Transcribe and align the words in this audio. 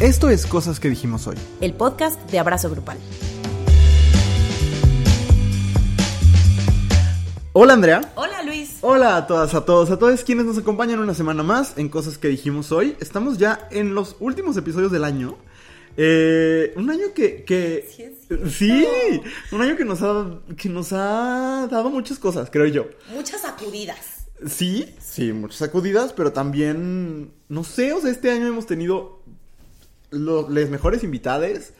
Esto 0.00 0.30
es 0.30 0.46
Cosas 0.46 0.80
que 0.80 0.88
dijimos 0.88 1.26
hoy. 1.26 1.36
El 1.60 1.74
podcast 1.74 2.18
de 2.30 2.38
Abrazo 2.38 2.70
Grupal. 2.70 2.96
Hola 7.52 7.74
Andrea. 7.74 8.10
Hola 8.14 8.42
Luis. 8.42 8.78
Hola 8.80 9.18
a 9.18 9.26
todas, 9.26 9.52
a 9.54 9.66
todos, 9.66 9.90
a 9.90 9.98
todos 9.98 10.24
quienes 10.24 10.46
nos 10.46 10.56
acompañan 10.56 11.00
una 11.00 11.12
semana 11.12 11.42
más 11.42 11.76
en 11.76 11.90
Cosas 11.90 12.16
que 12.16 12.28
dijimos 12.28 12.72
hoy. 12.72 12.96
Estamos 12.98 13.36
ya 13.36 13.68
en 13.70 13.94
los 13.94 14.16
últimos 14.20 14.56
episodios 14.56 14.90
del 14.90 15.04
año. 15.04 15.36
Eh, 15.98 16.72
un 16.76 16.88
año 16.88 17.12
que... 17.14 17.44
que 17.44 17.86
Sí, 17.94 18.02
es 18.30 18.54
sí, 18.54 18.86
un 19.52 19.60
año 19.60 19.76
que 19.76 19.84
nos, 19.84 20.00
ha, 20.00 20.40
que 20.56 20.70
nos 20.70 20.94
ha 20.94 21.68
dado 21.70 21.90
muchas 21.90 22.18
cosas, 22.18 22.48
creo 22.50 22.64
yo. 22.64 22.86
Muchas 23.12 23.42
sacudidas. 23.42 24.20
Sí, 24.46 24.94
sí, 24.98 25.32
muchas 25.34 25.58
sacudidas, 25.58 26.14
pero 26.14 26.32
también, 26.32 27.32
no 27.50 27.64
sé, 27.64 27.92
o 27.92 28.00
sea, 28.00 28.10
este 28.10 28.30
año 28.30 28.46
hemos 28.46 28.64
tenido 28.66 29.19
los 30.10 30.48
mejores 30.70 31.02
invitados 31.04 31.70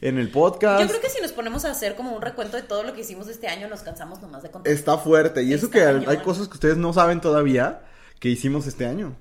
en 0.00 0.18
el 0.18 0.30
podcast. 0.30 0.80
Yo 0.80 0.88
creo 0.88 1.00
que 1.00 1.10
si 1.10 1.20
nos 1.20 1.32
ponemos 1.32 1.64
a 1.64 1.70
hacer 1.70 1.96
como 1.96 2.14
un 2.14 2.22
recuento 2.22 2.56
de 2.56 2.62
todo 2.62 2.82
lo 2.82 2.94
que 2.94 3.00
hicimos 3.00 3.28
este 3.28 3.48
año, 3.48 3.68
nos 3.68 3.80
cansamos 3.82 4.20
nomás 4.20 4.42
de 4.42 4.50
contar. 4.50 4.72
Está 4.72 4.98
fuerte, 4.98 5.42
y 5.42 5.52
eso 5.52 5.66
Está 5.66 6.00
que 6.00 6.10
hay 6.10 6.18
cosas 6.18 6.48
que 6.48 6.54
ustedes 6.54 6.76
no 6.76 6.92
saben 6.92 7.20
todavía 7.20 7.82
que 8.20 8.28
hicimos 8.28 8.66
este 8.66 8.86
año. 8.86 9.16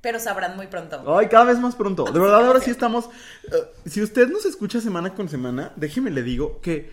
Pero 0.00 0.20
sabrán 0.20 0.56
muy 0.56 0.66
pronto. 0.68 1.16
Ay, 1.16 1.28
cada 1.28 1.44
vez 1.46 1.58
más 1.58 1.74
pronto. 1.74 2.04
De 2.04 2.12
Sí, 2.12 2.18
verdad, 2.18 2.46
ahora 2.46 2.60
sí 2.60 2.70
estamos. 2.70 3.06
eh, 3.44 3.56
si 3.86 4.02
usted 4.02 4.28
nos 4.28 4.44
escucha 4.46 4.80
semana 4.80 5.14
con 5.14 5.28
semana, 5.28 5.72
déjeme 5.76 6.10
le 6.10 6.22
digo 6.22 6.60
que 6.60 6.92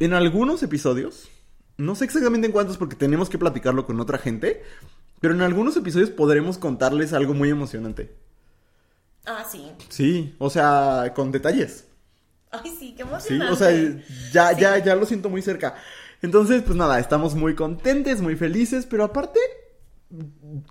en 0.00 0.12
algunos 0.12 0.62
episodios, 0.62 1.28
no 1.76 1.94
sé 1.94 2.04
exactamente 2.04 2.46
en 2.46 2.52
cuántos 2.52 2.78
porque 2.78 2.96
tenemos 2.96 3.28
que 3.28 3.38
platicarlo 3.38 3.86
con 3.86 4.00
otra 4.00 4.18
gente, 4.18 4.62
pero 5.20 5.34
en 5.34 5.42
algunos 5.42 5.76
episodios 5.76 6.10
podremos 6.10 6.58
contarles 6.58 7.12
algo 7.12 7.32
muy 7.34 7.48
emocionante. 7.48 8.12
Ah, 9.26 9.44
sí. 9.50 9.70
Sí, 9.88 10.34
o 10.38 10.50
sea, 10.50 11.12
con 11.14 11.30
detalles. 11.32 11.86
Ay, 12.50 12.70
sí, 12.78 12.94
qué 12.96 13.02
Sí, 13.04 13.08
emocionante. 13.08 13.52
o 13.52 13.56
sea, 13.56 13.70
ya, 14.32 14.50
Sí. 14.54 14.60
ya, 14.60 14.78
ya 14.78 14.94
lo 14.94 15.06
siento 15.06 15.28
muy 15.30 15.42
cerca. 15.42 15.74
Entonces, 16.22 16.62
pues 16.62 16.76
nada, 16.76 16.98
estamos 16.98 17.34
muy 17.34 17.54
contentes, 17.54 18.20
muy 18.20 18.36
felices, 18.36 18.86
pero 18.88 19.04
aparte, 19.04 19.40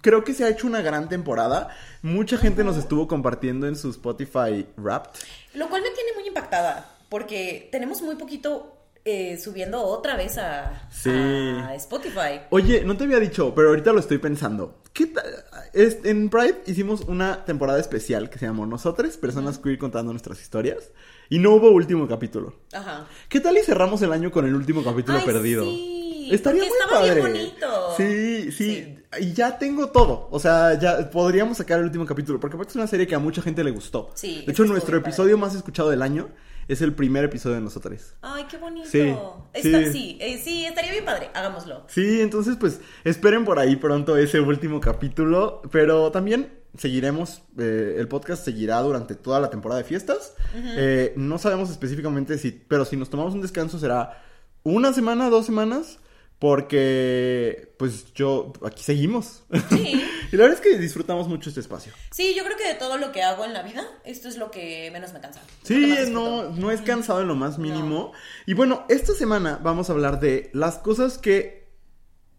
creo 0.02 0.24
que 0.24 0.34
se 0.34 0.44
ha 0.46 0.50
hecho 0.50 0.68
una 0.68 0.82
gran 0.82 1.10
temporada. 1.10 1.70
Mucha 2.02 2.38
gente 2.38 2.64
nos 2.64 2.78
estuvo 2.78 3.08
compartiendo 3.08 3.68
en 3.68 3.76
su 3.76 3.90
Spotify 3.90 4.68
Wrapped. 4.78 5.20
Lo 5.56 5.70
cual 5.70 5.82
me 5.82 5.90
tiene 5.92 6.12
muy 6.16 6.28
impactada, 6.28 6.90
porque 7.10 7.68
tenemos 7.72 8.02
muy 8.02 8.16
poquito 8.16 8.81
eh, 9.06 9.38
subiendo 9.38 9.82
otra 9.84 10.16
vez 10.16 10.38
a, 10.38 10.88
Sí. 10.92 11.10
a 11.10 11.74
Spotify. 11.76 12.42
Oye, 12.52 12.84
no 12.84 12.96
te 12.98 13.04
había 13.06 13.20
dicho, 13.20 13.54
pero 13.56 13.70
ahorita 13.70 13.94
lo 13.94 14.00
estoy 14.00 14.18
pensando. 14.20 14.80
¿Qué? 14.94 15.12
Es- 15.74 16.00
En 16.04 16.30
Pride 16.30 16.62
hicimos 16.68 17.02
una 17.02 17.46
temporada 17.46 17.80
especial 17.80 18.30
que 18.30 18.38
se 18.40 18.46
llamó 18.46 18.66
Nosotros, 18.66 19.18
personas 19.18 19.58
queer 19.58 19.78
contando 19.78 20.12
nuestras 20.12 20.42
historias, 20.42 20.92
y 21.30 21.40
no 21.40 21.52
hubo 21.56 21.72
último 21.72 22.08
capítulo. 22.08 22.54
Ajá. 22.74 23.08
¿Qué 23.30 23.40
tal 23.40 23.58
y 23.58 23.62
cerramos 23.64 24.02
el 24.02 24.12
año 24.12 24.32
con 24.32 24.46
el 24.46 24.54
último 24.54 24.84
capítulo 24.84 25.18
Ay, 25.20 25.26
perdido? 25.26 25.64
sí, 25.64 26.30
Estaría 26.32 26.64
muy 26.64 26.72
padre. 26.90 27.16
bien 27.16 27.28
bonito. 27.34 27.68
Sí, 27.98 28.52
sí, 28.52 28.76
Sí. 28.76 28.98
Y 29.20 29.34
ya 29.34 29.58
tengo 29.58 29.90
todo. 29.90 30.30
O 30.32 30.40
sea, 30.40 30.80
ya 30.80 31.10
podríamos 31.10 31.58
sacar 31.58 31.80
el 31.80 31.86
último 31.86 32.06
capítulo. 32.06 32.40
Porque 32.40 32.56
aparte 32.56 32.70
es 32.72 32.76
una 32.78 32.88
serie 32.88 33.06
que 33.08 33.16
a 33.16 33.20
mucha 33.20 33.42
gente 33.42 33.62
le 33.64 33.72
gustó. 33.72 34.12
Sí, 34.14 34.44
De 34.46 34.54
hecho, 34.54 34.64
nuestro 34.64 34.92
padre. 35.00 35.10
episodio 35.10 35.38
más 35.38 35.54
escuchado 35.56 35.90
del 35.90 36.02
año 36.02 36.30
es 36.72 36.82
el 36.82 36.94
primer 36.94 37.26
episodio 37.26 37.56
de 37.56 37.62
nosotros. 37.62 38.16
Ay, 38.22 38.46
qué 38.50 38.58
bonito. 38.58 38.88
Sí, 38.90 39.14
Está- 39.54 39.80
sí. 39.86 39.92
sí, 39.92 40.18
eh, 40.22 40.42
sí, 40.44 40.66
estaría 40.66 40.92
bien 40.92 41.06
padre. 41.06 41.30
Hagámoslo. 41.34 41.84
Sí, 41.88 42.22
entonces 42.22 42.58
pues 42.60 42.80
esperen 43.04 43.46
por 43.46 43.60
ahí 43.60 43.76
pronto 43.76 44.18
ese 44.18 44.40
último 44.40 44.80
capítulo. 44.80 45.62
Pero 45.72 46.12
también 46.12 46.52
seguiremos, 46.78 47.42
eh, 47.58 47.96
el 47.98 48.08
podcast 48.08 48.46
seguirá 48.46 48.80
durante 48.82 49.16
toda 49.16 49.40
la 49.40 49.50
temporada 49.50 49.80
de 49.82 49.88
fiestas. 49.88 50.36
Eh, 50.56 51.14
no 51.18 51.38
sabemos 51.38 51.70
específicamente 51.70 52.38
si, 52.38 52.52
pero 52.52 52.86
si 52.86 52.96
nos 52.98 53.10
tomamos 53.10 53.34
un 53.34 53.42
descanso 53.42 53.78
será 53.80 54.24
una 54.64 54.94
semana, 54.94 55.30
dos 55.30 55.46
semanas. 55.46 56.00
Porque, 56.42 57.72
pues 57.78 58.16
yo, 58.16 58.52
aquí 58.66 58.82
seguimos. 58.82 59.44
Sí. 59.70 60.04
y 60.32 60.36
la 60.36 60.46
verdad 60.46 60.58
es 60.58 60.60
que 60.60 60.76
disfrutamos 60.80 61.28
mucho 61.28 61.50
este 61.50 61.62
espacio. 61.62 61.94
Sí, 62.10 62.34
yo 62.36 62.44
creo 62.44 62.58
que 62.58 62.68
de 62.68 62.74
todo 62.74 62.98
lo 62.98 63.12
que 63.12 63.22
hago 63.22 63.46
en 63.46 63.54
la 63.54 63.62
vida, 63.62 63.86
esto 64.06 64.28
es 64.28 64.38
lo 64.38 64.50
que 64.50 64.90
menos 64.92 65.14
me 65.14 65.22
cansa. 65.22 65.40
Sí, 65.62 65.96
no, 66.10 66.50
no 66.50 66.72
es 66.72 66.82
cansado 66.82 67.22
en 67.22 67.28
lo 67.28 67.36
más 67.36 67.60
mínimo. 67.60 68.12
Y 68.48 68.56
bueno, 68.56 68.88
esta 68.90 69.14
semana 69.14 69.60
vamos 69.62 69.92
a 69.92 69.94
hablar 69.94 70.20
de 70.20 70.50
las 70.52 70.80
cosas 70.80 71.20
que 71.20 71.70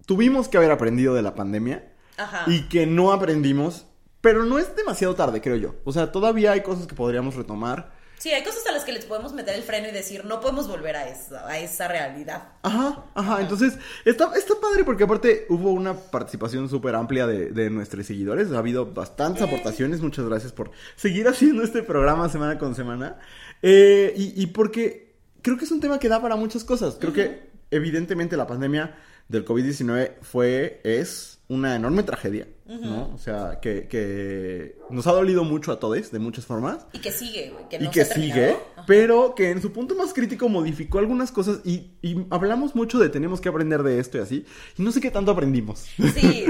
tuvimos 0.04 0.48
que 0.48 0.56
haber 0.56 0.72
aprendido 0.72 1.14
de 1.14 1.22
la 1.22 1.36
pandemia 1.36 1.94
Ajá. 2.16 2.42
y 2.48 2.62
que 2.62 2.86
no 2.86 3.12
aprendimos, 3.12 3.86
pero 4.20 4.44
no 4.44 4.58
es 4.58 4.74
demasiado 4.74 5.14
tarde, 5.14 5.40
creo 5.40 5.54
yo. 5.54 5.76
O 5.84 5.92
sea, 5.92 6.10
todavía 6.10 6.50
hay 6.50 6.62
cosas 6.62 6.88
que 6.88 6.96
podríamos 6.96 7.36
retomar. 7.36 7.92
Sí, 8.22 8.30
hay 8.30 8.44
cosas 8.44 8.64
a 8.68 8.72
las 8.72 8.84
que 8.84 8.92
les 8.92 9.04
podemos 9.04 9.32
meter 9.32 9.56
el 9.56 9.64
freno 9.64 9.88
y 9.88 9.90
decir, 9.90 10.24
no 10.24 10.40
podemos 10.40 10.68
volver 10.68 10.94
a 10.94 11.08
esa, 11.08 11.44
a 11.48 11.58
esa 11.58 11.88
realidad. 11.88 12.50
Ajá, 12.62 13.04
ajá. 13.16 13.40
Entonces, 13.40 13.76
está, 14.04 14.30
está 14.36 14.54
padre 14.60 14.84
porque 14.84 15.02
aparte 15.02 15.44
hubo 15.48 15.72
una 15.72 15.94
participación 15.94 16.68
súper 16.68 16.94
amplia 16.94 17.26
de, 17.26 17.50
de 17.50 17.68
nuestros 17.68 18.06
seguidores. 18.06 18.52
Ha 18.52 18.58
habido 18.58 18.86
bastantes 18.86 19.42
aportaciones. 19.42 20.02
Muchas 20.02 20.24
gracias 20.24 20.52
por 20.52 20.70
seguir 20.94 21.26
haciendo 21.26 21.64
este 21.64 21.82
programa 21.82 22.28
semana 22.28 22.58
con 22.58 22.76
semana. 22.76 23.18
Eh, 23.60 24.14
y, 24.16 24.40
y 24.40 24.46
porque 24.46 25.16
creo 25.42 25.58
que 25.58 25.64
es 25.64 25.72
un 25.72 25.80
tema 25.80 25.98
que 25.98 26.08
da 26.08 26.22
para 26.22 26.36
muchas 26.36 26.62
cosas. 26.62 26.98
Creo 27.00 27.12
que 27.12 27.50
evidentemente 27.72 28.36
la 28.36 28.46
pandemia 28.46 28.94
del 29.26 29.44
COVID-19 29.44 30.12
fue, 30.20 30.80
es 30.84 31.40
una 31.52 31.76
enorme 31.76 32.02
tragedia, 32.02 32.48
¿no? 32.66 33.12
O 33.14 33.18
sea, 33.18 33.58
que, 33.60 33.86
que 33.86 34.78
nos 34.90 35.06
ha 35.06 35.12
dolido 35.12 35.44
mucho 35.44 35.70
a 35.70 35.78
todos 35.78 36.10
de 36.10 36.18
muchas 36.18 36.46
formas 36.46 36.86
Y 36.92 37.00
que 37.00 37.12
sigue, 37.12 37.50
güey. 37.50 37.68
Que 37.68 37.76
y 37.84 37.88
que 37.88 38.04
se 38.04 38.12
ha 38.12 38.14
sigue. 38.14 38.56
Ajá. 38.76 38.84
pero 38.86 39.34
que 39.34 39.50
en 39.50 39.60
su 39.60 39.72
punto 39.72 39.94
más 39.94 40.14
crítico 40.14 40.48
modificó 40.48 40.98
algunas 40.98 41.30
cosas 41.30 41.60
y, 41.64 41.90
y 42.00 42.26
hablamos 42.30 42.74
mucho 42.74 42.98
de 42.98 43.10
tenemos 43.10 43.40
que 43.40 43.48
aprender 43.50 43.82
de 43.82 43.98
esto 43.98 44.18
y 44.18 44.20
así, 44.22 44.46
y 44.78 44.82
no 44.82 44.90
sé 44.90 45.00
qué 45.00 45.10
tanto 45.10 45.30
aprendimos. 45.30 45.80
Sí, 45.96 46.10
sí. 46.14 46.44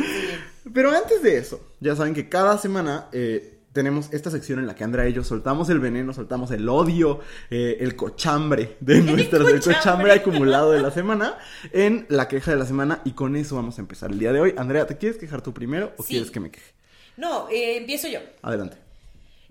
pero 0.73 0.91
antes 0.91 1.23
de 1.23 1.39
eso, 1.39 1.61
ya 1.81 1.97
saben 1.97 2.15
que 2.15 2.29
cada 2.29 2.57
semana 2.59 3.09
eh, 3.13 3.52
tenemos 3.73 4.13
esta 4.13 4.31
sección 4.31 4.59
en 4.59 4.67
la 4.67 4.75
que 4.75 4.85
Andrea 4.85 5.09
y 5.09 5.13
yo 5.13 5.25
soltamos 5.25 5.69
el 5.71 5.81
veneno, 5.81 6.13
soltamos 6.13 6.51
el 6.51 6.69
odio, 6.69 7.21
eh, 7.51 7.79
el 7.81 7.97
cochambre 7.97 8.77
de 8.81 9.01
nuestro 9.01 9.49
el 9.49 9.55
cochambre. 9.61 9.75
cochambre 9.77 10.13
acumulado 10.13 10.73
de 10.73 10.81
la 10.83 10.91
semana 10.91 11.39
en 11.73 12.07
la 12.09 12.29
queja 12.29 12.51
de 12.51 12.59
la 12.59 12.67
semana 12.67 13.01
y 13.05 13.13
con 13.13 13.35
eso 13.37 13.57
vamos 13.57 13.79
a 13.79 13.81
empezar 13.81 14.11
el 14.11 14.19
día 14.19 14.33
de 14.33 14.41
hoy. 14.41 14.55
Andrea, 14.57 14.87
¿te 14.87 14.97
quieres 14.99 15.19
quejar 15.19 15.43
tú 15.43 15.55
primero 15.55 15.93
o 15.97 16.03
Sí. 16.03 16.11
quieres 16.11 16.31
que 16.31 16.41
me 16.41 16.51
queje? 16.51 16.73
No, 17.17 17.49
eh, 17.51 17.77
empiezo 17.79 18.09
yo. 18.09 18.21
Adelante. 18.43 18.77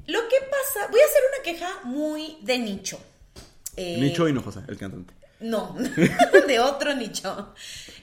Lo 0.08 0.20
que 0.28 0.36
pasa, 0.50 0.88
voy 0.92 1.00
a 1.00 1.06
hacer 1.06 1.22
una 1.34 1.44
queja 1.44 1.80
muy 1.86 2.38
de 2.42 2.58
nicho. 2.58 3.00
Eh, 3.76 3.98
Nicho 4.00 4.28
Hinojosa, 4.28 4.66
el 4.68 4.78
cantante. 4.78 5.14
No, 5.40 5.76
de 6.48 6.60
otro 6.60 6.94
nicho. 6.96 7.54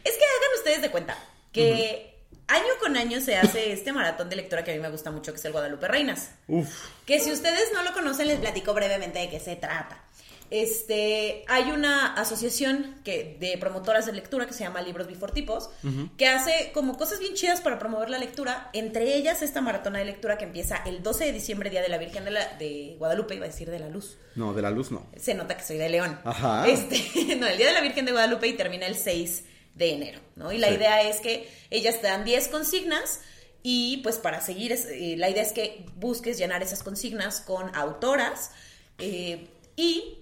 Es 0.04 0.12
que 0.12 0.24
hagan 0.24 0.58
ustedes 0.58 0.82
de 0.82 0.90
cuenta 0.90 1.16
que 1.52 2.17
año 2.48 2.72
con 2.80 2.96
año 2.96 3.20
se 3.20 3.36
hace 3.36 3.72
este 3.72 3.92
maratón 3.92 4.28
de 4.28 4.36
lectura 4.36 4.64
que 4.64 4.72
a 4.72 4.74
mí 4.74 4.80
me 4.80 4.90
gusta 4.90 5.10
mucho, 5.10 5.32
que 5.32 5.38
es 5.38 5.44
el 5.44 5.52
Guadalupe 5.52 5.86
Reinas. 5.88 6.30
Uf. 6.48 6.68
Que 7.06 7.20
si 7.20 7.30
ustedes 7.30 7.70
no 7.74 7.82
lo 7.82 7.92
conocen, 7.92 8.26
les 8.28 8.38
platico 8.40 8.74
brevemente 8.74 9.18
de 9.18 9.30
qué 9.30 9.38
se 9.40 9.56
trata. 9.56 10.02
Este, 10.50 11.44
hay 11.46 11.70
una 11.72 12.14
asociación 12.14 12.96
que, 13.04 13.36
de 13.38 13.58
promotoras 13.58 14.06
de 14.06 14.12
lectura 14.12 14.46
que 14.46 14.54
se 14.54 14.64
llama 14.64 14.80
Libros 14.80 15.06
Bifortipos, 15.06 15.68
que 16.16 16.26
hace 16.26 16.70
como 16.72 16.96
cosas 16.96 17.20
bien 17.20 17.34
chidas 17.34 17.60
para 17.60 17.78
promover 17.78 18.08
la 18.08 18.16
lectura, 18.18 18.70
entre 18.72 19.14
ellas 19.14 19.42
esta 19.42 19.60
maratona 19.60 19.98
de 19.98 20.06
lectura 20.06 20.38
que 20.38 20.44
empieza 20.46 20.76
el 20.86 21.02
12 21.02 21.26
de 21.26 21.32
diciembre, 21.32 21.68
Día 21.68 21.82
de 21.82 21.90
la 21.90 21.98
Virgen 21.98 22.24
de, 22.24 22.30
la- 22.30 22.56
de 22.56 22.96
Guadalupe, 22.98 23.34
iba 23.34 23.44
a 23.44 23.48
decir 23.48 23.70
de 23.70 23.78
la 23.78 23.88
Luz. 23.90 24.16
No, 24.36 24.54
de 24.54 24.62
la 24.62 24.70
luz 24.70 24.90
no. 24.90 25.06
Se 25.18 25.34
nota 25.34 25.54
que 25.56 25.64
soy 25.64 25.76
de 25.76 25.90
León. 25.90 26.18
Ajá. 26.24 26.66
Este, 26.66 26.96
no, 27.36 27.46
el 27.46 27.58
Día 27.58 27.66
de 27.68 27.74
la 27.74 27.80
Virgen 27.82 28.06
de 28.06 28.12
Guadalupe 28.12 28.48
y 28.48 28.54
termina 28.54 28.86
el 28.86 28.96
6 28.96 29.44
de 29.78 29.92
enero, 29.94 30.20
¿no? 30.36 30.52
Y 30.52 30.58
la 30.58 30.68
Sí. 30.68 30.74
idea 30.74 31.02
es 31.02 31.20
que 31.20 31.48
ellas 31.70 32.00
te 32.00 32.08
dan 32.08 32.24
10 32.24 32.48
consignas 32.48 33.20
y 33.62 33.98
pues 33.98 34.16
para 34.18 34.40
seguir, 34.40 34.72
es- 34.72 34.86
eh, 34.86 35.14
la 35.16 35.30
idea 35.30 35.42
es 35.42 35.52
que 35.52 35.86
busques 35.96 36.36
llenar 36.38 36.62
esas 36.62 36.82
consignas 36.82 37.40
con 37.40 37.74
autoras 37.74 38.50
eh, 38.98 39.48
y 39.76 40.18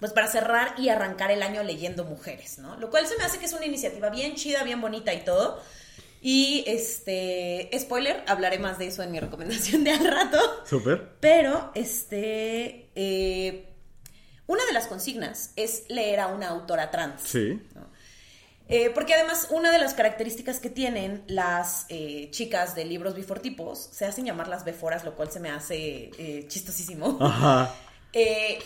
pues 0.00 0.12
para 0.12 0.26
cerrar 0.26 0.74
y 0.78 0.88
arrancar 0.88 1.30
el 1.30 1.42
año 1.42 1.62
leyendo 1.62 2.04
mujeres, 2.04 2.58
¿no? 2.58 2.76
Lo 2.76 2.90
cual 2.90 3.06
se 3.06 3.16
me 3.16 3.24
hace 3.24 3.38
que 3.38 3.46
es 3.46 3.52
una 3.52 3.66
iniciativa 3.66 4.10
bien 4.10 4.34
chida, 4.34 4.64
bien 4.64 4.80
bonita 4.80 5.14
y 5.14 5.24
todo. 5.24 5.62
Y 6.20 6.64
este, 6.66 7.70
spoiler, 7.78 8.22
hablaré 8.26 8.58
más 8.58 8.78
de 8.78 8.86
eso 8.88 9.02
en 9.02 9.10
mi 9.12 9.18
recomendación 9.20 9.84
de 9.84 9.92
al 9.92 10.04
rato. 10.06 10.38
Súper. 10.68 11.16
Pero, 11.20 11.70
este, 11.74 12.90
eh, 12.94 13.68
una 14.46 14.64
de 14.66 14.72
las 14.72 14.86
consignas 14.88 15.52
es 15.56 15.84
leer 15.88 16.20
a 16.20 16.26
una 16.28 16.48
autora 16.48 16.90
trans. 16.90 17.22
Sí. 17.22 17.60
Eh, 18.72 18.90
porque 18.90 19.12
además 19.14 19.48
una 19.50 19.70
de 19.70 19.78
las 19.78 19.92
características 19.94 20.58
que 20.58 20.70
tienen 20.70 21.22
las 21.26 21.84
eh, 21.90 22.28
chicas 22.30 22.74
de 22.74 22.84
libros 22.86 23.14
bifortipos, 23.14 23.78
se 23.92 24.06
hacen 24.06 24.24
llamar 24.24 24.48
las 24.48 24.64
beforas, 24.64 25.04
lo 25.04 25.14
cual 25.14 25.30
se 25.30 25.40
me 25.40 25.50
hace 25.50 26.10
eh, 26.18 26.46
chistosísimo. 26.48 27.18
Ajá. 27.20 27.74
Eh, 28.14 28.58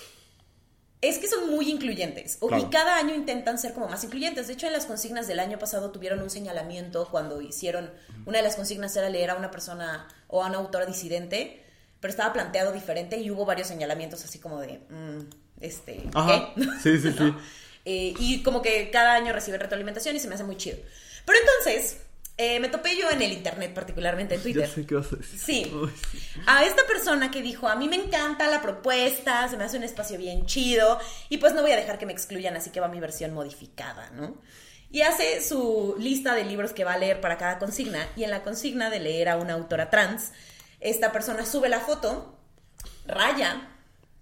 es 1.01 1.19
que 1.19 1.29
son 1.29 1.51
muy 1.51 1.71
incluyentes 1.71 2.37
Claro. 2.39 2.59
y 2.59 2.67
cada 2.69 2.97
año 2.97 3.15
intentan 3.15 3.59
ser 3.59 3.75
como 3.75 3.87
más 3.89 4.03
incluyentes. 4.03 4.49
De 4.49 4.55
hecho, 4.55 4.67
en 4.67 4.73
las 4.73 4.87
consignas 4.87 5.29
del 5.29 5.39
año 5.39 5.57
pasado 5.57 5.93
tuvieron 5.93 6.21
un 6.21 6.31
señalamiento 6.31 7.07
cuando 7.13 7.41
hicieron, 7.41 7.93
una 8.25 8.39
de 8.39 8.43
las 8.45 8.57
consignas 8.57 8.97
era 8.97 9.09
leer 9.09 9.31
a 9.31 9.37
una 9.37 9.53
persona 9.53 10.09
o 10.27 10.43
a 10.43 10.49
una 10.49 10.59
autora 10.59 10.85
disidente, 10.85 11.63
pero 12.01 12.11
estaba 12.11 12.33
planteado 12.33 12.73
diferente 12.73 13.19
y 13.19 13.31
hubo 13.31 13.45
varios 13.45 13.69
señalamientos 13.69 14.25
así 14.25 14.41
como 14.41 14.59
de, 14.61 14.79
mm, 14.91 15.21
este, 15.61 16.11
Ajá. 16.13 16.53
¿qué? 16.57 16.63
Sí, 16.83 16.99
sí, 16.99 17.13
sí. 17.17 17.35
Eh, 17.89 18.15
y 18.19 18.43
como 18.43 18.63
que 18.63 18.91
cada 18.91 19.15
año 19.15 19.33
recibe 19.33 19.59
retroalimentación 19.59 20.17
y 20.17 20.19
se 20.19 20.27
me 20.27 20.35
hace 20.35 20.43
muy 20.43 20.57
chido. 20.57 20.77
Pero 21.25 21.39
entonces, 21.39 21.99
eh, 22.37 22.59
me 22.59 22.69
topé 22.69 22.97
yo 22.97 23.09
en 23.11 23.23
el 23.23 23.33
internet, 23.33 23.73
particularmente 23.73 24.35
en 24.35 24.43
Twitter. 24.43 24.69
Ya 24.69 24.75
sé 24.75 24.85
qué 24.85 24.97
vas 24.97 25.13
a 25.13 25.17
decir. 25.17 25.39
Sí. 25.39 25.73
Ay, 25.73 25.93
sí. 26.11 26.41
A 26.47 26.65
esta 26.65 26.85
persona 26.89 27.31
que 27.31 27.43
dijo, 27.43 27.69
a 27.69 27.77
mí 27.77 27.89
me 27.89 27.95
encanta 27.95 28.49
la 28.49 28.61
propuesta, 28.61 29.49
se 29.49 29.57
me 29.57 29.63
hace 29.63 29.77
un 29.77 29.85
espacio 29.85 30.19
bien 30.19 30.47
chido 30.47 30.99
y 31.29 31.39
pues 31.39 31.55
no 31.55 31.63
voy 31.63 31.71
a 31.71 31.77
dejar 31.77 31.97
que 31.97 32.07
me 32.07 32.13
excluyan, 32.13 32.57
así 32.57 32.71
que 32.71 32.81
va 32.81 32.89
mi 32.89 32.99
versión 32.99 33.33
modificada, 33.33 34.11
¿no? 34.11 34.43
Y 34.91 35.03
hace 35.03 35.41
su 35.41 35.95
lista 35.99 36.35
de 36.35 36.45
libros 36.45 36.73
que 36.73 36.83
va 36.83 36.95
a 36.95 36.99
leer 36.99 37.21
para 37.21 37.39
cada 37.39 37.61
consigna 37.61 38.09
y 38.17 38.25
en 38.25 38.31
la 38.31 38.43
consigna 38.43 38.91
de 38.91 38.99
leer 38.99 39.29
a 39.29 39.37
una 39.37 39.55
autora 39.55 39.91
trans, 39.91 40.33
esta 40.81 41.13
persona 41.13 41.47
sube 41.47 41.69
la 41.69 41.81
foto, 41.81 42.37
raya, 43.07 43.69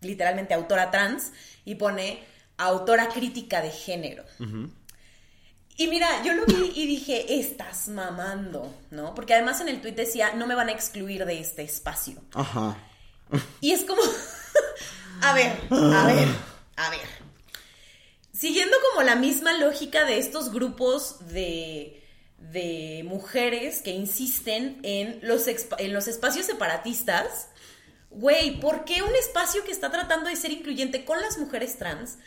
literalmente 0.03 0.53
autora 0.53 0.91
trans, 0.91 1.33
y 1.65 1.77
pone 1.77 2.34
autora 2.57 3.09
crítica 3.09 3.61
de 3.61 3.71
género. 3.71 4.25
Y 5.77 5.89
mira, 5.89 6.23
yo 6.23 6.35
lo 6.35 6.47
vi 6.47 6.73
y 6.75 6.87
dije, 6.87 7.41
estás 7.41 7.89
mamando, 7.89 8.73
¿no? 8.91 9.15
Porque 9.15 9.35
además 9.35 9.61
en 9.61 9.69
el 9.69 9.81
tuit 9.81 9.97
decía, 9.97 10.33
no 10.35 10.47
me 10.47 10.55
van 10.55 10.69
a 10.69 10.73
excluir 10.73 11.25
de 11.25 11.41
este 11.41 11.63
espacio. 11.63 12.23
Ajá. 12.33 12.77
Y 13.61 13.73
es 13.73 13.83
como, 13.85 14.01
a 15.23 15.35
ver, 15.35 15.53
a 15.71 16.07
ver, 16.07 16.29
a 16.77 16.91
ver. 16.91 17.25
Siguiendo 18.33 18.77
como 18.91 19.03
la 19.03 19.17
misma 19.17 19.53
lógica 19.59 20.05
de 20.05 20.19
estos 20.19 20.53
grupos 20.53 21.27
de, 21.33 22.05
de 22.39 23.03
mujeres 23.07 23.83
que 23.83 23.91
insisten 23.91 24.79
en 24.83 25.19
los, 25.23 25.47
en 25.49 25.93
los 25.93 26.07
espacios 26.07 26.47
separatistas, 26.47 27.49
güey, 28.11 28.61
¿por 28.61 28.85
qué 28.85 29.03
un 29.03 29.15
espacio 29.17 29.65
que 29.65 29.73
está 29.73 29.91
tratando 29.91 30.29
de 30.29 30.37
ser 30.37 30.53
incluyente 30.53 31.05
con 31.05 31.21
las 31.21 31.39
mujeres 31.39 31.79
trans 31.79 32.19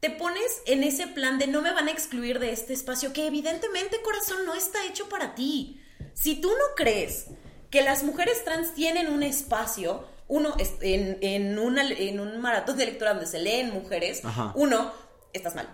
te 0.00 0.10
pones 0.10 0.62
en 0.66 0.82
ese 0.84 1.06
plan 1.06 1.38
de 1.38 1.46
no 1.46 1.62
me 1.62 1.72
van 1.72 1.88
a 1.88 1.92
excluir 1.92 2.38
de 2.38 2.52
este 2.52 2.72
espacio 2.72 3.12
que 3.12 3.26
evidentemente, 3.26 4.00
corazón, 4.02 4.44
no 4.46 4.54
está 4.54 4.84
hecho 4.86 5.08
para 5.08 5.34
ti? 5.34 5.80
Si 6.14 6.36
tú 6.40 6.48
no 6.50 6.74
crees 6.76 7.26
que 7.70 7.82
las 7.82 8.02
mujeres 8.02 8.44
trans 8.44 8.74
tienen 8.74 9.08
un 9.12 9.22
espacio, 9.22 10.06
uno, 10.28 10.54
en, 10.80 11.18
en, 11.22 11.58
una- 11.58 11.88
en 11.90 12.20
un 12.20 12.40
maratón 12.40 12.76
de 12.76 12.86
lectura 12.86 13.10
donde 13.14 13.26
se 13.26 13.38
leen 13.40 13.70
mujeres, 13.72 14.24
Ajá. 14.24 14.52
uno, 14.54 14.92
estás 15.32 15.54
mal. 15.54 15.68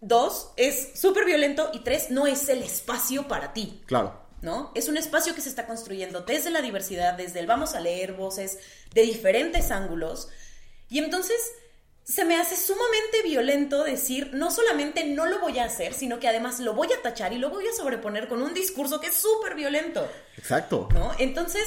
Dos, 0.00 0.50
es 0.56 0.98
súper 0.98 1.24
violento. 1.24 1.70
Y 1.72 1.80
tres, 1.80 2.10
no 2.10 2.26
es 2.26 2.48
el 2.48 2.62
espacio 2.62 3.26
para 3.28 3.52
ti. 3.52 3.82
Claro. 3.86 4.24
¿no? 4.42 4.70
Es 4.74 4.88
un 4.88 4.96
espacio 4.96 5.34
que 5.34 5.40
se 5.40 5.48
está 5.48 5.66
construyendo 5.66 6.20
desde 6.20 6.50
la 6.50 6.60
diversidad, 6.62 7.14
desde 7.14 7.40
el 7.40 7.46
vamos 7.46 7.74
a 7.74 7.80
leer 7.80 8.12
voces 8.12 8.58
de 8.94 9.02
diferentes 9.02 9.70
ángulos. 9.70 10.28
Y 10.88 10.98
entonces 10.98 11.36
se 12.08 12.24
me 12.24 12.36
hace 12.36 12.56
sumamente 12.56 13.22
violento 13.24 13.82
decir, 13.82 14.30
no 14.32 14.52
solamente 14.52 15.02
no 15.04 15.26
lo 15.26 15.40
voy 15.40 15.58
a 15.58 15.64
hacer, 15.64 15.92
sino 15.92 16.20
que 16.20 16.28
además 16.28 16.60
lo 16.60 16.72
voy 16.72 16.86
a 16.92 17.02
tachar 17.02 17.32
y 17.32 17.38
lo 17.38 17.50
voy 17.50 17.66
a 17.66 17.72
sobreponer 17.72 18.28
con 18.28 18.42
un 18.42 18.54
discurso 18.54 19.00
que 19.00 19.08
es 19.08 19.14
súper 19.16 19.56
violento, 19.56 20.08
Exacto. 20.38 20.88
¿no? 20.94 21.10
Entonces 21.18 21.64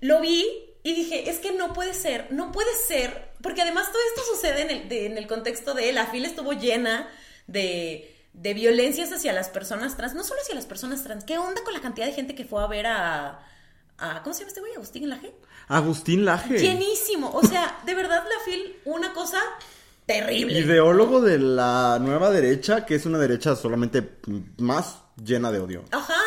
lo 0.00 0.20
vi 0.20 0.44
y 0.82 0.92
dije, 0.94 1.30
es 1.30 1.38
que 1.38 1.52
no 1.52 1.72
puede 1.72 1.94
ser, 1.94 2.26
no 2.32 2.50
puede 2.50 2.74
ser, 2.74 3.30
porque 3.42 3.62
además 3.62 3.86
todo 3.92 4.02
esto 4.08 4.34
sucede 4.34 4.62
en 4.62 4.70
el, 4.72 4.88
de- 4.88 5.06
en 5.06 5.18
el 5.18 5.28
contexto 5.28 5.72
de 5.72 5.92
la 5.92 6.06
fila 6.06 6.26
estuvo 6.26 6.52
llena 6.52 7.08
de, 7.46 8.12
de 8.32 8.54
violencias 8.54 9.12
hacia 9.12 9.32
las 9.32 9.48
personas 9.50 9.96
trans, 9.96 10.14
no 10.14 10.24
solo 10.24 10.40
hacia 10.40 10.56
las 10.56 10.66
personas 10.66 11.04
trans, 11.04 11.22
¿qué 11.24 11.38
onda 11.38 11.62
con 11.62 11.72
la 11.74 11.80
cantidad 11.80 12.06
de 12.06 12.12
gente 12.12 12.34
que 12.34 12.44
fue 12.44 12.60
a 12.60 12.66
ver 12.66 12.86
a, 12.88 13.40
a 13.98 14.22
¿cómo 14.24 14.34
se 14.34 14.40
llama 14.40 14.48
este 14.48 14.60
güey? 14.60 14.74
Agustín 14.74 15.08
Laje. 15.08 15.32
Agustín 15.68 16.24
Laje. 16.24 16.58
Llenísimo, 16.58 17.30
o 17.32 17.42
sea, 17.44 17.78
de 17.86 17.94
verdad 17.94 18.24
la 18.24 18.44
fil, 18.44 18.76
una 18.84 19.12
cosa 19.12 19.40
terrible. 20.06 20.58
Ideólogo 20.58 21.20
de 21.20 21.38
la 21.38 21.98
nueva 22.00 22.30
derecha, 22.30 22.86
que 22.86 22.94
es 22.94 23.06
una 23.06 23.18
derecha 23.18 23.56
solamente 23.56 24.02
más 24.58 25.02
llena 25.22 25.50
de 25.50 25.60
odio. 25.60 25.84
Ajá, 25.90 26.20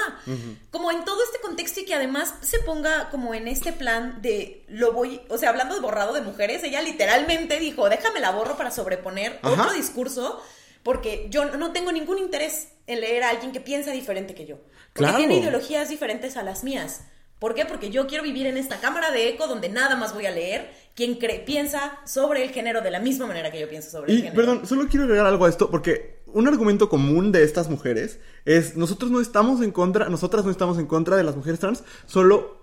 como 0.72 0.92
en 0.92 1.06
todo 1.06 1.24
este 1.24 1.40
contexto 1.40 1.80
y 1.80 1.86
que 1.86 1.94
además 1.96 2.34
se 2.42 2.60
ponga 2.60 3.10
como 3.10 3.34
en 3.34 3.48
este 3.48 3.72
plan 3.72 4.22
de 4.22 4.66
lo 4.68 4.92
voy, 4.94 5.22
o 5.30 5.38
sea, 5.38 5.50
hablando 5.50 5.76
de 5.76 5.82
borrado 5.82 6.14
de 6.14 6.22
mujeres, 6.22 6.64
ella 6.64 6.82
literalmente 6.82 7.60
dijo, 7.60 7.88
déjame 7.90 8.20
la 8.20 8.32
borro 8.32 8.58
para 8.58 8.72
sobreponer 8.72 9.40
Ajá. 9.44 9.54
otro 9.64 9.74
discurso, 9.74 10.42
porque 10.84 11.28
yo 11.30 11.46
no 11.58 11.72
tengo 11.72 11.92
ningún 11.92 12.18
interés 12.18 12.70
en 12.88 13.02
leer 13.02 13.24
a 13.24 13.30
alguien 13.30 13.52
que 13.52 13.60
piensa 13.62 13.92
diferente 13.92 14.34
que 14.34 14.46
yo, 14.48 14.58
porque 14.94 15.10
Claro. 15.12 15.18
tiene 15.18 15.36
ideologías 15.38 15.90
diferentes 15.90 16.36
a 16.38 16.44
las 16.44 16.64
mías. 16.64 17.02
¿Por 17.40 17.56
qué? 17.56 17.66
Porque 17.66 17.90
yo 17.90 18.06
quiero 18.06 18.24
vivir 18.24 18.48
en 18.48 18.58
esta 18.58 18.80
cámara 18.82 19.12
de 19.12 19.30
eco 19.30 19.48
donde 19.48 19.70
nada 19.70 19.96
más 19.96 20.14
voy 20.14 20.26
a 20.26 20.32
leer 20.32 20.72
quien 20.94 21.18
piensa 21.46 21.98
sobre 22.06 22.44
el 22.44 22.50
género 22.50 22.82
de 22.82 22.92
la 22.92 23.00
misma 23.00 23.26
manera 23.26 23.50
que 23.52 23.60
yo 23.60 23.70
pienso 23.70 23.90
sobre 23.90 24.12
el 24.12 24.18
género. 24.18 24.36
perdón, 24.36 24.68
solo 24.68 24.88
quiero 24.90 25.06
agregar 25.06 25.26
algo 25.26 25.46
a 25.46 25.50
esto, 25.50 25.72
porque 25.72 26.20
un 26.28 26.48
argumento 26.48 26.90
común 26.90 27.32
de 27.32 27.44
estas 27.44 27.70
mujeres 27.70 28.20
es 28.44 28.76
nosotros 28.76 29.10
no 29.10 29.22
estamos 29.22 29.62
en 29.62 29.72
contra, 29.72 30.10
nosotras 30.10 30.44
no 30.44 30.52
estamos 30.52 30.78
en 30.78 30.88
contra 30.88 31.16
de 31.16 31.24
las 31.24 31.38
mujeres 31.38 31.60
trans, 31.62 31.84
solo 32.06 32.59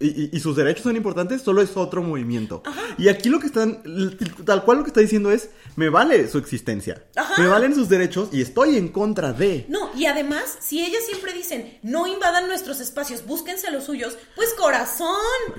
y, 0.00 0.38
sus 0.38 0.54
derechos 0.54 0.84
son 0.84 0.96
importantes, 0.96 1.42
solo 1.42 1.60
es 1.60 1.76
otro 1.76 2.02
movimiento. 2.02 2.62
Y 2.98 3.08
aquí 3.08 3.28
lo 3.28 3.40
que 3.40 3.46
están, 3.46 3.82
tal 4.44 4.64
cual 4.64 4.78
lo 4.78 4.84
que 4.84 4.90
está 4.90 5.00
diciendo 5.00 5.32
es, 5.32 5.50
me 5.76 5.88
vale 5.88 6.28
su 6.28 6.38
existencia, 6.38 7.04
Ajá. 7.16 7.40
me 7.40 7.48
valen 7.48 7.74
sus 7.74 7.88
derechos 7.88 8.28
y 8.32 8.40
estoy 8.40 8.76
en 8.76 8.88
contra 8.88 9.32
de. 9.32 9.66
No, 9.68 9.90
y 9.96 10.06
además, 10.06 10.58
si 10.60 10.84
ellas 10.84 11.02
siempre 11.04 11.32
dicen, 11.32 11.78
no 11.82 12.06
invadan 12.06 12.46
nuestros 12.46 12.80
espacios, 12.80 13.26
búsquense 13.26 13.70
los 13.70 13.84
suyos, 13.84 14.16
pues 14.36 14.54
corazón. 14.54 15.08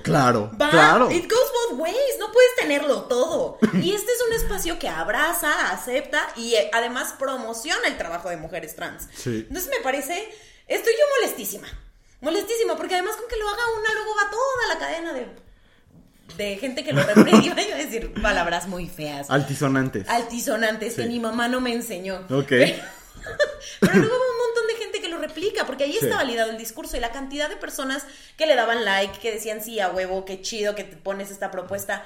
Claro, 0.04 0.52
Va, 0.60 0.70
claro. 0.70 1.12
it 1.12 1.30
goes 1.30 1.52
both 1.70 1.80
ways, 1.80 1.96
no 2.20 2.32
puedes 2.32 2.56
tenerlo 2.60 3.04
todo. 3.04 3.58
Y 3.74 3.92
este 3.92 4.12
es 4.12 4.24
un 4.28 4.34
espacio 4.34 4.80
que 4.80 4.88
abraza, 4.88 5.72
acepta 5.72 6.30
y 6.38 6.54
eh, 6.54 6.70
además 6.74 7.14
promociona 7.20 7.88
el 7.88 7.98
trabajo 7.98 8.30
de 8.30 8.38
mujeres 8.38 8.76
trans. 8.76 9.08
Sí. 9.14 9.46
Entonces 9.48 9.70
me 9.70 9.84
parece, 9.84 10.30
estoy 10.68 10.94
yo 10.94 11.06
molestísima, 11.22 11.68
molestísima, 12.22 12.76
porque 12.78 12.96
además 12.96 13.16
con 13.16 13.28
que 13.28 13.38
lo 13.38 13.48
haga 13.48 13.64
una, 13.80 13.94
luego 13.94 14.12
va 14.16 14.30
toda 14.30 14.74
la 14.74 14.80
cadena 14.80 15.14
de, 15.14 15.28
de 16.38 16.58
gente 16.58 16.84
que 16.84 16.94
lo 16.94 17.04
reprende. 17.04 17.46
Iba 17.46 17.56
a 17.56 17.78
decir 17.78 18.14
palabras 18.22 18.68
muy 18.68 18.88
feas. 18.88 19.30
Altisonantes. 19.30 20.08
Altisonantes 20.10 20.96
que 20.96 21.04
Sí. 21.04 21.08
mi 21.08 21.20
mamá 21.20 21.48
no 21.48 21.62
me 21.62 21.74
enseñó. 21.74 22.26
Ok. 22.30 22.52
Pero 23.82 23.94
luego 23.94 24.16
hubo 24.16 24.32
un 24.32 24.48
montón 24.48 24.68
de 24.68 24.76
gente 24.76 25.02
que 25.02 25.10
lo 25.10 25.18
replica, 25.18 25.66
porque 25.66 25.84
ahí 25.86 25.94
Sí. 25.94 26.00
está 26.06 26.16
validado 26.18 26.52
el 26.52 26.58
discurso 26.58 26.98
y 26.98 27.00
la 27.00 27.12
cantidad 27.12 27.50
de 27.50 27.58
personas 27.58 28.04
que 28.38 28.46
le 28.46 28.56
daban 28.56 28.86
like, 28.86 29.20
que 29.20 29.32
decían 29.32 29.64
sí, 29.64 29.80
a 29.80 29.90
huevo, 29.92 30.26
qué 30.26 30.42
chido 30.42 30.76
que 30.76 30.84
te 30.84 30.96
pones 30.98 31.32
esta 31.32 31.52
propuesta. 31.52 32.06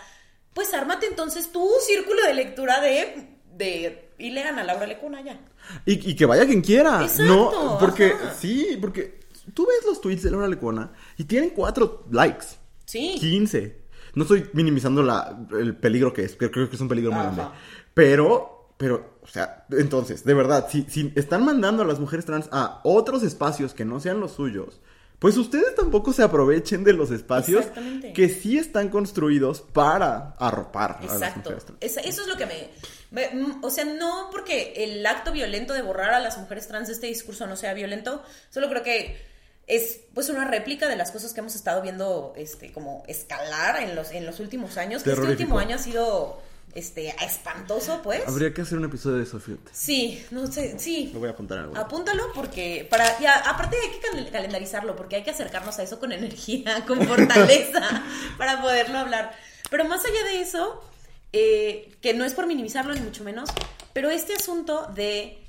Pues 0.54 0.74
ármate 0.74 1.08
entonces 1.08 1.52
tu 1.52 1.68
círculo 1.86 2.22
de 2.24 2.34
lectura 2.34 2.80
de. 2.82 3.28
de 3.54 4.10
y 4.20 4.30
lean 4.30 4.60
a 4.60 4.64
Laura 4.64 4.86
Lecuna 4.86 5.22
ya. 5.22 5.40
Y, 5.86 6.12
y 6.12 6.16
que 6.16 6.26
vaya 6.26 6.46
quien 6.46 6.62
quiera. 6.62 7.02
Exacto, 7.04 7.24
no, 7.26 7.78
porque, 7.80 8.14
ajá. 8.14 8.36
sí, 8.40 8.78
porque 8.80 9.20
tú 9.54 9.66
ves 9.68 9.86
los 9.86 10.00
tweets 10.02 10.24
de 10.24 10.32
Laura 10.32 10.48
Lecona 10.48 10.92
y 11.18 11.24
tienen 11.26 11.52
cuatro 11.52 12.06
likes. 12.12 12.46
Sí. 12.86 13.16
15. 13.20 13.82
No 14.16 14.24
estoy 14.24 14.50
minimizando 14.54 15.02
la, 15.02 15.46
el 15.60 15.76
peligro 15.76 16.14
que 16.14 16.24
es, 16.24 16.36
que 16.36 16.52
creo 16.52 16.70
que 16.70 16.76
es 16.76 16.82
un 16.82 16.88
peligro 16.90 17.12
muy 17.12 17.22
Ajá. 17.26 17.32
grande. 17.36 17.56
Pero, 17.94 18.74
pero, 18.78 19.18
o 19.22 19.28
sea, 19.28 19.66
entonces, 19.72 20.24
de 20.24 20.34
verdad, 20.34 20.68
si, 20.70 20.86
si 20.90 21.12
están 21.16 21.44
mandando 21.46 21.84
a 21.84 21.86
las 21.86 22.00
mujeres 22.00 22.26
trans 22.26 22.48
a 22.52 22.82
otros 22.84 23.24
espacios 23.24 23.74
que 23.74 23.86
no 23.86 24.00
sean 24.00 24.20
los 24.20 24.34
suyos, 24.34 24.82
pues 25.20 25.38
ustedes 25.38 25.74
tampoco 25.76 26.12
se 26.12 26.22
aprovechen 26.22 26.84
de 26.84 26.92
los 26.94 27.10
espacios 27.10 27.66
que 28.14 28.28
sí 28.30 28.58
están 28.58 28.90
construidos 28.90 29.62
para 29.62 30.32
arropar 30.38 30.98
a 31.00 31.04
las 31.04 31.14
Exacto. 31.14 31.40
mujeres 31.52 31.66
trans. 31.66 31.80
Eso 31.82 32.22
es 32.24 32.28
lo 32.28 32.36
que 32.36 32.46
me, 32.46 32.70
me- 33.12 33.30
mm, 33.42 33.64
O 33.64 33.70
sea, 33.70 33.86
no 33.86 34.28
porque 34.32 34.74
el 34.76 35.06
acto 35.06 35.32
violento 35.32 35.74
de 35.74 35.82
borrar 35.82 36.14
a 36.14 36.20
las 36.20 36.38
mujeres 36.38 36.68
trans 36.68 36.88
de 36.88 36.94
este 36.96 37.08
discurso 37.08 37.48
no 37.48 37.56
sea 37.56 37.74
violento, 37.74 38.22
solo 38.50 38.68
creo 38.70 38.84
que 38.84 39.33
es 39.68 40.02
pues 40.14 40.30
una 40.30 40.46
réplica 40.46 40.88
de 40.90 40.96
las 40.96 41.12
cosas 41.12 41.34
que 41.34 41.40
hemos 41.40 41.56
estado 41.56 41.82
viendo 41.82 42.34
este 42.36 42.72
como 42.74 43.04
escalar 43.08 43.82
en 43.82 43.96
los, 43.96 44.12
en 44.12 44.26
los 44.26 44.40
últimos 44.40 44.78
años. 44.78 45.04
Que 45.04 45.12
este 45.12 45.22
último 45.24 45.58
año 45.60 45.76
ha 45.76 45.80
sido 45.80 46.42
este 46.76 47.14
espantoso, 47.24 48.02
pues. 48.02 48.28
Habría 48.28 48.54
que 48.54 48.62
hacer 48.64 48.78
un 48.80 48.86
episodio 48.86 49.18
de 49.18 49.24
eso, 49.24 49.40
fíjate. 49.40 49.70
Sí, 49.74 50.26
no 50.32 50.48
sé, 50.52 50.78
sí. 50.80 51.12
Lo 51.14 51.20
voy 51.20 51.30
a 51.30 51.34
apuntar 51.34 51.60
algo. 51.60 51.78
Apúntalo 51.78 52.34
porque 52.34 52.88
para 52.90 53.20
ya 53.20 53.36
aparte 53.48 53.78
hay 53.82 53.92
que 53.92 54.00
cal- 54.00 54.30
calendarizarlo 54.32 54.96
porque 54.96 55.18
hay 55.18 55.24
que 55.24 55.32
acercarnos 55.32 55.78
a 55.80 55.84
eso 55.84 56.00
con 56.00 56.12
energía, 56.14 56.84
con 56.88 57.02
fortaleza 57.08 58.04
para 58.38 58.62
poderlo 58.62 58.98
hablar. 58.98 59.34
Pero 59.70 59.86
más 59.86 60.04
allá 60.04 60.24
de 60.32 60.42
eso, 60.42 60.84
eh, 61.32 61.96
que 62.02 62.14
no 62.14 62.26
es 62.26 62.34
por 62.34 62.48
minimizarlo 62.48 62.94
ni 62.94 63.02
mucho 63.02 63.24
menos, 63.24 63.50
pero 63.94 64.10
este 64.10 64.34
asunto 64.36 64.88
de 64.96 65.40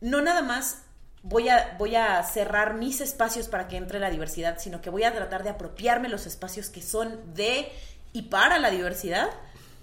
no 0.00 0.22
nada 0.22 0.42
más 0.42 0.78
voy 1.24 1.48
a 1.48 1.74
voy 1.78 1.96
a 1.96 2.22
cerrar 2.22 2.74
mis 2.74 3.00
espacios 3.00 3.48
para 3.48 3.66
que 3.66 3.76
entre 3.76 3.98
la 3.98 4.10
diversidad, 4.10 4.58
sino 4.58 4.80
que 4.80 4.90
voy 4.90 5.02
a 5.02 5.12
tratar 5.12 5.42
de 5.42 5.50
apropiarme 5.50 6.08
los 6.08 6.26
espacios 6.26 6.68
que 6.68 6.80
son 6.82 7.34
de 7.34 7.68
y 8.12 8.22
para 8.22 8.58
la 8.60 8.70
diversidad, 8.70 9.28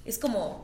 es 0.05 0.17
como 0.17 0.63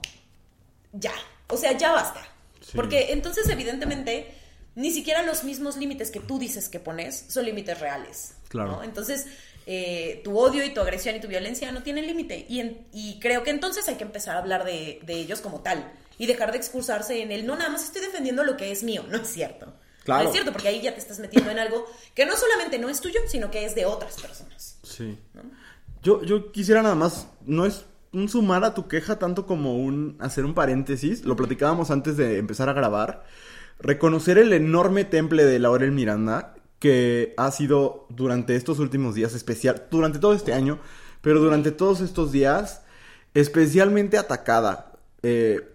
ya, 0.94 1.12
o 1.50 1.58
sea, 1.58 1.74
ya 1.74 1.92
basta. 1.92 2.22
Sí. 2.62 2.72
Porque 2.76 3.12
entonces, 3.12 3.50
evidentemente, 3.50 4.34
ni 4.76 4.92
siquiera 4.92 5.22
los 5.24 5.44
mismos 5.44 5.76
límites 5.78 6.12
que 6.12 6.20
tú 6.22 6.40
dices 6.40 6.70
que 6.70 6.80
pones 6.80 7.26
son 7.28 7.46
límites 7.46 7.80
reales. 7.80 8.36
Claro. 8.48 8.78
¿no? 8.78 8.84
Entonces, 8.84 9.26
eh, 9.66 10.22
tu 10.24 10.38
odio 10.40 10.64
y 10.64 10.74
tu 10.74 10.80
agresión 10.80 11.16
y 11.16 11.20
tu 11.20 11.28
violencia 11.28 11.72
no 11.72 11.84
tienen 11.84 12.08
límite. 12.08 12.46
Y, 12.48 12.62
en- 12.62 12.88
y 12.94 13.20
creo 13.20 13.44
que 13.44 13.50
entonces 13.50 13.88
hay 13.90 13.96
que 13.96 14.04
empezar 14.06 14.36
a 14.38 14.40
hablar 14.40 14.64
de, 14.64 15.00
de 15.04 15.14
ellos 15.16 15.42
como 15.42 15.60
tal 15.62 15.92
y 16.18 16.26
dejar 16.26 16.52
de 16.52 16.58
excusarse 16.58 17.22
en 17.22 17.32
el 17.32 17.46
no, 17.46 17.56
nada 17.58 17.70
más 17.70 17.84
estoy 17.84 18.02
defendiendo 18.02 18.44
lo 18.44 18.56
que 18.56 18.72
es 18.72 18.84
mío. 18.84 19.04
No 19.10 19.18
es 19.18 19.28
cierto. 19.28 19.74
Claro. 20.08 20.24
No 20.24 20.30
es 20.30 20.34
cierto, 20.36 20.54
porque 20.54 20.70
ahí 20.70 20.82
ya 20.82 20.94
te 20.94 21.02
estás 21.02 21.20
metiendo 21.20 21.52
en 21.52 21.60
algo 21.60 21.86
que 22.16 22.26
no 22.26 22.38
solamente 22.38 22.80
no 22.80 22.88
es 22.88 23.02
tuyo, 23.02 23.20
sino 23.28 23.52
que 23.52 23.66
es 23.66 23.76
de 23.76 23.86
otras 23.86 24.16
personas. 24.22 24.80
Sí. 24.82 25.20
Yo, 26.02 26.24
yo 26.24 26.54
quisiera 26.54 26.82
nada 26.82 26.96
más, 26.96 27.28
no 27.46 27.66
es 27.66 27.84
un 28.14 28.30
sumar 28.30 28.64
a 28.64 28.74
tu 28.74 28.88
queja 28.88 29.20
tanto 29.20 29.46
como 29.46 29.76
un 29.76 30.16
hacer 30.22 30.46
un 30.46 30.54
paréntesis, 30.54 31.26
lo 31.26 31.36
platicábamos 31.36 31.92
antes 31.92 32.16
de 32.16 32.38
empezar 32.38 32.70
a 32.70 32.74
grabar, 32.74 33.26
reconocer 33.80 34.38
el 34.38 34.54
enorme 34.54 35.04
temple 35.04 35.44
de 35.44 35.60
Laurel 35.60 35.92
Miranda 35.92 36.56
que 36.80 37.34
ha 37.36 37.52
sido 37.52 38.06
durante 38.08 38.56
estos 38.56 38.80
últimos 38.80 39.14
días 39.14 39.34
especial, 39.34 39.88
durante 39.92 40.20
todo 40.20 40.32
este 40.32 40.54
año, 40.54 40.80
pero 41.20 41.42
durante 41.42 41.72
todos 41.74 42.00
estos 42.00 42.32
días 42.32 42.82
especialmente 43.34 44.18
atacada 44.18 44.94
eh, 45.22 45.68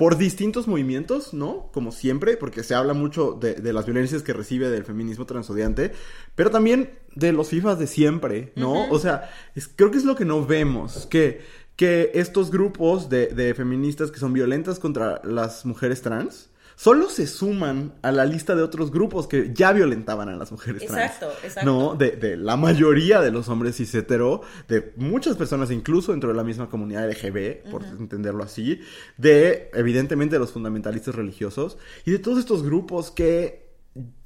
por 0.00 0.16
distintos 0.16 0.66
movimientos, 0.66 1.34
¿no? 1.34 1.68
Como 1.74 1.92
siempre, 1.92 2.38
porque 2.38 2.62
se 2.62 2.74
habla 2.74 2.94
mucho 2.94 3.32
de, 3.38 3.52
de 3.56 3.72
las 3.74 3.84
violencias 3.84 4.22
que 4.22 4.32
recibe 4.32 4.70
del 4.70 4.86
feminismo 4.86 5.26
transodiante, 5.26 5.92
pero 6.34 6.50
también 6.50 6.88
de 7.14 7.32
los 7.32 7.50
FIFAs 7.50 7.78
de 7.78 7.86
siempre, 7.86 8.54
¿no? 8.56 8.88
O 8.90 8.98
sea, 8.98 9.28
es- 9.54 9.68
creo 9.68 9.90
que 9.90 9.98
es 9.98 10.04
lo 10.06 10.16
que 10.16 10.24
no 10.24 10.46
vemos, 10.46 11.06
que, 11.10 11.42
que 11.76 12.12
estos 12.14 12.50
grupos 12.50 13.10
de, 13.10 13.26
de 13.26 13.54
feministas 13.54 14.10
que 14.10 14.18
son 14.18 14.32
violentas 14.32 14.78
contra 14.78 15.20
las 15.22 15.66
mujeres 15.66 16.00
trans, 16.00 16.48
solo 16.82 17.10
se 17.10 17.26
suman 17.26 17.92
a 18.00 18.10
la 18.10 18.24
lista 18.24 18.54
de 18.54 18.62
otros 18.62 18.90
grupos 18.90 19.26
que 19.26 19.50
ya 19.52 19.70
violentaban 19.72 20.30
a 20.30 20.36
las 20.36 20.50
mujeres 20.50 20.86
trans. 20.86 20.98
Exacto, 21.12 21.30
exacto. 21.44 21.70
No, 21.70 21.94
de, 21.94 22.12
de 22.12 22.38
la 22.38 22.56
mayoría 22.56 23.20
de 23.20 23.30
los 23.30 23.50
hombres 23.50 23.76
cis 23.76 23.94
hetero, 23.94 24.40
de 24.66 24.94
muchas 24.96 25.36
personas, 25.36 25.70
incluso 25.70 26.12
dentro 26.12 26.30
de 26.30 26.36
la 26.36 26.42
misma 26.42 26.70
comunidad 26.70 27.06
LGB, 27.10 27.70
por 27.70 27.84
entenderlo 27.84 28.42
así, 28.44 28.80
de, 29.18 29.70
evidentemente, 29.74 30.38
los 30.38 30.52
fundamentalistas 30.52 31.14
religiosos, 31.14 31.76
y 32.06 32.12
de 32.12 32.18
todos 32.18 32.38
estos 32.38 32.62
grupos 32.62 33.10
que 33.10 33.68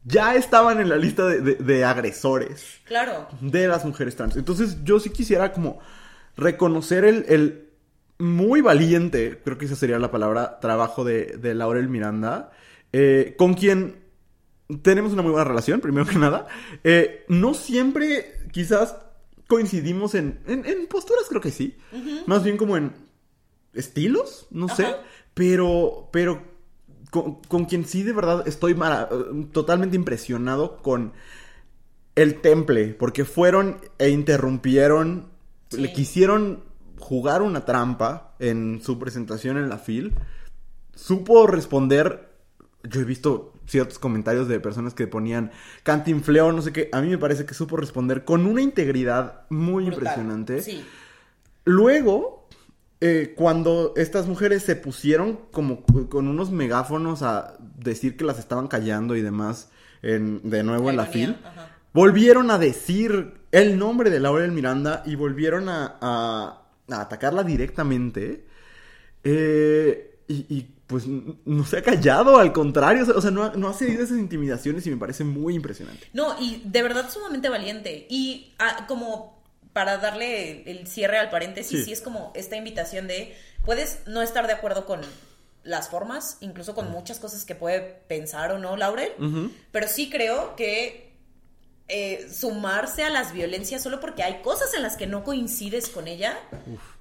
ya 0.04 0.36
estaban 0.36 0.78
en 0.80 0.88
la 0.90 0.96
lista 0.96 1.26
de, 1.26 1.40
de- 1.40 1.54
de 1.56 1.84
agresores 1.84 2.64
Claro. 2.84 3.26
de 3.40 3.66
las 3.66 3.84
mujeres 3.84 4.14
trans. 4.14 4.36
Entonces, 4.36 4.76
yo 4.84 5.00
sí 5.00 5.10
quisiera 5.10 5.52
como 5.52 5.80
reconocer 6.36 7.04
el, 7.04 7.24
el 7.28 7.63
muy 8.24 8.60
valiente, 8.60 9.40
creo 9.44 9.58
que 9.58 9.66
esa 9.66 9.76
sería 9.76 9.98
la 9.98 10.10
palabra, 10.10 10.58
trabajo 10.60 11.04
de, 11.04 11.36
de 11.38 11.54
Laurel 11.54 11.88
Miranda, 11.88 12.50
eh, 12.92 13.34
con 13.36 13.54
quien 13.54 13.96
tenemos 14.82 15.12
una 15.12 15.22
muy 15.22 15.30
buena 15.32 15.44
relación, 15.44 15.80
primero 15.80 16.06
que 16.06 16.18
nada. 16.18 16.46
Eh, 16.84 17.24
no 17.28 17.52
siempre, 17.54 18.38
quizás, 18.50 18.96
coincidimos 19.46 20.14
en, 20.14 20.40
en, 20.46 20.64
en 20.64 20.86
posturas, 20.86 21.24
creo 21.28 21.40
que 21.40 21.50
sí. 21.50 21.76
Más 22.26 22.42
bien 22.42 22.56
como 22.56 22.76
en 22.76 22.92
estilos, 23.74 24.46
no 24.50 24.68
sé. 24.68 24.86
Pero, 25.34 26.08
pero 26.12 26.42
con, 27.10 27.42
con 27.42 27.64
quien 27.66 27.84
sí 27.84 28.02
de 28.04 28.12
verdad 28.12 28.46
estoy 28.48 28.74
totalmente 29.52 29.96
impresionado 29.96 30.78
con 30.78 31.12
el 32.14 32.40
temple, 32.40 32.94
porque 32.98 33.24
fueron 33.24 33.78
e 33.98 34.08
interrumpieron, 34.10 35.32
Sí. 35.70 35.80
le 35.80 35.92
quisieron 35.92 36.62
jugar 37.04 37.42
una 37.42 37.66
trampa 37.66 38.34
en 38.38 38.80
su 38.82 38.98
presentación 38.98 39.58
en 39.58 39.68
la 39.68 39.76
FIL. 39.78 40.14
Supo 40.94 41.46
responder. 41.46 42.30
Yo 42.82 43.00
he 43.00 43.04
visto 43.04 43.52
ciertos 43.66 43.98
comentarios 43.98 44.48
de 44.48 44.58
personas 44.60 44.94
que 44.94 45.06
ponían 45.06 45.50
cantinfleo, 45.82 46.50
no 46.52 46.62
sé 46.62 46.72
qué. 46.72 46.88
A 46.92 47.00
mí 47.02 47.08
me 47.08 47.18
parece 47.18 47.44
que 47.44 47.52
supo 47.54 47.76
responder 47.76 48.24
con 48.24 48.46
una 48.46 48.62
integridad 48.62 49.42
muy 49.50 49.84
Brutal. 49.84 50.02
impresionante. 50.02 50.62
Sí. 50.62 50.84
Luego, 51.64 52.46
eh, 53.00 53.34
cuando 53.36 53.92
estas 53.96 54.26
mujeres 54.26 54.62
se 54.62 54.76
pusieron 54.76 55.38
como 55.50 55.82
con 56.08 56.28
unos 56.28 56.50
megáfonos 56.50 57.22
a 57.22 57.54
decir 57.78 58.16
que 58.16 58.24
las 58.24 58.38
estaban 58.38 58.68
callando 58.68 59.14
y 59.16 59.22
demás, 59.22 59.70
en- 60.02 60.40
de 60.48 60.62
nuevo 60.62 60.90
en 60.90 60.96
la 60.96 61.06
fil, 61.06 61.36
volvieron 61.92 62.50
a 62.50 62.58
decir 62.58 63.34
el 63.50 63.78
nombre 63.78 64.10
de 64.10 64.20
Laurel 64.20 64.52
Miranda 64.52 65.02
y 65.06 65.14
volvieron 65.16 65.68
a, 65.70 65.96
a- 66.00 66.60
a 66.90 67.00
atacarla 67.00 67.42
directamente. 67.42 68.46
Eh, 69.22 70.18
y, 70.28 70.46
y, 70.48 70.70
pues 70.86 71.06
no 71.06 71.64
se 71.64 71.78
ha 71.78 71.82
callado, 71.82 72.38
al 72.38 72.52
contrario, 72.52 73.06
o 73.16 73.20
sea, 73.20 73.30
no, 73.30 73.44
ha, 73.44 73.52
no 73.56 73.68
ha 73.68 73.72
cedido 73.72 74.04
esas 74.04 74.18
intimidaciones 74.18 74.86
y 74.86 74.90
me 74.90 74.98
parece 74.98 75.24
muy 75.24 75.54
impresionante. 75.54 76.08
No, 76.12 76.38
y 76.38 76.60
de 76.64 76.82
verdad 76.82 77.10
sumamente 77.10 77.48
valiente. 77.48 78.06
Y 78.10 78.52
ah, 78.58 78.84
como 78.86 79.42
para 79.72 79.96
darle 79.96 80.70
el, 80.70 80.86
cierre 80.86 81.18
al 81.18 81.30
paréntesis, 81.30 81.80
Sí. 81.80 81.84
sí. 81.86 81.92
es 81.92 82.00
como 82.02 82.32
esta 82.34 82.56
invitación 82.56 83.06
de, 83.06 83.34
puedes 83.64 84.00
no 84.06 84.20
estar 84.22 84.46
de 84.46 84.52
acuerdo 84.52 84.84
con 84.84 85.00
las 85.64 85.88
formas, 85.88 86.36
incluso 86.40 86.74
con 86.74 86.90
muchas 86.90 87.18
cosas 87.18 87.44
que 87.46 87.54
puede 87.54 87.80
pensar 87.80 88.52
o 88.52 88.58
no 88.58 88.76
Laurel, 88.76 89.12
pero 89.72 89.88
sí 89.88 90.10
creo 90.10 90.54
que 90.56 91.13
eh, 91.88 92.28
sumarse 92.32 93.04
a 93.04 93.10
las 93.10 93.32
violencias 93.32 93.82
solo 93.82 94.00
porque 94.00 94.22
hay 94.22 94.40
cosas 94.42 94.72
en 94.74 94.82
las 94.82 94.96
que 94.96 95.06
no 95.06 95.22
coincides 95.24 95.88
con 95.88 96.08
ella 96.08 96.38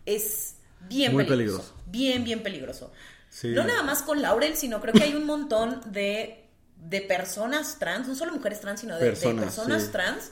es 0.05 0.55
bien 0.89 1.13
Muy 1.13 1.25
peligroso, 1.25 1.59
peligroso. 1.59 1.83
Bien, 1.87 2.23
bien 2.23 2.43
peligroso. 2.43 2.91
Sí. 3.29 3.47
No 3.49 3.63
nada 3.63 3.81
más 3.83 4.03
con 4.03 4.21
Laurel, 4.21 4.55
sino 4.57 4.81
creo 4.81 4.93
que 4.93 5.03
hay 5.03 5.15
un 5.15 5.25
montón 5.25 5.81
de, 5.91 6.45
de 6.77 7.01
personas 7.01 7.79
trans, 7.79 8.07
no 8.07 8.15
solo 8.15 8.33
mujeres 8.33 8.59
trans, 8.59 8.81
sino 8.81 8.95
de 8.97 9.05
de 9.05 9.09
Personas, 9.11 9.45
personas, 9.45 9.83
sí. 9.83 9.89
trans 9.91 10.31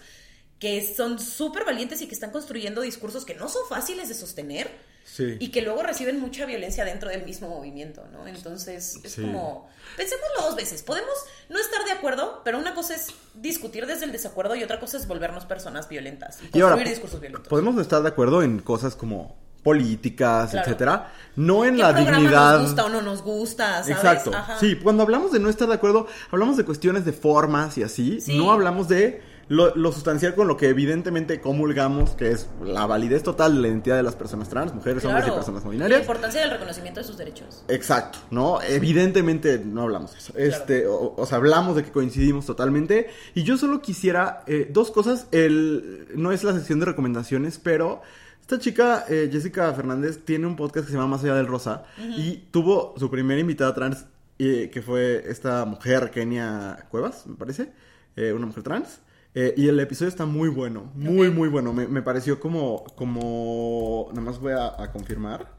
que 0.62 0.94
son 0.96 1.20
súper 1.20 1.65
valientes 1.65 2.01
y 2.01 2.08
que 2.08 2.13
están 2.13 2.32
construyendo 2.32 2.80
discursos 2.82 3.25
que 3.25 3.34
no 3.34 3.50
son 3.50 3.63
fáciles 3.68 4.08
de 4.08 4.13
sostener 4.15 4.70
Sí. 5.03 5.36
y 5.39 5.50
que 5.50 5.63
luego 5.63 5.82
reciben 5.82 6.20
mucha 6.22 6.46
violencia 6.46 6.86
dentro 6.86 7.10
del 7.10 7.25
mismo 7.25 7.50
movimiento, 7.50 8.03
¿no? 8.13 8.27
Entonces 8.27 9.00
es 9.03 9.12
Sí. 9.13 9.22
como, 9.24 9.68
pensémoslo 9.98 10.44
dos 10.44 10.56
veces, 10.56 10.84
podemos 10.84 11.10
no 11.50 11.60
estar 11.60 11.84
de 11.86 11.91
acuerdo, 11.91 12.41
pero 12.46 12.60
una 12.60 12.75
cosa 12.75 12.94
es 12.96 13.08
discutir 13.34 13.88
desde 13.88 14.06
el 14.06 14.12
desacuerdo 14.12 14.56
y 14.56 14.63
otra 14.63 14.80
cosa 14.80 14.98
es 14.98 15.08
volvernos 15.08 15.46
personas 15.46 15.89
violentas 15.89 16.36
y 16.36 16.46
Y 16.46 16.50
construir 16.51 16.63
ahora, 16.74 16.89
discursos 16.89 17.20
violentos. 17.20 17.48
podemos 17.50 17.75
estar 17.82 18.03
de 18.03 18.10
acuerdo 18.10 18.44
en 18.44 18.60
cosas 18.60 18.96
como 18.96 19.36
políticas, 19.63 20.51
Claro. 20.51 20.65
etcétera, 20.68 21.12
no 21.36 21.65
en 21.65 21.75
¿Qué 21.75 21.82
la 21.82 21.94
dignidad. 21.94 22.58
nos 22.60 22.68
gusta 22.68 22.86
o 22.86 22.89
no 22.89 23.01
nos 23.01 23.22
gusta, 23.24 23.82
¿sabes? 23.84 23.89
Exacto. 23.98 24.32
Ajá. 24.36 24.60
Sí, 24.60 24.75
cuando 24.75 25.01
hablamos 25.03 25.32
de 25.32 25.39
no 25.39 25.50
estar 25.50 25.68
de 25.68 25.74
acuerdo, 25.74 26.08
hablamos 26.30 26.58
de 26.58 26.65
cuestiones 26.65 27.06
de 27.06 27.13
formas 27.13 27.77
y 27.77 27.84
así. 27.84 28.22
Sí. 28.22 28.38
No 28.38 28.51
hablamos 28.51 28.88
de 28.88 29.22
lo, 29.51 29.75
lo 29.75 29.91
sustancial 29.91 30.34
con 30.34 30.48
lo 30.48 30.55
que 30.55 30.70
evidentemente 30.70 31.41
comulgamos, 31.41 32.12
que 32.12 32.31
es 32.31 32.48
la 32.63 32.86
validez 32.86 33.22
total 33.24 33.55
de 33.55 33.62
la 33.62 33.67
identidad 33.67 33.98
de 33.98 34.03
las 34.03 34.15
personas 34.15 34.48
trans, 34.50 34.74
mujeres, 34.74 35.03
hombres 35.03 35.24
y 35.24 35.25
Claro. 35.27 35.36
personas 35.36 35.63
no 35.65 35.72
Y 35.74 35.77
la 35.77 35.86
binarias. 35.86 36.00
importancia 36.01 36.41
del 36.41 36.51
reconocimiento 36.51 37.00
de 37.01 37.05
sus 37.05 37.17
derechos. 37.17 37.63
Exacto, 37.67 38.20
¿no? 38.31 38.62
Evidentemente 38.62 39.60
no 39.60 39.81
hablamos 39.84 40.13
de 40.13 40.17
eso. 40.20 40.34
Este, 40.38 40.88
o, 40.88 41.15
o 41.17 41.25
sea, 41.25 41.38
hablamos 41.38 41.75
de 41.75 41.84
que 41.84 41.91
coincidimos 41.91 42.46
totalmente. 42.46 43.10
Y 43.34 43.43
yo 43.43 43.58
solo 43.58 43.81
quisiera 43.81 44.43
eh, 44.48 44.67
dos 44.72 44.91
cosas. 44.91 45.27
El, 45.31 46.08
no 46.15 46.31
es 46.31 46.43
la 46.43 46.53
sección 46.53 46.79
de 46.79 46.86
recomendaciones, 46.86 47.60
pero 47.60 48.01
esta 48.39 48.58
chica, 48.60 49.05
eh, 49.10 49.29
Jessica 49.31 49.74
Fernández, 49.74 50.20
tiene 50.25 50.48
un 50.48 50.55
podcast 50.55 50.86
que 50.86 50.91
se 50.91 50.98
llama 50.98 51.10
Más 51.15 51.24
allá 51.24 51.36
del 51.36 51.48
Rosa. 51.48 51.84
Y 52.17 52.38
tuvo 52.51 52.93
su 52.98 53.10
primera 53.10 53.39
invitada 53.39 53.74
trans, 53.74 54.05
eh, 54.39 54.70
que 54.74 54.81
fue 54.81 55.24
esta 55.27 55.65
mujer, 55.65 56.10
Kenia 56.12 56.86
Cuevas, 56.89 57.27
me 57.27 57.36
parece. 57.36 57.72
eh, 58.15 58.34
una 58.34 58.46
mujer 58.46 58.63
trans. 58.63 59.00
Eh, 59.33 59.53
y 59.55 59.67
el 59.69 59.79
episodio 59.79 60.09
está 60.09 60.25
muy 60.25 60.50
bueno, 60.50 60.91
muy, 60.93 61.29
muy 61.31 61.47
bueno. 61.50 61.73
Me, 61.73 61.88
me 61.88 62.01
pareció 62.01 62.39
como, 62.39 62.83
como, 62.95 64.07
nada 64.09 64.21
más 64.21 64.39
voy 64.39 64.53
a, 64.53 64.81
a 64.81 64.91
confirmar. 64.91 65.55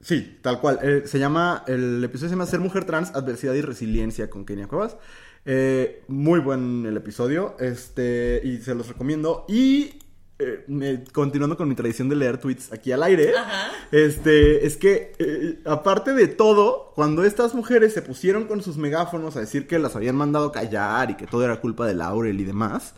Sí, 0.00 0.38
tal 0.42 0.60
cual. 0.60 0.78
Eh, 0.82 1.02
se 1.06 1.18
llama, 1.18 1.64
el 1.66 2.02
episodio 2.02 2.30
se 2.30 2.34
llama 2.34 2.46
Ser 2.46 2.60
Mujer 2.60 2.84
Trans, 2.84 3.10
Adversidad 3.14 3.54
y 3.54 3.60
Resiliencia 3.60 4.30
con 4.30 4.44
Kenia 4.44 4.66
Cuevas. 4.66 4.96
Eh, 5.44 6.04
muy 6.08 6.40
buen 6.40 6.84
el 6.86 6.96
episodio, 6.96 7.56
este, 7.58 8.40
y 8.44 8.58
se 8.58 8.74
los 8.74 8.88
recomiendo. 8.88 9.44
Y 9.48 9.98
eh, 10.40 10.64
me- 10.66 11.04
continuando 11.12 11.56
con 11.56 11.68
mi 11.68 11.74
tradición 11.74 12.08
de 12.08 12.16
leer 12.16 12.38
tweets 12.38 12.72
aquí 12.72 12.90
al 12.92 13.02
aire, 13.02 13.34
Ajá. 13.36 13.70
este, 13.92 14.66
es 14.66 14.76
que 14.76 15.12
eh, 15.18 15.58
aparte 15.66 16.12
de 16.14 16.26
todo, 16.26 16.92
cuando 16.94 17.24
estas 17.24 17.54
mujeres 17.54 17.92
se 17.92 18.02
pusieron 18.02 18.44
con 18.44 18.62
sus 18.62 18.76
megáfonos 18.78 19.36
a 19.36 19.40
decir 19.40 19.66
que 19.66 19.78
las 19.78 19.94
habían 19.96 20.16
mandado 20.16 20.50
callar 20.50 21.10
y 21.10 21.14
que 21.16 21.26
todo 21.26 21.44
era 21.44 21.60
culpa 21.60 21.86
de 21.86 21.94
Laurel 21.94 22.40
y 22.40 22.44
demás, 22.44 22.94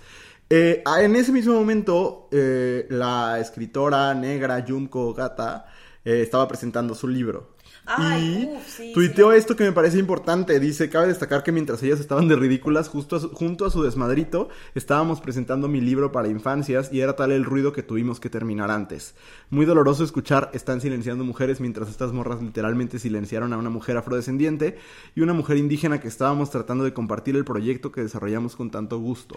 eh, 0.49 0.83
en 1.01 1.17
ese 1.17 1.33
mismo 1.33 1.55
momento 1.55 2.29
la 2.31 3.39
escritora 3.41 4.15
negra 4.15 4.65
Junko 4.67 5.15
Gata 5.15 5.67
estaba 6.05 6.47
presentando 6.49 6.95
su 6.95 7.09
libro. 7.09 7.52
Ay, 7.85 8.49
y 8.53 8.57
uf, 8.57 8.67
sí, 8.69 8.93
tuiteó 8.95 9.33
sí. 9.33 9.39
esto 9.39 9.57
que 9.57 9.65
me 9.65 9.73
parece 9.73 9.99
importante. 9.99 10.61
Dice, 10.61 10.89
cabe 10.89 11.09
destacar 11.09 11.43
que 11.43 11.51
mientras 11.51 11.83
ellas 11.83 11.99
estaban 11.99 12.29
de 12.29 12.37
ridículas 12.37 12.89
justo 12.89 13.17
a 13.17 13.21
su- 13.21 13.31
junto 13.31 13.67
a 13.67 13.71
su 13.71 13.83
desmadrito, 13.83 14.49
estábamos 14.75 15.21
presentando 15.21 15.67
mi 15.67 15.81
libro 15.81 16.13
para 16.13 16.29
infancias 16.29 16.93
y 16.93 17.01
era 17.01 17.17
tal 17.17 17.33
el 17.33 17.45
ruido 17.45 17.73
que 17.73 17.83
tuvimos 17.83 18.21
que 18.21 18.31
terminar 18.31 18.71
antes. 18.71 19.15
Muy 19.51 19.67
doloroso 19.67 20.05
escuchar, 20.05 20.51
están 20.53 20.81
silenciando 20.81 21.25
mujeres 21.25 21.61
mientras 21.61 21.89
estas 21.89 22.13
morras 22.13 22.41
literalmente 22.41 23.01
silenciaron 23.01 23.53
a 23.53 23.59
una 23.59 23.71
mujer 23.71 23.97
afrodescendiente 23.97 24.79
y 25.17 25.21
una 25.23 25.33
mujer 25.33 25.57
indígena 25.57 26.01
que 26.01 26.09
estábamos 26.09 26.51
tratando 26.51 26.85
de 26.85 26.95
compartir 26.95 27.35
el 27.37 27.45
proyecto 27.45 27.91
que 27.91 28.03
desarrollamos 28.03 28.55
con 28.57 28.71
tanto 28.71 28.99
gusto. 28.99 29.37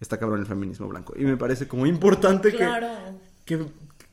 está 0.00 0.18
cabrón 0.18 0.40
el 0.40 0.46
feminismo 0.46 0.88
blanco. 0.88 1.14
Y 1.16 1.24
me 1.24 1.36
parece 1.36 1.68
como 1.68 1.86
importante 1.86 2.50
que- 2.52 2.68
que, 3.44 3.64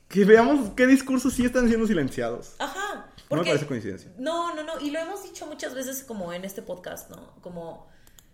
que 0.08 0.24
veamos 0.24 0.70
qué 0.76 0.86
discursos 0.86 1.34
sí 1.34 1.44
están 1.44 1.66
siendo 1.68 1.86
silenciados. 1.86 2.54
Ajá. 2.60 3.08
No 3.36 3.42
me 3.42 3.48
parece 3.48 3.66
coincidencia. 3.66 4.10
No, 4.18 4.54
no, 4.54 4.62
no. 4.62 4.80
Y 4.80 4.90
lo 4.90 4.98
hemos 5.00 5.22
dicho 5.22 5.46
muchas 5.46 5.74
veces 5.74 6.02
como 6.04 6.32
en 6.32 6.44
este 6.44 6.62
podcast, 6.62 7.10
¿no? 7.10 7.34
Como, 7.40 7.88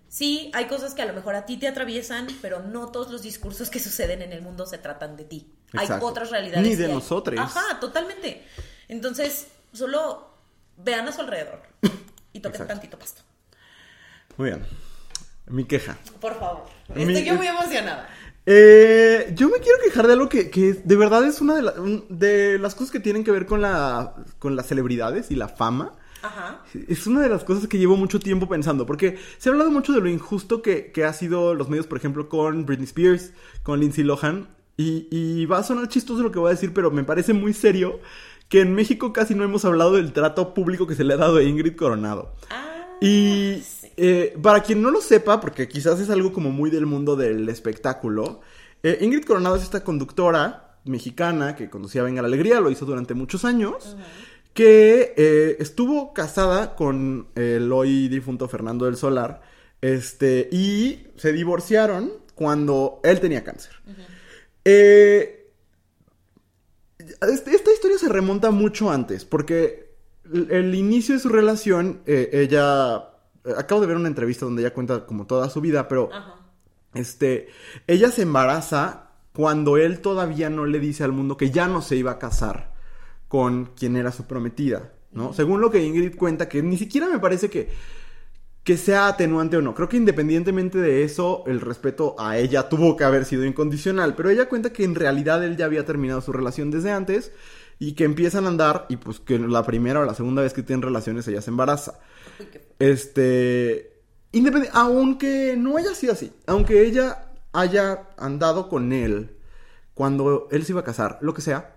sí, 0.09 0.51
hay 0.55 0.67
cosas 0.67 0.95
que 0.95 1.03
a 1.03 1.07
lo 1.07 1.13
mejor 1.13 1.35
a 1.35 1.47
ti 1.47 1.57
te 1.57 1.69
atraviesan, 1.69 2.27
pero 2.43 2.61
no 2.61 2.91
todos 2.91 3.11
los 3.11 3.23
discursos 3.23 3.71
que 3.71 3.79
suceden 3.81 4.23
en 4.23 4.33
el 4.33 4.43
mundo 4.43 4.67
se 4.67 4.79
tratan 4.79 5.17
de 5.17 5.25
ti. 5.25 5.53
Hay 5.75 5.89
otras 6.01 6.31
realidades. 6.31 6.67
Ni 6.67 6.75
de 6.77 6.89
nosotros. 6.89 7.39
Ajá, 7.39 7.79
totalmente. 7.81 8.45
Entonces, 8.89 9.49
solo 9.73 10.29
vean 10.77 11.07
a 11.09 11.13
su 11.13 11.21
alrededor 11.21 11.63
y 12.33 12.41
toquen 12.41 12.63
Exacto. 12.63 12.67
tantito 12.75 12.99
pasto. 12.99 13.23
Muy 14.37 14.51
bien. 14.51 14.65
Mi 15.47 15.65
queja. 15.65 15.97
Por 16.21 16.39
favor. 16.39 16.65
Mi- 16.95 17.03
Estoy 17.03 17.25
yo 17.25 17.35
muy 17.35 17.47
emocionada. 17.47 18.09
Eh, 18.51 19.31
yo 19.37 19.51
me 19.51 19.59
quiero 19.59 19.77
quejar 19.85 20.07
de 20.07 20.15
algo 20.15 20.31
que, 20.31 20.49
que 20.49 20.73
de 20.73 20.97
verdad 20.97 21.23
es 21.27 21.43
una 21.43 21.55
de, 21.55 21.61
la- 21.63 21.73
un- 21.79 22.07
de 22.09 22.59
las 22.59 22.75
cosas 22.75 22.91
que 22.91 22.99
tienen 22.99 23.23
que 23.23 23.31
ver 23.31 23.45
con, 23.45 23.61
la, 23.61 24.15
con 24.39 24.57
las 24.57 24.67
celebridades 24.67 25.31
y 25.31 25.35
la 25.35 25.49
fama. 25.49 25.93
Ajá. 26.23 26.63
Es 26.89 27.07
una 27.07 27.21
de 27.21 27.29
las 27.29 27.45
cosas 27.45 27.69
que 27.69 27.77
llevo 27.79 27.97
mucho 27.99 28.19
tiempo 28.21 28.49
pensando, 28.49 28.87
porque 28.87 29.19
se 29.37 29.51
ha 29.51 29.53
hablado 29.53 29.71
mucho 29.71 29.93
de 29.93 30.01
lo 30.01 30.09
injusto 30.09 30.63
que, 30.63 30.93
que 30.93 31.05
ha 31.05 31.13
sido 31.13 31.53
los 31.55 31.69
medios, 31.69 31.87
por 31.87 31.99
ejemplo, 31.99 32.31
con 32.31 32.65
Britney 32.65 32.87
Spears, 32.87 33.33
con 33.63 33.81
Lindsay 33.81 34.03
Lohan, 34.03 34.49
y, 34.79 35.09
y 35.11 35.45
va 35.45 35.59
a 35.59 35.63
sonar 35.63 35.89
chistoso 35.89 36.23
lo 36.23 36.33
que 36.33 36.39
voy 36.39 36.49
a 36.49 36.55
decir, 36.55 36.73
pero 36.73 36.91
me 36.91 37.05
parece 37.05 37.35
muy 37.35 37.53
serio 37.53 38.01
que 38.49 38.63
en 38.63 38.75
México 38.75 39.13
casi 39.13 39.35
no 39.35 39.45
hemos 39.45 39.67
hablado 39.67 39.93
del 39.93 40.15
trato 40.15 40.55
público 40.55 40.87
que 40.87 40.95
se 40.95 41.05
le 41.05 41.13
ha 41.15 41.19
dado 41.19 41.37
a 41.37 41.43
Ingrid 41.43 41.77
Coronado. 41.77 42.35
Ah, 42.51 42.78
Y 43.01 43.63
eh, 43.97 44.37
para 44.43 44.63
quien 44.63 44.83
no 44.83 44.91
lo 44.91 45.01
sepa, 45.01 45.41
porque 45.41 45.69
quizás 45.69 46.01
es 46.01 46.11
algo 46.11 46.33
como 46.33 46.51
muy 46.51 46.71
del 46.71 46.87
mundo 46.87 47.17
del 47.17 47.49
espectáculo, 47.49 48.41
eh, 48.83 48.99
Ingrid 49.01 49.25
Coronado 49.25 49.57
es 49.57 49.63
esta 49.63 49.85
conductora 49.85 50.79
mexicana 50.85 51.55
que 51.57 51.69
conducía 51.71 52.03
Venga 52.03 52.23
la 52.23 52.29
Alegría, 52.29 52.61
lo 52.61 52.71
hizo 52.71 52.85
durante 52.87 53.15
muchos 53.15 53.45
años, 53.45 53.97
que 54.55 55.15
eh, 55.17 55.57
estuvo 55.61 56.13
casada 56.13 56.75
con 56.75 57.29
el 57.35 57.71
hoy 57.73 58.09
difunto 58.09 58.49
Fernando 58.49 58.87
del 58.87 58.97
Solar, 58.97 59.43
este, 59.81 60.49
y 60.51 61.07
se 61.17 61.33
divorciaron 61.33 62.13
cuando 62.35 63.01
él 63.05 63.21
tenía 63.21 63.45
cáncer. 63.45 63.75
Eh, 64.65 65.51
este- 66.99 67.55
esta 67.55 67.73
historia 67.73 67.99
se 67.99 68.09
remonta 68.09 68.51
mucho 68.51 68.91
antes, 68.91 69.25
porque 69.25 69.88
el, 70.33 70.75
inicio 70.75 71.15
de 71.15 71.21
su 71.21 71.29
relación, 71.29 72.01
eh, 72.07 72.31
ella... 72.33 73.11
eh, 73.45 73.53
Acabo 73.57 73.81
de 73.81 73.87
ver 73.87 73.97
una 73.97 74.09
entrevista 74.09 74.45
donde 74.45 74.63
ella 74.63 74.75
cuenta 74.75 75.07
como 75.07 75.27
toda 75.27 75.49
su 75.51 75.61
vida, 75.61 75.89
pero 75.89 76.11
Ajá. 76.13 76.37
este, 76.95 77.49
ella 77.87 78.11
se 78.11 78.23
embaraza 78.23 79.11
cuando 79.33 79.77
él 79.77 80.01
todavía 80.01 80.51
no 80.51 80.67
le 80.67 80.81
dice 80.81 81.05
al 81.05 81.13
mundo 81.13 81.37
que 81.37 81.51
ya 81.51 81.69
no 81.69 81.81
se 81.83 81.97
iba 81.97 82.13
a 82.13 82.19
casar 82.19 82.73
con 83.29 83.67
quien 83.77 83.97
era 83.97 84.11
su 84.11 84.25
prometida, 84.27 84.93
¿no? 85.13 85.33
Según 85.33 85.61
lo 85.61 85.71
que 85.71 85.85
Ingrid 85.85 86.17
cuenta, 86.17 86.49
que 86.49 86.63
ni 86.63 86.77
siquiera 86.77 87.07
me 87.09 87.19
parece 87.19 87.49
que, 87.51 87.69
que 88.65 88.77
sea 88.77 89.07
atenuante 89.09 89.57
o 89.57 89.63
no. 89.63 89.75
Creo 89.75 89.89
que 89.89 89.97
independientemente 89.97 90.79
de 90.79 91.05
eso, 91.05 91.45
el 91.47 91.61
respeto 91.61 92.17
a 92.19 92.37
ella 92.39 92.69
tuvo 92.69 92.97
que 92.97 93.05
haber 93.05 93.25
sido 93.25 93.45
incondicional, 93.45 94.15
pero 94.17 94.31
ella 94.31 94.49
cuenta 94.49 94.73
que 94.73 94.85
en 94.85 94.95
realidad 94.95 95.45
él 95.45 95.57
ya 95.57 95.67
había 95.67 95.85
terminado 95.85 96.21
su 96.21 96.33
relación 96.33 96.71
desde 96.71 96.91
antes 96.91 97.33
y 97.79 97.93
que 97.93 98.05
empiezan 98.05 98.45
a 98.45 98.49
andar 98.49 98.87
y 98.89 98.97
pues 98.97 99.21
que 99.21 99.39
la 99.39 99.63
primera 99.65 100.01
o 100.01 100.05
la 100.05 100.15
segunda 100.15 100.43
vez 100.43 100.53
que 100.53 100.63
tienen 100.63 100.83
relaciones 100.83 101.27
ella 101.29 101.41
se 101.43 101.51
embaraza. 101.51 101.99
Este. 102.79 103.95
Independe- 104.33 104.71
aunque 104.73 105.55
no 105.57 105.77
haya 105.79 105.95
sido 105.95 106.13
así, 106.13 106.33
aunque 106.47 106.87
ella 106.87 107.31
haya 107.53 108.09
andado 108.19 108.69
con 108.69 108.93
él 108.93 109.37
cuando 109.95 110.49
él 110.51 110.65
se 110.65 110.73
iba 110.73 110.83
a 110.83 110.85
casar, 110.85 111.19
lo 111.23 111.33
que 111.33 111.41
sea, 111.41 111.77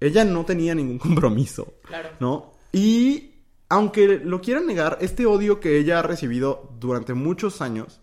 ella 0.00 0.24
no 0.24 0.44
tenía 0.44 0.74
ningún 0.74 0.98
compromiso, 0.98 1.74
Claro. 1.84 2.08
¿no? 2.18 2.54
Y 2.72 3.34
aunque 3.68 4.18
lo 4.24 4.40
quieran 4.40 4.66
negar, 4.66 4.98
este 5.00 5.26
odio 5.26 5.60
que 5.60 5.78
ella 5.78 6.00
ha 6.00 6.02
recibido 6.02 6.70
durante 6.80 7.14
muchos 7.14 7.60
años 7.62 8.00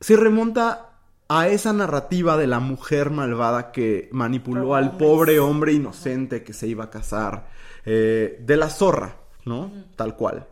se 0.00 0.16
remonta 0.16 0.91
a 1.28 1.48
esa 1.48 1.72
narrativa 1.72 2.36
de 2.36 2.46
la 2.46 2.60
mujer 2.60 3.10
malvada 3.10 3.72
que 3.72 4.08
manipuló 4.12 4.74
al 4.74 4.96
pobre 4.96 5.38
hombre 5.38 5.72
inocente 5.72 6.42
que 6.42 6.52
se 6.52 6.68
iba 6.68 6.84
a 6.84 6.90
casar, 6.90 7.48
eh, 7.84 8.38
de 8.40 8.56
la 8.56 8.68
zorra, 8.68 9.16
¿no? 9.44 9.72
Tal 9.96 10.16
cual. 10.16 10.46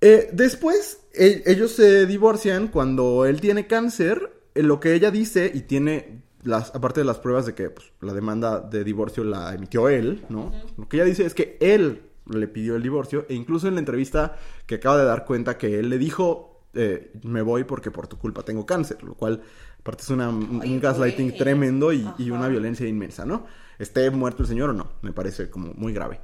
Eh, 0.00 0.30
después, 0.32 1.00
ellos 1.12 1.72
se 1.72 2.06
divorcian 2.06 2.68
cuando 2.68 3.26
él 3.26 3.40
tiene 3.40 3.66
cáncer. 3.66 4.32
eh, 4.54 4.62
lo 4.62 4.80
que 4.80 4.94
ella 4.94 5.10
dice, 5.10 5.50
y 5.52 5.60
tiene, 5.62 6.22
las, 6.42 6.74
aparte 6.74 7.00
de 7.00 7.06
las 7.06 7.18
pruebas 7.18 7.46
de 7.46 7.54
que 7.54 7.70
pues, 7.70 7.92
la 8.00 8.14
demanda 8.14 8.60
de 8.60 8.82
divorcio 8.82 9.24
la 9.24 9.54
emitió 9.54 9.88
él, 9.88 10.24
¿no? 10.28 10.52
Lo 10.76 10.88
que 10.88 10.96
ella 10.96 11.04
dice 11.04 11.26
es 11.26 11.34
que 11.34 11.58
él 11.60 12.02
le 12.26 12.48
pidió 12.48 12.76
el 12.76 12.82
divorcio, 12.82 13.26
e 13.28 13.34
incluso 13.34 13.68
en 13.68 13.74
la 13.74 13.80
entrevista 13.80 14.36
que 14.66 14.76
acaba 14.76 14.98
de 14.98 15.04
dar 15.04 15.24
cuenta 15.24 15.58
que 15.58 15.78
él 15.78 15.90
le 15.90 15.98
dijo, 15.98 16.49
eh, 16.74 17.12
me 17.24 17.42
voy 17.42 17.64
porque 17.64 17.90
por 17.90 18.06
tu 18.08 18.18
culpa 18.18 18.42
tengo 18.42 18.64
cáncer, 18.66 19.02
lo 19.02 19.14
cual, 19.14 19.42
aparte 19.80 20.02
es 20.02 20.10
una, 20.10 20.28
un 20.28 20.60
Ay, 20.62 20.78
gaslighting 20.78 21.28
güey. 21.28 21.38
tremendo 21.38 21.92
y, 21.92 22.30
una 22.30 22.48
violencia 22.48 22.86
inmensa, 22.86 23.24
¿no? 23.26 23.46
Esté 23.78 24.10
muerto 24.10 24.42
el 24.42 24.48
señor 24.48 24.70
o 24.70 24.72
no, 24.72 24.92
me 25.02 25.12
parece 25.12 25.50
como 25.50 25.72
muy 25.74 25.92
grave. 25.92 26.20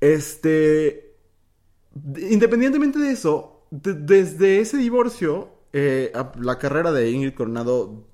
Este, 0.00 1.14
de- 1.94 2.32
Independientemente 2.32 2.98
de 2.98 3.10
eso, 3.12 3.66
de- 3.70 3.94
desde 3.94 4.60
ese 4.60 4.76
divorcio, 4.78 5.50
eh, 5.72 6.12
la 6.40 6.58
carrera 6.58 6.92
de 6.92 7.10
Ingrid 7.10 7.34
Coronado 7.34 8.04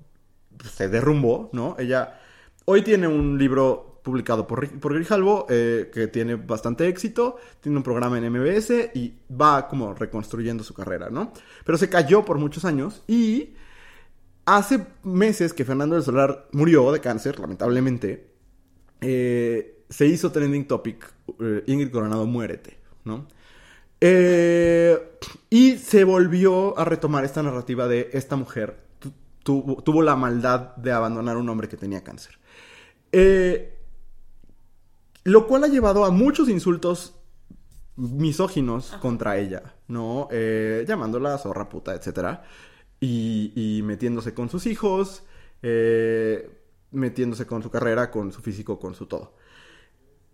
se 0.71 0.89
derrumbó, 0.89 1.49
¿no? 1.53 1.75
Ella 1.79 2.19
hoy 2.65 2.81
tiene 2.83 3.07
un 3.07 3.37
libro 3.37 3.88
publicado 4.09 4.47
por, 4.47 4.67
por 4.79 4.93
Grijalvo 4.93 5.45
eh, 5.49 5.89
que 5.93 6.07
tiene 6.07 6.35
bastante 6.35 6.87
éxito, 6.87 7.37
tiene 7.61 7.77
un 7.77 7.83
programa 7.83 8.17
en 8.17 8.31
MBS 8.31 8.91
y 8.93 9.13
va 9.29 9.67
como 9.67 9.93
reconstruyendo 9.93 10.63
su 10.63 10.73
carrera, 10.73 11.09
¿no? 11.09 11.31
Pero 11.65 11.77
se 11.77 11.89
cayó 11.89 12.25
por 12.25 12.37
muchos 12.37 12.65
años 12.65 13.03
y 13.07 13.53
hace 14.45 14.85
meses 15.03 15.53
que 15.53 15.65
Fernando 15.65 15.95
del 15.95 16.03
Solar 16.03 16.47
murió 16.51 16.91
de 16.91 16.99
cáncer, 17.01 17.39
lamentablemente, 17.39 18.27
eh, 19.01 19.83
se 19.89 20.05
hizo 20.07 20.31
trending 20.31 20.67
topic, 20.67 21.11
eh, 21.39 21.63
Ingrid 21.67 21.91
Coronado 21.91 22.25
muérete, 22.25 22.77
¿no? 23.05 23.27
Eh, 24.01 24.97
y 25.49 25.77
se 25.77 26.03
volvió 26.03 26.77
a 26.79 26.85
retomar 26.85 27.25
esta 27.25 27.43
narrativa 27.43 27.87
de 27.87 28.09
esta 28.13 28.35
mujer 28.35 28.77
tu- 28.99 29.11
tuvo, 29.43 29.83
tuvo 29.83 30.01
la 30.01 30.15
maldad 30.15 30.75
de 30.77 30.91
abandonar 30.91 31.35
a 31.35 31.39
un 31.39 31.49
hombre 31.49 31.67
que 31.67 31.77
tenía 31.77 32.03
cáncer. 32.03 32.39
Eh, 33.11 33.78
lo 35.29 35.47
cual 35.47 35.63
ha 35.63 35.67
llevado 35.67 36.05
a 36.05 36.11
muchos 36.11 36.49
insultos 36.49 37.15
misóginos 37.95 38.91
contra 39.01 39.37
ella, 39.37 39.75
¿no? 39.87 40.27
Eh, 40.31 40.85
llamándola 40.87 41.37
zorra 41.37 41.67
puta, 41.69 41.93
etcétera. 41.95 42.43
Y, 43.01 43.51
y 43.55 43.81
metiéndose 43.83 44.33
con 44.33 44.49
sus 44.49 44.65
hijos, 44.65 45.23
eh, 45.61 46.49
metiéndose 46.91 47.45
con 47.45 47.61
su 47.63 47.69
carrera, 47.69 48.09
con 48.11 48.31
su 48.31 48.41
físico, 48.41 48.79
con 48.79 48.95
su 48.95 49.05
todo. 49.05 49.33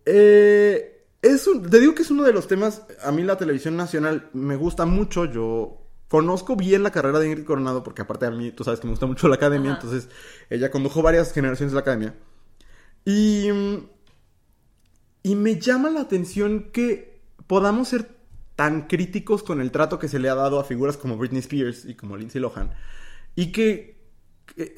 Eh, 0.06 1.06
es 1.22 1.48
un- 1.48 1.68
te 1.70 1.80
digo 1.80 1.96
que 1.96 2.04
es 2.04 2.12
uno 2.12 2.24
de 2.24 2.34
los 2.34 2.48
temas, 2.48 2.84
a 3.04 3.12
mí 3.12 3.24
la 3.24 3.38
televisión 3.38 3.76
nacional 3.76 4.30
me 4.34 4.56
gusta 4.56 4.86
mucho, 4.86 5.26
yo 5.26 5.82
conozco 6.08 6.56
bien 6.56 6.84
la 6.84 6.92
carrera 6.92 7.20
de 7.20 7.28
Ingrid 7.30 7.46
Coronado, 7.46 7.84
porque 7.84 8.04
aparte 8.04 8.28
a 8.28 8.32
mí, 8.32 8.52
tú 8.52 8.64
sabes 8.64 8.80
que 8.80 8.86
me 8.88 8.92
gusta 8.94 9.08
mucho 9.08 9.28
la 9.28 9.36
academia, 9.36 9.72
Ajá. 9.74 9.82
entonces 9.82 10.10
ella 10.50 10.70
condujo 10.70 11.02
varias 11.02 11.34
generaciones 11.34 11.72
de 11.72 11.76
la 11.76 11.82
academia. 11.82 12.16
Y, 13.06 13.50
mm, 13.52 13.78
y 15.26 15.34
me 15.34 15.60
llama 15.60 15.90
la 15.90 16.02
atención 16.02 16.70
que 16.72 17.20
podamos 17.48 17.88
ser 17.88 18.16
tan 18.56 18.86
críticos 18.86 19.42
con 19.42 19.60
el 19.60 19.72
trato 19.72 19.98
que 19.98 20.08
se 20.08 20.20
le 20.20 20.30
ha 20.30 20.36
dado 20.36 20.60
a 20.60 20.64
figuras 20.64 20.98
como 20.98 21.18
Britney 21.18 21.40
Spears 21.40 21.86
y 21.86 21.96
como 21.96 22.16
Lindsay 22.16 22.40
Lohan. 22.40 22.70
Y 23.34 23.52
que 23.52 24.06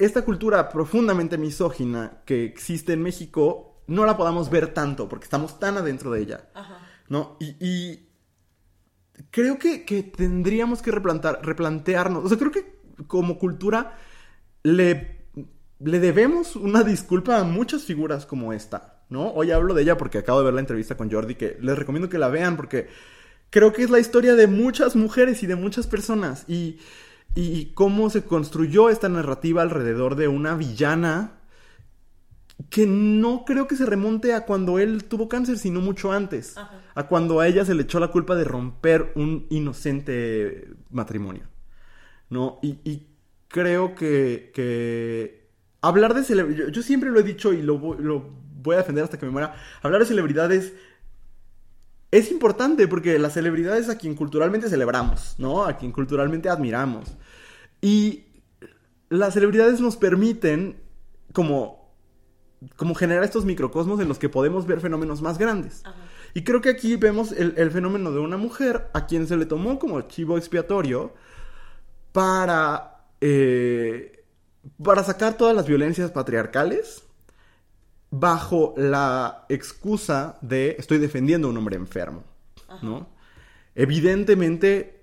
esta 0.00 0.24
cultura 0.24 0.70
profundamente 0.70 1.36
misógina 1.36 2.22
que 2.24 2.46
existe 2.46 2.94
en 2.94 3.02
México 3.02 3.82
no 3.88 4.06
la 4.06 4.16
podamos 4.16 4.48
ver 4.48 4.72
tanto 4.72 5.06
porque 5.06 5.24
estamos 5.24 5.60
tan 5.60 5.76
adentro 5.76 6.12
de 6.12 6.22
ella. 6.22 6.48
Ajá. 6.54 6.78
¿No? 7.10 7.36
Y, 7.40 7.54
y 7.60 8.08
creo 9.30 9.58
que, 9.58 9.84
que 9.84 10.02
tendríamos 10.02 10.80
que 10.80 10.92
replantar, 10.92 11.40
replantearnos. 11.42 12.24
O 12.24 12.28
sea, 12.30 12.38
creo 12.38 12.52
que 12.52 12.80
como 13.06 13.38
cultura 13.38 13.98
le, 14.62 15.26
le 15.78 16.00
debemos 16.00 16.56
una 16.56 16.84
disculpa 16.84 17.36
a 17.36 17.44
muchas 17.44 17.84
figuras 17.84 18.24
como 18.24 18.54
esta, 18.54 18.97
¿no? 19.08 19.30
Hoy 19.32 19.50
hablo 19.50 19.74
de 19.74 19.82
ella 19.82 19.96
porque 19.96 20.18
acabo 20.18 20.38
de 20.40 20.46
ver 20.46 20.54
la 20.54 20.60
entrevista 20.60 20.96
con 20.96 21.10
Jordi, 21.10 21.34
que 21.34 21.56
les 21.60 21.78
recomiendo 21.78 22.08
que 22.08 22.18
la 22.18 22.28
vean 22.28 22.56
porque 22.56 22.88
creo 23.50 23.72
que 23.72 23.82
es 23.82 23.90
la 23.90 23.98
historia 23.98 24.34
de 24.34 24.46
muchas 24.46 24.96
mujeres 24.96 25.42
y 25.42 25.46
de 25.46 25.56
muchas 25.56 25.86
personas. 25.86 26.44
Y, 26.48 26.78
y 27.34 27.66
cómo 27.74 28.10
se 28.10 28.24
construyó 28.24 28.90
esta 28.90 29.08
narrativa 29.08 29.62
alrededor 29.62 30.16
de 30.16 30.28
una 30.28 30.54
villana 30.54 31.32
que 32.70 32.86
no 32.86 33.44
creo 33.44 33.68
que 33.68 33.76
se 33.76 33.86
remonte 33.86 34.34
a 34.34 34.44
cuando 34.44 34.78
él 34.78 35.04
tuvo 35.04 35.28
cáncer, 35.28 35.58
sino 35.58 35.80
mucho 35.80 36.12
antes. 36.12 36.58
Ajá. 36.58 36.82
A 36.94 37.06
cuando 37.06 37.40
a 37.40 37.46
ella 37.46 37.64
se 37.64 37.74
le 37.74 37.84
echó 37.84 38.00
la 38.00 38.08
culpa 38.08 38.34
de 38.34 38.44
romper 38.44 39.12
un 39.14 39.46
inocente 39.50 40.68
matrimonio. 40.90 41.44
¿No? 42.30 42.58
Y, 42.62 42.78
y 42.84 43.06
creo 43.46 43.94
que, 43.94 44.50
que 44.54 45.48
hablar 45.80 46.14
de 46.14 46.24
yo, 46.54 46.68
yo 46.68 46.82
siempre 46.82 47.10
lo 47.10 47.20
he 47.20 47.22
dicho 47.22 47.52
y 47.52 47.62
lo, 47.62 47.94
lo 47.94 48.47
voy 48.62 48.74
a 48.74 48.78
defender 48.78 49.04
hasta 49.04 49.18
que 49.18 49.26
me 49.26 49.32
muera, 49.32 49.54
hablar 49.82 50.00
de 50.00 50.06
celebridades 50.06 50.72
es 52.10 52.30
importante 52.30 52.88
porque 52.88 53.18
las 53.18 53.34
celebridades 53.34 53.88
a 53.88 53.98
quien 53.98 54.14
culturalmente 54.14 54.68
celebramos, 54.68 55.34
¿no? 55.38 55.64
A 55.64 55.76
quien 55.76 55.92
culturalmente 55.92 56.48
admiramos. 56.48 57.16
Y 57.82 58.24
las 59.10 59.34
celebridades 59.34 59.80
nos 59.80 59.96
permiten 59.96 60.80
como, 61.32 61.92
como 62.76 62.94
generar 62.94 63.24
estos 63.24 63.44
microcosmos 63.44 64.00
en 64.00 64.08
los 64.08 64.18
que 64.18 64.30
podemos 64.30 64.66
ver 64.66 64.80
fenómenos 64.80 65.20
más 65.20 65.36
grandes. 65.36 65.82
Ajá. 65.84 65.96
Y 66.34 66.44
creo 66.44 66.60
que 66.60 66.70
aquí 66.70 66.96
vemos 66.96 67.32
el, 67.32 67.54
el 67.56 67.70
fenómeno 67.70 68.12
de 68.12 68.20
una 68.20 68.36
mujer 68.36 68.88
a 68.92 69.06
quien 69.06 69.26
se 69.26 69.36
le 69.36 69.46
tomó 69.46 69.78
como 69.78 70.00
chivo 70.02 70.36
expiatorio 70.36 71.14
para, 72.12 73.06
eh, 73.20 74.24
para 74.82 75.02
sacar 75.04 75.36
todas 75.36 75.56
las 75.56 75.66
violencias 75.66 76.10
patriarcales 76.10 77.04
bajo 78.10 78.74
la 78.76 79.44
excusa 79.48 80.38
de 80.40 80.76
estoy 80.78 80.98
defendiendo 80.98 81.48
a 81.48 81.50
un 81.50 81.56
hombre 81.58 81.76
enfermo, 81.76 82.24
¿no? 82.82 83.08
Evidentemente, 83.74 85.02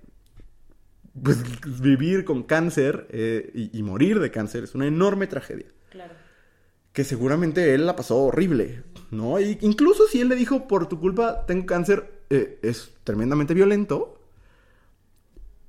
pues 1.22 1.38
vivir 1.80 2.24
con 2.24 2.42
cáncer 2.42 3.06
eh, 3.10 3.50
y, 3.54 3.78
y 3.78 3.82
morir 3.82 4.20
de 4.20 4.30
cáncer 4.30 4.64
es 4.64 4.74
una 4.74 4.86
enorme 4.86 5.26
tragedia 5.26 5.66
Claro. 5.90 6.12
que 6.92 7.04
seguramente 7.04 7.74
él 7.74 7.86
la 7.86 7.96
pasó 7.96 8.18
horrible, 8.18 8.82
¿no? 9.10 9.40
Y 9.40 9.56
incluso 9.62 10.06
si 10.08 10.20
él 10.20 10.28
le 10.28 10.34
dijo, 10.36 10.66
por 10.68 10.88
tu 10.88 11.00
culpa 11.00 11.46
tengo 11.46 11.64
cáncer, 11.64 12.22
eh, 12.28 12.58
es 12.62 12.92
tremendamente 13.04 13.54
violento. 13.54 14.20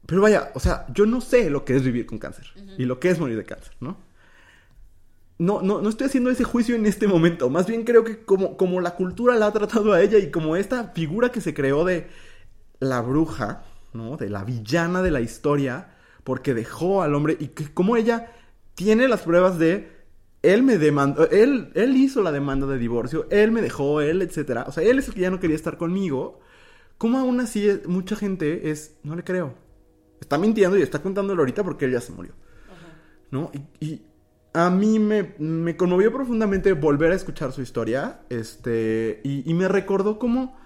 Pero 0.06 0.21
vaya, 0.21 0.52
o 0.56 0.60
sea, 0.60 0.86
yo 0.93 1.06
no 1.06 1.19
sé 1.21 1.50
lo 1.50 1.65
que 1.65 1.76
es 1.76 1.84
vivir 1.84 2.06
con 2.06 2.17
cáncer 2.17 2.47
y 2.78 2.86
lo 2.86 3.00
que 3.00 3.10
es 3.10 3.19
morir 3.19 3.38
de 3.38 3.43
cáncer, 3.45 3.73
¿no? 3.82 3.97
No, 5.39 5.62
no, 5.62 5.82
no 5.82 5.89
estoy 5.89 6.08
haciendo 6.08 6.32
ese 6.32 6.43
juicio 6.43 6.76
en 6.76 6.86
este 6.86 7.08
momento. 7.08 7.50
Más 7.50 7.67
bien 7.67 7.84
creo 7.84 8.04
que 8.04 8.23
como, 8.26 8.58
como 8.58 8.82
la 8.82 8.95
cultura 8.95 9.36
la 9.36 9.47
ha 9.47 9.54
tratado 9.54 9.93
a 9.93 10.02
ella 10.02 10.17
y 10.17 10.32
como 10.32 10.56
esta 10.56 10.86
figura 10.89 11.32
que 11.32 11.41
se 11.41 11.54
creó 11.54 11.86
de 11.86 12.08
la 12.80 13.02
bruja, 13.02 13.63
¿no? 13.93 14.17
De 14.17 14.30
la 14.30 14.43
villana 14.43 15.02
de 15.04 15.12
la 15.12 15.21
historia, 15.21 15.95
porque 16.23 16.54
dejó 16.54 17.02
al 17.04 17.15
hombre 17.15 17.38
y 17.39 17.50
que 17.50 17.73
como 17.73 17.97
ella 17.97 18.32
tiene 18.76 19.08
las 19.08 19.21
pruebas 19.23 19.60
de 19.60 19.89
él 20.43 20.63
me 20.63 20.78
demandó, 20.78 21.30
él, 21.32 21.71
él 21.76 21.95
hizo 21.97 22.21
la 22.23 22.32
demanda 22.32 22.67
de 22.67 22.78
divorcio, 22.78 23.28
él 23.32 23.52
me 23.52 23.62
dejó, 23.62 24.02
él, 24.02 24.21
etcétera. 24.21 24.65
O 24.67 24.71
sea, 24.71 24.84
él 24.84 25.00
es 25.00 25.08
el 25.10 25.15
que 25.15 25.21
ya 25.21 25.32
no 25.32 25.39
quería 25.39 25.56
estar 25.56 25.78
conmigo. 25.78 26.39
¿Cómo 26.97 27.19
aún 27.19 27.39
así 27.41 27.67
es- 27.69 27.88
mucha 27.88 28.15
gente 28.15 28.71
es, 28.71 28.97
no 29.04 29.15
le 29.15 29.23
creo? 29.23 29.56
Está 30.21 30.38
mintiendo 30.39 30.78
y 30.78 30.84
está 30.84 31.02
contándolo 31.02 31.41
ahorita 31.43 31.63
porque 31.63 31.86
él 31.86 31.93
ya 31.93 32.02
se 32.02 32.13
murió. 32.13 32.34
¿no? 33.32 33.52
Y, 33.80 33.86
y 33.86 34.07
a 34.65 34.72
mí 34.72 34.98
me, 34.98 35.36
me 35.38 35.78
conmovió 35.78 36.12
profundamente 36.12 36.74
volver 36.74 37.12
a 37.12 37.15
escuchar 37.15 37.52
su 37.52 37.62
historia, 37.62 38.22
este, 38.30 39.22
y, 39.24 39.48
y 39.50 39.54
me 39.54 39.67
recordó 39.67 40.17
cómo, 40.17 40.58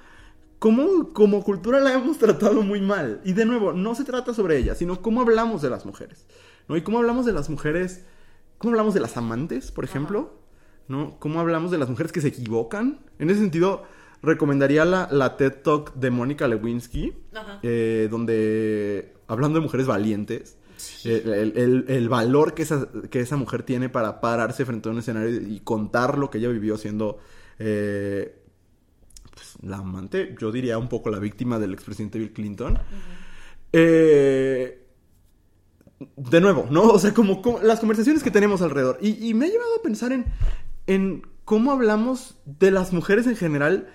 cómo 0.59 1.11
como 1.11 1.43
cultura 1.43 1.81
la 1.81 1.93
hemos 1.93 2.17
tratado 2.25 2.61
muy 2.61 2.79
mal. 2.79 3.19
Y 3.25 3.33
de 3.33 3.43
nuevo, 3.45 3.73
no 3.73 3.93
se 3.93 4.05
trata 4.05 4.33
sobre 4.33 4.57
ella, 4.57 4.75
sino 4.75 5.01
cómo 5.01 5.19
hablamos 5.19 5.61
de 5.61 5.69
las 5.69 5.85
mujeres, 5.85 6.25
¿no? 6.69 6.77
Y 6.77 6.83
cómo 6.83 6.99
hablamos 6.99 7.25
de 7.25 7.33
las 7.33 7.49
mujeres, 7.49 8.05
cómo 8.57 8.71
hablamos 8.71 8.93
de 8.93 9.01
las 9.01 9.17
amantes, 9.17 9.71
por 9.73 9.83
ejemplo, 9.83 10.39
¿no? 10.87 11.19
Cómo 11.19 11.41
hablamos 11.41 11.69
de 11.69 11.77
las 11.77 11.89
mujeres 11.89 12.13
que 12.13 12.21
se 12.21 12.29
equivocan. 12.29 12.99
En 13.19 13.29
ese 13.29 13.41
sentido, 13.41 13.83
recomendaría 14.21 14.85
la, 14.85 15.09
la 15.11 15.35
TED 15.35 15.63
Talk 15.63 15.95
de 15.95 16.11
Mónica 16.11 16.47
Lewinsky, 16.47 17.13
Ajá. 17.35 17.59
eh, 17.61 18.07
donde, 18.09 19.15
hablando 19.27 19.59
de 19.59 19.63
mujeres 19.63 19.85
valientes, 19.85 20.57
eh, 21.05 21.21
el, 21.25 21.53
el- 21.57 21.85
el 21.87 22.09
valor 22.09 22.53
que 22.53 22.63
esa, 22.63 22.87
que 23.09 23.19
esa 23.21 23.35
mujer 23.37 23.63
tiene 23.63 23.89
para 23.89 24.21
pararse 24.21 24.65
frente 24.65 24.89
a 24.89 24.91
un 24.91 24.99
escenario 24.99 25.41
y 25.41 25.59
contar 25.61 26.17
lo 26.17 26.29
que 26.29 26.37
ella 26.39 26.49
vivió 26.49 26.77
siendo 26.77 27.19
eh, 27.59 28.35
pues, 29.33 29.57
la 29.63 29.77
amante, 29.77 30.35
yo 30.39 30.51
diría 30.51 30.77
un 30.77 30.89
poco 30.89 31.09
la 31.09 31.19
víctima 31.19 31.59
del 31.59 31.73
expresidente 31.73 32.19
Bill 32.19 32.33
Clinton. 32.33 32.79
Eh, 33.73 34.77
de 36.15 36.41
nuevo, 36.41 36.67
¿no? 36.71 36.83
O 36.83 36.99
sea, 36.99 37.13
como, 37.13 37.41
como 37.41 37.59
las 37.59 37.79
conversaciones 37.79 38.23
que 38.23 38.31
tenemos 38.31 38.61
alrededor. 38.61 38.97
Y, 39.01 39.27
y 39.27 39.33
me 39.33 39.45
ha 39.45 39.49
llevado 39.49 39.75
a 39.79 39.83
pensar 39.83 40.11
en, 40.11 40.25
en 40.87 41.21
cómo 41.45 41.71
hablamos 41.71 42.37
de 42.45 42.71
las 42.71 42.91
mujeres 42.93 43.27
en 43.27 43.35
general 43.35 43.89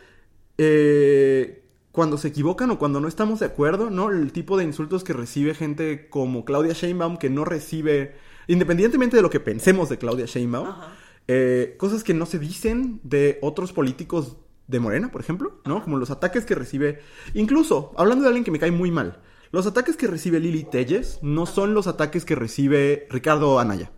eh, 0.58 1.64
cuando 1.96 2.18
se 2.18 2.28
equivocan 2.28 2.70
o 2.70 2.78
cuando 2.78 3.00
no 3.00 3.08
estamos 3.08 3.40
de 3.40 3.46
acuerdo, 3.46 3.88
¿no? 3.88 4.10
El 4.10 4.30
tipo 4.30 4.58
de 4.58 4.64
insultos 4.64 5.02
que 5.02 5.14
recibe 5.14 5.54
gente 5.54 6.10
como 6.10 6.44
Claudia 6.44 6.74
Sheinbaum 6.74 7.16
que 7.16 7.30
no 7.30 7.46
recibe, 7.46 8.16
independientemente 8.48 9.16
de 9.16 9.22
lo 9.22 9.30
que 9.30 9.40
pensemos 9.40 9.88
de 9.88 9.96
Claudia 9.96 10.26
Sheinbaum, 10.26 10.68
eh, 11.26 11.74
cosas 11.78 12.04
que 12.04 12.12
no 12.12 12.26
se 12.26 12.38
dicen 12.38 13.00
de 13.02 13.38
otros 13.40 13.72
políticos 13.72 14.36
de 14.68 14.78
Morena, 14.78 15.10
por 15.10 15.22
ejemplo, 15.22 15.62
¿no? 15.64 15.82
Como 15.82 15.96
los 15.96 16.10
ataques 16.10 16.44
que 16.44 16.54
recibe, 16.54 17.00
incluso, 17.32 17.94
hablando 17.96 18.24
de 18.24 18.28
alguien 18.28 18.44
que 18.44 18.50
me 18.50 18.58
cae 18.58 18.70
muy 18.70 18.90
mal, 18.90 19.22
los 19.50 19.66
ataques 19.66 19.96
que 19.96 20.06
recibe 20.06 20.38
Lili 20.38 20.64
Telles 20.64 21.18
no 21.22 21.46
son 21.46 21.72
los 21.72 21.86
ataques 21.86 22.26
que 22.26 22.34
recibe 22.34 23.06
Ricardo 23.08 23.58
Anaya. 23.58 23.90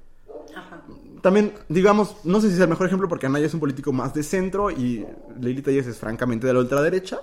Ajá. 0.54 0.84
También, 1.20 1.52
digamos, 1.68 2.14
no 2.22 2.40
sé 2.40 2.46
si 2.46 2.54
es 2.54 2.61
el 2.61 2.68
mejor 2.68 2.87
ejemplo 2.87 3.08
porque 3.08 3.26
Anaya 3.26 3.46
es 3.46 3.54
un 3.54 3.61
político 3.61 3.92
más 3.92 4.14
de 4.14 4.22
centro 4.22 4.70
y 4.70 5.04
Lili 5.40 5.62
Telles 5.62 5.88
es 5.88 5.98
francamente 5.98 6.46
de 6.46 6.52
la 6.52 6.61
ultraderecha, 6.61 7.18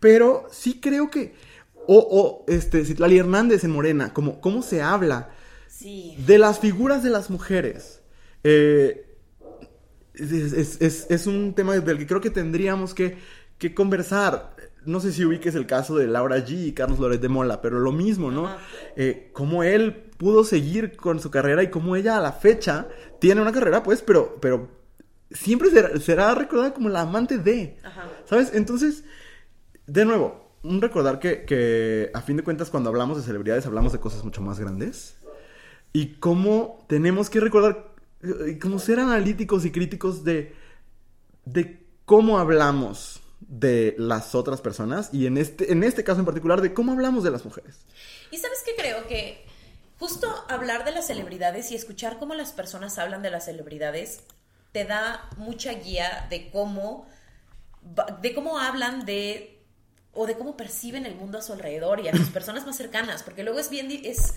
pero 0.00 0.46
sí 0.50 0.80
creo 0.80 1.10
que, 1.10 1.34
o, 1.86 1.98
o 1.98 2.44
este, 2.52 2.84
Citlali 2.84 3.18
Hernández 3.18 3.64
en 3.64 3.70
Morena, 3.70 4.12
como, 4.12 4.40
cómo 4.40 4.62
se 4.62 4.82
habla 4.82 5.30
Sí. 5.68 6.16
de 6.26 6.38
las 6.38 6.58
figuras 6.58 7.02
de 7.02 7.10
las 7.10 7.28
mujeres. 7.30 8.00
Eh, 8.44 9.02
es, 10.14 10.32
es- 10.32 10.80
es- 10.80 11.06
es 11.10 11.26
un 11.26 11.54
tema 11.54 11.74
del 11.78 11.98
que 11.98 12.06
creo 12.06 12.20
que 12.20 12.30
tendríamos 12.30 12.94
que, 12.94 13.18
que 13.58 13.74
conversar. 13.74 14.56
No 14.86 15.00
sé 15.00 15.12
si 15.12 15.24
ubiques 15.24 15.54
el 15.54 15.66
caso 15.66 15.96
de 15.96 16.06
Laura 16.06 16.38
G 16.38 16.68
y 16.68 16.72
Carlos 16.72 16.98
Loret 16.98 17.20
de 17.20 17.28
Mola, 17.28 17.60
pero 17.60 17.78
lo 17.80 17.92
mismo, 17.92 18.30
¿no? 18.30 18.48
Eh, 18.96 19.30
cómo 19.32 19.62
él 19.64 20.04
pudo 20.16 20.44
seguir 20.44 20.96
con 20.96 21.20
su 21.20 21.30
carrera 21.30 21.62
y 21.62 21.70
cómo 21.70 21.96
ella 21.96 22.16
a 22.16 22.20
la 22.20 22.32
fecha 22.32 22.88
tiene 23.20 23.42
una 23.42 23.52
carrera, 23.52 23.82
pues, 23.82 24.00
pero, 24.00 24.38
pero 24.40 24.68
siempre 25.30 25.70
será, 25.70 25.98
será 26.00 26.34
recordada 26.34 26.72
como 26.72 26.88
la 26.88 27.00
amante 27.02 27.36
de. 27.36 27.76
Ajá. 27.82 28.08
¿Sabes? 28.26 28.52
Entonces, 28.54 29.04
de 29.86 30.04
nuevo, 30.04 30.50
un 30.62 30.80
recordar 30.80 31.18
que, 31.18 31.44
que 31.44 32.10
a 32.12 32.20
fin 32.20 32.36
de 32.36 32.42
cuentas 32.42 32.70
cuando 32.70 32.90
hablamos 32.90 33.16
de 33.16 33.22
celebridades 33.22 33.66
hablamos 33.66 33.92
de 33.92 34.00
cosas 34.00 34.24
mucho 34.24 34.42
más 34.42 34.58
grandes. 34.58 35.16
Y 35.92 36.14
cómo 36.14 36.84
tenemos 36.88 37.30
que 37.30 37.40
recordar, 37.40 37.94
eh, 38.22 38.58
como 38.60 38.78
ser 38.78 39.00
analíticos 39.00 39.64
y 39.64 39.70
críticos 39.70 40.24
de, 40.24 40.54
de 41.44 41.86
cómo 42.04 42.38
hablamos 42.38 43.22
de 43.40 43.94
las 43.98 44.34
otras 44.34 44.60
personas 44.60 45.10
y 45.12 45.26
en 45.26 45.38
este, 45.38 45.72
en 45.72 45.84
este 45.84 46.04
caso 46.04 46.20
en 46.20 46.26
particular 46.26 46.60
de 46.60 46.74
cómo 46.74 46.92
hablamos 46.92 47.22
de 47.24 47.30
las 47.30 47.44
mujeres. 47.44 47.78
Y 48.30 48.38
sabes 48.38 48.62
que 48.64 48.74
creo 48.74 49.06
que 49.06 49.44
justo 49.98 50.28
hablar 50.48 50.84
de 50.84 50.92
las 50.92 51.06
celebridades 51.06 51.70
y 51.70 51.76
escuchar 51.76 52.18
cómo 52.18 52.34
las 52.34 52.52
personas 52.52 52.98
hablan 52.98 53.22
de 53.22 53.30
las 53.30 53.44
celebridades 53.44 54.20
te 54.72 54.84
da 54.84 55.28
mucha 55.36 55.72
guía 55.72 56.26
de 56.28 56.50
cómo 56.50 57.06
de 58.20 58.34
cómo 58.34 58.58
hablan 58.58 59.06
de 59.06 59.55
o 60.16 60.26
de 60.26 60.34
cómo 60.34 60.56
perciben 60.56 61.06
el 61.06 61.14
mundo 61.14 61.38
a 61.38 61.42
su 61.42 61.52
alrededor 61.52 62.00
y 62.00 62.08
a 62.08 62.16
sus 62.16 62.28
personas 62.30 62.66
más 62.66 62.76
cercanas, 62.76 63.22
porque 63.22 63.42
luego 63.42 63.58
es 63.58 63.70
bien 63.70 63.90
es 63.90 64.34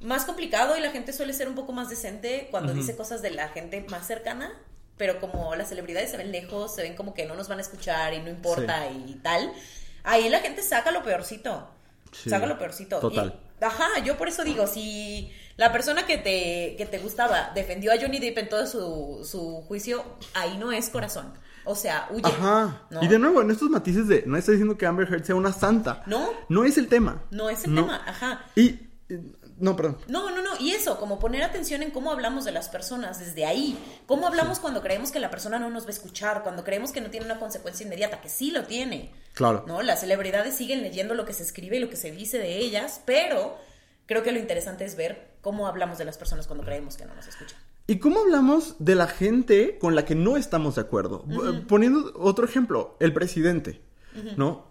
más 0.00 0.24
complicado 0.24 0.76
y 0.76 0.80
la 0.80 0.90
gente 0.90 1.12
suele 1.12 1.32
ser 1.32 1.48
un 1.48 1.54
poco 1.54 1.72
más 1.72 1.88
decente 1.88 2.48
cuando 2.50 2.72
dice 2.72 2.96
cosas 2.96 3.20
de 3.22 3.30
la 3.30 3.48
gente 3.48 3.84
más 3.90 4.06
cercana, 4.06 4.52
pero 4.96 5.20
como 5.20 5.54
las 5.56 5.68
celebridades 5.68 6.10
se 6.10 6.16
ven 6.16 6.32
lejos, 6.32 6.74
se 6.74 6.82
ven 6.82 6.94
como 6.96 7.14
que 7.14 7.24
no 7.26 7.34
nos 7.34 7.48
van 7.48 7.58
a 7.58 7.62
escuchar 7.62 8.14
y 8.14 8.20
no 8.20 8.30
importa 8.30 8.88
y 8.90 9.14
tal, 9.22 9.52
ahí 10.04 10.28
la 10.28 10.40
gente 10.40 10.62
saca 10.62 10.90
lo 10.92 11.02
peorcito. 11.02 11.68
Sí, 12.12 12.30
saca 12.30 12.46
lo 12.46 12.58
peorcito. 12.58 12.98
total. 13.00 13.38
Y- 13.60 13.64
ajá, 13.64 13.86
yo 14.04 14.16
por 14.16 14.28
eso 14.28 14.44
digo, 14.44 14.66
si 14.66 15.32
la 15.56 15.72
persona 15.72 16.06
que 16.06 16.16
te, 16.16 16.76
que 16.76 16.86
te 16.86 16.98
gustaba 16.98 17.50
defendió 17.54 17.92
a 17.92 17.96
Johnny 18.00 18.18
Depp 18.20 18.38
en 18.38 18.48
todo 18.48 18.66
su, 18.66 19.26
su 19.28 19.62
juicio, 19.66 20.04
ahí 20.34 20.56
no 20.56 20.70
es 20.72 20.88
corazón. 20.90 21.34
O 21.68 21.74
sea, 21.74 22.08
huye. 22.10 22.22
Ajá. 22.24 22.86
¿no? 22.88 23.02
Y 23.02 23.08
de 23.08 23.18
nuevo, 23.18 23.42
en 23.42 23.50
estos 23.50 23.68
matices 23.68 24.08
de, 24.08 24.24
no 24.26 24.38
estoy 24.38 24.54
diciendo 24.54 24.78
que 24.78 24.86
Amber 24.86 25.06
Heard 25.06 25.24
sea 25.24 25.34
una 25.34 25.52
santa. 25.52 26.02
No. 26.06 26.30
No 26.48 26.64
es 26.64 26.78
el 26.78 26.88
tema. 26.88 27.22
No 27.30 27.50
es 27.50 27.64
el 27.64 27.74
tema, 27.74 28.02
ajá. 28.06 28.46
Y, 28.56 28.88
eh, 29.10 29.22
no, 29.58 29.76
perdón. 29.76 29.98
No, 30.08 30.30
no, 30.30 30.40
no. 30.40 30.52
Y 30.58 30.70
eso, 30.70 30.98
como 30.98 31.18
poner 31.18 31.42
atención 31.42 31.82
en 31.82 31.90
cómo 31.90 32.10
hablamos 32.10 32.46
de 32.46 32.52
las 32.52 32.70
personas 32.70 33.18
desde 33.18 33.44
ahí. 33.44 33.78
Cómo 34.06 34.26
hablamos 34.26 34.60
cuando 34.60 34.80
creemos 34.80 35.10
que 35.10 35.20
la 35.20 35.28
persona 35.28 35.58
no 35.58 35.68
nos 35.68 35.84
va 35.84 35.88
a 35.88 35.92
escuchar, 35.92 36.42
cuando 36.42 36.64
creemos 36.64 36.90
que 36.90 37.02
no 37.02 37.10
tiene 37.10 37.26
una 37.26 37.38
consecuencia 37.38 37.84
inmediata, 37.84 38.22
que 38.22 38.30
sí 38.30 38.50
lo 38.50 38.64
tiene. 38.64 39.12
Claro. 39.34 39.64
¿no? 39.66 39.82
Las 39.82 40.00
celebridades 40.00 40.54
siguen 40.54 40.80
leyendo 40.80 41.14
lo 41.14 41.26
que 41.26 41.34
se 41.34 41.42
escribe 41.42 41.76
y 41.76 41.80
lo 41.80 41.90
que 41.90 41.96
se 41.96 42.10
dice 42.12 42.38
de 42.38 42.56
ellas, 42.56 43.02
pero 43.04 43.58
creo 44.06 44.22
que 44.22 44.32
lo 44.32 44.38
interesante 44.38 44.86
es 44.86 44.96
ver 44.96 45.32
cómo 45.42 45.66
hablamos 45.66 45.98
de 45.98 46.06
las 46.06 46.16
personas 46.16 46.46
cuando 46.46 46.64
creemos 46.64 46.96
que 46.96 47.04
no 47.04 47.14
nos 47.14 47.26
escuchan. 47.26 47.58
¿Y 47.90 48.00
cómo 48.00 48.20
hablamos 48.20 48.76
de 48.78 48.94
la 48.94 49.06
gente 49.06 49.78
con 49.80 49.94
la 49.94 50.04
que 50.04 50.14
no 50.14 50.36
estamos 50.36 50.74
de 50.74 50.82
acuerdo? 50.82 51.24
Poniendo 51.68 52.12
otro 52.16 52.44
ejemplo, 52.44 52.98
el 53.00 53.14
presidente, 53.14 53.80
¿no? 54.36 54.66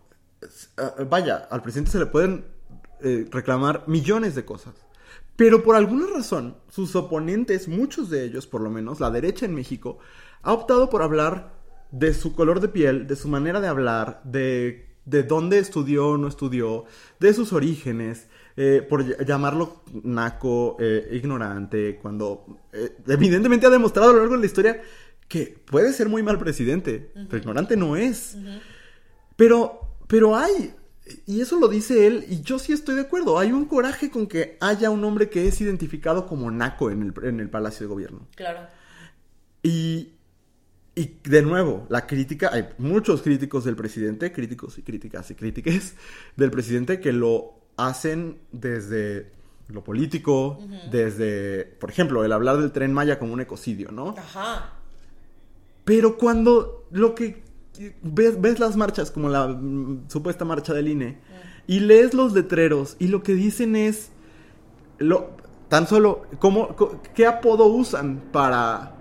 Ah, 0.78 0.94
Vaya, 1.10 1.48
al 1.50 1.64
presidente 1.64 1.90
se 1.90 1.98
le 1.98 2.06
pueden 2.06 2.46
eh, 3.02 3.28
reclamar 3.32 3.86
millones 3.88 4.36
de 4.36 4.46
cosas. 4.46 4.76
Pero 5.36 5.64
por 5.64 5.76
alguna 5.76 6.06
razón, 6.14 6.58
sus 6.70 6.96
oponentes, 6.96 7.68
muchos 7.68 8.12
de 8.12 8.24
ellos 8.24 8.46
por 8.46 8.62
lo 8.62 8.70
menos, 8.70 9.00
la 9.00 9.10
derecha 9.10 9.48
en 9.48 9.56
México, 9.56 9.98
ha 10.44 10.54
optado 10.54 10.92
por 10.92 11.02
hablar 11.02 11.54
de 11.90 12.14
su 12.14 12.36
color 12.36 12.60
de 12.60 12.68
piel, 12.68 13.08
de 13.08 13.16
su 13.16 13.30
manera 13.30 13.60
de 13.60 13.68
hablar, 13.68 14.22
de, 14.26 14.96
de 15.06 15.24
dónde 15.24 15.58
estudió 15.58 16.10
o 16.10 16.18
no 16.18 16.28
estudió, 16.28 16.86
de 17.20 17.34
sus 17.34 17.52
orígenes, 17.52 18.28
eh, 18.58 18.86
por 18.88 19.06
ll- 19.06 19.26
llamarlo 19.26 19.84
naco, 20.04 20.76
eh, 20.80 21.08
ignorante, 21.14 21.98
cuando 22.02 22.60
eh, 22.74 22.98
evidentemente 23.08 23.68
ha 23.68 23.70
demostrado 23.70 24.10
a 24.10 24.14
lo 24.14 24.20
largo 24.20 24.34
de 24.34 24.42
la 24.42 24.46
historia 24.48 24.82
que 25.30 25.62
puede 25.66 25.94
ser 25.94 26.10
muy 26.10 26.24
mal 26.24 26.40
presidente, 26.40 27.12
pero 27.30 27.38
ignorante 27.38 27.78
no 27.78 27.96
es. 27.96 28.36
Pero, 29.36 29.98
pero 30.08 30.36
hay, 30.36 30.74
y 31.26 31.42
eso 31.42 31.60
lo 31.60 31.68
dice 31.68 32.08
él, 32.08 32.26
y 32.30 32.42
yo 32.42 32.58
sí 32.60 32.74
estoy 32.74 32.96
de 32.96 33.02
acuerdo, 33.02 33.38
hay 33.38 33.52
un 33.52 33.66
coraje 33.66 34.10
con 34.10 34.26
que 34.26 34.58
haya 34.60 34.90
un 34.90 35.04
hombre 35.04 35.30
que 35.30 35.48
es 35.48 35.62
identificado 35.62 36.26
como 36.26 36.50
naco 36.50 36.90
en 36.90 37.04
el, 37.04 37.26
en 37.26 37.40
el 37.40 37.50
Palacio 37.50 37.86
de 37.86 37.94
Gobierno. 37.94 38.28
Claro. 38.36 38.62
Y, 39.62 40.14
y 40.96 41.20
de 41.26 41.42
nuevo, 41.42 41.86
la 41.90 42.08
crítica, 42.08 42.50
hay 42.54 42.70
muchos 42.78 43.22
críticos 43.22 43.66
del 43.66 43.76
presidente, 43.76 44.32
críticos 44.32 44.78
y 44.78 44.82
críticas 44.82 45.30
y 45.30 45.36
críticas 45.36 45.94
del 46.38 46.50
presidente 46.50 47.00
que 47.00 47.12
lo 47.12 47.57
hacen 47.78 48.40
desde 48.52 49.32
lo 49.70 49.84
político, 49.84 50.60
desde, 50.92 51.66
por 51.80 51.90
ejemplo, 51.90 52.24
el 52.24 52.32
hablar 52.32 52.58
del 52.58 52.72
tren 52.72 52.94
Maya 52.94 53.20
como 53.20 53.34
un 53.34 53.42
ecocidio, 53.42 53.92
¿no? 53.92 54.16
Ajá. 54.18 54.74
Pero 55.84 56.18
cuando 56.18 56.88
lo 56.92 57.16
que 57.16 57.44
ves, 58.02 58.40
ves 58.40 58.60
las 58.60 58.76
marchas, 58.76 59.12
como 59.12 59.30
la 59.30 59.48
mm, 59.48 60.06
supuesta 60.08 60.46
marcha 60.46 60.74
del 60.74 60.88
INE, 60.88 61.20
y 61.68 61.82
lees 61.82 62.14
los 62.14 62.34
letreros, 62.34 62.96
y 63.00 63.08
lo 63.08 63.24
que 63.24 63.34
dicen 63.34 63.76
es, 63.76 64.10
lo, 65.00 65.32
tan 65.68 65.88
solo, 65.88 66.26
¿cómo, 66.40 66.76
¿qué 67.14 67.26
apodo 67.26 67.66
usan 67.66 68.24
para, 68.32 68.96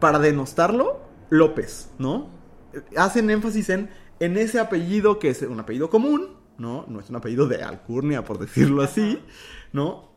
para 0.00 0.18
denostarlo? 0.18 1.00
López, 1.28 1.90
¿no? 1.98 2.28
Hacen 2.96 3.30
énfasis 3.30 3.68
en, 3.68 3.90
en 4.20 4.38
ese 4.38 4.58
apellido 4.58 5.18
que 5.18 5.28
es 5.28 5.42
un 5.42 5.60
apellido 5.60 5.90
común, 5.90 6.39
¿no? 6.60 6.84
No 6.88 7.00
es 7.00 7.08
un 7.10 7.16
apellido 7.16 7.46
de 7.48 7.62
alcurnia, 7.62 8.24
por 8.24 8.38
decirlo 8.38 8.82
así, 8.82 9.18
¿no? 9.72 10.10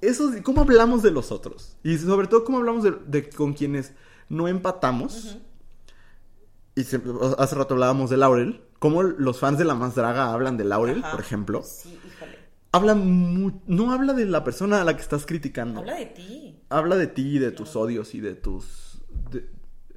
Eso, 0.00 0.30
¿cómo 0.42 0.60
hablamos 0.62 1.02
de 1.02 1.10
los 1.10 1.32
otros? 1.32 1.76
Y 1.82 1.96
sobre 1.98 2.26
todo, 2.26 2.44
¿cómo 2.44 2.58
hablamos 2.58 2.82
de, 2.84 2.92
de 3.06 3.28
con 3.30 3.52
quienes 3.54 3.92
no 4.28 4.48
empatamos? 4.48 5.38
Y 6.74 6.84
se- 6.84 7.00
hace 7.38 7.54
rato 7.54 7.74
hablábamos 7.74 8.10
de 8.10 8.16
Laurel. 8.16 8.62
¿Cómo 8.78 9.02
los 9.02 9.38
fans 9.38 9.58
de 9.58 9.64
La 9.64 9.74
Más 9.74 9.94
Draga 9.94 10.32
hablan 10.32 10.56
de 10.56 10.64
Laurel, 10.64 10.98
Ajá. 11.04 11.12
por 11.12 11.20
ejemplo? 11.20 11.62
Sí, 11.62 11.96
híjole. 12.06 12.38
Habla 12.72 12.94
mu- 12.94 13.60
no 13.66 13.92
habla 13.92 14.12
de 14.12 14.24
la 14.26 14.42
persona 14.42 14.80
a 14.80 14.84
la 14.84 14.96
que 14.96 15.02
estás 15.02 15.24
criticando. 15.26 15.80
Habla 15.80 15.94
de 15.96 16.06
ti. 16.06 16.60
Habla 16.68 16.96
de 16.96 17.06
ti, 17.06 17.38
de 17.38 17.50
tus 17.52 17.76
odios 17.76 18.14
y 18.14 18.20
de 18.20 18.34
tus... 18.34 19.00
de- 19.30 19.48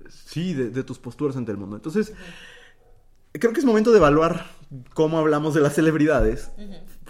sí, 0.10 0.54
de, 0.54 0.70
de 0.70 0.84
tus 0.84 1.00
posturas 1.00 1.36
ante 1.38 1.52
el 1.52 1.58
mundo. 1.58 1.78
Entonces, 1.78 2.14
creo 3.40 3.54
que 3.54 3.60
es 3.60 3.66
momento 3.66 3.92
de 3.92 3.98
evaluar 3.98 4.46
cómo 4.94 5.18
hablamos 5.20 5.54
de 5.54 5.62
las 5.62 5.74
celebridades 5.74 6.52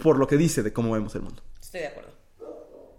por 0.02 0.18
lo 0.18 0.26
que 0.26 0.36
dice 0.36 0.62
de 0.62 0.72
cómo 0.72 0.92
vemos 0.92 1.14
el 1.14 1.22
mundo. 1.22 1.42
Estoy 1.60 1.80
de 1.80 1.86
acuerdo. 1.88 2.10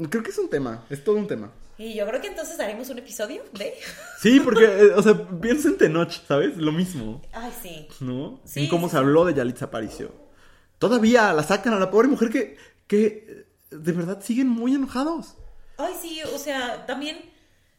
Creo 0.10 0.24
que 0.24 0.30
es 0.30 0.38
un 0.38 0.50
tema, 0.50 0.86
es 0.90 1.04
todo 1.04 1.16
un 1.16 1.28
tema. 1.28 1.52
Y 1.78 1.94
yo 1.94 2.08
creo 2.08 2.20
que 2.22 2.28
entonces 2.28 2.60
haremos 2.60 2.90
un 2.90 3.00
episodio 3.00 3.44
de. 3.54 3.74
Sí, 4.20 4.40
porque, 4.40 4.66
eh, 4.66 4.94
o 4.96 5.02
sea, 5.04 5.14
piensa 5.40 5.68
en 5.70 5.78
Tenoch, 5.78 6.12
¿sabes? 6.28 6.58
Lo 6.58 6.72
mismo, 6.72 7.22
Ay, 7.32 7.52
sí. 7.62 7.88
¿no? 8.00 8.42
Sí, 8.46 8.64
en 8.64 8.70
cómo 8.70 8.90
se 8.90 8.98
habló 8.98 9.26
de 9.26 9.36
Yalitza 9.36 9.66
Aparicio. 9.66 10.12
Todavía 10.80 11.34
la 11.34 11.44
sacan 11.44 11.74
a 11.74 11.80
la 11.80 11.92
pobre 11.92 12.08
mujer 12.08 12.30
que, 12.30 12.58
que 12.88 13.06
eh, 13.28 13.76
de 13.76 13.92
verdad 13.92 14.22
siguen 14.22 14.48
muy 14.48 14.74
enojados. 14.74 15.36
Ay, 15.78 15.94
sí, 16.02 16.20
o 16.34 16.40
sea, 16.40 16.88
también, 16.88 17.18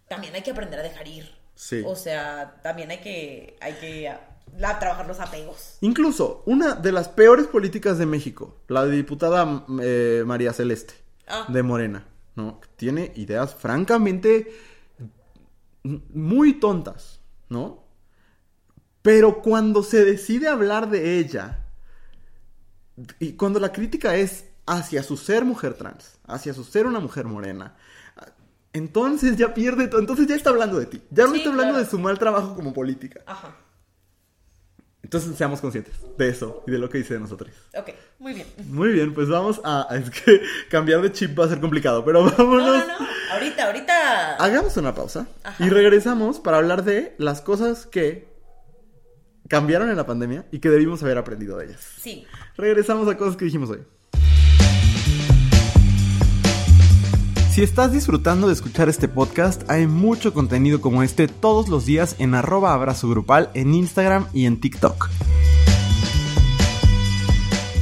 también 0.09 0.33
hay 0.35 0.43
que 0.43 0.53
aprender 0.53 0.79
a 0.79 0.85
dejar 0.85 1.09
ir. 1.09 1.29
Sí. 1.57 1.83
O 1.85 1.97
sea, 1.97 2.61
también 2.63 2.93
hay 2.93 3.01
que, 3.01 3.57
hay 3.61 3.73
que 3.75 4.13
la- 4.57 4.79
trabajar 4.79 5.07
los 5.07 5.21
apegos. 5.21 5.79
Incluso, 5.81 6.43
una 6.47 6.75
de 6.75 6.93
las 6.93 7.09
peores 7.09 7.47
políticas 7.47 7.99
de 7.99 8.07
México, 8.07 8.57
la 8.69 8.85
diputada 8.87 9.65
eh, 9.83 10.23
María 10.27 10.53
Celeste, 10.53 10.95
Ah. 11.27 11.45
de 11.49 11.63
Morena, 11.63 12.07
¿no? 12.37 12.61
Tiene 12.77 13.13
ideas 13.17 13.55
francamente 13.55 14.51
muy 15.83 16.55
tontas, 16.55 17.21
¿no? 17.49 17.85
Pero 19.03 19.41
cuando 19.43 19.83
se 19.83 20.05
decide 20.05 20.49
hablar 20.49 20.91
de 20.91 21.19
ella, 21.19 21.65
y 23.19 23.35
cuando 23.35 23.61
la 23.61 23.73
crítica 23.73 24.17
es 24.17 24.45
hacia 24.67 25.03
su 25.03 25.17
ser 25.17 25.45
mujer 25.45 25.75
trans, 25.75 26.19
hacia 26.27 26.53
su 26.53 26.65
ser 26.65 26.87
una 26.87 27.01
mujer 27.01 27.27
morena, 27.27 27.77
entonces 28.73 29.37
ya 29.37 29.55
pierde 29.55 29.89
todo, 29.89 30.01
entonces 30.01 30.27
ya 30.27 30.35
está 30.35 30.51
hablando 30.51 30.79
de 30.79 30.87
ti, 30.87 31.03
ya 31.11 31.25
no 31.25 31.33
Sí, 31.33 31.39
está 31.39 31.51
hablando 31.51 31.73
claro. 31.75 31.85
de 31.85 31.91
su 31.91 31.99
mal 31.99 32.19
trabajo 32.19 32.55
como 32.55 32.73
política. 32.75 33.21
Ajá. 33.27 33.57
Entonces 35.03 35.37
seamos 35.37 35.61
conscientes 35.61 35.95
de 36.19 36.29
eso 36.29 36.65
y 36.67 36.73
de 36.73 36.79
lo 36.79 36.89
que 36.91 36.99
dice 36.99 37.15
de 37.15 37.21
nosotros. 37.21 37.51
Ok, 37.77 37.91
muy 38.19 38.35
bien. 38.35 38.47
Muy 38.69 38.89
bien, 38.93 39.15
pues 39.15 39.29
vamos 39.29 39.61
a... 39.65 39.87
Es 39.93 40.11
que 40.11 40.43
cambiar 40.69 41.01
de 41.03 41.13
chip 41.13 41.39
va 41.39 41.45
a 41.45 41.49
ser 41.49 41.61
complicado, 41.61 42.05
pero 42.05 42.25
No, 42.25 42.31
vámonos. 42.37 42.67
no, 42.87 42.99
no. 43.01 43.09
Ahorita, 43.33 43.67
ahorita. 43.67 44.37
Hagamos 44.37 44.77
una 44.77 44.95
pausa 44.95 45.29
Ajá. 45.45 45.65
y 45.65 45.69
regresamos 45.71 46.41
para 46.41 46.57
hablar 46.59 46.83
de 46.85 47.15
las 47.19 47.41
cosas 47.43 47.87
que 47.87 48.29
cambiaron 49.49 49.89
en 49.91 49.97
la 49.97 50.07
pandemia 50.07 50.47
y 50.51 50.59
que 50.59 50.69
debimos 50.69 51.03
haber 51.03 51.17
aprendido 51.19 51.57
de 51.59 51.67
ellas. 51.67 51.81
Sí. 51.99 52.27
Regresamos 52.57 53.09
a 53.09 53.17
cosas 53.17 53.37
que 53.37 53.45
dijimos 53.45 53.71
hoy. 53.71 53.83
Si 57.59 57.65
estás 57.65 57.91
disfrutando 57.91 58.47
de 58.47 58.53
escuchar 58.53 58.89
este 58.89 59.09
podcast, 59.09 59.69
hay 59.69 59.89
mucho 59.89 60.33
contenido 60.33 60.81
como 60.81 61.03
este 61.03 61.27
todos 61.27 61.69
los 61.69 61.85
días 61.87 62.15
en 62.21 62.37
arroba 62.37 62.73
abrazo 62.73 63.09
grupal 63.09 63.51
en 63.55 63.75
Instagram 63.75 64.29
y 64.33 64.47
en 64.47 64.61
TikTok. 64.61 65.09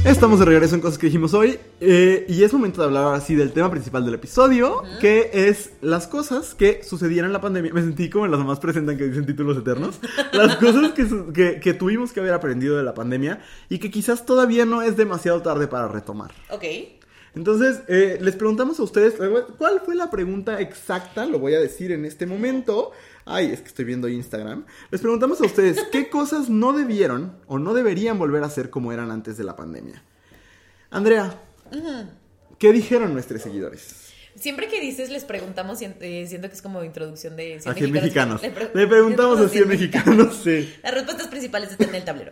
Estamos 0.03 0.39
de 0.39 0.45
regreso 0.45 0.73
en 0.73 0.81
cosas 0.81 0.97
que 0.97 1.05
dijimos 1.05 1.35
hoy 1.35 1.59
eh, 1.79 2.25
y 2.27 2.41
es 2.41 2.51
momento 2.53 2.81
de 2.81 2.87
hablar 2.87 3.03
ahora 3.03 3.21
sí 3.21 3.35
del 3.35 3.51
tema 3.51 3.69
principal 3.69 4.03
del 4.03 4.15
episodio, 4.15 4.81
que 4.99 5.29
es 5.31 5.73
las 5.81 6.07
cosas 6.07 6.55
que 6.55 6.81
sucedieron 6.83 7.27
en 7.29 7.33
la 7.33 7.41
pandemia. 7.41 7.71
Me 7.71 7.81
sentí 7.81 8.09
como 8.09 8.25
en 8.25 8.31
las 8.31 8.39
mamás 8.39 8.59
presentan 8.59 8.97
que 8.97 9.03
dicen 9.03 9.27
títulos 9.27 9.59
eternos. 9.59 9.99
Las 10.33 10.55
cosas 10.59 10.93
que, 10.93 11.05
que- 11.35 11.59
que 11.59 11.73
tuvimos 11.75 12.13
que 12.13 12.19
haber 12.21 12.33
aprendido 12.33 12.77
de 12.77 12.83
la 12.83 12.95
pandemia 12.95 13.41
y 13.69 13.77
que 13.77 13.91
quizás 13.91 14.25
todavía 14.25 14.65
no 14.65 14.81
es 14.81 14.97
demasiado 14.97 15.39
tarde 15.43 15.67
para 15.67 15.87
retomar. 15.87 16.31
Ok. 16.49 16.63
Entonces, 17.37 17.81
eh, 17.87 18.17
les 18.19 18.35
preguntamos 18.35 18.79
a 18.79 18.83
ustedes, 18.83 19.13
¿cuál 19.59 19.79
fue 19.85 19.93
la 19.95 20.09
pregunta 20.09 20.59
exacta? 20.59 21.27
Lo 21.27 21.37
voy 21.37 21.53
a 21.53 21.59
decir 21.59 21.91
en 21.91 22.03
este 22.03 22.25
momento. 22.25 22.91
Ay, 23.25 23.51
es 23.51 23.61
que 23.61 23.67
estoy 23.67 23.85
viendo 23.85 24.07
Instagram. 24.09 24.65
Les 24.89 24.99
preguntamos 25.01 25.39
a 25.41 25.45
ustedes, 25.45 25.77
¿qué 25.91 26.09
cosas 26.17 26.49
no 26.49 26.73
debieron 26.73 27.37
o 27.45 27.59
no 27.59 27.75
deberían 27.75 28.17
volver 28.17 28.43
a 28.43 28.49
ser 28.49 28.71
como 28.71 28.91
eran 28.91 29.11
antes 29.11 29.37
de 29.37 29.43
la 29.43 29.55
pandemia? 29.55 30.01
Andrea, 30.89 31.39
¿qué 32.57 32.73
dijeron 32.73 33.13
nuestros 33.13 33.41
seguidores? 33.43 34.05
Siempre 34.35 34.67
que 34.67 34.81
dices 34.81 35.09
les 35.11 35.23
preguntamos, 35.25 35.79
eh, 35.81 36.25
siento 36.27 36.47
que 36.47 36.55
es 36.55 36.61
como 36.63 36.83
introducción 36.83 37.35
de 37.35 37.59
100 37.59 37.71
A 37.71 37.75
100 37.75 37.91
mexicanos. 37.91 38.41
Le, 38.41 38.49
pre- 38.49 38.71
Le 38.73 38.87
preguntamos 38.87 39.39
a 39.41 39.47
100 39.47 39.67
mexicanos, 39.67 40.39
sí. 40.43 40.73
Las 40.83 40.93
respuestas 40.93 41.27
principales 41.27 41.71
están 41.71 41.89
en 41.89 41.95
el 41.95 42.03
tablero. 42.05 42.31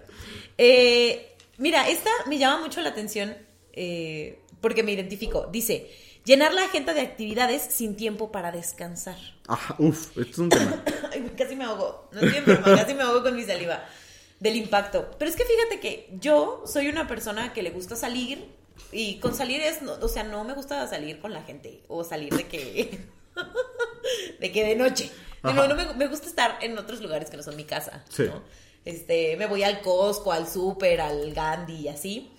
Eh, 0.57 1.35
mira, 1.59 1.87
esta 1.89 2.09
me 2.27 2.39
llama 2.39 2.61
mucho 2.61 2.81
la 2.81 2.89
atención 2.89 3.33
eh, 3.73 4.39
porque 4.65 4.81
me 4.81 4.93
identifico. 4.93 5.45
Dice, 5.51 5.91
llenar 6.23 6.51
la 6.51 6.63
agenda 6.63 6.95
de 6.95 7.01
actividades 7.01 7.61
sin 7.61 7.95
tiempo 7.95 8.31
para 8.31 8.51
descansar. 8.51 9.15
Ajá, 9.47 9.75
uf, 9.77 10.17
esto 10.17 10.21
es 10.31 10.37
un 10.39 10.49
tema. 10.49 10.83
Ay, 11.13 11.31
casi 11.37 11.55
me 11.55 11.65
ahogo. 11.65 12.09
No 12.11 12.21
estoy 12.21 12.39
enferma, 12.39 12.75
casi 12.75 12.95
me 12.95 13.03
ahogo 13.03 13.21
con 13.21 13.35
mi 13.35 13.43
saliva. 13.43 13.85
Del 14.39 14.55
impacto. 14.55 15.11
Pero 15.19 15.29
es 15.29 15.37
que 15.37 15.45
fíjate 15.45 15.79
que 15.79 16.09
yo 16.19 16.63
soy 16.65 16.87
una 16.87 17.07
persona 17.07 17.53
que 17.53 17.61
le 17.61 17.69
gusta 17.69 17.95
salir. 17.95 18.43
Y 18.91 19.19
con 19.19 19.35
salir 19.35 19.61
es, 19.61 19.83
no- 19.83 19.93
o 20.01 20.07
sea, 20.07 20.23
no 20.23 20.43
me 20.45 20.55
gusta 20.55 20.87
salir 20.87 21.19
con 21.19 21.31
la 21.31 21.43
gente. 21.43 21.83
O 21.87 22.03
salir 22.03 22.33
de 22.35 22.47
que. 22.47 23.05
de 24.39 24.51
que 24.51 24.63
de 24.63 24.75
noche. 24.75 25.11
No, 25.43 25.67
no 25.67 25.75
me, 25.75 25.93
me 25.93 26.07
gusta 26.07 26.25
estar 26.27 26.57
en 26.61 26.75
otros 26.79 27.01
lugares 27.01 27.29
que 27.29 27.37
no 27.37 27.43
son 27.43 27.55
mi 27.55 27.65
casa. 27.65 28.03
Sí. 28.09 28.23
¿no? 28.23 28.41
Este, 28.83 29.35
me 29.37 29.45
voy 29.45 29.61
al 29.61 29.81
Costco, 29.81 30.31
al 30.31 30.47
súper, 30.47 31.01
al 31.01 31.33
Gandhi 31.35 31.81
y 31.81 31.87
así. 31.87 32.31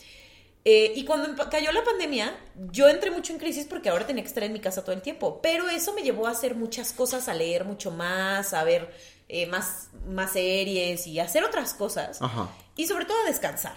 Eh, 0.69 0.95
y 0.97 1.05
cuando 1.05 1.49
cayó 1.49 1.71
la 1.71 1.85
pandemia, 1.85 2.37
yo 2.73 2.89
entré 2.89 3.13
mucho 3.13 3.33
en 3.33 3.39
crisis 3.39 3.67
porque 3.67 3.89
ahora 3.89 4.05
tenía 4.05 4.25
que 4.25 4.29
estar 4.29 4.43
en 4.43 4.53
mi 4.53 4.59
casa 4.59 4.83
todo 4.83 4.97
el 4.97 5.01
tiempo. 5.01 5.41
Pero 5.41 5.69
eso 5.69 5.95
me 5.95 6.03
llevó 6.03 6.27
a 6.27 6.33
hacer 6.33 6.57
muchas 6.57 6.93
cosas, 6.93 7.29
a 7.29 7.35
leer 7.35 7.65
mucho 7.65 7.93
más, 7.93 8.53
a 8.53 8.65
ver 8.65 8.93
eh, 9.29 9.47
más, 9.47 9.91
más 10.09 10.33
series 10.33 11.07
y 11.07 11.21
a 11.21 11.25
hacer 11.25 11.45
otras 11.45 11.73
cosas. 11.73 12.21
Ajá. 12.21 12.51
Y 12.75 12.89
sobre 12.89 13.05
todo 13.05 13.17
a 13.23 13.29
descansar, 13.29 13.77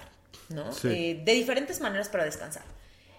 ¿no? 0.50 0.72
Sí. 0.74 0.88
Eh, 0.88 1.22
de 1.24 1.34
diferentes 1.34 1.80
maneras 1.80 2.10
para 2.10 2.26
descansar. 2.26 2.64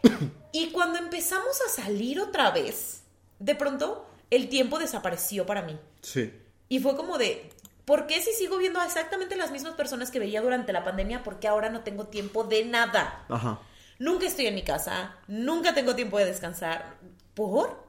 y 0.53 0.71
cuando 0.73 0.99
empezamos 0.99 1.61
a 1.65 1.71
salir 1.71 2.21
otra 2.21 2.51
vez, 2.51 3.03
de 3.39 3.55
pronto 3.55 4.05
el 4.31 4.49
tiempo 4.49 4.81
desapareció 4.81 5.47
para 5.47 5.63
mí. 5.63 5.79
Sí. 6.03 6.35
Y 6.69 6.81
fue 6.81 6.97
como 6.97 7.19
de, 7.19 7.51
¿por 7.91 8.07
qué 8.07 8.23
si 8.23 8.31
sigo 8.31 8.57
viendo 8.57 8.79
a 8.79 8.85
exactamente 8.85 9.35
las 9.35 9.51
mismas 9.51 9.75
personas 9.75 10.13
que 10.13 10.21
veía 10.21 10.41
durante 10.41 10.73
la 10.73 10.85
pandemia? 10.85 11.25
Porque 11.25 11.49
ahora 11.49 11.71
no 11.71 11.81
tengo 11.81 12.07
tiempo 12.07 12.45
de 12.45 12.65
nada. 12.65 13.25
Ajá. 13.29 13.59
nunca 13.99 14.29
estoy 14.29 14.47
en 14.47 14.55
mi 14.55 14.63
casa, 14.63 15.17
nunca 15.27 15.75
tengo 15.75 15.97
tiempo 15.97 16.17
de 16.17 16.27
descansar. 16.27 16.99
¿Por? 17.35 17.85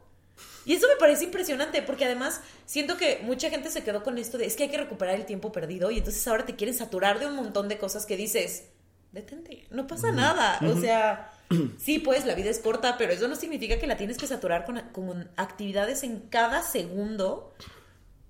Y 0.66 0.74
eso 0.74 0.88
me 0.88 0.96
parece 0.96 1.26
impresionante 1.26 1.84
porque 1.84 2.06
además 2.06 2.42
siento 2.66 2.98
que 2.98 3.20
mucha 3.22 3.52
gente 3.52 3.70
se 3.70 3.84
quedó 3.84 4.02
con 4.02 4.18
esto 4.18 4.40
de 4.40 4.48
es 4.48 4.56
que 4.56 4.64
hay 4.64 4.70
que 4.70 4.80
recuperar 4.80 5.14
el 5.14 5.28
tiempo 5.28 5.52
perdido 5.52 5.92
y 5.92 6.00
entonces 6.00 6.28
ahora 6.28 6.48
te 6.48 6.56
quieren 6.56 6.76
saturar 6.76 7.20
de 7.20 7.28
un 7.28 7.36
montón 7.36 7.68
de 7.68 7.78
cosas 7.78 8.08
que 8.08 8.18
dices, 8.18 8.70
detente, 9.12 9.68
no 9.70 9.86
pasa 9.86 10.12
nada. 10.12 10.60
O 10.64 10.82
sea, 10.82 11.32
sí, 11.78 12.00
pues 12.00 12.26
la 12.26 12.34
vida 12.34 12.50
es 12.50 12.58
corta, 12.58 12.98
pero 12.98 13.14
eso 13.14 13.28
no 13.28 13.36
significa 13.36 13.78
que 13.78 13.86
la 13.86 13.98
tienes 13.98 14.18
que 14.18 14.26
saturar 14.26 14.66
con, 14.66 14.80
con 14.94 15.30
actividades 15.38 16.02
en 16.02 16.22
cada 16.22 16.64
segundo. 16.64 17.54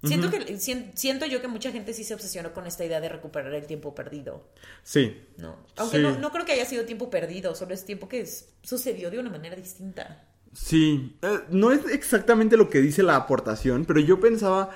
Siento 0.03 0.31
que 0.31 0.57
siento 0.57 1.25
yo 1.27 1.41
que 1.41 1.47
mucha 1.47 1.71
gente 1.71 1.93
sí 1.93 2.03
se 2.03 2.15
obsesionó 2.15 2.53
con 2.53 2.65
esta 2.65 2.83
idea 2.83 2.99
de 2.99 3.09
recuperar 3.09 3.53
el 3.53 3.67
tiempo 3.67 3.93
perdido. 3.93 4.49
Sí. 4.83 5.21
No. 5.37 5.57
Aunque 5.77 5.99
No, 5.99 6.17
no, 6.17 6.31
creo 6.31 6.43
que 6.45 6.53
haya 6.53 6.65
sido 6.65 6.85
tiempo 6.85 7.09
perdido, 7.09 7.53
solo 7.53 7.73
es 7.73 7.85
tiempo 7.85 8.09
que 8.09 8.27
sucedió 8.63 9.11
de 9.11 9.19
una 9.19 9.29
manera 9.29 9.55
distinta. 9.55 10.25
Sí. 10.53 11.17
Eh, 11.21 11.39
no 11.49 11.71
es 11.71 11.85
exactamente 11.87 12.57
lo 12.57 12.69
que 12.69 12.81
dice 12.81 13.03
la 13.03 13.15
aportación, 13.15 13.85
pero 13.85 13.99
yo 13.99 14.19
pensaba 14.19 14.71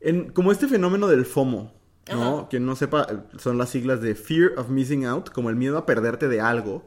en 0.00 0.30
como 0.32 0.50
este 0.50 0.66
fenómeno 0.66 1.06
del 1.06 1.24
FOMO. 1.24 1.72
¿no? 2.10 2.48
Quien 2.50 2.66
no 2.66 2.76
sepa, 2.76 3.24
son 3.38 3.56
las 3.56 3.70
siglas 3.70 4.02
de 4.02 4.14
Fear 4.14 4.58
of 4.58 4.68
Missing 4.68 5.06
Out, 5.06 5.30
como 5.30 5.48
el 5.48 5.56
miedo 5.56 5.78
a 5.78 5.86
perderte 5.86 6.28
de 6.28 6.38
algo, 6.38 6.86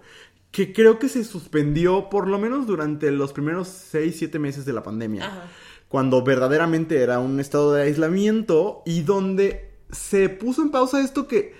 que 0.51 0.73
creo 0.73 0.99
que 0.99 1.09
se 1.09 1.23
suspendió 1.23 2.09
por 2.09 2.27
lo 2.27 2.37
menos 2.37 2.67
durante 2.67 3.09
los 3.09 3.33
primeros 3.33 3.67
6, 3.67 4.15
7 4.15 4.37
meses 4.37 4.65
de 4.65 4.73
la 4.73 4.83
pandemia. 4.83 5.25
Ajá 5.25 5.49
cuando 5.87 6.21
verdaderamente 6.23 7.01
era 7.01 7.19
un 7.19 7.39
estado 7.39 7.73
de 7.73 7.83
aislamiento 7.83 8.81
y 8.85 9.03
donde 9.03 9.77
se 9.91 10.29
puso 10.29 10.61
en 10.61 10.71
pausa 10.71 11.01
esto 11.01 11.27
que, 11.27 11.53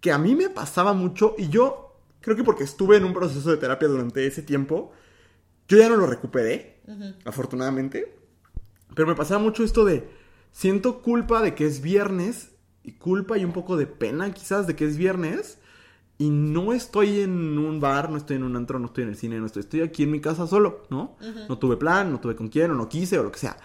que 0.00 0.12
a 0.12 0.18
mí 0.18 0.34
me 0.34 0.50
pasaba 0.50 0.92
mucho 0.92 1.34
y 1.38 1.48
yo 1.48 1.96
creo 2.20 2.36
que 2.36 2.44
porque 2.44 2.64
estuve 2.64 2.96
en 2.96 3.04
un 3.04 3.12
proceso 3.12 3.50
de 3.50 3.56
terapia 3.56 3.88
durante 3.88 4.26
ese 4.26 4.42
tiempo, 4.42 4.92
yo 5.68 5.78
ya 5.78 5.88
no 5.88 5.96
lo 5.96 6.06
recuperé, 6.06 6.80
afortunadamente, 7.24 8.16
pero 8.94 9.06
me 9.06 9.14
pasaba 9.14 9.40
mucho 9.40 9.62
esto 9.62 9.84
de 9.84 10.08
siento 10.50 11.02
culpa 11.02 11.42
de 11.42 11.54
que 11.54 11.66
es 11.66 11.80
viernes 11.80 12.50
y 12.82 12.92
culpa 12.92 13.38
y 13.38 13.44
un 13.44 13.52
poco 13.52 13.76
de 13.76 13.86
pena 13.86 14.32
quizás 14.32 14.66
de 14.66 14.74
que 14.74 14.86
es 14.86 14.96
viernes 14.96 15.57
y 16.18 16.30
no 16.30 16.72
estoy 16.72 17.20
en 17.20 17.56
un 17.58 17.78
bar, 17.78 18.10
no 18.10 18.16
estoy 18.16 18.36
en 18.36 18.42
un 18.42 18.56
antro, 18.56 18.80
no 18.80 18.86
estoy 18.86 19.04
en 19.04 19.10
el 19.10 19.16
cine, 19.16 19.38
no 19.38 19.46
estoy, 19.46 19.60
estoy 19.60 19.82
aquí 19.82 20.02
en 20.02 20.10
mi 20.10 20.20
casa 20.20 20.48
solo, 20.48 20.82
¿no? 20.90 21.16
No 21.48 21.58
tuve 21.58 21.76
plan, 21.76 22.10
no 22.10 22.18
tuve 22.18 22.34
con 22.34 22.48
quién, 22.48 22.72
o 22.72 22.74
no 22.74 22.88
quise, 22.88 23.18
o 23.18 23.22
lo 23.22 23.30
que 23.30 23.38
sea. 23.38 23.56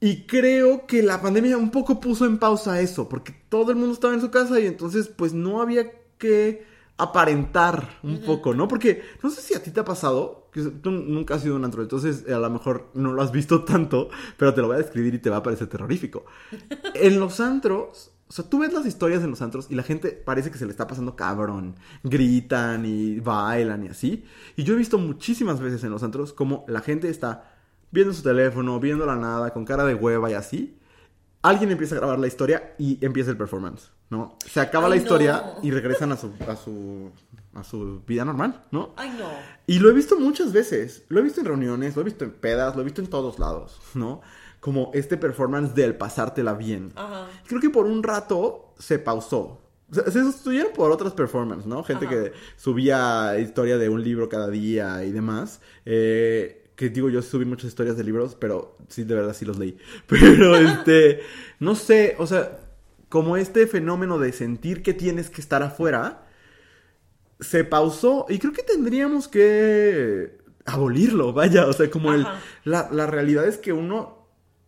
Y 0.00 0.22
creo 0.22 0.86
que 0.86 1.02
la 1.02 1.20
pandemia 1.20 1.58
un 1.58 1.70
poco 1.70 2.00
puso 2.00 2.24
en 2.24 2.38
pausa 2.38 2.80
eso, 2.80 3.10
porque 3.10 3.32
todo 3.50 3.70
el 3.70 3.76
mundo 3.76 3.92
estaba 3.92 4.14
en 4.14 4.22
su 4.22 4.30
casa 4.30 4.58
y 4.58 4.66
entonces 4.66 5.08
pues 5.08 5.34
no 5.34 5.60
había 5.60 5.92
que 6.16 6.66
aparentar 6.96 7.98
un 8.02 8.22
poco, 8.22 8.54
¿no? 8.54 8.66
Porque 8.66 9.02
no 9.22 9.28
sé 9.28 9.42
si 9.42 9.54
a 9.54 9.62
ti 9.62 9.70
te 9.70 9.80
ha 9.80 9.84
pasado, 9.84 10.48
que 10.50 10.62
tú 10.62 10.90
nunca 10.90 11.34
has 11.34 11.42
sido 11.42 11.56
un 11.56 11.64
antro, 11.64 11.82
entonces 11.82 12.26
a 12.28 12.38
lo 12.38 12.48
mejor 12.48 12.88
no 12.94 13.12
lo 13.12 13.20
has 13.22 13.32
visto 13.32 13.64
tanto, 13.64 14.08
pero 14.38 14.54
te 14.54 14.62
lo 14.62 14.68
voy 14.68 14.76
a 14.76 14.78
describir 14.78 15.14
y 15.14 15.18
te 15.18 15.28
va 15.28 15.38
a 15.38 15.42
parecer 15.42 15.66
terrorífico. 15.68 16.24
en 16.94 17.20
los 17.20 17.38
antros 17.40 18.11
o 18.32 18.34
sea, 18.34 18.48
tú 18.48 18.60
ves 18.60 18.72
las 18.72 18.86
historias 18.86 19.22
en 19.22 19.28
los 19.28 19.42
antros 19.42 19.66
y 19.68 19.74
la 19.74 19.82
gente 19.82 20.10
parece 20.10 20.50
que 20.50 20.56
se 20.56 20.64
le 20.64 20.70
está 20.70 20.86
pasando 20.86 21.16
cabrón. 21.16 21.76
Gritan 22.02 22.86
y 22.86 23.20
bailan 23.20 23.84
y 23.84 23.88
así. 23.88 24.24
Y 24.56 24.64
yo 24.64 24.72
he 24.72 24.78
visto 24.78 24.96
muchísimas 24.96 25.60
veces 25.60 25.84
en 25.84 25.90
los 25.90 26.02
antros 26.02 26.32
como 26.32 26.64
la 26.66 26.80
gente 26.80 27.10
está 27.10 27.52
viendo 27.90 28.14
su 28.14 28.22
teléfono, 28.22 28.80
viendo 28.80 29.04
la 29.04 29.16
nada, 29.16 29.52
con 29.52 29.66
cara 29.66 29.84
de 29.84 29.94
hueva 29.94 30.30
y 30.30 30.32
así. 30.32 30.78
Alguien 31.42 31.72
empieza 31.72 31.94
a 31.94 31.98
grabar 31.98 32.18
la 32.18 32.26
historia 32.26 32.74
y 32.78 33.04
empieza 33.04 33.30
el 33.30 33.36
performance, 33.36 33.90
¿no? 34.08 34.38
Se 34.46 34.60
acaba 34.60 34.88
la 34.88 34.96
historia 34.96 35.56
y 35.62 35.70
regresan 35.70 36.12
a 36.12 36.16
su, 36.16 36.32
a 36.48 36.56
su 36.56 37.12
a 37.54 37.64
su 37.64 38.00
vida 38.06 38.24
normal, 38.24 38.64
¿no? 38.70 38.94
Ay, 38.96 39.14
no. 39.18 39.28
Y 39.66 39.78
lo 39.78 39.90
he 39.90 39.92
visto 39.92 40.18
muchas 40.18 40.54
veces. 40.54 41.04
Lo 41.08 41.20
he 41.20 41.22
visto 41.22 41.40
en 41.40 41.46
reuniones, 41.48 41.94
lo 41.96 42.00
he 42.00 42.04
visto 42.06 42.24
en 42.24 42.32
pedas, 42.32 42.74
lo 42.74 42.80
he 42.80 42.84
visto 42.84 43.02
en 43.02 43.08
todos 43.08 43.38
lados, 43.38 43.78
¿no? 43.92 44.22
Como 44.62 44.92
este 44.94 45.16
performance 45.16 45.74
del 45.74 45.96
pasártela 45.96 46.54
bien. 46.54 46.92
Creo 47.48 47.60
que 47.60 47.68
por 47.68 47.84
un 47.84 48.00
rato 48.00 48.72
se 48.78 49.00
pausó. 49.00 49.60
Se, 49.90 50.12
sustituyeron 50.12 50.72
por 50.72 50.92
otras 50.92 51.14
performances, 51.14 51.66
¿no? 51.66 51.82
Gente 51.82 52.06
que 52.06 52.32
subía 52.56 53.36
historia 53.40 53.76
de 53.76 53.88
un 53.88 54.04
libro 54.04 54.28
cada 54.28 54.48
día 54.48 55.04
y 55.04 55.10
demás. 55.10 55.60
Eh, 55.84 56.70
que 56.76 56.90
digo, 56.90 57.10
yo 57.10 57.22
subí 57.22 57.44
muchas 57.44 57.70
historias 57.70 57.96
de 57.96 58.04
libros, 58.04 58.36
pero 58.36 58.76
sí, 58.86 59.02
de 59.02 59.16
verdad 59.16 59.34
sí 59.34 59.44
los 59.44 59.58
leí. 59.58 59.76
Pero 60.06 60.54
este, 60.54 61.22
no 61.58 61.74
sé, 61.74 62.14
o 62.20 62.28
sea, 62.28 62.60
como 63.08 63.36
este 63.36 63.66
fenómeno 63.66 64.20
de 64.20 64.32
sentir 64.32 64.84
que 64.84 64.94
tienes 64.94 65.28
que 65.28 65.40
estar 65.40 65.64
afuera, 65.64 66.28
se 67.40 67.64
pausó 67.64 68.26
y 68.28 68.38
creo 68.38 68.52
que 68.52 68.62
tendríamos 68.62 69.26
que 69.26 70.38
abolirlo, 70.66 71.32
vaya, 71.32 71.66
o 71.66 71.72
sea, 71.72 71.90
como 71.90 72.12
el, 72.14 72.24
la, 72.62 72.88
la 72.92 73.08
realidad 73.08 73.44
es 73.48 73.58
que 73.58 73.72
uno 73.72 74.21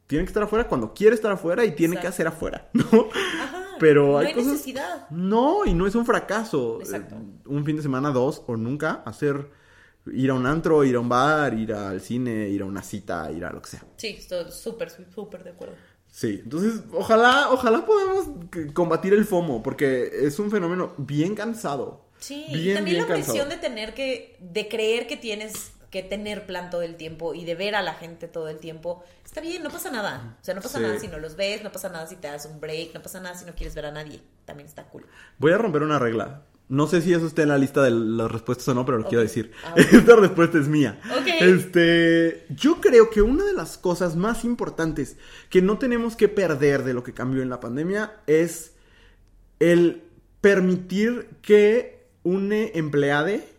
tiene 0.06 0.24
que 0.24 0.28
estar 0.28 0.42
afuera 0.42 0.68
cuando 0.68 0.92
quiere 0.92 1.14
estar 1.14 1.32
afuera 1.32 1.64
y 1.64 1.72
tiene 1.74 1.98
que 1.98 2.06
hacer 2.06 2.26
afuera, 2.26 2.68
¿no? 2.72 3.08
Ajá, 3.40 3.76
Pero 3.78 4.18
hay, 4.18 4.32
cosas... 4.32 4.52
necesidad. 4.52 5.08
No, 5.10 5.64
y 5.64 5.74
no 5.74 5.86
es 5.86 5.94
un 5.94 6.06
fracaso. 6.06 6.80
Exacto. 6.80 7.16
Un 7.46 7.64
fin 7.64 7.76
de 7.76 7.82
semana, 7.82 8.10
dos, 8.10 8.42
o 8.46 8.56
nunca, 8.56 9.02
hacer 9.04 9.50
ir 10.12 10.30
a 10.30 10.34
un 10.34 10.46
antro, 10.46 10.84
ir 10.84 10.96
a 10.96 11.00
un 11.00 11.08
bar, 11.08 11.54
ir 11.54 11.72
al 11.72 12.00
cine, 12.00 12.48
ir 12.48 12.62
a 12.62 12.66
una 12.66 12.82
cita, 12.82 13.30
ir 13.32 13.44
a 13.44 13.52
lo 13.52 13.62
que 13.62 13.70
sea. 13.70 13.84
Sí, 13.96 14.16
estoy 14.18 14.50
súper, 14.50 14.90
súper 14.90 15.44
de 15.44 15.50
acuerdo. 15.50 15.74
Sí, 16.10 16.42
entonces 16.44 16.82
ojalá, 16.92 17.50
ojalá 17.50 17.84
podamos 17.84 18.28
combatir 18.72 19.14
el 19.14 19.24
FOMO, 19.24 19.62
porque 19.64 20.10
es 20.22 20.38
un 20.38 20.50
fenómeno 20.50 20.94
bien 20.96 21.34
cansado. 21.34 22.04
Sí, 22.20 22.44
y 22.48 22.72
también 22.72 22.98
la 22.98 23.06
presión 23.06 23.48
de 23.48 23.56
tener 23.56 23.94
que, 23.94 24.36
de 24.38 24.68
creer 24.68 25.06
que 25.06 25.16
tienes 25.16 25.72
que 25.94 26.02
tener 26.02 26.44
plan 26.44 26.70
todo 26.70 26.82
el 26.82 26.96
tiempo 26.96 27.34
y 27.34 27.44
de 27.44 27.54
ver 27.54 27.76
a 27.76 27.80
la 27.80 27.94
gente 27.94 28.26
todo 28.26 28.48
el 28.48 28.58
tiempo, 28.58 29.04
está 29.24 29.40
bien, 29.40 29.62
no 29.62 29.70
pasa 29.70 29.92
nada. 29.92 30.36
O 30.42 30.44
sea, 30.44 30.52
no 30.52 30.60
pasa 30.60 30.80
nada 30.80 30.98
si 30.98 31.06
no 31.06 31.20
los 31.20 31.36
ves, 31.36 31.62
no 31.62 31.70
pasa 31.70 31.88
nada 31.88 32.08
si 32.08 32.16
te 32.16 32.26
das 32.26 32.46
un 32.46 32.60
break, 32.60 32.92
no 32.94 33.00
pasa 33.00 33.20
nada 33.20 33.36
si 33.36 33.44
no 33.44 33.54
quieres 33.54 33.76
ver 33.76 33.86
a 33.86 33.92
nadie. 33.92 34.20
También 34.44 34.66
está 34.68 34.82
cool. 34.88 35.06
Voy 35.38 35.52
a 35.52 35.58
romper 35.58 35.84
una 35.84 36.00
regla. 36.00 36.42
No 36.68 36.88
sé 36.88 37.00
si 37.00 37.12
eso 37.12 37.28
está 37.28 37.42
en 37.42 37.50
la 37.50 37.58
lista 37.58 37.80
de 37.84 37.92
las 37.92 38.28
respuestas 38.28 38.66
o 38.66 38.74
no, 38.74 38.84
pero 38.84 38.98
lo 38.98 39.06
quiero 39.06 39.22
decir. 39.22 39.52
Ah, 39.62 39.74
Esta 39.76 40.16
respuesta 40.16 40.58
es 40.58 40.66
mía. 40.66 40.98
Este, 41.40 42.44
yo 42.48 42.80
creo 42.80 43.08
que 43.08 43.22
una 43.22 43.44
de 43.44 43.52
las 43.52 43.78
cosas 43.78 44.16
más 44.16 44.44
importantes 44.44 45.16
que 45.48 45.62
no 45.62 45.78
tenemos 45.78 46.16
que 46.16 46.26
perder 46.26 46.82
de 46.82 46.92
lo 46.92 47.04
que 47.04 47.14
cambió 47.14 47.40
en 47.40 47.50
la 47.50 47.60
pandemia 47.60 48.14
es 48.26 48.72
el 49.60 50.02
permitir 50.40 51.28
que 51.40 52.08
un 52.24 52.52
empleado 52.52 53.53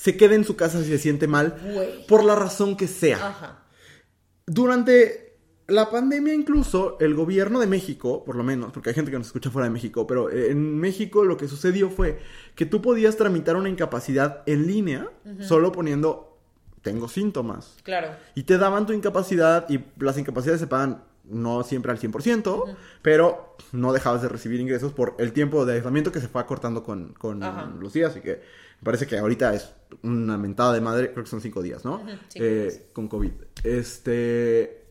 se 0.00 0.16
quede 0.16 0.34
en 0.34 0.44
su 0.44 0.56
casa 0.56 0.82
si 0.82 0.88
se 0.88 0.96
siente 0.96 1.26
mal, 1.26 1.56
por 2.08 2.24
la 2.24 2.34
razón 2.34 2.74
que 2.74 2.88
sea. 2.88 3.66
Durante 4.46 5.36
la 5.66 5.90
pandemia 5.90 6.32
incluso, 6.32 6.96
el 7.00 7.14
gobierno 7.14 7.60
de 7.60 7.66
México, 7.66 8.24
por 8.24 8.34
lo 8.34 8.42
menos, 8.42 8.72
porque 8.72 8.88
hay 8.88 8.94
gente 8.94 9.10
que 9.10 9.18
nos 9.18 9.26
escucha 9.26 9.50
fuera 9.50 9.66
de 9.66 9.74
México, 9.74 10.06
pero 10.06 10.30
en 10.30 10.78
México 10.78 11.26
lo 11.26 11.36
que 11.36 11.48
sucedió 11.48 11.90
fue 11.90 12.18
que 12.54 12.64
tú 12.64 12.80
podías 12.80 13.18
tramitar 13.18 13.56
una 13.56 13.68
incapacidad 13.68 14.42
en 14.46 14.66
línea 14.66 15.10
solo 15.40 15.70
poniendo 15.70 16.38
tengo 16.80 17.06
síntomas. 17.06 17.76
Claro. 17.82 18.08
Y 18.34 18.44
te 18.44 18.56
daban 18.56 18.86
tu 18.86 18.94
incapacidad 18.94 19.68
y 19.68 19.84
las 19.98 20.16
incapacidades 20.16 20.62
se 20.62 20.66
pagan 20.66 21.04
no 21.24 21.62
siempre 21.62 21.92
al 21.92 21.98
100%, 21.98 22.74
pero 23.02 23.54
no 23.72 23.92
dejabas 23.92 24.22
de 24.22 24.30
recibir 24.30 24.60
ingresos 24.60 24.94
por 24.94 25.14
el 25.18 25.34
tiempo 25.34 25.66
de 25.66 25.74
aislamiento 25.74 26.10
que 26.10 26.20
se 26.20 26.28
fue 26.28 26.40
acortando 26.40 26.82
con, 26.82 27.12
con 27.12 27.40
los 27.78 27.92
días 27.92 28.16
y 28.16 28.22
que 28.22 28.40
me 28.80 28.84
parece 28.84 29.06
que 29.06 29.18
ahorita 29.18 29.54
es 29.54 29.74
una 30.02 30.38
mentada 30.38 30.72
de 30.72 30.80
madre, 30.80 31.12
creo 31.12 31.24
que 31.24 31.30
son 31.30 31.40
cinco 31.40 31.62
días, 31.62 31.84
¿no? 31.84 32.02
Eh, 32.34 32.88
con 32.92 33.08
COVID. 33.08 33.32
Este, 33.62 34.86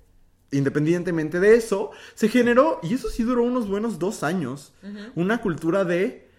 independientemente 0.51 1.39
de 1.39 1.55
eso, 1.55 1.91
se 2.13 2.29
generó, 2.29 2.79
y 2.83 2.93
eso 2.93 3.09
sí 3.09 3.23
duró 3.23 3.43
unos 3.43 3.67
buenos 3.67 3.97
dos 3.97 4.23
años, 4.23 4.73
una 5.15 5.41
cultura 5.41 5.85
de, 5.85 6.29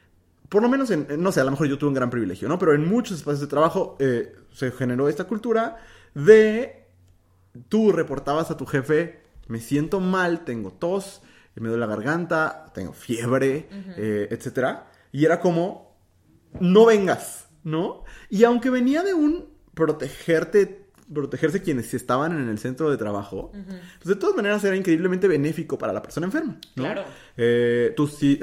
por 0.48 0.62
lo 0.62 0.68
menos 0.68 0.90
en, 0.90 1.06
no 1.18 1.32
sé, 1.32 1.40
a 1.40 1.44
lo 1.44 1.50
mejor 1.50 1.66
yo 1.66 1.78
tuve 1.78 1.88
un 1.88 1.94
gran 1.94 2.10
privilegio, 2.10 2.48
¿no? 2.48 2.58
Pero 2.58 2.74
en 2.74 2.88
muchos 2.88 3.18
espacios 3.18 3.40
de 3.40 3.46
trabajo 3.48 3.96
eh, 3.98 4.32
se 4.52 4.70
generó 4.70 5.08
esta 5.08 5.24
cultura 5.24 5.78
de, 6.14 6.86
tú 7.68 7.90
reportabas 7.90 8.50
a 8.50 8.56
tu 8.56 8.66
jefe, 8.66 9.22
me 9.48 9.58
siento 9.58 9.98
mal, 9.98 10.44
tengo 10.44 10.70
tos, 10.70 11.22
me 11.56 11.68
duele 11.68 11.86
la 11.86 11.92
garganta, 11.92 12.70
tengo 12.72 12.92
fiebre, 12.92 13.68
eh, 13.96 14.28
etcétera. 14.30 14.90
Y 15.12 15.24
era 15.24 15.40
como, 15.40 15.96
no 16.58 16.86
vengas, 16.86 17.39
¿no? 17.64 18.04
Y 18.28 18.44
aunque 18.44 18.70
venía 18.70 19.02
de 19.02 19.14
un 19.14 19.48
protegerte, 19.74 20.86
protegerse 21.12 21.62
quienes 21.62 21.92
estaban 21.94 22.32
en 22.32 22.48
el 22.48 22.58
centro 22.58 22.90
de 22.90 22.96
trabajo, 22.96 23.50
pues 23.52 24.04
de 24.04 24.16
todas 24.16 24.36
maneras 24.36 24.62
era 24.64 24.76
increíblemente 24.76 25.26
benéfico 25.28 25.78
para 25.78 25.92
la 25.92 26.02
persona 26.02 26.26
enferma, 26.26 26.58
¿no? 26.76 26.82
Claro. 26.82 27.04
Eh, 27.36 27.92
tú 27.96 28.06
sí, 28.06 28.38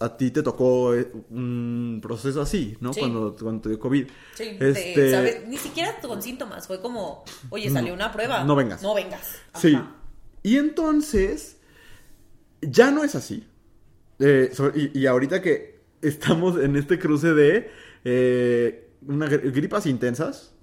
a, 0.00 0.16
ti 0.16 0.30
te 0.30 0.42
tocó 0.42 0.94
eh, 0.94 1.10
un 1.30 2.00
proceso 2.02 2.40
así, 2.40 2.76
¿no? 2.80 2.92
Cuando, 2.92 3.36
cuando 3.36 3.62
te 3.62 3.68
dio 3.70 3.78
COVID. 3.78 4.06
Sí, 4.34 4.56
este... 4.58 5.10
¿sabes? 5.10 5.46
Ni 5.46 5.56
siquiera 5.56 5.96
con 6.00 6.22
síntomas, 6.22 6.66
fue 6.66 6.80
como, 6.80 7.24
oye, 7.50 7.70
salió 7.70 7.94
una 7.94 8.12
prueba. 8.12 8.44
No 8.44 8.56
vengas. 8.56 8.82
No 8.82 8.94
vengas. 8.94 9.38
Sí. 9.54 9.78
Y 10.42 10.56
entonces, 10.56 11.58
ya 12.60 12.90
no 12.90 13.04
es 13.04 13.14
así. 13.14 13.46
Eh, 14.18 14.50
y 14.94 15.06
ahorita 15.06 15.40
que 15.40 15.78
estamos 16.02 16.58
en 16.58 16.76
este 16.76 16.98
cruce 16.98 17.34
de 17.34 17.70
eh, 18.10 18.90
una 19.06 19.26
gripas 19.26 19.86
intensas. 19.86 20.54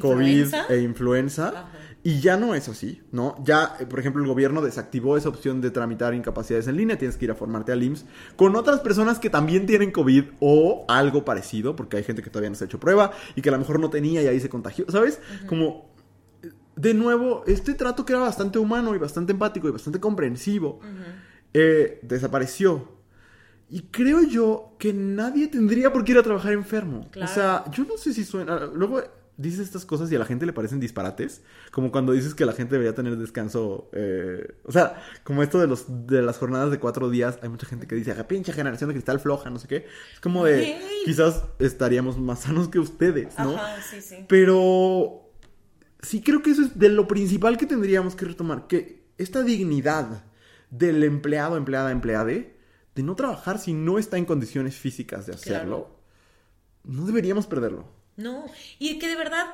COVID 0.00 0.54
e 0.68 0.80
influenza. 0.80 1.48
Ajá. 1.48 1.68
Y 2.06 2.20
ya 2.20 2.36
no 2.36 2.54
es 2.54 2.68
así, 2.68 3.02
¿no? 3.10 3.34
Ya, 3.42 3.74
eh, 3.80 3.86
por 3.86 3.98
ejemplo, 3.98 4.22
el 4.22 4.28
gobierno 4.28 4.62
desactivó 4.62 5.16
esa 5.16 5.28
opción 5.28 5.60
de 5.60 5.72
tramitar 5.72 6.14
incapacidades 6.14 6.68
en 6.68 6.76
línea. 6.76 6.96
Tienes 6.96 7.16
que 7.16 7.24
ir 7.24 7.32
a 7.32 7.34
formarte 7.34 7.72
al 7.72 7.82
IMSS 7.82 8.04
con 8.36 8.54
otras 8.54 8.78
personas 8.78 9.18
que 9.18 9.28
también 9.28 9.66
tienen 9.66 9.90
COVID 9.90 10.22
o 10.38 10.84
algo 10.86 11.24
parecido, 11.24 11.74
porque 11.74 11.96
hay 11.96 12.04
gente 12.04 12.22
que 12.22 12.30
todavía 12.30 12.50
no 12.50 12.54
se 12.54 12.62
ha 12.62 12.66
hecho 12.66 12.78
prueba 12.78 13.10
y 13.34 13.42
que 13.42 13.48
a 13.48 13.52
lo 13.52 13.58
mejor 13.58 13.80
no 13.80 13.90
tenía 13.90 14.22
y 14.22 14.28
ahí 14.28 14.38
se 14.38 14.48
contagió, 14.48 14.84
¿sabes? 14.88 15.18
Como, 15.48 15.90
de 16.76 16.94
nuevo, 16.94 17.42
este 17.48 17.74
trato 17.74 18.06
que 18.06 18.12
era 18.12 18.22
bastante 18.22 18.60
humano 18.60 18.94
y 18.94 18.98
bastante 18.98 19.32
empático 19.32 19.66
y 19.66 19.72
bastante 19.72 19.98
comprensivo, 19.98 20.78
eh, 21.54 21.98
desapareció. 22.04 22.95
Y 23.68 23.82
creo 23.90 24.22
yo 24.22 24.76
que 24.78 24.92
nadie 24.92 25.48
tendría 25.48 25.92
por 25.92 26.04
qué 26.04 26.12
ir 26.12 26.18
a 26.18 26.22
trabajar 26.22 26.52
enfermo. 26.52 27.08
Claro. 27.10 27.30
O 27.30 27.34
sea, 27.34 27.64
yo 27.72 27.84
no 27.84 27.96
sé 27.96 28.14
si 28.14 28.24
suena. 28.24 28.66
Luego 28.66 29.02
dices 29.38 29.60
estas 29.60 29.84
cosas 29.84 30.10
y 30.10 30.16
a 30.16 30.18
la 30.18 30.24
gente 30.24 30.46
le 30.46 30.52
parecen 30.52 30.78
disparates. 30.80 31.42
Como 31.72 31.90
cuando 31.90 32.12
dices 32.12 32.34
que 32.34 32.46
la 32.46 32.52
gente 32.52 32.72
debería 32.76 32.94
tener 32.94 33.16
descanso. 33.16 33.90
eh, 33.92 34.54
o 34.64 34.72
sea, 34.72 35.02
como 35.24 35.42
esto 35.42 35.58
de, 35.58 35.66
los, 35.66 36.06
de 36.06 36.22
las 36.22 36.38
jornadas 36.38 36.70
de 36.70 36.78
cuatro 36.78 37.10
días. 37.10 37.38
Hay 37.42 37.48
mucha 37.48 37.66
gente 37.66 37.86
que 37.88 37.96
dice, 37.96 38.12
"Ah, 38.12 38.28
pinche 38.28 38.52
generación 38.52 38.88
de 38.88 38.94
cristal 38.94 39.18
floja, 39.20 39.50
no 39.50 39.58
sé 39.58 39.66
qué. 39.68 39.86
Es 40.14 40.20
como 40.20 40.44
de. 40.44 40.78
Quizás 41.04 41.42
estaríamos 41.58 42.18
más 42.18 42.40
sanos 42.42 42.68
que 42.68 42.78
ustedes, 42.78 43.36
¿no? 43.38 43.56
Ajá, 43.56 43.82
sí, 43.82 44.00
sí. 44.00 44.24
Pero 44.28 45.28
sí 46.02 46.22
creo 46.22 46.40
que 46.40 46.50
eso 46.52 46.62
es 46.62 46.78
de 46.78 46.88
lo 46.88 47.08
principal 47.08 47.56
que 47.58 47.66
tendríamos 47.66 48.14
que 48.14 48.26
retomar, 48.26 48.68
que 48.68 49.02
esta 49.18 49.42
dignidad 49.42 50.24
del 50.70 51.02
empleado, 51.04 51.56
empleada, 51.56 51.90
empleade, 51.90 52.55
de 52.96 53.02
no 53.04 53.14
trabajar 53.14 53.58
si 53.60 53.72
no 53.74 53.98
está 53.98 54.16
en 54.16 54.24
condiciones 54.24 54.74
físicas 54.74 55.26
de 55.26 55.34
hacerlo, 55.34 55.90
no 56.82 57.04
deberíamos 57.06 57.46
perderlo. 57.46 57.84
No, 58.16 58.46
y 58.78 58.98
que 58.98 59.06
de 59.06 59.14
verdad 59.16 59.44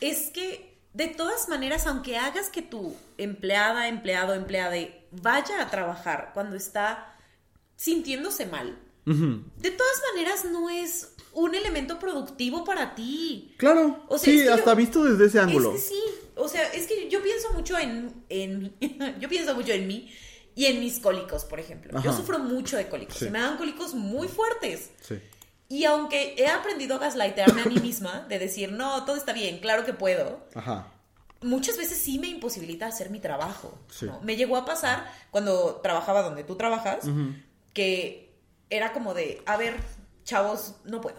es 0.00 0.30
que 0.30 0.78
de 0.94 1.08
todas 1.08 1.48
maneras, 1.48 1.86
aunque 1.88 2.16
hagas 2.18 2.48
que 2.50 2.62
tu 2.62 2.94
empleada, 3.18 3.88
empleado, 3.88 4.32
empleade 4.34 5.06
vaya 5.10 5.60
a 5.60 5.70
trabajar 5.70 6.30
cuando 6.34 6.54
está 6.54 7.14
sintiéndose 7.76 8.46
mal, 8.46 8.78
de 9.04 9.70
todas 9.72 10.02
maneras 10.14 10.44
no 10.44 10.70
es 10.70 11.16
un 11.32 11.56
elemento 11.56 11.98
productivo 11.98 12.62
para 12.62 12.94
ti. 12.94 13.52
Claro, 13.56 14.04
O 14.06 14.16
sea, 14.18 14.32
sí, 14.32 14.38
es 14.38 14.44
que 14.44 14.50
hasta 14.52 14.70
yo- 14.70 14.76
visto 14.76 15.02
desde 15.04 15.26
ese 15.26 15.40
ángulo. 15.40 15.72
Es 15.74 15.82
que 15.82 15.88
sí, 15.88 16.02
o 16.36 16.46
sea, 16.48 16.68
es 16.72 16.86
que 16.86 17.08
yo 17.10 17.20
pienso 17.22 17.52
mucho 17.54 17.76
en, 17.76 18.24
en 18.28 18.72
yo 19.20 19.28
pienso 19.28 19.56
mucho 19.56 19.72
en 19.72 19.88
mí 19.88 20.12
y 20.54 20.66
en 20.66 20.80
mis 20.80 21.00
cólicos, 21.00 21.44
por 21.44 21.60
ejemplo. 21.60 22.00
Yo 22.02 22.12
sufro 22.12 22.38
mucho 22.38 22.76
de 22.76 22.88
cólicos, 22.88 23.16
Sí. 23.16 23.30
me 23.30 23.40
dan 23.40 23.56
cólicos 23.56 23.94
muy 23.94 24.28
fuertes. 24.28 24.90
Sí. 25.00 25.20
Y 25.68 25.84
aunque 25.86 26.34
he 26.36 26.48
aprendido 26.48 26.96
a 26.96 26.98
gaslightearme 26.98 27.62
a 27.62 27.64
mí 27.64 27.76
misma, 27.76 28.26
de 28.28 28.38
decir, 28.38 28.72
no, 28.72 29.04
todo 29.06 29.16
está 29.16 29.32
bien, 29.32 29.58
claro 29.60 29.84
que 29.86 29.94
puedo, 29.94 30.46
Ajá. 30.54 30.92
muchas 31.40 31.78
veces 31.78 31.96
sí 31.98 32.18
me 32.18 32.26
imposibilita 32.28 32.86
hacer 32.86 33.08
mi 33.08 33.20
trabajo. 33.20 33.78
Sí. 33.90 34.04
¿no? 34.06 34.20
Me 34.20 34.36
llegó 34.36 34.56
a 34.58 34.64
pasar 34.66 35.10
cuando 35.30 35.76
trabajaba 35.82 36.20
donde 36.22 36.44
tú 36.44 36.56
trabajas, 36.56 37.04
que 37.72 38.36
era 38.68 38.92
como 38.92 39.14
de, 39.14 39.42
a 39.46 39.56
ver, 39.56 39.76
chavos, 40.24 40.74
no 40.84 41.00
puedo. 41.00 41.16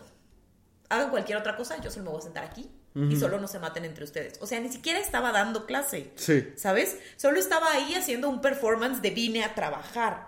Hagan 0.90 1.10
cualquier 1.10 1.40
otra 1.40 1.56
cosa, 1.58 1.82
yo 1.82 1.90
solo 1.90 2.04
me 2.06 2.12
voy 2.12 2.20
a 2.20 2.24
sentar 2.24 2.44
aquí 2.44 2.70
y 2.96 3.16
solo 3.16 3.40
no 3.40 3.48
se 3.48 3.58
maten 3.60 3.86
entre 3.86 4.04
ustedes. 4.04 4.34
O 4.42 4.46
sea, 4.48 4.60
ni 4.60 4.70
siquiera 4.72 5.00
estaba 5.00 5.32
dando 5.32 5.66
clase. 5.66 6.12
Sí. 6.16 6.50
¿Sabes? 6.56 6.98
Solo 7.18 7.40
estaba 7.40 7.72
ahí 7.72 7.96
haciendo 7.96 8.30
un 8.30 8.40
performance 8.42 9.02
de 9.02 9.10
vine 9.10 9.44
a 9.44 9.56
trabajar. 9.56 10.28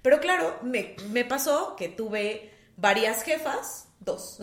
Pero 0.00 0.18
claro, 0.20 0.58
me, 0.62 0.96
me 1.10 1.24
pasó 1.24 1.76
que 1.76 1.88
tuve 1.88 2.50
varias 2.76 3.22
jefas, 3.24 3.88
dos, 4.00 4.38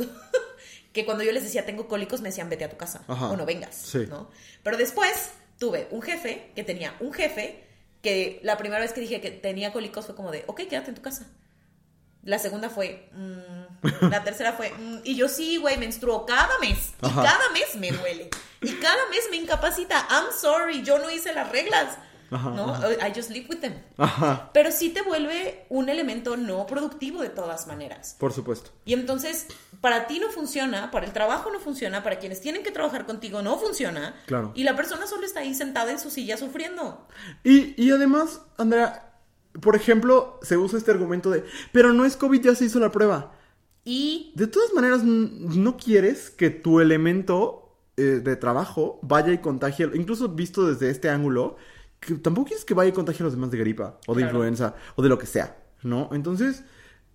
que 0.94 1.06
cuando 1.06 1.24
yo 1.24 1.32
les 1.32 1.44
decía 1.44 1.66
tengo 1.66 1.88
cólicos 1.88 2.22
me 2.22 2.30
decían 2.30 2.50
vete 2.50 2.66
a 2.66 2.70
tu 2.70 2.78
casa 2.78 3.04
Ajá. 3.08 3.30
o 3.32 3.38
no 3.38 3.46
vengas, 3.46 3.76
Sí. 3.76 4.06
¿no? 4.10 4.30
Pero 4.64 4.78
después 4.78 5.32
tuve 5.58 5.88
un 5.92 6.02
jefe 6.02 6.52
que 6.56 6.64
tenía 6.64 6.96
un 7.00 7.14
jefe 7.14 7.64
que 8.02 8.40
la 8.44 8.58
primera 8.58 8.82
vez 8.82 8.94
que 8.94 9.02
dije 9.02 9.22
que 9.22 9.32
tenía 9.32 9.72
cólicos 9.74 10.06
fue 10.06 10.16
como 10.16 10.32
de, 10.32 10.44
ok, 10.48 10.62
quédate 10.70 10.90
en 10.90 10.96
tu 10.96 11.02
casa. 11.02 11.28
La 12.26 12.40
segunda 12.40 12.70
fue, 12.70 13.10
mm, 13.14 14.10
la 14.10 14.24
tercera 14.24 14.54
fue, 14.54 14.72
mm, 14.72 15.02
y 15.04 15.16
yo 15.16 15.30
sí, 15.30 15.58
güey, 15.58 15.78
menstruo 15.78 16.26
cada 16.26 16.58
mes. 16.60 16.94
Y 17.02 17.06
Ajá. 17.06 17.24
cada 17.24 17.50
mes 17.52 17.76
me 17.76 17.92
duele. 17.92 18.30
Y 18.62 18.74
cada 18.74 19.08
mes 19.12 19.28
me 19.30 19.38
incapacita. 19.38 20.08
I'm 20.10 20.26
sorry, 20.36 20.82
yo 20.82 20.98
no 21.00 21.10
hice 21.12 21.34
las 21.34 21.52
reglas. 21.52 21.98
Ajá, 22.32 22.50
¿No? 22.50 22.74
ajá. 22.74 23.08
I 23.08 23.14
just 23.16 23.30
live 23.30 23.46
with 23.48 23.60
them. 23.60 23.76
Ajá. 23.98 24.50
Pero 24.54 24.72
sí 24.72 24.90
te 24.90 25.04
vuelve 25.04 25.68
un 25.70 25.90
elemento 25.90 26.36
no 26.36 26.66
productivo 26.66 27.22
de 27.22 27.30
todas 27.30 27.68
maneras. 27.68 28.16
Por 28.20 28.34
supuesto. 28.34 28.72
Y 28.84 28.94
entonces, 28.94 29.46
para 29.80 30.08
ti 30.08 30.20
no 30.20 30.30
funciona, 30.30 30.90
para 30.90 31.06
el 31.06 31.14
trabajo 31.14 31.52
no 31.52 31.60
funciona, 31.60 32.02
para 32.02 32.18
quienes 32.18 32.42
tienen 32.42 32.64
que 32.64 32.72
trabajar 32.72 33.06
contigo 33.06 33.44
no 33.44 33.60
funciona. 33.60 34.16
Claro. 34.26 34.52
Y 34.56 34.64
la 34.64 34.76
persona 34.76 35.06
solo 35.06 35.26
está 35.26 35.42
ahí 35.42 35.54
sentada 35.54 35.92
en 35.92 36.00
su 36.00 36.10
silla 36.10 36.38
sufriendo. 36.38 37.08
Y, 37.44 37.80
y 37.82 37.92
además, 37.92 38.42
Andrea, 38.58 39.14
por 39.62 39.76
ejemplo, 39.76 40.40
se 40.42 40.58
usa 40.58 40.78
este 40.78 40.92
argumento 40.92 41.30
de, 41.32 41.44
pero 41.72 41.94
no 41.94 42.06
es 42.06 42.16
COVID, 42.18 42.42
ya 42.42 42.56
se 42.56 42.66
hizo 42.66 42.80
la 42.80 42.92
prueba. 42.92 43.34
Y 43.84 44.34
De 44.36 44.48
todas 44.48 44.74
maneras, 44.74 45.04
no 45.04 45.78
quieres 45.78 46.30
que 46.32 46.50
tu 46.50 46.80
elemento 46.80 47.78
eh, 47.98 48.20
de 48.24 48.36
trabajo 48.36 49.00
vaya 49.04 49.32
y 49.32 49.38
contagie, 49.38 49.90
incluso 49.94 50.28
visto 50.30 50.68
desde 50.68 50.90
este 50.90 51.10
ángulo, 51.10 51.56
que 52.00 52.16
tampoco 52.16 52.48
quieres 52.48 52.66
que 52.66 52.74
vaya 52.74 52.90
y 52.90 52.94
contagie 52.94 53.22
a 53.22 53.26
los 53.26 53.34
demás 53.34 53.52
de 53.52 53.58
gripa, 53.58 54.00
o 54.08 54.14
de 54.16 54.22
Claro. 54.24 54.38
influenza, 54.38 54.76
o 54.96 55.02
de 55.04 55.10
lo 55.10 55.18
que 55.18 55.26
sea, 55.28 55.56
¿no? 55.84 56.10
Entonces, 56.14 56.64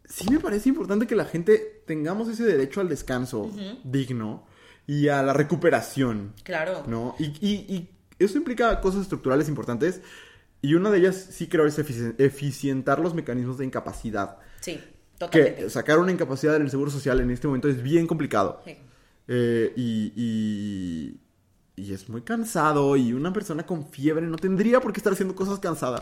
sí 0.07 0.30
me 0.30 0.38
parece 0.41 0.68
importante 0.68 1.07
que 1.07 1.16
la 1.16 1.24
gente 1.26 1.82
tengamos 1.86 2.28
ese 2.28 2.45
derecho 2.45 2.80
al 2.80 2.88
descanso 2.88 3.51
digno 3.84 4.47
y 4.86 5.09
a 5.09 5.22
la 5.22 5.32
recuperación, 5.34 6.32
claro. 6.45 6.84
¿no? 6.86 7.14
Y, 7.18 7.26
y- 7.47 7.66
y 7.74 7.91
eso 8.18 8.38
implica 8.38 8.80
cosas 8.80 9.03
estructurales 9.03 9.49
importantes, 9.49 10.01
y 10.63 10.75
una 10.75 10.91
de 10.91 10.99
ellas 10.99 11.29
sí 11.31 11.47
creo 11.49 11.67
es 11.67 11.79
efici- 11.79 12.15
eficientar 12.19 12.99
los 13.01 13.15
mecanismos 13.15 13.59
de 13.59 13.65
incapacidad. 13.65 14.37
Sí, 14.61 14.75
Que 14.77 15.19
totalmente. 15.19 15.71
sacar 15.71 15.99
una 15.99 16.13
incapacidad 16.13 16.57
en 16.57 16.63
el 16.63 16.71
seguro 16.71 16.91
social 16.91 17.21
en 17.21 17.31
este 17.31 17.47
momento 17.47 17.69
es 17.69 17.83
bien 17.83 18.07
complicado. 18.07 18.61
Sí. 18.65 18.77
Eh, 19.29 19.73
y, 19.77 20.13
y, 20.17 21.21
y 21.77 21.95
es 21.95 22.09
muy 22.09 22.23
cansado. 22.23 22.97
Y 22.97 23.13
una 23.13 23.33
persona 23.33 23.65
con 23.65 23.87
fiebre 23.91 24.27
no 24.27 24.37
tendría 24.37 24.81
por 24.81 24.93
qué 24.93 25.01
estar 25.01 25.13
haciendo 25.13 25.35
cosas 25.35 25.59
cansadas. 25.61 26.01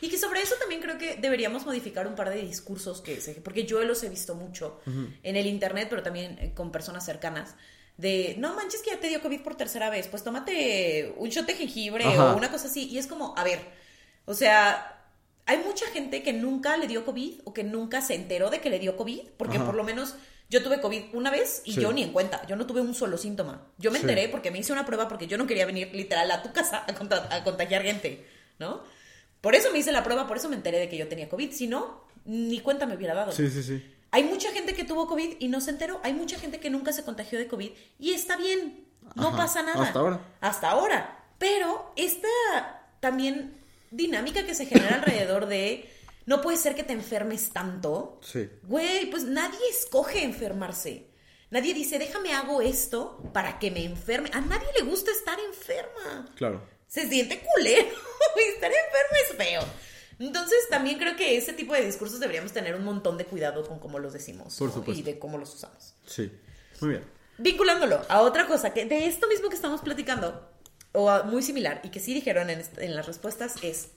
Y 0.00 0.08
que 0.08 0.18
sobre 0.18 0.42
eso 0.42 0.54
también 0.58 0.80
creo 0.82 0.98
que 0.98 1.16
deberíamos 1.16 1.64
modificar 1.64 2.06
un 2.06 2.14
par 2.14 2.30
de 2.30 2.42
discursos 2.42 3.00
que 3.00 3.20
se, 3.20 3.34
porque 3.34 3.64
yo 3.64 3.82
los 3.84 4.02
he 4.02 4.08
visto 4.08 4.34
mucho 4.34 4.80
en 5.22 5.36
el 5.36 5.46
internet, 5.46 5.86
pero 5.88 6.02
también 6.02 6.36
eh, 6.40 6.52
con 6.54 6.72
personas 6.72 7.04
cercanas. 7.04 7.54
De, 7.96 8.36
no 8.38 8.54
manches 8.54 8.82
que 8.82 8.90
ya 8.90 9.00
te 9.00 9.08
dio 9.08 9.20
COVID 9.20 9.40
por 9.40 9.56
tercera 9.56 9.90
vez, 9.90 10.06
pues 10.06 10.22
tómate 10.22 11.14
un 11.16 11.30
shot 11.30 11.46
de 11.46 11.54
jengibre 11.54 12.04
Ajá. 12.04 12.32
o 12.32 12.36
una 12.36 12.48
cosa 12.50 12.68
así. 12.68 12.86
Y 12.88 12.98
es 12.98 13.08
como, 13.08 13.34
a 13.36 13.42
ver, 13.42 13.58
o 14.28 14.34
sea, 14.34 14.94
hay 15.46 15.58
mucha 15.66 15.86
gente 15.86 16.22
que 16.22 16.32
nunca 16.32 16.76
le 16.76 16.86
dio 16.86 17.04
COVID 17.04 17.40
o 17.44 17.52
que 17.54 17.64
nunca 17.64 18.00
se 18.02 18.14
enteró 18.14 18.50
de 18.50 18.60
que 18.60 18.70
le 18.70 18.78
dio 18.78 18.96
COVID, 18.96 19.20
porque 19.36 19.56
Ajá. 19.56 19.66
por 19.66 19.74
lo 19.74 19.82
menos 19.84 20.14
yo 20.50 20.62
tuve 20.62 20.80
COVID 20.80 21.14
una 21.14 21.30
vez 21.30 21.62
y 21.64 21.72
Sí. 21.74 21.80
yo 21.80 21.92
ni 21.92 22.02
en 22.02 22.12
cuenta, 22.12 22.46
yo 22.46 22.56
no 22.56 22.66
tuve 22.66 22.80
un 22.80 22.94
solo 22.94 23.16
síntoma. 23.18 23.66
Yo 23.78 23.90
me 23.90 23.98
Sí. 23.98 24.02
enteré 24.04 24.28
porque 24.28 24.50
me 24.50 24.58
hice 24.58 24.72
una 24.72 24.86
prueba 24.86 25.08
porque 25.08 25.26
yo 25.26 25.36
no 25.38 25.46
quería 25.46 25.66
venir 25.66 25.90
literal 25.94 26.30
a 26.30 26.42
tu 26.42 26.52
casa 26.52 26.84
a, 26.86 27.34
a 27.36 27.44
contagiar 27.44 27.82
gente, 27.82 28.26
¿no? 28.58 28.82
Por 29.40 29.54
eso 29.54 29.70
me 29.72 29.78
hice 29.78 29.92
la 29.92 30.04
prueba, 30.04 30.26
por 30.26 30.36
eso 30.36 30.48
me 30.48 30.56
enteré 30.56 30.78
de 30.78 30.88
que 30.88 30.96
yo 30.98 31.08
tenía 31.08 31.28
COVID. 31.28 31.52
Si 31.52 31.66
no, 31.66 32.04
ni 32.24 32.60
cuenta 32.60 32.86
me 32.86 32.94
hubiera 32.96 33.14
dado. 33.14 33.32
Sí, 33.32 33.48
sí, 33.50 33.62
sí. 33.62 33.94
Hay 34.10 34.24
mucha 34.24 34.50
gente 34.52 34.74
que 34.74 34.84
tuvo 34.84 35.06
COVID 35.06 35.36
y 35.38 35.48
no 35.48 35.60
se 35.60 35.70
enteró. 35.70 36.00
Hay 36.02 36.12
mucha 36.14 36.38
gente 36.38 36.60
que 36.60 36.70
nunca 36.70 36.92
se 36.92 37.04
contagió 37.04 37.38
de 37.38 37.46
COVID 37.46 37.70
y 37.98 38.12
está 38.12 38.36
bien. 38.36 38.86
No 39.14 39.28
Ajá. 39.28 39.36
pasa 39.36 39.62
nada. 39.62 39.82
Hasta 39.84 39.98
ahora. 39.98 40.20
Hasta 40.40 40.70
ahora. 40.70 41.24
Pero 41.38 41.92
esta 41.96 42.28
también 43.00 43.57
dinámica 43.90 44.44
que 44.44 44.54
se 44.54 44.66
genera 44.66 44.96
alrededor 44.96 45.46
de 45.46 45.88
no 46.26 46.40
puede 46.40 46.56
ser 46.58 46.74
que 46.74 46.82
te 46.84 46.92
enfermes 46.92 47.50
tanto. 47.50 48.20
Sí. 48.22 48.48
Güey, 48.64 49.10
pues 49.10 49.24
nadie 49.24 49.58
escoge 49.70 50.24
enfermarse. 50.24 51.06
Nadie 51.50 51.72
dice, 51.72 51.98
déjame 51.98 52.34
hago 52.34 52.60
esto 52.60 53.22
para 53.32 53.58
que 53.58 53.70
me 53.70 53.84
enferme. 53.84 54.30
A 54.34 54.40
nadie 54.40 54.68
le 54.78 54.84
gusta 54.84 55.10
estar 55.10 55.38
enferma. 55.40 56.28
Claro. 56.36 56.62
Se 56.86 57.08
siente 57.08 57.40
culero. 57.40 57.86
y 58.36 58.40
estar 58.54 58.70
enfermo 58.70 59.16
es 59.30 59.36
feo. 59.36 59.62
Entonces 60.18 60.58
también 60.68 60.98
creo 60.98 61.16
que 61.16 61.36
ese 61.36 61.52
tipo 61.52 61.72
de 61.74 61.84
discursos 61.86 62.20
deberíamos 62.20 62.52
tener 62.52 62.74
un 62.74 62.84
montón 62.84 63.16
de 63.16 63.24
cuidado 63.24 63.66
con 63.66 63.78
cómo 63.78 63.98
los 63.98 64.12
decimos 64.12 64.56
Por 64.56 64.68
¿no? 64.68 64.74
supuesto. 64.74 65.00
y 65.00 65.04
de 65.04 65.18
cómo 65.18 65.38
los 65.38 65.54
usamos. 65.54 65.94
Sí. 66.06 66.30
Muy 66.80 66.90
bien. 66.90 67.04
Vinculándolo 67.38 68.04
a 68.08 68.20
otra 68.22 68.46
cosa 68.46 68.74
que 68.74 68.84
de 68.84 69.06
esto 69.06 69.28
mismo 69.28 69.48
que 69.48 69.54
estamos 69.54 69.80
platicando, 69.80 70.50
o 70.92 71.24
muy 71.24 71.42
similar, 71.42 71.80
y 71.84 71.90
que 71.90 72.00
sí 72.00 72.14
dijeron 72.14 72.48
en, 72.50 72.94
las 72.94 73.06
respuestas, 73.06 73.54
es 73.62 73.90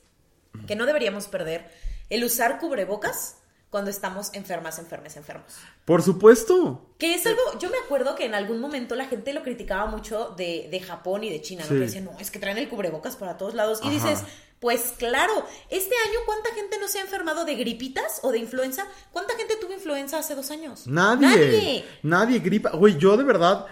que 0.68 0.76
no 0.76 0.86
deberíamos 0.86 1.28
perder 1.28 1.70
el 2.10 2.24
usar 2.24 2.60
cubrebocas 2.60 3.38
cuando 3.70 3.89
estamos 3.89 4.34
enfermas, 4.34 4.80
enfermes, 4.80 5.16
enfermos. 5.16 5.54
Por 5.86 6.04
supuesto. 6.04 6.94
Que 6.98 7.16
es 7.16 7.26
algo, 7.26 7.42
yo 7.58 7.70
me 7.70 7.78
acuerdo 7.78 8.16
que 8.16 8.26
en 8.26 8.36
algún 8.36 8.60
momento 8.60 8.96
la 8.96 9.06
gente 9.06 9.34
lo 9.34 9.44
criticaba 9.44 9.86
mucho 9.86 10.34
de, 10.36 10.68
de 10.70 10.80
Japón 10.82 11.24
y 11.24 11.30
de 11.30 11.42
China, 11.42 11.64
¿no? 11.64 11.70
Sí. 11.70 11.76
Que 11.76 11.80
decían, 11.80 12.06
no, 12.06 12.20
es 12.20 12.32
que 12.32 12.39
traen 12.39 12.58
el 12.58 12.68
cubrebocas 12.68 13.16
para 13.16 13.38
todos 13.38 13.54
lados. 13.54 13.80
Y 13.82 13.89
dices, 13.89 14.24
pues 14.62 14.94
claro, 14.98 15.34
este 15.70 15.96
año 16.08 16.20
cuánta 16.26 16.54
gente 16.54 16.78
no 16.80 16.88
se 16.88 17.00
ha 17.00 17.02
enfermado 17.02 17.46
de 17.46 17.56
gripitas 17.56 18.20
o 18.24 18.32
de 18.32 18.38
influenza, 18.38 18.86
cuánta 19.12 19.36
gente 19.36 19.56
tuvo 19.56 19.74
influenza 19.74 20.20
hace 20.20 20.36
dos 20.36 20.52
años? 20.52 20.86
Nadie. 20.86 21.28
Nadie. 21.28 21.86
Nadie 22.04 22.39
gripa. 22.39 22.70
Güey, 22.72 22.98
yo 22.98 23.18
de 23.18 23.24
verdad, 23.24 23.66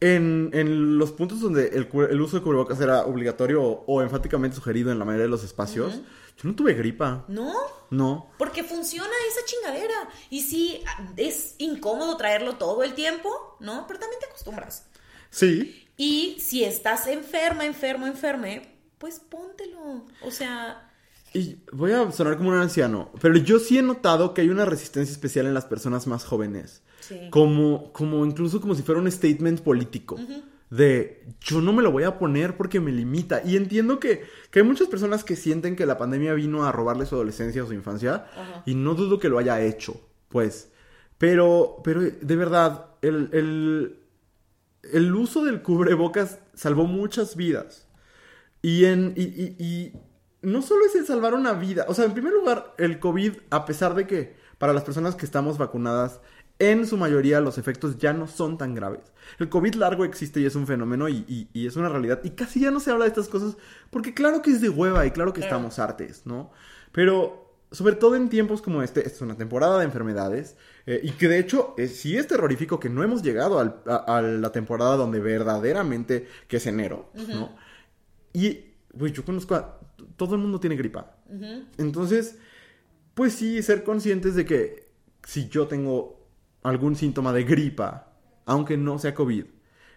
en, 0.00 0.50
en 0.52 0.98
los 0.98 1.12
puntos 1.12 1.40
donde 1.40 1.68
el, 1.68 1.88
el 2.10 2.20
uso 2.20 2.36
de 2.36 2.42
cubrebocas 2.42 2.80
era 2.80 3.06
obligatorio 3.06 3.62
o, 3.62 3.84
o 3.86 4.02
enfáticamente 4.02 4.56
sugerido 4.56 4.92
en 4.92 4.98
la 4.98 5.04
mayoría 5.04 5.24
de 5.24 5.30
los 5.30 5.44
espacios, 5.44 6.00
yo 6.36 6.48
no 6.48 6.54
tuve 6.54 6.74
gripa. 6.74 7.24
¿No? 7.28 7.54
No. 7.90 8.30
Porque 8.38 8.62
funciona 8.62 9.10
esa 9.28 9.44
chingadera. 9.46 10.08
Y 10.28 10.42
sí, 10.42 10.84
es 11.16 11.54
incómodo 11.58 12.16
traerlo 12.16 12.56
todo 12.56 12.82
el 12.82 12.94
tiempo, 12.94 13.56
¿no? 13.60 13.86
Pero 13.86 14.00
también 14.00 14.20
te 14.20 14.26
acostumbras. 14.26 14.86
Sí. 15.30 15.88
Y 15.96 16.36
si 16.40 16.64
estás 16.64 17.06
enferma, 17.06 17.64
enfermo, 17.64 18.06
enferme, 18.06 18.76
pues 18.98 19.18
póntelo. 19.18 20.04
O 20.20 20.30
sea, 20.30 20.90
Y 21.32 21.58
voy 21.72 21.92
a 21.92 22.10
sonar 22.12 22.36
como 22.36 22.50
un 22.50 22.56
anciano, 22.56 23.10
pero 23.20 23.36
yo 23.36 23.58
sí 23.58 23.78
he 23.78 23.82
notado 23.82 24.34
que 24.34 24.42
hay 24.42 24.48
una 24.48 24.64
resistencia 24.64 25.12
especial 25.12 25.46
en 25.46 25.54
las 25.54 25.64
personas 25.66 26.06
más 26.06 26.24
jóvenes. 26.24 26.82
Sí. 27.08 27.28
Como, 27.30 27.92
como 27.92 28.24
incluso 28.24 28.60
como 28.60 28.74
si 28.74 28.82
fuera 28.82 29.00
un 29.00 29.10
statement 29.10 29.60
político. 29.62 30.16
De 30.68 31.24
yo 31.40 31.60
no 31.60 31.72
me 31.72 31.82
lo 31.82 31.92
voy 31.92 32.02
a 32.02 32.18
poner 32.18 32.56
porque 32.56 32.80
me 32.80 32.90
limita. 32.90 33.40
Y 33.44 33.56
entiendo 33.56 34.00
que, 34.00 34.24
que 34.50 34.60
hay 34.60 34.64
muchas 34.64 34.88
personas 34.88 35.22
que 35.22 35.36
sienten 35.36 35.76
que 35.76 35.86
la 35.86 35.96
pandemia 35.98 36.34
vino 36.34 36.64
a 36.64 36.72
robarle 36.72 37.06
su 37.06 37.14
adolescencia 37.14 37.62
o 37.62 37.66
su 37.66 37.74
infancia. 37.74 38.26
Y 38.66 38.74
no 38.74 38.94
dudo 38.94 39.18
que 39.20 39.28
lo 39.28 39.38
haya 39.38 39.60
hecho, 39.60 40.00
pues. 40.28 40.70
Pero, 41.18 41.80
pero 41.84 42.00
de 42.02 42.36
verdad, 42.36 42.86
el, 43.02 43.28
el, 43.32 43.98
el 44.92 45.14
uso 45.14 45.44
del 45.44 45.62
cubrebocas 45.62 46.40
salvó 46.54 46.86
muchas 46.86 47.36
vidas. 47.36 47.86
Y, 48.60 48.86
en, 48.86 49.14
y, 49.16 49.22
y- 49.22 49.56
y 49.58 49.92
no 50.42 50.62
solo 50.62 50.84
es 50.86 50.94
el 50.96 51.06
salvar 51.06 51.34
una 51.34 51.52
vida, 51.52 51.86
o 51.88 51.94
sea, 51.94 52.04
en 52.04 52.12
primer 52.12 52.32
lugar, 52.32 52.74
el 52.78 52.98
COVID, 52.98 53.32
a 53.50 53.64
pesar 53.64 53.94
de 53.94 54.06
que 54.06 54.36
para 54.58 54.72
las 54.72 54.84
personas 54.84 55.14
que 55.14 55.24
estamos 55.26 55.58
vacunadas, 55.58 56.20
en 56.58 56.86
su 56.86 56.96
mayoría 56.96 57.40
los 57.40 57.58
efectos 57.58 57.98
ya 57.98 58.12
no 58.12 58.26
son 58.26 58.56
tan 58.58 58.74
graves. 58.74 59.00
El 59.38 59.48
COVID 59.48 59.74
largo 59.74 60.04
existe 60.04 60.40
y 60.40 60.46
es 60.46 60.54
un 60.54 60.66
fenómeno 60.66 61.08
y, 61.08 61.24
y- 61.28 61.48
y 61.52 61.66
es 61.66 61.76
una 61.76 61.88
realidad. 61.90 62.20
Y 62.24 62.30
casi 62.30 62.60
ya 62.60 62.70
no 62.70 62.80
se 62.80 62.90
habla 62.90 63.04
de 63.04 63.10
estas 63.10 63.28
cosas 63.28 63.56
porque 63.90 64.14
claro 64.14 64.40
que 64.42 64.50
es 64.50 64.60
de 64.60 64.68
hueva 64.70 65.04
y 65.06 65.10
claro 65.10 65.32
que 65.32 65.40
estamos 65.46 65.78
artes, 65.78 66.22
¿no? 66.24 66.50
Pero 66.92 67.44
sobre 67.72 67.96
todo 67.96 68.14
en 68.16 68.28
tiempos 68.30 68.62
como 68.62 68.82
este, 68.82 69.06
es 69.06 69.20
una 69.20 69.36
temporada 69.36 69.78
de 69.80 69.84
enfermedades 69.84 70.56
eh, 70.86 71.00
y 71.02 71.10
que 71.10 71.28
de 71.28 71.38
hecho 71.40 71.74
eh, 71.76 71.88
sí 71.88 72.16
es 72.16 72.26
terrorífico 72.28 72.78
que 72.80 72.88
no 72.88 73.02
hemos 73.02 73.22
llegado 73.22 73.58
al- 73.58 73.82
a, 73.86 74.16
a 74.16 74.22
la 74.22 74.52
temporada 74.52 74.96
donde 74.96 75.18
verdaderamente, 75.20 76.26
que 76.48 76.56
es 76.58 76.66
enero, 76.66 77.10
¿no? 77.34 77.54
Y, 78.32 78.72
güey, 78.92 79.12
yo 79.12 79.24
conozco 79.24 79.54
a... 79.56 79.80
Todo 80.16 80.34
el 80.36 80.40
mundo 80.40 80.60
tiene 80.60 80.76
gripa. 80.76 81.16
Entonces, 81.78 82.36
pues 83.14 83.32
sí, 83.34 83.62
ser 83.62 83.82
conscientes 83.82 84.34
de 84.36 84.44
que 84.46 84.88
si 85.26 85.48
yo 85.48 85.66
tengo 85.66 86.25
algún 86.68 86.96
síntoma 86.96 87.32
de 87.32 87.44
gripa, 87.44 88.12
aunque 88.44 88.76
no 88.76 88.98
sea 88.98 89.14
COVID, 89.14 89.44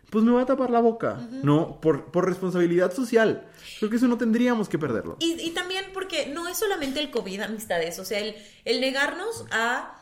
pues 0.10 0.24
me 0.24 0.32
va 0.32 0.42
a 0.42 0.46
tapar 0.46 0.72
la 0.72 0.80
boca, 0.80 1.20
¿no? 1.44 1.80
Por, 1.82 2.12
por 2.12 2.28
responsabilidad 2.28 2.92
social. 2.94 3.48
Creo 3.78 3.90
que 3.90 3.98
eso 3.98 4.08
no 4.08 4.18
tendríamos 4.18 4.68
que 4.68 4.80
perderlo. 4.80 5.18
Y, 5.20 5.40
y 5.40 5.52
también 5.52 5.86
porque 5.94 6.28
no 6.28 6.48
es 6.48 6.58
solamente 6.58 7.00
el 7.00 7.12
COVID, 7.12 7.42
amistades, 7.42 8.00
o 8.00 8.06
sea, 8.06 8.20
el, 8.20 8.36
el 8.66 8.82
negarnos 8.82 9.46
a, 9.52 9.99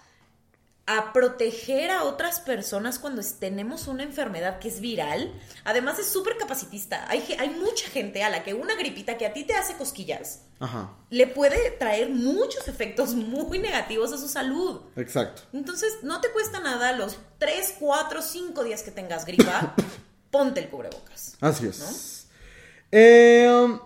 a 0.87 1.11
proteger 1.11 1.91
a 1.91 2.05
otras 2.05 2.39
personas 2.39 2.97
cuando 2.97 3.21
tenemos 3.37 3.87
una 3.87 4.03
enfermedad 4.03 4.57
que 4.57 4.69
es 4.69 4.79
viral, 4.79 5.33
además 5.65 5.99
es 5.99 6.07
súper 6.07 6.37
capacitista. 6.37 7.05
Hay, 7.09 7.35
hay 7.37 7.49
mucha 7.49 7.89
gente 7.89 8.23
a 8.23 8.29
la 8.29 8.41
que 8.41 8.53
una 8.53 8.73
gripita 8.75 9.17
que 9.17 9.25
a 9.25 9.33
ti 9.33 9.43
te 9.43 9.53
hace 9.53 9.75
cosquillas 9.75 10.43
Ajá, 10.59 10.93
le 11.09 11.27
puede 11.27 11.71
traer 11.71 12.09
muchos 12.09 12.69
efectos 12.69 13.15
muy 13.15 13.59
negativos 13.59 14.13
a 14.13 14.17
su 14.17 14.29
salud. 14.29 14.79
exacto. 14.95 15.41
Entonces, 15.51 15.97
no 16.03 16.21
te 16.21 16.31
cuesta 16.31 16.61
nada 16.61 16.93
los 16.93 17.17
3, 17.37 17.75
4, 17.79 18.21
5 18.21 18.63
días 18.63 18.81
que 18.81 18.91
tengas 18.91 19.25
gripa, 19.25 19.75
ponte 20.31 20.61
el 20.61 20.69
cubrebocas. 20.69 21.35
Así 21.41 21.67
es. 21.67 22.27
Eh, 22.93 23.45
um, 23.49 23.77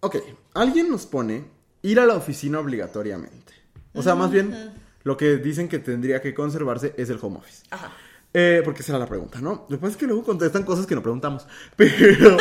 ok, 0.00 0.16
alguien 0.54 0.90
nos 0.90 1.06
pone 1.06 1.48
ir 1.82 2.00
a 2.00 2.06
la 2.06 2.14
oficina 2.14 2.58
obligatoriamente. 2.58 3.54
O 3.94 4.02
sea, 4.02 4.16
más 4.16 4.32
bien, 4.32 4.74
lo 5.04 5.16
que 5.16 5.36
dicen 5.36 5.68
que 5.68 5.78
tendría 5.78 6.20
que 6.20 6.34
conservarse 6.34 6.94
es 6.96 7.08
el 7.10 7.18
home 7.20 7.38
office. 7.38 7.62
Ajá. 7.70 7.92
Eh, 8.36 8.62
porque 8.64 8.82
esa 8.82 8.90
era 8.92 8.98
la 8.98 9.06
pregunta, 9.06 9.40
¿no? 9.40 9.64
Lo 9.68 9.76
que 9.76 9.80
pasa 9.80 9.92
es 9.92 9.96
que 9.96 10.06
luego 10.06 10.24
contestan 10.24 10.64
cosas 10.64 10.86
que 10.86 10.94
no 10.96 11.02
preguntamos. 11.02 11.46
Pero 11.76 12.36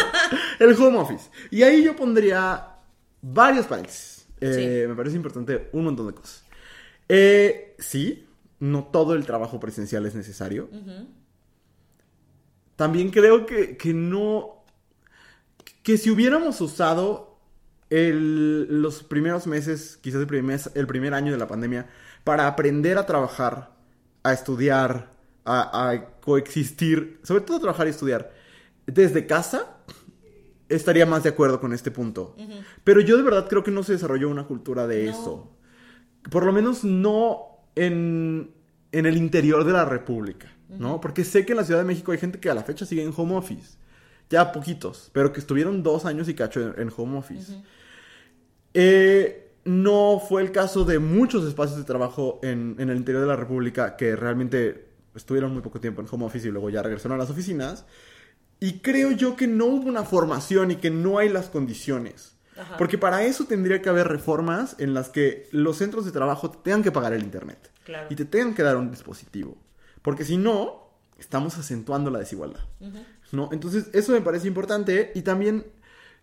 el 0.59 0.73
home 0.81 0.97
office. 0.97 1.29
Y 1.51 1.61
ahí 1.61 1.83
yo 1.83 1.95
pondría 1.95 2.67
varios 3.21 3.67
paréntesis. 3.67 4.25
Eh, 4.41 4.81
Sí. 4.83 4.87
Me 4.89 4.95
parece 4.95 5.15
importante 5.15 5.69
un 5.71 5.83
montón 5.85 6.07
de 6.07 6.13
cosas. 6.13 6.43
Eh, 7.07 7.75
sí, 7.79 8.27
no 8.59 8.85
todo 8.85 9.13
el 9.13 9.25
trabajo 9.25 9.59
presencial 9.59 10.05
es 10.07 10.15
necesario. 10.15 10.67
También 12.75 13.09
creo 13.11 13.45
que, 13.45 13.77
que 13.77 13.93
no... 13.93 14.63
Que 15.83 15.97
si 15.97 16.09
hubiéramos 16.09 16.59
usado 16.61 17.37
el- 17.89 18.81
los 18.81 19.03
primeros 19.03 19.47
meses, 19.47 19.97
quizás 20.01 20.21
el 20.21 20.27
primer, 20.27 20.59
el 20.73 20.87
primer 20.87 21.13
año 21.13 21.31
de 21.31 21.37
la 21.37 21.47
pandemia, 21.47 21.87
para 22.23 22.47
aprender 22.47 22.97
a 22.97 23.05
trabajar, 23.05 23.71
a 24.23 24.33
estudiar, 24.33 25.11
a, 25.45 25.89
a 25.89 26.05
coexistir, 26.21 27.19
sobre 27.23 27.41
todo 27.41 27.57
a 27.57 27.61
trabajar 27.61 27.87
y 27.87 27.89
estudiar, 27.89 28.31
desde 28.85 29.25
casa, 29.27 29.77
estaría 30.69 31.05
más 31.05 31.23
de 31.23 31.29
acuerdo 31.29 31.59
con 31.59 31.73
este 31.73 31.91
punto. 31.91 32.35
Pero 32.83 33.01
yo 33.01 33.17
de 33.17 33.23
verdad 33.23 33.47
creo 33.49 33.63
que 33.63 33.71
no 33.71 33.83
se 33.83 33.93
desarrolló 33.93 34.29
una 34.29 34.45
cultura 34.45 34.87
de 34.87 35.05
No. 35.05 35.11
eso. 35.11 35.49
Por 36.29 36.45
lo 36.45 36.53
menos 36.53 36.83
no 36.85 37.39
en, 37.75 38.51
en 38.91 39.05
el 39.05 39.17
interior 39.17 39.65
de 39.65 39.73
la 39.73 39.83
República, 39.85 40.51
¿no? 40.69 41.01
Porque 41.01 41.25
sé 41.25 41.45
que 41.45 41.51
en 41.53 41.57
la 41.57 41.65
Ciudad 41.65 41.81
de 41.81 41.85
México 41.85 42.11
hay 42.13 42.17
gente 42.17 42.39
que 42.39 42.49
a 42.49 42.53
la 42.55 42.63
fecha 42.63 42.85
sigue 42.85 43.03
en 43.03 43.13
home 43.15 43.35
office. 43.35 43.77
Ya 44.29 44.51
poquitos, 44.53 45.09
pero 45.13 45.33
que 45.33 45.41
estuvieron 45.41 45.83
dos 45.83 46.05
años 46.05 46.29
y 46.29 46.33
cacho 46.33 46.61
en, 46.61 46.81
en 46.81 46.91
home 46.95 47.17
office. 47.17 47.53
Eh, 48.73 49.42
no 49.65 50.21
fue 50.27 50.41
el 50.41 50.51
caso 50.51 50.85
de 50.85 50.99
muchos 50.99 51.45
espacios 51.45 51.77
de 51.77 51.85
trabajo 51.85 52.39
en, 52.43 52.75
en 52.79 52.89
el 52.89 52.97
interior 52.97 53.21
de 53.21 53.27
la 53.27 53.35
República 53.35 53.95
que 53.95 54.15
realmente 54.15 54.87
estuvieron 55.15 55.53
muy 55.53 55.61
poco 55.61 55.79
tiempo 55.79 56.01
en 56.01 56.07
home 56.09 56.25
office 56.25 56.47
y 56.47 56.51
luego 56.51 56.69
ya 56.69 56.81
regresaron 56.81 57.15
a 57.15 57.21
las 57.21 57.29
oficinas. 57.29 57.85
Y 58.59 58.79
creo 58.79 59.11
yo 59.11 59.35
que 59.35 59.47
no 59.47 59.65
hubo 59.65 59.89
una 59.89 60.03
formación 60.03 60.71
y 60.71 60.77
que 60.77 60.89
no 60.89 61.17
hay 61.17 61.29
las 61.29 61.49
condiciones. 61.49 62.37
Ajá. 62.57 62.77
Porque 62.77 62.97
para 62.97 63.23
eso 63.23 63.45
tendría 63.45 63.81
que 63.81 63.89
haber 63.89 64.07
reformas 64.07 64.75
en 64.79 64.93
las 64.93 65.09
que 65.09 65.49
los 65.51 65.77
centros 65.77 66.05
de 66.05 66.11
trabajo 66.11 66.51
te 66.51 66.59
tengan 66.59 66.83
que 66.83 66.91
pagar 66.91 67.13
el 67.13 67.23
internet. 67.23 67.71
Claro. 67.83 68.07
Y 68.09 68.15
te 68.15 68.25
tengan 68.25 68.53
que 68.53 68.63
dar 68.63 68.77
un 68.77 68.89
dispositivo. 68.91 69.57
Porque 70.01 70.23
si 70.23 70.37
no, 70.37 70.91
estamos 71.17 71.57
acentuando 71.57 72.09
la 72.11 72.19
desigualdad. 72.19 72.61
¿No? 73.31 73.49
Entonces, 73.51 73.89
eso 73.93 74.11
me 74.11 74.21
parece 74.21 74.47
importante. 74.47 75.11
Y 75.15 75.23
también, 75.23 75.65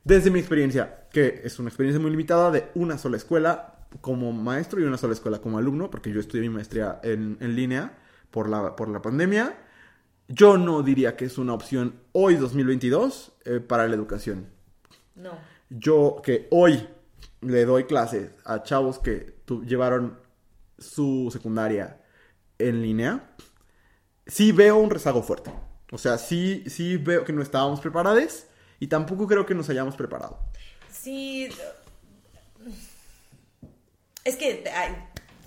desde 0.04 0.30
mi 0.30 0.38
experiencia, 0.38 1.06
que 1.12 1.42
es 1.44 1.58
una 1.58 1.68
experiencia 1.68 2.00
muy 2.00 2.10
limitada 2.10 2.50
de 2.50 2.70
una 2.74 2.98
sola 2.98 3.16
escuela 3.16 3.86
como 4.00 4.32
maestro 4.32 4.80
y 4.80 4.84
una 4.84 4.96
sola 4.98 5.12
escuela 5.14 5.40
como 5.40 5.58
alumno, 5.58 5.90
porque 5.90 6.12
yo 6.12 6.20
estudié 6.20 6.42
mi 6.42 6.54
maestría 6.54 7.00
en, 7.02 7.36
en 7.40 7.56
línea 7.56 7.98
por 8.30 8.48
la, 8.48 8.76
por 8.76 8.88
la 8.88 9.02
pandemia. 9.02 9.58
Yo 10.28 10.56
no 10.58 10.82
diría 10.82 11.16
que 11.16 11.24
es 11.24 11.38
una 11.38 11.54
opción 11.54 11.94
hoy, 12.12 12.36
2022, 12.36 13.32
eh, 13.44 13.60
para 13.60 13.88
la 13.88 13.94
educación 13.96 14.46
No. 15.16 15.32
yo 15.70 16.20
que 16.22 16.46
hoy 16.52 16.86
le 17.40 17.64
doy 17.64 17.84
clases 17.84 18.30
a 18.44 18.62
chavos 18.62 18.98
que 19.00 19.40
tu- 19.44 19.64
llevaron 19.64 20.18
su 20.78 21.28
secundaria 21.32 22.00
en 22.58 22.80
línea, 22.82 23.34
sí 24.26 24.52
veo 24.52 24.76
un 24.78 24.90
rezago 24.90 25.22
fuerte. 25.22 25.52
O 25.90 25.98
sea, 25.98 26.16
sí, 26.18 26.62
sí 26.68 26.96
veo 26.96 27.24
que 27.24 27.32
no 27.32 27.42
estábamos 27.42 27.80
preparados 27.80 28.46
y 28.80 28.88
tampoco 28.88 29.28
creo 29.28 29.46
que 29.46 29.54
nos 29.54 29.68
hayamos 29.68 29.94
preparado. 29.94 30.40
Sí. 30.90 31.48
Es 34.24 34.36
que, 34.36 34.64
ay, 34.74 34.96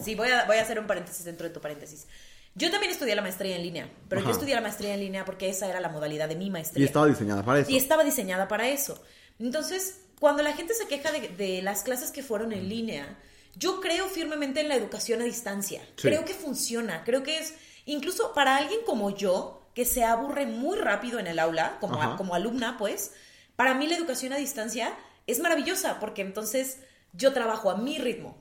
sí, 0.04 0.16
voy 0.16 0.30
a, 0.30 0.46
voy 0.46 0.58
a 0.58 0.62
hacer 0.62 0.80
un 0.80 0.88
paréntesis 0.88 1.26
dentro 1.26 1.48
de 1.48 1.54
tu 1.54 1.60
paréntesis. 1.60 2.08
Yo 2.56 2.70
también 2.72 2.92
estudié 2.92 3.16
la 3.16 3.22
maestría 3.22 3.56
en 3.56 3.64
línea, 3.64 3.90
pero 4.08 4.22
Ajá. 4.22 4.30
yo 4.30 4.34
estudié 4.36 4.56
la 4.56 4.62
maestría 4.62 4.94
en 4.94 5.00
línea 5.00 5.26
porque 5.26 5.50
esa 5.50 5.68
era 5.68 5.80
la 5.80 5.90
modalidad 5.90 6.30
de 6.30 6.36
mi 6.36 6.46
Y 6.48 6.50
maestría. 6.52 6.86
estaba 6.86 7.08
diseñada 7.08 7.44
para 7.44 7.60
eso. 7.60 7.72
Y 7.72 7.78
estaba 7.78 8.04
diseñada 8.04 8.48
para 8.48 8.70
eso. 8.70 9.04
Entonces, 9.40 10.02
cuando 10.20 10.44
la 10.44 10.54
gente 10.54 10.74
se 10.76 10.88
queja 10.88 11.12
de, 11.12 11.30
de 11.30 11.62
las 11.64 11.82
clases 11.84 12.12
que 12.12 12.22
fueron 12.24 12.54
en 12.54 12.70
línea, 12.70 13.18
yo 13.56 13.82
creo 13.82 14.08
firmemente 14.08 14.62
en 14.62 14.70
la 14.70 14.76
educación 14.76 15.22
a 15.22 15.26
distancia. 15.26 15.82
Sí. 15.96 16.04
Creo 16.10 16.26
que 16.26 16.34
funciona. 16.36 17.04
Creo 17.04 17.24
que 17.24 17.40
es, 17.40 17.56
incluso 17.86 18.34
para 18.34 18.58
alguien 18.58 18.82
como 18.86 19.16
yo, 19.16 19.68
que 19.74 19.86
se 19.86 20.04
aburre 20.04 20.46
muy 20.46 20.78
rápido 20.78 21.18
en 21.18 21.26
el 21.26 21.40
aula, 21.40 21.78
como, 21.80 22.16
como 22.18 22.36
alumna, 22.36 22.78
pues, 22.78 23.14
para 23.56 23.74
mí 23.74 23.88
la 23.88 23.96
educación 23.96 24.34
a 24.34 24.38
distancia 24.38 24.94
es 25.28 25.40
maravillosa, 25.40 26.00
porque 26.00 26.22
entonces 26.22 26.80
yo 27.14 27.32
trabajo 27.34 27.70
a 27.70 27.78
mi 27.78 27.98
ritmo. 28.00 28.38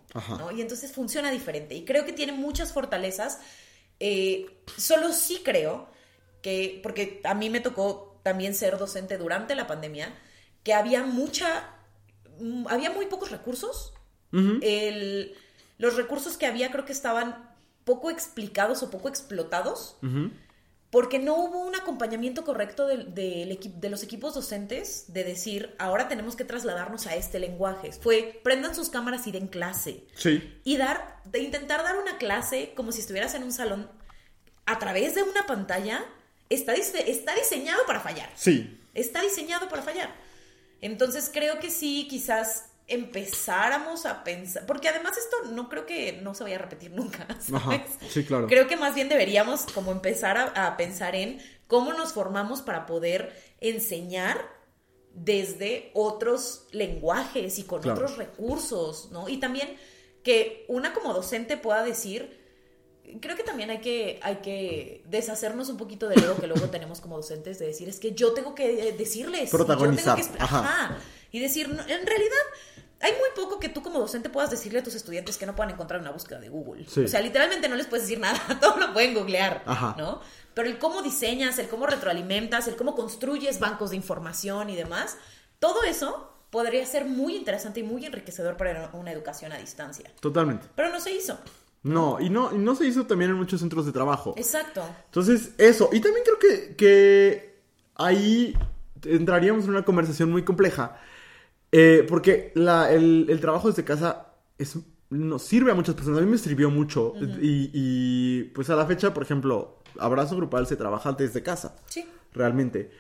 Y 0.52 0.60
entonces 0.62 0.92
funciona 0.92 1.30
diferente. 1.30 1.74
Y 1.74 1.84
creo 1.84 2.04
que 2.04 2.12
tiene 2.12 2.32
muchas 2.32 2.72
fortalezas. 2.72 3.38
Eh, 4.00 4.46
solo 4.76 5.12
sí 5.12 5.42
creo 5.44 5.88
que, 6.40 6.80
porque 6.82 7.20
a 7.24 7.34
mí 7.34 7.50
me 7.50 7.60
tocó 7.60 8.18
también 8.22 8.54
ser 8.54 8.78
docente 8.78 9.18
durante 9.18 9.54
la 9.54 9.66
pandemia, 9.66 10.14
que 10.64 10.74
había 10.74 11.02
mucha, 11.04 11.68
mm, 12.40 12.66
había 12.68 12.90
muy 12.90 13.06
pocos 13.06 13.30
recursos. 13.30 13.92
El- 14.62 15.34
los 15.78 15.96
recursos 15.96 16.36
que 16.36 16.46
había 16.46 16.70
creo 16.70 16.84
que 16.84 16.92
estaban 16.92 17.50
poco 17.84 18.10
explicados 18.10 18.82
o 18.82 18.90
poco 18.90 19.08
explotados 19.08 19.96
porque 20.92 21.18
no 21.18 21.36
hubo 21.36 21.60
un 21.60 21.74
acompañamiento 21.74 22.44
correcto 22.44 22.86
de, 22.86 23.88
los 23.88 24.02
equipos 24.02 24.34
docentes 24.34 25.06
de 25.08 25.24
decir, 25.24 25.74
ahora 25.78 26.06
tenemos 26.06 26.36
que 26.36 26.44
trasladarnos 26.44 27.06
a 27.06 27.16
este 27.16 27.40
lenguaje. 27.40 27.92
Fue, 27.92 28.42
prendan 28.44 28.74
sus 28.74 28.90
cámaras 28.90 29.26
y 29.26 29.32
den 29.32 29.48
clase. 29.48 30.04
Sí. 30.14 30.60
Y 30.64 30.76
dar, 30.76 31.22
de 31.24 31.38
intentar 31.38 31.82
dar 31.82 31.96
una 31.96 32.18
clase 32.18 32.74
como 32.76 32.92
si 32.92 33.00
estuvieras 33.00 33.34
en 33.34 33.42
un 33.42 33.52
salón 33.52 33.90
a 34.66 34.78
través 34.78 35.14
de 35.14 35.22
una 35.22 35.46
pantalla, 35.46 36.04
está, 36.50 36.74
está 36.74 37.34
diseñado 37.36 37.86
para 37.86 38.00
fallar. 38.00 38.30
Sí. 38.34 38.78
Está 38.92 39.22
diseñado 39.22 39.70
para 39.70 39.80
fallar. 39.80 40.14
Entonces 40.82 41.30
creo 41.32 41.58
que 41.58 41.70
sí, 41.70 42.06
quizás 42.10 42.66
empezáramos 42.92 44.06
a 44.06 44.24
pensar, 44.24 44.66
porque 44.66 44.88
además 44.88 45.16
esto 45.16 45.50
no 45.52 45.68
creo 45.68 45.86
que 45.86 46.12
no 46.22 46.34
se 46.34 46.44
vaya 46.44 46.56
a 46.56 46.60
repetir 46.60 46.90
nunca. 46.92 47.26
¿sabes? 47.40 47.52
Ajá, 47.54 47.84
sí, 48.08 48.24
claro. 48.24 48.46
Creo 48.46 48.66
que 48.68 48.76
más 48.76 48.94
bien 48.94 49.08
deberíamos 49.08 49.66
como 49.72 49.92
empezar 49.92 50.36
a, 50.36 50.66
a 50.66 50.76
pensar 50.76 51.14
en 51.14 51.40
cómo 51.66 51.92
nos 51.92 52.12
formamos 52.12 52.62
para 52.62 52.86
poder 52.86 53.32
enseñar 53.60 54.38
desde 55.14 55.90
otros 55.94 56.66
lenguajes 56.72 57.58
y 57.58 57.64
con 57.64 57.82
Claro. 57.82 57.96
otros 58.00 58.16
recursos, 58.16 59.10
¿no? 59.10 59.28
Y 59.28 59.38
también 59.38 59.76
que 60.22 60.64
una 60.68 60.94
como 60.94 61.12
docente 61.12 61.56
pueda 61.56 61.82
decir, 61.82 62.41
creo 63.20 63.36
que 63.36 63.42
también 63.42 63.70
hay 63.70 63.78
que, 63.80 64.18
hay 64.22 64.36
que 64.36 65.02
deshacernos 65.06 65.68
un 65.68 65.76
poquito 65.76 66.08
del 66.08 66.22
ego 66.22 66.36
que 66.36 66.46
luego 66.46 66.68
tenemos 66.70 67.00
como 67.00 67.16
docentes 67.16 67.58
de 67.58 67.66
decir, 67.66 67.88
es 67.88 67.98
que 68.00 68.12
yo 68.12 68.32
tengo 68.32 68.54
que 68.54 68.88
eh, 68.88 68.92
decirles. 68.92 69.50
yo 69.50 69.56
Protagonizar, 69.58 70.18
tengo 70.20 70.32
que- 70.36 70.42
ajá. 70.42 70.58
ajá. 70.60 70.98
Y 71.30 71.38
decir, 71.40 71.66
en 71.66 72.06
realidad, 72.06 72.36
hay 73.00 73.12
muy 73.12 73.28
poco 73.34 73.58
que 73.58 73.68
tú 73.68 73.82
como 73.82 73.98
docente 73.98 74.28
puedas 74.28 74.50
decirle 74.50 74.78
a 74.80 74.82
tus 74.82 74.94
estudiantes 74.94 75.36
que 75.38 75.46
no 75.46 75.56
puedan 75.56 75.72
encontrar 75.72 75.98
en 75.98 76.02
una 76.06 76.12
búsqueda 76.12 76.38
de 76.40 76.48
Google. 76.48 76.84
Sí. 76.88 77.00
O 77.00 77.08
sea, 77.08 77.20
literalmente 77.20 77.68
no 77.68 77.74
les 77.76 77.86
puedes 77.86 78.04
decir 78.06 78.20
nada, 78.20 78.40
todo 78.60 78.76
lo 78.78 78.92
pueden 78.92 79.14
googlear, 79.14 79.62
Ajá. 79.66 79.94
¿no? 79.98 80.20
Pero 80.54 80.68
el 80.68 80.78
cómo 80.78 81.02
diseñas, 81.02 81.58
el 81.58 81.68
cómo 81.68 81.86
retroalimentas, 81.86 82.68
el 82.68 82.76
cómo 82.76 82.94
construyes 82.94 83.58
bancos 83.58 83.90
de 83.90 83.96
información 83.96 84.68
y 84.70 84.76
demás, 84.76 85.16
todo 85.58 85.82
eso 85.84 86.28
podría 86.50 86.84
ser 86.84 87.06
muy 87.06 87.34
interesante 87.34 87.80
y 87.80 87.82
muy 87.82 88.04
enriquecedor 88.04 88.58
para 88.58 88.90
una 88.92 89.10
educación 89.10 89.52
a 89.52 89.56
distancia. 89.58 90.10
Totalmente. 90.20 90.66
Pero 90.76 90.90
no 90.90 91.00
se 91.00 91.12
hizo. 91.12 91.38
No, 91.84 92.20
y 92.20 92.30
no, 92.30 92.54
y 92.54 92.58
no 92.58 92.74
se 92.76 92.86
hizo 92.86 93.06
también 93.06 93.30
en 93.32 93.36
muchos 93.36 93.60
centros 93.60 93.84
de 93.86 93.92
trabajo. 93.92 94.34
Exacto. 94.36 94.82
Entonces, 95.06 95.52
eso. 95.58 95.88
Y 95.92 96.00
también 96.00 96.24
creo 96.24 96.38
que, 96.38 96.76
que 96.76 97.60
ahí 97.96 98.56
entraríamos 99.04 99.64
en 99.64 99.70
una 99.70 99.84
conversación 99.84 100.30
muy 100.30 100.44
compleja. 100.44 101.00
Eh, 101.72 102.06
porque 102.08 102.52
la- 102.54 102.92
el, 102.92 103.26
el 103.28 103.40
trabajo 103.40 103.68
desde 103.68 103.82
casa 103.84 104.34
es, 104.58 104.76
nos 105.10 105.42
sirve 105.42 105.72
a 105.72 105.74
muchas 105.74 105.94
personas. 105.96 106.20
A 106.20 106.22
mí 106.24 106.30
me 106.30 106.38
sirvió 106.38 106.70
mucho. 106.70 107.14
y, 107.40 107.70
y, 107.72 108.42
pues 108.54 108.70
a 108.70 108.76
la 108.76 108.86
fecha, 108.86 109.12
por 109.12 109.24
ejemplo, 109.24 109.78
abrazo 109.98 110.36
grupal 110.36 110.66
se 110.68 110.76
trabaja 110.76 111.12
desde 111.12 111.42
casa. 111.42 111.76
Sí. 111.86 112.04
Realmente. 112.32 112.90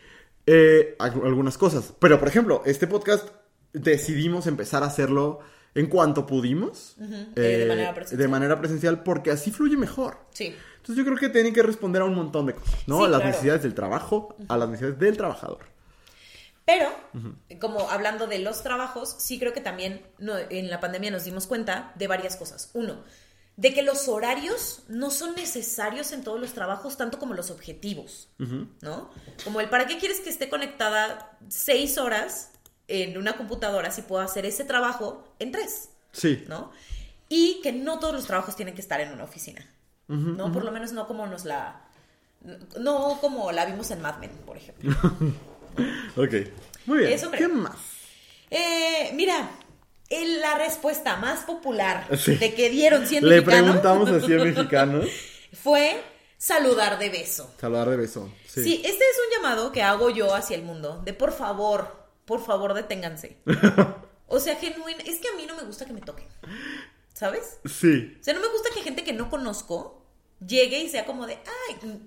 Eh, 0.44 0.96
algunas 0.98 1.56
cosas. 1.56 1.94
Pero, 2.00 2.18
por 2.18 2.26
ejemplo, 2.26 2.62
este 2.66 2.88
podcast 2.88 3.28
decidimos 3.72 4.46
empezar 4.48 4.82
a 4.82 4.86
hacerlo 4.86 5.38
en 5.74 5.86
cuanto 5.86 6.26
pudimos. 6.26 6.96
Eh, 7.36 7.40
de 7.40 7.66
manera 7.66 7.94
presencial. 7.94 8.18
de 8.18 8.28
manera 8.28 8.58
presencial, 8.58 9.02
porque 9.02 9.30
así 9.30 9.50
fluye 9.50 9.76
mejor. 9.76 10.18
Sí. 10.32 10.54
Entonces 10.76 10.96
yo 10.96 11.04
creo 11.04 11.16
que 11.16 11.28
tienen 11.28 11.54
que 11.54 11.62
responder 11.62 12.02
a 12.02 12.04
un 12.06 12.14
montón 12.14 12.46
de 12.46 12.54
cosas, 12.54 12.74
¿no? 12.86 12.98
Sí, 12.98 13.04
a 13.04 13.08
las 13.08 13.18
claro. 13.20 13.26
necesidades 13.26 13.62
del 13.62 13.74
trabajo, 13.74 14.36
a 14.48 14.56
las 14.56 14.68
necesidades 14.68 14.98
del 14.98 15.16
trabajador. 15.16 15.60
Pero, 16.64 16.90
como 17.60 17.90
hablando 17.90 18.26
de 18.28 18.38
los 18.38 18.62
trabajos, 18.62 19.16
sí 19.18 19.38
creo 19.38 19.52
que 19.52 19.60
también 19.60 20.02
no- 20.18 20.38
en 20.38 20.70
la 20.70 20.78
pandemia 20.80 21.10
nos 21.10 21.24
dimos 21.24 21.46
cuenta 21.46 21.92
de 21.96 22.06
varias 22.06 22.36
cosas. 22.36 22.70
Uno, 22.74 23.02
de 23.56 23.74
que 23.74 23.82
los 23.82 24.08
horarios 24.08 24.82
no 24.88 25.10
son 25.10 25.34
necesarios 25.34 26.12
en 26.12 26.22
todos 26.24 26.40
los 26.40 26.52
trabajos, 26.52 26.96
tanto 26.96 27.18
como 27.18 27.34
los 27.34 27.50
objetivos, 27.50 28.28
¿no? 28.80 29.10
Como 29.44 29.60
el 29.60 29.68
para 29.68 29.86
qué 29.86 29.98
quieres 29.98 30.20
que 30.20 30.30
esté 30.30 30.48
conectada 30.48 31.36
seis 31.48 31.98
horas 31.98 32.52
en 32.92 33.16
una 33.16 33.36
computadora 33.36 33.90
si 33.90 34.02
puedo 34.02 34.22
hacer 34.22 34.44
ese 34.46 34.64
trabajo 34.64 35.24
en 35.38 35.50
tres, 35.52 35.88
Sí. 36.12 36.44
¿no? 36.48 36.70
Y 37.28 37.60
que 37.62 37.72
no 37.72 37.98
todos 37.98 38.12
los 38.14 38.26
trabajos 38.26 38.54
tienen 38.56 38.74
que 38.74 38.82
estar 38.82 39.00
en 39.00 39.12
una 39.12 39.24
oficina, 39.24 39.66
¿no? 40.08 40.52
Por 40.52 40.64
lo 40.64 40.70
menos 40.72 40.92
no 40.92 41.06
como 41.06 41.26
nos 41.26 41.44
la... 41.46 41.80
No 42.78 43.18
como 43.20 43.52
la 43.52 43.64
vimos 43.66 43.90
en 43.92 44.02
Mad 44.02 44.18
Men, 44.18 44.30
por 44.44 44.56
ejemplo. 44.56 44.94
Ok. 46.16 46.34
Muy 46.84 46.98
bien. 46.98 47.12
Eso. 47.12 47.30
¿Qué 47.30 47.48
más? 47.48 47.76
Eh, 48.50 49.10
mira, 49.14 49.48
la 50.10 50.58
respuesta 50.58 51.16
más 51.16 51.44
popular 51.44 52.06
Sí. 52.18 52.34
de 52.34 52.52
que 52.54 52.68
dieron 52.68 53.06
100 53.06 53.26
Le 53.26 53.40
preguntamos 53.40 54.10
así 54.10 54.34
a 54.34 54.36
mexicanos. 54.44 55.06
fue 55.54 56.02
saludar 56.36 56.98
de 56.98 57.08
beso. 57.08 57.50
Saludar 57.58 57.88
de 57.88 57.96
beso. 57.96 58.30
Sí. 58.46 58.62
Sí. 58.64 58.74
este 58.84 58.90
es 59.04 59.16
un 59.26 59.36
llamado 59.42 59.72
que 59.72 59.82
hago 59.82 60.10
yo 60.10 60.34
hacia 60.34 60.56
el 60.56 60.62
mundo, 60.62 61.00
de 61.06 61.14
por 61.14 61.32
favor, 61.32 62.01
por 62.24 62.44
favor, 62.44 62.74
deténganse. 62.74 63.38
O 64.34 64.40
sea, 64.40 64.56
genuino, 64.56 64.98
es 65.04 65.18
que 65.18 65.28
a 65.28 65.36
mí 65.36 65.44
no 65.46 65.54
me 65.54 65.62
gusta 65.62 65.84
que 65.84 65.92
me 65.92 66.00
toquen, 66.00 66.26
¿sabes? 67.12 67.60
Sí. 67.66 68.16
O 68.18 68.24
sea, 68.24 68.32
no 68.32 68.40
me 68.40 68.48
gusta 68.48 68.70
que 68.74 68.80
gente 68.80 69.04
que 69.04 69.12
no 69.12 69.28
conozco 69.28 70.06
llegue 70.40 70.78
y 70.78 70.88
sea 70.88 71.04
como 71.04 71.26
de, 71.26 71.38
ay, 71.68 72.00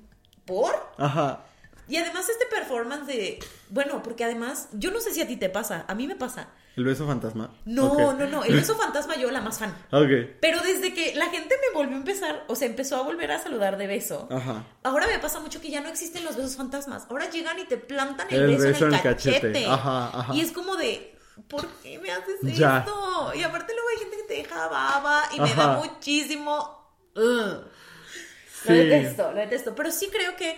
¿por? 0.43 0.74
Ajá. 0.97 1.45
Y 1.88 1.97
además 1.97 2.28
este 2.28 2.47
performance 2.47 3.05
de, 3.05 3.38
bueno, 3.70 4.01
porque 4.01 4.24
además, 4.24 4.70
yo 4.74 4.89
no 4.89 5.01
sé 5.01 5.13
si 5.13 5.22
a 5.22 5.28
ti 5.28 5.38
te 5.38 5.49
pasa, 5.49 5.86
a 5.88 5.93
mí 5.93 6.07
me 6.07 6.16
pasa. 6.16 6.49
¿El 6.76 6.84
beso 6.84 7.08
fantasma? 7.08 7.54
No, 7.66 8.14
no, 8.14 8.28
no. 8.28 8.44
El 8.44 8.56
beso 8.56 8.76
fantasma 8.76 9.16
yo 9.16 9.32
la 9.32 9.42
más 9.42 9.60
fan. 9.60 9.72
Ok. 9.92 10.38
Pero 10.42 10.60
desde 10.62 10.94
que 10.94 11.16
la 11.16 11.28
gente 11.28 11.56
me 11.68 11.74
volvió 11.74 11.96
a 11.96 12.00
empezar, 12.00 12.44
o 12.48 12.56
sea, 12.56 12.68
empezó 12.68 12.98
a 12.98 13.04
volver 13.04 13.32
a 13.32 13.42
saludar 13.42 13.78
de 13.78 13.88
beso. 13.88 14.28
Ajá. 14.32 14.66
Ahora 14.84 15.08
me 15.08 15.18
pasa 15.20 15.40
mucho 15.40 15.62
que 15.62 15.70
ya 15.70 15.82
no 15.82 15.88
existen 15.90 16.26
los 16.26 16.36
besos 16.36 16.56
fantasmas. 16.58 17.08
Ahora 17.10 17.30
llegan 17.30 17.58
y 17.60 17.66
te 17.66 17.78
plantan 17.78 18.28
el, 18.30 18.42
El 18.42 18.48
beso, 18.58 18.64
beso 18.68 18.88
en 18.88 18.94
el 18.96 19.02
cachete. 19.02 19.40
cachete. 19.40 19.66
Ajá, 19.68 20.20
ajá. 20.20 20.34
Y 20.36 20.42
es 20.42 20.52
como 20.52 20.76
de, 20.76 21.16
¿por 21.48 21.66
qué 21.82 21.98
me 22.00 22.12
haces 22.12 22.40
Ya. 22.58 22.80
esto? 22.80 23.32
Y 23.36 23.44
aparte 23.44 23.74
luego 23.74 23.90
hay 23.94 23.98
gente 24.00 24.18
que 24.18 24.24
te 24.24 24.34
deja 24.34 24.68
baba 24.68 25.24
y 25.34 25.40
me 25.40 25.54
da 25.56 25.78
muchísimo... 25.78 26.94
Sí. 27.16 28.70
Lo 28.70 28.74
detesto, 28.76 29.32
lo 29.32 29.38
detesto. 29.40 29.76
Pero 29.76 29.92
sí 29.92 30.10
creo 30.12 30.36
que 30.36 30.58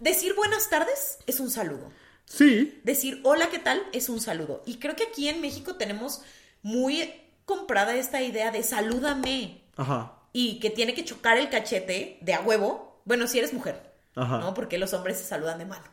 decir 0.00 0.34
buenas 0.34 0.68
tardes 0.68 1.18
es 1.26 1.40
un 1.40 1.50
saludo. 1.50 1.90
Sí. 2.28 2.80
Decir 2.84 3.20
hola, 3.24 3.48
¿qué 3.50 3.58
tal? 3.58 3.82
es 3.92 4.08
un 4.08 4.20
saludo. 4.20 4.62
Y 4.66 4.76
creo 4.76 4.94
que 4.96 5.04
aquí 5.04 5.28
en 5.28 5.40
México 5.40 5.76
tenemos 5.76 6.20
muy 6.62 7.12
comprada 7.44 7.94
esta 7.94 8.20
idea 8.22 8.50
de 8.50 8.62
salúdame 8.62 9.62
Ajá. 9.76 10.12
y 10.32 10.60
que 10.60 10.70
tiene 10.70 10.94
que 10.94 11.04
chocar 11.04 11.38
el 11.38 11.48
cachete 11.48 12.18
de 12.20 12.34
a 12.34 12.40
huevo. 12.40 13.00
Bueno, 13.04 13.26
si 13.26 13.38
eres 13.38 13.52
mujer, 13.54 13.94
Ajá. 14.14 14.38
¿no? 14.38 14.52
Porque 14.54 14.76
los 14.76 14.92
hombres 14.92 15.16
se 15.18 15.24
saludan 15.24 15.58
de 15.58 15.64
mano. 15.64 15.84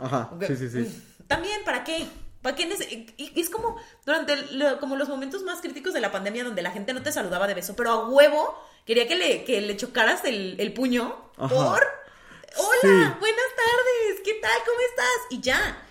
Ajá. 0.00 0.30
Sí, 0.46 0.56
sí, 0.56 0.68
sí. 0.68 1.02
También, 1.28 1.62
¿para 1.64 1.84
qué? 1.84 2.06
¿Para 2.42 2.56
qué? 2.56 2.68
Y 3.16 3.40
es 3.40 3.50
como 3.50 3.76
durante 4.04 4.34
como 4.80 4.96
los 4.96 5.08
momentos 5.08 5.42
más 5.42 5.60
críticos 5.60 5.94
de 5.94 6.00
la 6.00 6.10
pandemia 6.12 6.44
donde 6.44 6.62
la 6.62 6.70
gente 6.70 6.92
no 6.92 7.02
te 7.02 7.12
saludaba 7.12 7.46
de 7.46 7.54
beso, 7.54 7.74
pero 7.76 7.90
a 7.90 8.08
huevo 8.08 8.58
quería 8.84 9.06
que 9.06 9.16
le, 9.16 9.44
que 9.44 9.60
le 9.60 9.76
chocaras 9.76 10.24
el, 10.24 10.56
el 10.58 10.72
puño 10.72 11.30
Ajá. 11.36 11.48
por... 11.54 11.82
Hola, 12.58 12.80
Sí. 12.80 12.88
buenas 13.20 13.50
tardes, 13.56 14.20
¿qué 14.24 14.34
tal? 14.40 14.58
¿Cómo 14.64 14.80
estás? 14.88 15.26
Y 15.30 15.40
ya. 15.40 15.82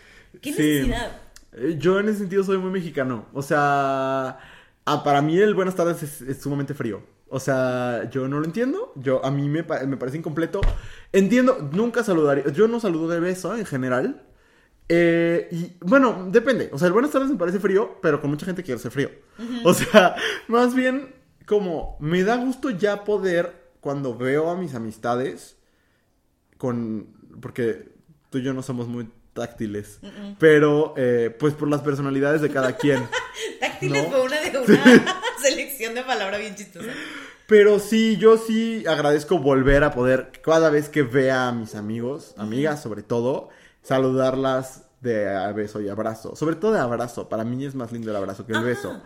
¿Qué 0.41 0.53
Sí. 0.53 0.61
necesidad? 0.61 1.21
Eh, 1.53 1.75
Yo 1.79 1.99
en 1.99 2.09
ese 2.09 2.19
sentido 2.19 2.43
soy 2.43 2.57
muy 2.57 2.71
mexicano. 2.71 3.25
O 3.33 3.41
sea, 3.41 4.39
ah, 4.85 5.03
para 5.03 5.21
mí 5.21 5.37
el 5.37 5.53
buenas 5.53 5.75
tardes 5.75 6.03
es, 6.03 6.21
es 6.21 6.41
sumamente 6.41 6.73
frío. 6.73 7.03
O 7.29 7.39
sea, 7.39 8.09
yo 8.11 8.27
no 8.27 8.39
lo 8.39 8.45
entiendo. 8.45 8.93
Yo 8.95 9.23
a 9.25 9.31
mí 9.31 9.47
me, 9.49 9.63
pa- 9.63 9.81
me 9.83 9.97
parece 9.97 10.17
incompleto. 10.17 10.61
Entiendo, 11.11 11.69
nunca 11.71 12.03
saludaría. 12.03 12.45
Yo 12.51 12.67
no 12.67 12.79
saludo 12.79 13.07
de 13.09 13.19
beso 13.19 13.55
en 13.55 13.65
general. 13.65 14.23
Eh, 14.89 15.47
y 15.51 15.73
bueno, 15.81 16.27
depende. 16.29 16.69
O 16.71 16.77
sea, 16.77 16.87
el 16.87 16.93
buenas 16.93 17.11
tardes 17.11 17.29
me 17.29 17.37
parece 17.37 17.59
frío, 17.59 17.97
pero 18.01 18.21
con 18.21 18.29
mucha 18.29 18.45
gente 18.45 18.63
quiere 18.63 18.79
ser 18.79 18.91
frío. 18.91 19.09
O 19.63 19.73
sea, 19.73 20.15
más 20.47 20.75
bien 20.75 21.15
como 21.47 21.97
me 21.99 22.23
da 22.23 22.35
gusto 22.37 22.69
ya 22.69 23.03
poder 23.03 23.53
cuando 23.81 24.15
veo 24.17 24.49
a 24.49 24.55
mis 24.55 24.75
amistades 24.75 25.57
con 26.65 27.07
porque 27.41 27.89
tú 28.31 28.39
y 28.39 28.41
yo 28.43 28.53
no 28.53 28.63
somos 28.63 28.87
muy 28.87 29.07
táctiles, 29.33 29.99
pero 30.39 30.93
eh, 30.97 31.35
pues 31.37 31.53
por 31.53 31.69
las 31.69 31.81
personalidades 31.81 32.41
de 32.41 32.49
cada 32.49 32.75
quien. 32.75 33.07
Táctiles 33.59 34.03
¿No? 34.03 34.09
fue 34.09 34.21
una 34.23 34.41
de 34.41 34.57
una 34.57 35.05
selección 35.43 35.93
de 35.93 36.01
palabra 36.03 36.37
bien 36.39 36.55
chistosa. 36.55 36.87
Pero 37.45 37.77
sí, 37.79 38.17
yo 38.17 38.37
sí 38.37 38.83
agradezco 38.87 39.37
volver 39.37 39.83
a 39.83 39.91
poder 39.91 40.31
cada 40.43 40.71
vez 40.71 40.89
que 40.89 41.03
vea 41.03 41.49
a 41.49 41.51
mis 41.51 41.75
amigos, 41.75 42.33
amigas 42.37 42.81
sobre 42.81 43.03
todo, 43.03 43.49
saludarlas 43.83 44.85
de 45.01 45.29
a 45.29 45.51
beso 45.51 45.81
y 45.81 45.89
abrazo. 45.89 46.35
Sobre 46.35 46.55
todo 46.55 46.71
de 46.73 46.79
abrazo. 46.79 47.29
Para 47.29 47.43
mí 47.43 47.63
es 47.63 47.75
más 47.75 47.91
lindo 47.91 48.09
el 48.09 48.15
abrazo 48.15 48.47
que 48.47 48.53
el 48.53 48.57
Ajá. 48.59 48.65
beso. 48.65 49.01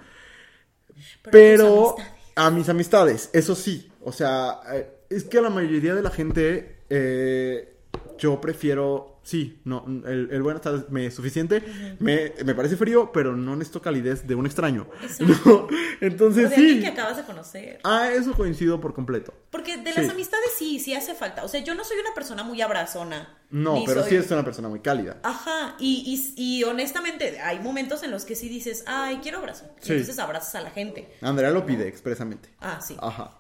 Pero, 1.24 1.32
Pero 1.32 1.66
tus 1.66 2.06
amistades. 2.06 2.34
a 2.38 2.52
mis 2.52 2.70
amistades, 2.70 3.30
eso 3.34 3.56
sí. 3.56 3.92
O 4.02 4.14
sea, 4.14 4.62
eh, 4.72 4.90
es 5.10 5.26
que 5.26 5.40
a 5.40 5.42
la 5.42 5.50
mayoría 5.50 5.94
de 5.96 6.02
la 6.04 6.10
gente 6.12 6.79
eh, 6.90 7.76
yo 8.18 8.40
prefiero 8.42 9.16
Sí, 9.22 9.60
no, 9.64 9.86
el, 10.08 10.30
el 10.32 10.42
buenas 10.42 10.64
tardes 10.64 10.90
me 10.90 11.06
es 11.06 11.14
suficiente. 11.14 11.62
me, 12.00 12.34
me 12.44 12.56
parece 12.56 12.76
frío, 12.78 13.12
pero 13.12 13.36
no 13.36 13.56
necesito 13.56 13.80
calidez 13.80 14.26
de 14.26 14.34
un 14.34 14.48
extraño. 14.48 14.88
¿no? 15.20 15.68
Entonces 16.02 16.48
o 16.48 16.50
de 16.50 16.56
sí. 16.56 16.80
que 16.80 16.88
acabas 16.88 17.18
de 17.18 17.24
conocer. 17.24 17.80
Ah, 17.84 18.10
eso 18.12 18.34
coincido 18.34 18.82
por 18.82 18.96
completo. 18.96 19.32
Porque 19.52 19.78
de 19.78 19.94
las 19.94 20.06
Sí. 20.06 20.12
amistades 20.12 20.50
sí, 20.58 20.80
sí 20.80 20.96
hace 20.96 21.14
falta. 21.14 21.44
O 21.44 21.48
sea, 21.48 21.64
yo 21.64 21.76
no 21.76 21.84
soy 21.84 21.98
una 22.00 22.12
persona 22.16 22.42
muy 22.44 22.60
abrazona. 22.62 23.38
No, 23.52 23.84
pero 23.86 24.02
soy- 24.02 24.10
sí 24.12 24.16
es 24.16 24.32
una 24.32 24.44
persona 24.44 24.68
muy 24.68 24.80
cálida. 24.80 25.18
Ajá, 25.22 25.76
y, 25.78 26.34
y, 26.36 26.60
y 26.60 26.64
honestamente 26.64 27.40
hay 27.42 27.60
momentos 27.60 28.02
en 28.02 28.10
los 28.10 28.26
que 28.26 28.34
sí 28.36 28.50
dices, 28.50 28.84
ay, 28.88 29.20
quiero 29.22 29.40
abrazo. 29.40 29.66
Sí. 29.80 29.92
entonces 29.92 30.18
abrazas 30.18 30.56
a 30.56 30.62
la 30.62 30.72
gente. 30.72 31.08
Andrea 31.22 31.52
lo 31.52 31.68
pide 31.68 31.88
expresamente. 31.88 32.50
Ah, 32.62 32.80
sí. 32.82 32.96
Ajá. 33.00 33.39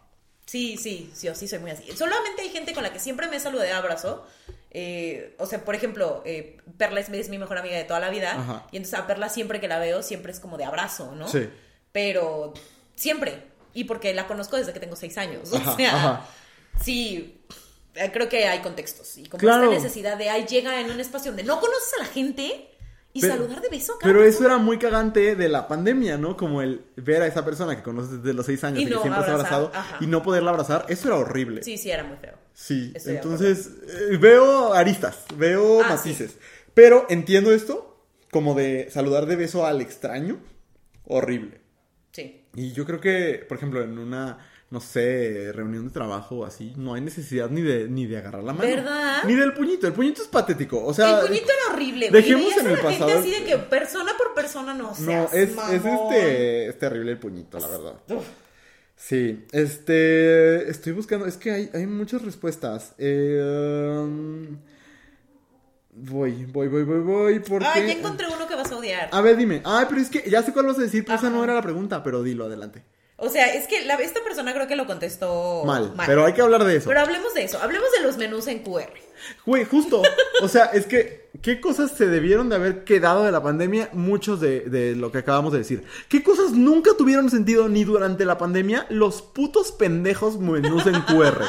Sí, 0.49 0.77
sí, 0.77 1.11
sí, 1.13 1.29
sí 1.35 1.47
soy 1.47 1.59
muy 1.59 1.69
así. 1.69 1.83
Solamente 1.95 2.41
hay 2.41 2.49
gente 2.49 2.73
con 2.73 2.81
la 2.81 2.91
que 2.91 2.97
siempre 2.97 3.27
me 3.27 3.39
saludé 3.39 3.65
de 3.67 3.71
abrazo. 3.73 4.25
Eh, 4.71 5.35
o 5.37 5.45
sea, 5.45 5.63
por 5.63 5.75
ejemplo, 5.75 6.23
eh, 6.25 6.57
Perla 6.77 7.01
es, 7.01 7.09
es 7.09 7.29
mi 7.29 7.37
mejor 7.37 7.59
amiga 7.59 7.77
de 7.77 7.83
toda 7.83 7.99
la 7.99 8.09
vida. 8.09 8.31
Ajá. 8.31 8.67
Y 8.71 8.77
entonces 8.77 8.99
a 8.99 9.05
Perla 9.05 9.29
siempre 9.29 9.59
que 9.59 9.67
la 9.67 9.77
veo, 9.77 10.01
siempre 10.01 10.31
es 10.31 10.39
como 10.39 10.57
de 10.57 10.65
abrazo, 10.65 11.13
¿no? 11.15 11.27
Sí. 11.27 11.47
Pero 11.91 12.53
siempre. 12.95 13.43
Y 13.75 13.83
porque 13.83 14.11
la 14.15 14.25
conozco 14.25 14.55
desde 14.57 14.73
que 14.73 14.79
tengo 14.79 14.95
seis 14.95 15.19
años. 15.19 15.51
O 15.53 15.57
Ajá, 15.57 15.75
sea, 15.75 15.95
ajá. 15.95 16.25
sí, 16.83 17.41
creo 18.11 18.27
que 18.27 18.47
hay 18.47 18.59
contextos. 18.61 19.19
Y 19.19 19.27
como 19.27 19.39
Claro. 19.39 19.65
esta 19.71 19.75
necesidad 19.83 20.17
de, 20.17 20.31
ay, 20.31 20.45
llega 20.47 20.81
en 20.81 20.89
un 20.89 20.99
espacio 20.99 21.29
donde 21.31 21.43
no 21.43 21.59
conoces 21.59 21.93
a 21.99 22.03
la 22.03 22.09
gente 22.09 22.68
y 23.13 23.21
Pero- 23.21 23.33
saludar 23.35 23.61
de 23.61 23.69
beso 23.69 23.93
a 23.93 23.99
cada 23.99 24.13
Pero 24.13 24.23
eso 24.23 24.45
era 24.45 24.57
muy 24.57 24.77
cagante 24.77 25.35
de 25.35 25.49
la 25.49 25.67
pandemia, 25.67 26.17
¿no? 26.17 26.37
Como 26.37 26.61
el 26.61 26.85
ver 26.95 27.21
a 27.23 27.27
esa 27.27 27.43
persona 27.43 27.75
que 27.75 27.81
conoces 27.83 28.21
desde 28.21 28.33
los 28.33 28.45
seis 28.45 28.63
años 28.63 28.79
Y 28.79 28.83
y, 28.83 28.85
que 28.85 28.91
no 28.95 29.01
siempre 29.01 29.23
has 29.23 29.29
abrazado 29.29 29.71
ajá. 29.73 29.97
y 29.99 30.07
no 30.07 30.21
poderla 30.21 30.51
abrazar. 30.51 30.85
Eso 30.89 31.07
era 31.07 31.17
horrible. 31.17 31.63
Sí, 31.63 31.77
sí, 31.77 31.89
era 31.89 32.03
muy 32.03 32.17
feo. 32.17 32.35
Sí, 32.53 32.91
Estoy 32.95 33.15
entonces 33.15 33.69
eh, 34.11 34.17
veo 34.17 34.73
aristas, 34.73 35.23
veo 35.35 35.81
Ah, 35.83 35.89
matices. 35.89 36.37
Pero 36.73 37.05
entiendo 37.09 37.51
esto 37.53 38.05
como 38.31 38.53
de 38.53 38.89
saludar 38.91 39.25
de 39.25 39.35
beso 39.37 39.65
al 39.65 39.81
extraño, 39.81 40.39
horrible. 41.05 41.61
Sí. 42.11 42.45
Y 42.55 42.73
yo 42.73 42.85
creo 42.85 42.99
que, 42.99 43.45
por 43.47 43.57
ejemplo, 43.57 43.81
en 43.81 43.97
una, 43.97 44.37
no 44.71 44.79
sé, 44.79 45.51
reunión 45.53 45.85
de 45.87 45.91
trabajo 45.91 46.37
o 46.39 46.45
así, 46.45 46.73
no 46.77 46.93
hay 46.93 47.01
necesidad 47.01 47.49
ni 47.49 47.61
de, 47.61 47.87
ni 47.87 48.05
de 48.05 48.17
agarrar 48.17 48.43
la 48.43 48.53
mano. 48.53 48.69
¿Verdad? 48.69 49.23
Ni 49.25 49.33
del 49.33 49.53
puñito. 49.53 49.87
El 49.87 49.93
puñito 49.93 50.21
es 50.21 50.27
patético. 50.27 50.85
O 50.85 50.93
sea, 50.93 51.21
el 51.21 51.27
puñito 51.27 51.45
era 51.45 51.73
horrible. 51.73 52.09
güey. 52.09 52.21
dejemos 52.21 52.55
en 52.57 52.67
el 52.67 52.73
la 52.73 52.77
gente 52.77 52.99
pasado- 52.99 53.19
así 53.19 53.31
de 53.31 53.43
que 53.45 53.57
persona 53.57 54.11
por 54.17 54.33
persona 54.35 54.73
no 54.75 54.89
no, 54.89 54.95
seas 54.95 55.33
es, 55.33 55.49
es 55.49 55.55
mamón. 55.55 56.13
este, 56.13 56.67
es 56.67 56.77
terrible 56.79 57.11
el 57.11 57.17
puñito, 57.17 57.59
la 57.59 57.67
verdad. 57.67 57.93
Uf. 58.09 58.25
Sí, 58.95 59.45
este, 59.53 60.69
estoy 60.69 60.91
buscando, 60.91 61.25
es 61.25 61.37
que 61.37 61.51
hay, 61.51 61.69
hay 61.73 61.87
muchas 61.87 62.21
respuestas. 62.21 62.93
Eh, 62.97 63.41
um, 64.03 64.57
voy, 65.93 66.45
voy, 66.45 66.67
voy, 66.67 66.83
voy, 66.83 66.99
voy, 66.99 67.39
porque... 67.39 67.65
Ay, 67.65 67.87
ya 67.87 67.93
encontré 67.93 68.27
uno 68.27 68.45
que 68.45 68.55
vas 68.55 68.71
a 68.71 68.75
odiar. 68.75 69.09
A 69.11 69.21
ver, 69.21 69.37
dime. 69.37 69.61
Ay, 69.63 69.85
pero 69.89 70.01
es 70.01 70.09
que 70.09 70.29
ya 70.29 70.43
sé 70.43 70.51
cuál 70.53 70.65
vas 70.67 70.77
a 70.77 70.81
decir, 70.81 71.05
pero 71.05 71.17
esa 71.17 71.29
no 71.29 71.43
era 71.43 71.53
la 71.55 71.61
pregunta, 71.61 72.03
pero 72.03 72.21
dilo 72.23 72.45
adelante. 72.45 72.83
O 73.21 73.29
sea, 73.29 73.53
es 73.53 73.67
que 73.67 73.85
la- 73.85 73.95
esta 73.95 74.21
persona 74.23 74.53
creo 74.53 74.67
que 74.67 74.75
lo 74.75 74.85
contestó 74.87 75.63
Mal, 75.65 75.93
pero 76.05 76.25
hay 76.25 76.33
que 76.33 76.41
hablar 76.41 76.63
de 76.63 76.77
eso. 76.77 76.87
Pero 76.89 77.01
hablemos 77.01 77.33
de 77.33 77.43
eso. 77.43 77.59
Hablemos 77.61 77.89
de 77.97 78.03
los 78.03 78.17
menús 78.17 78.47
en 78.47 78.59
QR. 78.59 78.93
Güey, 79.45 79.65
justo. 79.65 80.01
O 80.41 80.47
sea, 80.47 80.65
es 80.65 80.85
que, 80.85 81.29
¿qué 81.41 81.59
cosas 81.59 81.91
se 81.91 82.07
debieron 82.07 82.47
de 82.49 82.55
haber 82.55 82.83
quedado 82.85 83.25
de 83.25 83.31
la 83.33 83.43
pandemia? 83.43 83.89
Muchos 83.91 84.39
de, 84.39 84.61
de 84.61 84.95
lo 84.95 85.11
que 85.11 85.17
acabamos 85.17 85.51
de 85.51 85.59
decir. 85.59 85.83
¿Qué 86.07 86.23
cosas 86.23 86.51
nunca 86.51 86.91
tuvieron 86.97 87.29
sentido 87.29 87.67
ni 87.67 87.83
durante 87.83 88.23
la 88.23 88.37
pandemia? 88.37 88.85
Los 88.89 89.21
putos 89.21 89.71
pendejos 89.73 90.39
menús 90.39 90.85
en 90.87 91.01
QR. 91.01 91.43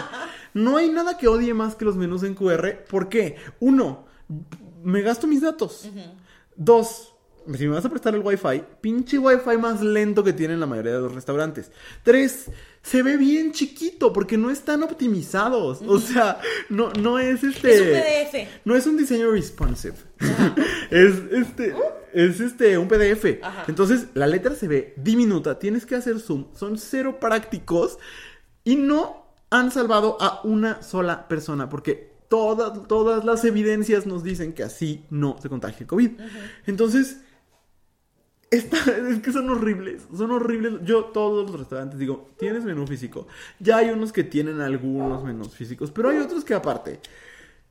No 0.53 0.77
hay 0.79 0.91
nada 0.91 1.17
que 1.17 1.29
odie 1.29 1.55
más 1.55 1.77
que 1.77 1.85
los 1.85 1.95
menús 1.97 2.25
en 2.25 2.35
QR. 2.35 2.85
¿Por 2.91 3.09
qué? 3.09 3.37
Uno, 3.61 4.07
me 4.83 5.03
gasto 5.03 5.29
mis 5.29 5.41
datos. 5.43 5.89
Dos, 6.57 7.10
si 7.57 7.67
me 7.67 7.75
vas 7.75 7.85
a 7.85 7.89
prestar 7.89 8.15
el 8.15 8.21
wifi, 8.21 8.63
pinche 8.81 9.19
wifi 9.19 9.57
más 9.59 9.81
lento 9.81 10.23
que 10.23 10.33
tienen 10.33 10.61
la 10.61 10.67
mayoría 10.67 10.93
de 10.93 11.01
los 11.01 11.15
restaurantes. 11.15 11.71
Tres, 12.03 12.51
se 12.83 13.03
ve 13.03 13.17
bien 13.17 13.53
chiquito 13.53 14.13
porque 14.13 14.37
no 14.37 14.51
están 14.51 14.83
optimizados. 14.83 15.81
O 15.87 15.99
sea, 15.99 16.41
no, 16.69 16.93
no 16.93 17.19
es 17.19 17.43
este. 17.45 17.75
Es 17.75 17.81
un 17.81 17.87
PDF. 17.87 18.49
No 18.65 18.77
es 18.77 18.87
un 18.87 18.97
diseño 18.97 19.31
responsive. 19.31 19.95
es 20.91 21.15
este. 21.33 21.75
Es 22.13 22.41
este, 22.41 22.77
un 22.79 22.89
PDF. 22.89 23.43
Ajá. 23.43 23.65
Entonces, 23.69 24.07
la 24.15 24.27
letra 24.27 24.55
se 24.55 24.69
ve 24.69 24.95
diminuta. 24.97 25.59
Tienes 25.59 25.87
que 25.87 25.95
hacer 25.95 26.19
zoom. 26.21 26.47
Son 26.55 26.79
cero 26.79 27.19
prácticos. 27.21 27.99
Y 28.65 28.77
no 28.77 29.27
han 29.51 29.71
salvado 29.71 30.17
a 30.21 30.41
una 30.45 30.83
sola 30.83 31.29
persona. 31.29 31.69
Porque 31.69 32.11
todas, 32.29 32.87
todas 32.89 33.25
las 33.25 33.45
evidencias 33.45 34.07
nos 34.07 34.23
dicen 34.23 34.53
que 34.55 34.63
así 34.63 35.05
no 35.11 35.37
se 35.41 35.49
contagia 35.49 35.81
el 35.81 35.87
COVID. 35.87 36.11
Entonces, 36.67 37.19
esta- 38.51 38.77
es 39.11 39.21
que 39.21 39.33
son 39.33 39.49
horribles, 39.51 40.03
son 40.17 40.31
horribles. 40.31 40.75
Yo 40.85 41.05
todos 41.07 41.51
los 41.51 41.59
restaurantes 41.61 41.99
digo, 41.99 42.31
tienes 42.39 42.65
menú 42.65 42.87
físico. 42.87 43.27
Ya 43.59 43.79
hay 43.79 43.91
unos 43.91 44.13
que 44.13 44.25
tienen 44.25 44.61
algunos 44.61 45.23
menús 45.25 45.55
físicos, 45.55 45.91
pero 45.91 46.09
hay 46.11 46.19
otros 46.19 46.45
que 46.45 46.55
aparte 46.55 47.01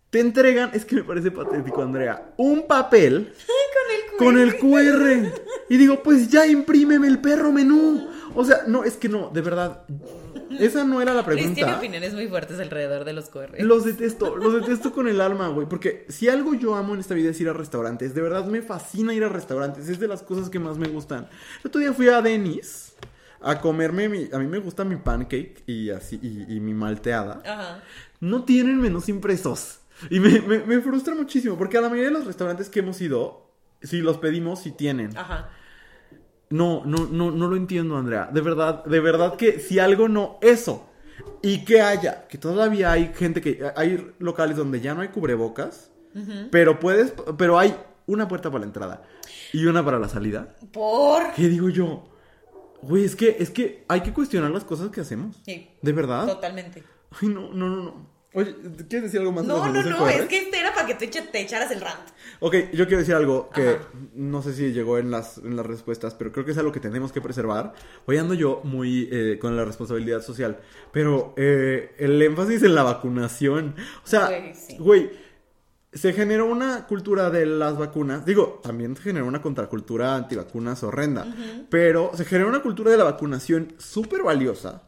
te 0.09 0.19
entregan, 0.19 0.71
es 0.73 0.85
que 0.85 0.95
me 0.95 1.03
parece 1.03 1.29
patético, 1.29 1.83
Andrea, 1.83 2.33
un 2.37 2.65
papel 2.65 3.31
Con 4.17 4.37
el 4.39 4.55
QR. 4.57 4.59
con 4.59 4.77
el 5.17 5.29
QR. 5.29 5.33
Y 5.69 5.77
digo, 5.77 6.01
pues 6.03 6.29
ya 6.29 6.45
imprímeme 6.47 7.07
el 7.07 7.19
perro 7.19 7.51
menú. 7.51 8.08
O 8.35 8.45
sea, 8.45 8.59
no, 8.67 8.83
es 8.83 8.95
que 8.95 9.09
no, 9.09 9.29
de 9.29 9.41
verdad. 9.41 9.83
Esa 10.59 10.83
no 10.83 11.01
era 11.01 11.13
la 11.13 11.21
Luis 11.23 11.37
tiene 11.37 11.53
pregunta. 11.55 11.77
opiniones 11.77 12.13
muy 12.13 12.27
fuertes 12.27 12.59
alrededor 12.59 13.05
de 13.05 13.13
los 13.13 13.29
QR. 13.29 13.55
Los 13.59 13.85
detesto, 13.85 14.35
los 14.35 14.53
detesto 14.53 14.91
con 14.91 15.07
el 15.07 15.21
alma, 15.21 15.47
güey. 15.49 15.67
Porque 15.67 16.05
si 16.09 16.27
algo 16.29 16.53
yo 16.53 16.75
amo 16.75 16.93
en 16.93 16.99
esta 16.99 17.13
vida 17.13 17.29
es 17.31 17.39
ir 17.41 17.49
a 17.49 17.53
restaurantes. 17.53 18.13
De 18.15 18.21
verdad 18.21 18.45
me 18.45 18.61
fascina 18.61 19.13
ir 19.13 19.23
a 19.23 19.29
restaurantes. 19.29 19.89
Es 19.89 19.99
de 19.99 20.07
las 20.07 20.23
cosas 20.23 20.49
que 20.49 20.59
más 20.59 20.77
me 20.77 20.87
gustan. 20.87 21.27
El 21.63 21.67
otro 21.67 21.81
día 21.81 21.93
fui 21.93 22.07
a 22.09 22.21
Denis 22.21 22.93
a 23.41 23.59
comerme 23.61 24.09
mi. 24.09 24.29
A 24.33 24.39
mí 24.39 24.47
me 24.47 24.59
gusta 24.59 24.83
mi 24.83 24.95
pancake 24.95 25.63
y 25.67 25.89
así. 25.91 26.19
Y, 26.21 26.55
y 26.55 26.59
mi 26.59 26.73
malteada. 26.73 27.41
Ajá. 27.45 27.83
No 28.19 28.43
tienen 28.43 28.79
menús 28.81 29.07
impresos. 29.09 29.79
Y 30.09 30.19
me, 30.19 30.41
me- 30.41 30.59
me 30.59 30.79
frustra 30.81 31.13
muchísimo. 31.13 31.57
Porque 31.57 31.77
a 31.77 31.81
la 31.81 31.89
mayoría 31.89 32.09
de 32.09 32.17
los 32.17 32.25
restaurantes 32.25 32.69
que 32.69 32.79
hemos 32.79 32.99
ido, 33.01 33.49
si 33.83 33.99
los 34.01 34.17
pedimos, 34.17 34.61
si 34.61 34.71
tienen. 34.71 35.15
Ajá. 35.17 35.49
No, 36.49 36.83
no, 36.85 37.05
no, 37.05 37.31
no 37.31 37.47
lo 37.47 37.55
entiendo, 37.55 37.97
Andrea. 37.97 38.29
De 38.31 38.41
verdad, 38.41 38.83
de 38.85 38.99
verdad 38.99 39.35
que 39.35 39.59
si 39.59 39.79
algo 39.79 40.07
no, 40.07 40.37
eso. 40.41 40.87
Y 41.41 41.63
que 41.63 41.81
haya, 41.81 42.27
que 42.27 42.37
todavía 42.37 42.91
hay 42.91 43.11
gente 43.13 43.41
que, 43.41 43.71
hay 43.75 44.13
locales 44.19 44.57
donde 44.57 44.81
ya 44.81 44.93
no 44.93 45.01
hay 45.01 45.09
cubrebocas, 45.09 45.91
pero 46.51 46.79
puedes, 46.79 47.13
pero 47.37 47.59
hay 47.59 47.75
una 48.07 48.27
puerta 48.27 48.49
para 48.49 48.61
la 48.61 48.65
entrada 48.65 49.03
y 49.53 49.65
una 49.65 49.83
para 49.83 49.99
la 49.99 50.09
salida. 50.09 50.55
Por. 50.71 51.33
¿Qué 51.35 51.47
digo 51.47 51.69
yo? 51.69 52.09
Güey, 52.81 53.03
es 53.03 53.15
que, 53.15 53.37
es 53.39 53.49
que 53.49 53.85
hay 53.87 54.01
que 54.01 54.13
cuestionar 54.13 54.51
las 54.51 54.63
cosas 54.63 54.89
que 54.89 55.01
hacemos. 55.01 55.37
Sí. 55.43 55.69
¿De 55.81 55.91
verdad? 55.91 56.25
Totalmente. 56.25 56.83
Ay, 57.21 57.29
no, 57.29 57.53
no, 57.53 57.69
no, 57.69 57.83
no. 57.83 58.18
Oye, 58.33 58.55
¿quieres 58.87 59.03
decir 59.05 59.19
algo 59.21 59.31
más? 59.31 59.43
No, 59.43 59.67
no, 59.71 59.81
no, 59.81 60.07
es 60.07 60.27
que 60.27 60.37
este 60.37 60.59
era 60.59 60.71
para 60.75 60.85
que 60.85 60.93
te, 60.93 61.39
echaras 61.41 61.71
el 61.71 61.81
rant. 61.81 62.09
Ok, 62.39 62.55
yo 62.73 62.85
quiero 62.85 62.99
decir 62.99 63.15
algo 63.15 63.49
que 63.49 63.69
Ajá. 63.69 63.89
no 64.13 64.43
sé 64.43 64.53
si 64.53 64.71
llegó 64.71 64.99
en 64.99 65.09
las, 65.09 65.39
en 65.39 65.55
las 65.55 65.65
respuestas, 65.65 66.13
pero 66.13 66.31
creo 66.31 66.45
que 66.45 66.51
es 66.51 66.57
algo 66.59 66.71
que 66.71 66.79
tenemos 66.79 67.11
que 67.11 67.21
preservar. 67.21 67.73
Hoy 68.05 68.17
ando 68.17 68.35
yo 68.35 68.61
muy 68.63 69.09
eh, 69.11 69.39
con 69.41 69.57
la 69.57 69.65
responsabilidad 69.65 70.21
social, 70.21 70.59
pero 70.91 71.33
eh, 71.37 71.95
el 71.97 72.21
énfasis 72.21 72.61
en 72.61 72.75
la 72.75 72.83
vacunación. 72.83 73.75
O 74.03 74.07
sea, 74.07 74.27
Güey, 74.27 74.53
sí. 74.53 74.77
güey, 74.77 75.09
se 75.91 76.13
generó 76.13 76.45
una 76.45 76.85
cultura 76.85 77.31
de 77.31 77.47
las 77.47 77.77
vacunas. 77.79 78.25
Digo, 78.25 78.59
también 78.61 78.95
se 78.95 79.01
generó 79.01 79.25
una 79.25 79.41
contracultura 79.41 80.15
antivacunas 80.15 80.83
horrenda, 80.83 81.25
pero 81.69 82.11
se 82.13 82.25
generó 82.25 82.49
una 82.49 82.61
cultura 82.61 82.91
de 82.91 82.97
la 82.97 83.05
vacunación 83.05 83.73
súper 83.79 84.21
valiosa. 84.21 84.83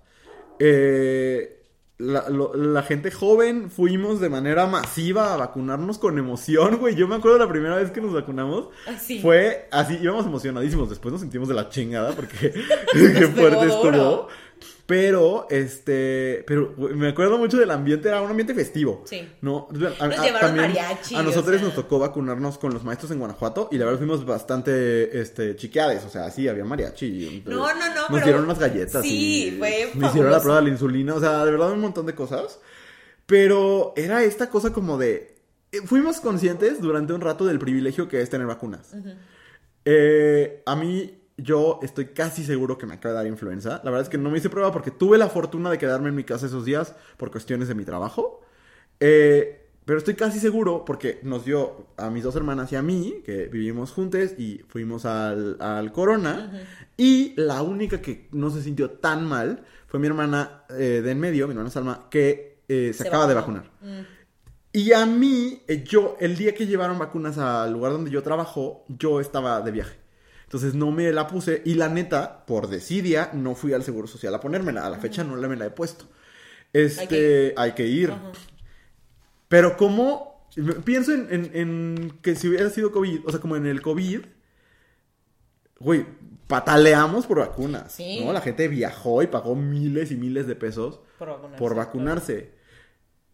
Eh, 0.60 1.61
la, 2.02 2.30
lo- 2.30 2.56
la 2.56 2.84
gente 2.84 3.12
joven 3.12 3.70
fuimos 3.70 4.20
de 4.20 4.30
manera 4.30 4.66
masiva 4.68 5.34
a 5.34 5.38
vacunarnos 5.38 5.98
con 6.00 6.18
emoción, 6.18 6.78
güey. 6.78 6.96
Yo 6.96 7.08
me 7.08 7.16
acuerdo 7.16 7.38
la 7.38 7.48
primera 7.48 7.76
vez 7.78 7.92
que 7.92 8.02
nos 8.02 8.12
vacunamos. 8.14 8.70
Ah, 8.88 8.98
sí. 8.98 9.20
Fue 9.22 9.68
así, 9.72 9.98
íbamos 10.02 10.26
emocionadísimos. 10.26 10.90
Después 10.90 11.12
nos 11.12 11.22
sentimos 11.22 11.48
de 11.48 11.54
la 11.54 11.70
chingada 11.70 12.12
porque 12.14 12.52
qué 12.94 13.28
fuerte 13.28 13.66
estuvo. 13.68 14.28
Pero, 14.92 15.48
este, 15.50 16.44
pero 16.46 16.76
me 16.78 17.08
acuerdo 17.08 17.38
mucho 17.38 17.58
del 17.58 17.72
ambiente, 17.72 18.10
era 18.10 18.22
un 18.22 18.30
ambiente 18.30 18.54
festivo. 18.54 19.04
Sí. 19.06 19.26
¿no? 19.40 19.70
A, 20.02 20.08
Nos 20.08 20.20
a- 20.20 20.24
llevaron 20.26 20.58
mariachi, 20.58 21.16
a 21.16 21.24
nosotros 21.24 21.56
o 21.56 21.60
sea. 21.60 21.66
nos 21.68 21.76
tocó 21.76 21.98
vacunarnos 21.98 22.58
con 22.58 22.74
los 22.74 22.84
maestros 22.84 23.10
en 23.12 23.20
Guanajuato 23.20 23.70
y 23.72 23.78
la 23.78 23.86
verdad 23.86 24.00
fuimos 24.00 24.26
bastante, 24.26 25.22
este, 25.22 25.56
chiqueades. 25.56 26.04
O 26.04 26.10
sea, 26.10 26.30
sí, 26.30 26.46
había 26.50 26.66
mariachi. 26.66 27.44
No, 27.46 27.74
no, 27.74 27.74
no, 27.74 27.96
Nos 27.96 28.08
pero- 28.10 28.26
dieron 28.26 28.44
unas 28.44 28.60
galletas. 28.60 29.02
Sí, 29.02 29.48
y 29.48 29.52
fue 29.58 29.92
Me 29.96 30.08
hicieron 30.08 30.30
la 30.30 30.42
prueba 30.42 30.60
de 30.60 30.66
la 30.66 30.72
insulina. 30.74 31.16
O 31.16 31.22
sea, 31.22 31.46
de 31.46 31.52
verdad 31.52 31.72
un 31.72 31.80
montón 31.80 32.06
de 32.06 32.14
cosas. 32.14 32.60
Pero 33.26 33.94
era 33.96 34.26
esta 34.26 34.50
cosa 34.50 34.74
como 34.74 34.98
de... 34.98 35.38
eh, 35.72 35.80
Fuimos 35.86 36.20
conscientes 36.20 36.82
durante 36.82 37.14
un 37.14 37.22
rato 37.22 37.46
del 37.46 37.60
privilegio 37.60 38.10
que 38.10 38.22
es 38.22 38.30
tener 38.30 38.46
vacunas. 38.46 38.94
Eh, 39.86 40.62
a 40.66 40.76
mí, 40.76 41.21
yo 41.42 41.80
estoy 41.82 42.08
casi 42.08 42.44
seguro 42.44 42.78
que 42.78 42.86
me 42.86 42.96
acaba 42.96 43.14
de 43.14 43.18
dar 43.18 43.28
influenza. 43.28 43.82
La 43.84 43.92
verdad 43.92 44.02
es 44.02 44.10
que 44.10 44.18
no 44.18 44.30
me 44.30 44.38
hice 44.38 44.50
prueba 44.50 44.72
porque 44.72 44.92
tuve 44.92 45.18
la 45.18 45.30
fortuna 45.30 45.70
de 45.70 45.78
quedarme 45.78 46.10
en 46.10 46.16
mi 46.16 46.24
casa 46.24 46.46
esos 46.46 46.66
días 46.66 46.96
por 47.18 47.32
cuestiones 47.32 47.68
de 47.68 47.76
mi 47.76 47.86
trabajo. 47.86 48.42
Eh, 49.00 49.70
pero 49.86 49.98
estoy 49.98 50.14
casi 50.14 50.40
seguro 50.40 50.86
porque 50.86 51.20
nos 51.24 51.44
dio 51.44 51.88
a 51.98 52.10
mis 52.10 52.24
dos 52.24 52.36
hermanas 52.36 52.72
y 52.72 52.76
a 52.76 52.82
mí, 52.82 53.22
que 53.26 53.48
vivimos 53.48 53.92
juntos 53.92 54.32
y 54.38 54.62
fuimos 54.68 55.06
al, 55.06 55.58
al 55.60 55.92
Corona. 55.92 56.52
Y 56.98 57.34
la 57.36 57.62
única 57.64 58.02
que 58.02 58.28
no 58.32 58.52
se 58.52 58.62
sintió 58.62 58.92
tan 58.92 59.26
mal 59.26 59.64
fue 59.88 60.00
mi 60.00 60.08
hermana 60.08 60.64
eh, 60.70 61.02
de 61.04 61.12
en 61.12 61.20
medio, 61.20 61.48
mi 61.48 61.54
hermana 61.54 61.72
Salma, 61.72 62.08
que 62.10 62.60
eh, 62.68 62.92
se, 62.94 63.04
Se 63.04 63.08
acaba 63.08 63.28
de 63.28 63.34
vacunar. 63.34 63.70
Y 64.72 64.94
a 64.94 65.06
mí, 65.06 65.64
yo, 65.84 66.16
el 66.22 66.38
día 66.38 66.56
que 66.56 66.66
llevaron 66.66 66.98
vacunas 66.98 67.38
al 67.38 67.74
lugar 67.74 67.92
donde 67.92 68.12
yo 68.12 68.24
trabajo, 68.24 68.86
yo 68.88 69.20
estaba 69.20 69.60
de 69.62 69.72
viaje. 69.72 70.01
Entonces 70.52 70.74
no 70.76 70.92
me 70.92 71.10
la 71.14 71.28
puse 71.28 71.62
y 71.64 71.76
la 71.76 71.88
neta, 71.88 72.46
por 72.46 72.68
desidia, 72.68 73.30
no 73.34 73.56
fui 73.56 73.72
al 73.72 73.84
Seguro 73.84 74.06
Social 74.06 74.36
a 74.36 74.42
ponérmela. 74.42 74.86
A 74.86 74.90
la 74.90 74.98
fecha 75.00 75.24
no 75.24 75.38
la 75.38 75.48
me 75.48 75.56
la 75.56 75.68
he 75.68 75.70
puesto. 75.70 76.10
Este, 76.74 77.54
hay 77.56 77.72
que 77.72 77.88
ir. 77.88 78.12
Pero 79.48 79.78
como, 79.78 80.46
pienso 80.84 81.14
en, 81.14 81.28
en- 81.32 81.52
en 81.56 82.20
que 82.22 82.36
si 82.36 82.50
hubiera 82.50 82.70
sido 82.70 82.92
COVID, 82.92 83.22
o 83.26 83.32
sea, 83.32 83.40
como 83.40 83.56
en 83.56 83.66
el 83.66 83.82
COVID, 83.82 84.20
güey, 85.80 86.06
pataleamos 86.48 87.28
por 87.28 87.40
vacunas. 87.40 87.94
Sí. 87.94 88.22
¿no? 88.26 88.34
La 88.34 88.42
gente 88.42 88.68
viajó 88.68 89.24
y 89.24 89.28
pagó 89.28 89.56
miles 89.56 90.12
y 90.12 90.16
miles 90.18 90.48
de 90.48 90.56
pesos 90.56 91.00
Por 91.18 91.30
vacunarse. 91.30 91.58
por 91.60 91.76
vacunarse. 91.76 92.52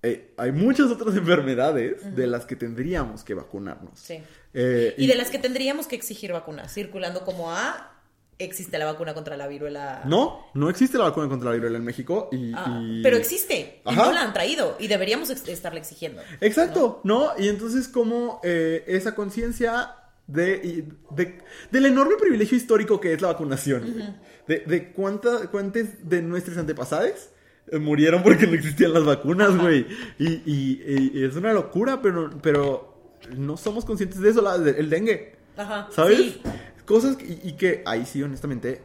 Eh, 0.03 0.33
hay 0.37 0.51
muchas 0.51 0.91
otras 0.91 1.15
enfermedades 1.17 2.15
de 2.15 2.27
las 2.27 2.45
que 2.45 2.55
tendríamos 2.55 3.23
que 3.23 3.33
vacunarnos. 3.33 3.99
Sí. 3.99 4.19
Eh, 4.53 4.93
Y 4.97 5.07
de 5.07 5.15
las 5.15 5.29
que 5.29 5.39
tendríamos 5.39 5.87
que 5.87 5.95
exigir 5.95 6.31
vacunas, 6.31 6.73
circulando 6.73 7.25
como 7.25 7.51
A, 7.51 7.93
existe 8.39 8.77
la 8.77 8.85
vacuna 8.85 9.15
contra 9.15 9.35
la 9.35 9.47
viruela. 9.47 10.03
No, 10.05 10.45
no 10.53 10.69
existe 10.69 10.97
la 10.99 11.05
vacuna 11.05 11.27
contra 11.27 11.49
la 11.49 11.55
viruela 11.55 11.77
en 11.79 11.83
México 11.83 12.29
y... 12.31 12.51
Ah, 12.55 12.79
y- 12.81 13.01
Pero 13.01 13.17
existe, 13.17 13.81
y 13.83 13.95
no 13.95 14.11
la 14.11 14.21
han 14.21 14.33
traído, 14.33 14.77
y 14.79 14.87
deberíamos 14.87 15.31
ex- 15.31 15.47
estarle 15.47 15.79
exigiendo. 15.79 16.21
Exacto, 16.41 17.01
¿no? 17.03 17.31
Y 17.39 17.49
entonces 17.49 17.87
como 17.87 18.39
eh, 18.43 18.83
esa 18.87 19.15
conciencia 19.15 19.89
de, 20.27 20.85
de- 21.11 21.39
del 21.71 21.85
enorme 21.87 22.15
privilegio 22.19 22.55
histórico 22.57 22.99
que 23.01 23.13
es 23.13 23.21
la 23.21 23.29
vacunación, 23.29 24.15
de, 24.47 24.59
de 24.59 24.91
cuánta- 24.91 25.47
cuántos 25.49 25.83
de 26.03 26.21
nuestros 26.21 26.57
antepasados 26.59 27.29
murieron 27.73 28.23
porque 28.23 28.47
no 28.47 28.53
existían 28.53 28.93
las 28.93 29.05
vacunas, 29.05 29.57
güey. 29.57 29.85
Y, 30.19 30.27
y- 30.45 31.11
y 31.13 31.23
es 31.23 31.35
una 31.35 31.53
locura, 31.53 32.01
pero, 32.01 32.29
pero 32.41 33.17
no 33.37 33.57
somos 33.57 33.83
conscientes 33.85 34.19
de 34.19 34.29
eso, 34.29 34.41
la- 34.41 34.55
el 34.55 34.89
dengue, 34.89 35.35
Ajá. 35.57 35.87
¿sabes? 35.91 36.17
Sí. 36.17 36.41
Cosas 36.85 37.17
que- 37.17 37.39
y, 37.43 37.53
que 37.53 37.83
ahí 37.85 38.05
sí, 38.05 38.23
honestamente, 38.23 38.81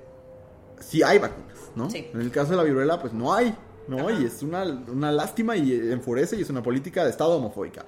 sí 0.80 1.03
hay 1.03 1.18
vacunas, 1.18 1.59
¿no? 1.76 1.89
Sí. 1.91 2.09
En 2.12 2.20
el 2.20 2.30
caso 2.30 2.51
de 2.51 2.57
la 2.57 2.64
viruela, 2.64 3.01
pues 3.01 3.12
no 3.12 3.33
hay, 3.33 3.55
¿no? 3.87 4.09
Ajá. 4.09 4.20
Y 4.20 4.24
es 4.24 4.43
una, 4.43 4.64
una 4.64 5.12
lástima 5.12 5.57
y 5.57 5.72
enfurece 5.72 6.37
y 6.37 6.43
es 6.43 6.51
una 6.51 6.62
política 6.62 7.05
de 7.05 7.11
Estado 7.11 7.37
homofóbica. 7.37 7.85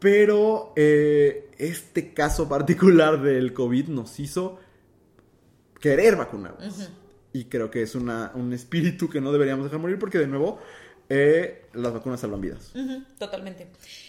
Pero 0.00 0.72
eh, 0.76 1.50
este 1.58 2.14
caso 2.14 2.48
particular 2.48 3.20
del 3.22 3.52
COVID 3.52 3.88
nos 3.88 4.18
hizo 4.18 4.58
querer 5.78 6.16
vacunarnos. 6.16 6.90
Y 7.32 7.44
creo 7.44 7.70
que 7.70 7.82
es 7.82 7.94
una, 7.94 8.32
un 8.34 8.52
espíritu 8.52 9.08
que 9.08 9.20
no 9.20 9.32
deberíamos 9.32 9.64
dejar 9.64 9.78
morir 9.78 9.98
porque, 9.98 10.18
de 10.18 10.26
nuevo, 10.26 10.60
eh, 11.08 11.66
las 11.74 11.92
vacunas 11.92 12.20
salvan 12.20 12.40
vidas. 12.40 12.70
Ujú, 12.74 13.04
totalmente. 13.18 13.68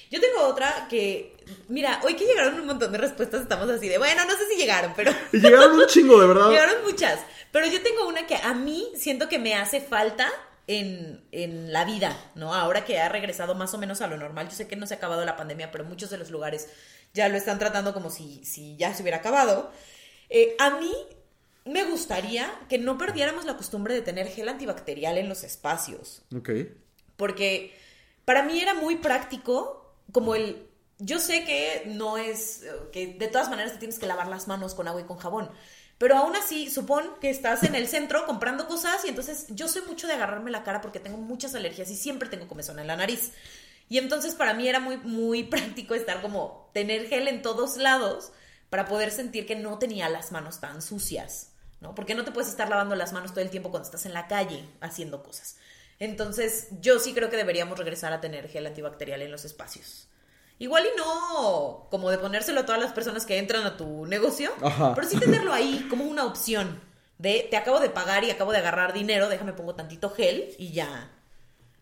Yo 0.09 0.19
tengo 0.19 0.45
otra 0.45 0.87
que, 0.89 1.35
mira, 1.67 1.99
hoy 2.03 2.15
que 2.15 2.25
llegaron 2.25 2.59
un 2.59 2.65
montón 2.67 2.91
de 2.91 2.97
respuestas, 2.97 3.41
estamos 3.41 3.69
así 3.69 3.87
de, 3.87 3.97
bueno, 3.97 4.25
no 4.25 4.31
sé 4.35 4.47
si 4.49 4.57
llegaron, 4.57 4.93
pero 4.95 5.11
Y 5.31 5.39
llegaron 5.39 5.71
un 5.71 5.85
chingo, 5.87 6.19
de 6.19 6.27
verdad. 6.27 6.49
llegaron 6.51 6.83
muchas. 6.83 7.19
Pero 7.51 7.65
yo 7.67 7.81
tengo 7.81 8.07
una 8.07 8.27
que 8.27 8.35
a 8.35 8.53
mí 8.53 8.87
siento 8.95 9.29
que 9.29 9.39
me 9.39 9.55
hace 9.55 9.81
falta 9.81 10.27
en, 10.67 11.23
en 11.31 11.73
la 11.73 11.85
vida, 11.85 12.15
¿no? 12.35 12.53
Ahora 12.53 12.85
que 12.85 12.99
ha 12.99 13.09
regresado 13.09 13.55
más 13.55 13.73
o 13.73 13.77
menos 13.77 14.01
a 14.01 14.07
lo 14.07 14.17
normal. 14.17 14.49
Yo 14.49 14.55
sé 14.55 14.67
que 14.67 14.75
no 14.75 14.85
se 14.85 14.93
ha 14.93 14.97
acabado 14.97 15.25
la 15.25 15.37
pandemia, 15.37 15.71
pero 15.71 15.85
muchos 15.85 16.09
de 16.09 16.17
los 16.17 16.29
lugares 16.29 16.69
ya 17.13 17.29
lo 17.29 17.37
están 17.37 17.59
tratando 17.59 17.93
como 17.93 18.09
si, 18.09 18.43
si 18.45 18.77
ya 18.77 18.93
se 18.93 19.01
hubiera 19.01 19.17
acabado. 19.17 19.71
Eh, 20.29 20.55
a 20.59 20.77
mí 20.79 20.93
me 21.65 21.83
gustaría 21.83 22.51
que 22.69 22.77
no 22.77 22.97
perdiéramos 22.97 23.45
la 23.45 23.57
costumbre 23.57 23.93
de 23.93 24.01
tener 24.01 24.27
gel 24.27 24.49
antibacterial 24.49 25.17
en 25.17 25.29
los 25.29 25.43
espacios. 25.43 26.23
Ok. 26.35 26.49
porque 27.15 27.73
para 28.25 28.43
mí 28.43 28.59
era 28.59 28.73
muy 28.73 28.95
práctico 28.97 29.95
como 30.11 30.35
el 30.35 30.67
yo 30.97 31.19
sé 31.19 31.45
que 31.45 31.83
no 31.87 32.17
es 32.17 32.63
eh, 32.63 32.71
que 32.91 33.07
de 33.13 33.27
todas 33.27 33.49
maneras 33.49 33.73
te 33.73 33.79
tienes 33.79 33.99
que 33.99 34.05
lavar 34.05 34.27
las 34.27 34.47
manos 34.47 34.75
con 34.75 34.87
agua 34.87 35.01
y 35.01 35.05
con 35.05 35.17
jabón 35.17 35.49
pero 36.01 36.17
aún 36.17 36.35
así 36.35 36.71
supón 36.71 37.11
que 37.21 37.29
estás 37.29 37.61
en 37.61 37.75
el 37.75 37.87
centro 37.87 38.25
comprando 38.25 38.67
cosas 38.67 39.05
y 39.05 39.09
entonces 39.09 39.45
yo 39.49 39.67
soy 39.67 39.83
mucho 39.83 40.07
de 40.07 40.13
agarrarme 40.13 40.49
la 40.49 40.63
cara 40.63 40.81
porque 40.81 40.99
tengo 40.99 41.17
muchas 41.17 41.53
alergias 41.53 41.91
y 41.91 41.95
siempre 41.95 42.27
tengo 42.27 42.47
comezón 42.47 42.79
en 42.79 42.87
la 42.87 42.95
nariz. 42.95 43.33
Y 43.87 43.99
entonces 43.99 44.33
para 44.33 44.55
mí 44.55 44.67
era 44.67 44.79
muy 44.79 44.97
muy 44.97 45.43
práctico 45.53 45.93
estar 45.93 46.23
como 46.23 46.71
tener 46.73 47.07
gel 47.07 47.27
en 47.27 47.43
todos 47.43 47.77
lados 47.77 48.31
para 48.71 48.87
poder 48.87 49.11
sentir 49.11 49.45
que 49.45 49.55
no 49.55 49.77
tenía 49.77 50.09
las 50.09 50.31
manos 50.31 50.59
tan 50.59 50.81
sucias 50.81 51.50
¿no? 51.81 51.93
Porque 51.93 52.15
no 52.15 52.23
te 52.23 52.31
puedes 52.31 52.49
estar 52.49 52.69
lavando 52.69 52.95
las 52.95 53.11
manos 53.11 53.31
todo 53.31 53.43
el 53.43 53.49
tiempo 53.49 53.71
cuando 53.71 53.85
estás 53.85 54.05
en 54.05 54.13
la 54.13 54.27
calle 54.27 54.65
haciendo 54.79 55.23
cosas. 55.23 55.57
Entonces, 55.99 56.69
yo 56.79 56.99
sí 56.99 57.13
creo 57.13 57.29
que 57.29 57.37
deberíamos 57.37 57.77
regresar 57.77 58.13
a 58.13 58.21
tener 58.21 58.47
gel 58.47 58.65
antibacterial 58.65 59.21
en 59.21 59.31
los 59.31 59.45
espacios. 59.45 60.07
Igual 60.57 60.85
y 60.85 60.97
no 60.97 61.87
como 61.89 62.09
de 62.11 62.19
ponérselo 62.19 62.61
a 62.61 62.65
todas 62.65 62.81
las 62.81 62.93
personas 62.93 63.25
que 63.25 63.39
entran 63.39 63.65
a 63.65 63.77
tu 63.77 64.05
negocio, 64.05 64.51
Ajá. 64.61 64.93
pero 64.95 65.07
sí 65.07 65.19
tenerlo 65.19 65.53
ahí 65.53 65.87
como 65.89 66.05
una 66.05 66.25
opción 66.25 66.79
de 67.17 67.47
te 67.49 67.57
acabo 67.57 67.79
de 67.79 67.89
pagar 67.89 68.23
y 68.23 68.31
acabo 68.31 68.51
de 68.51 68.59
agarrar 68.59 68.93
dinero, 68.93 69.27
déjame 69.27 69.53
pongo 69.53 69.75
tantito 69.75 70.09
gel 70.11 70.55
y 70.57 70.71
ya 70.71 71.11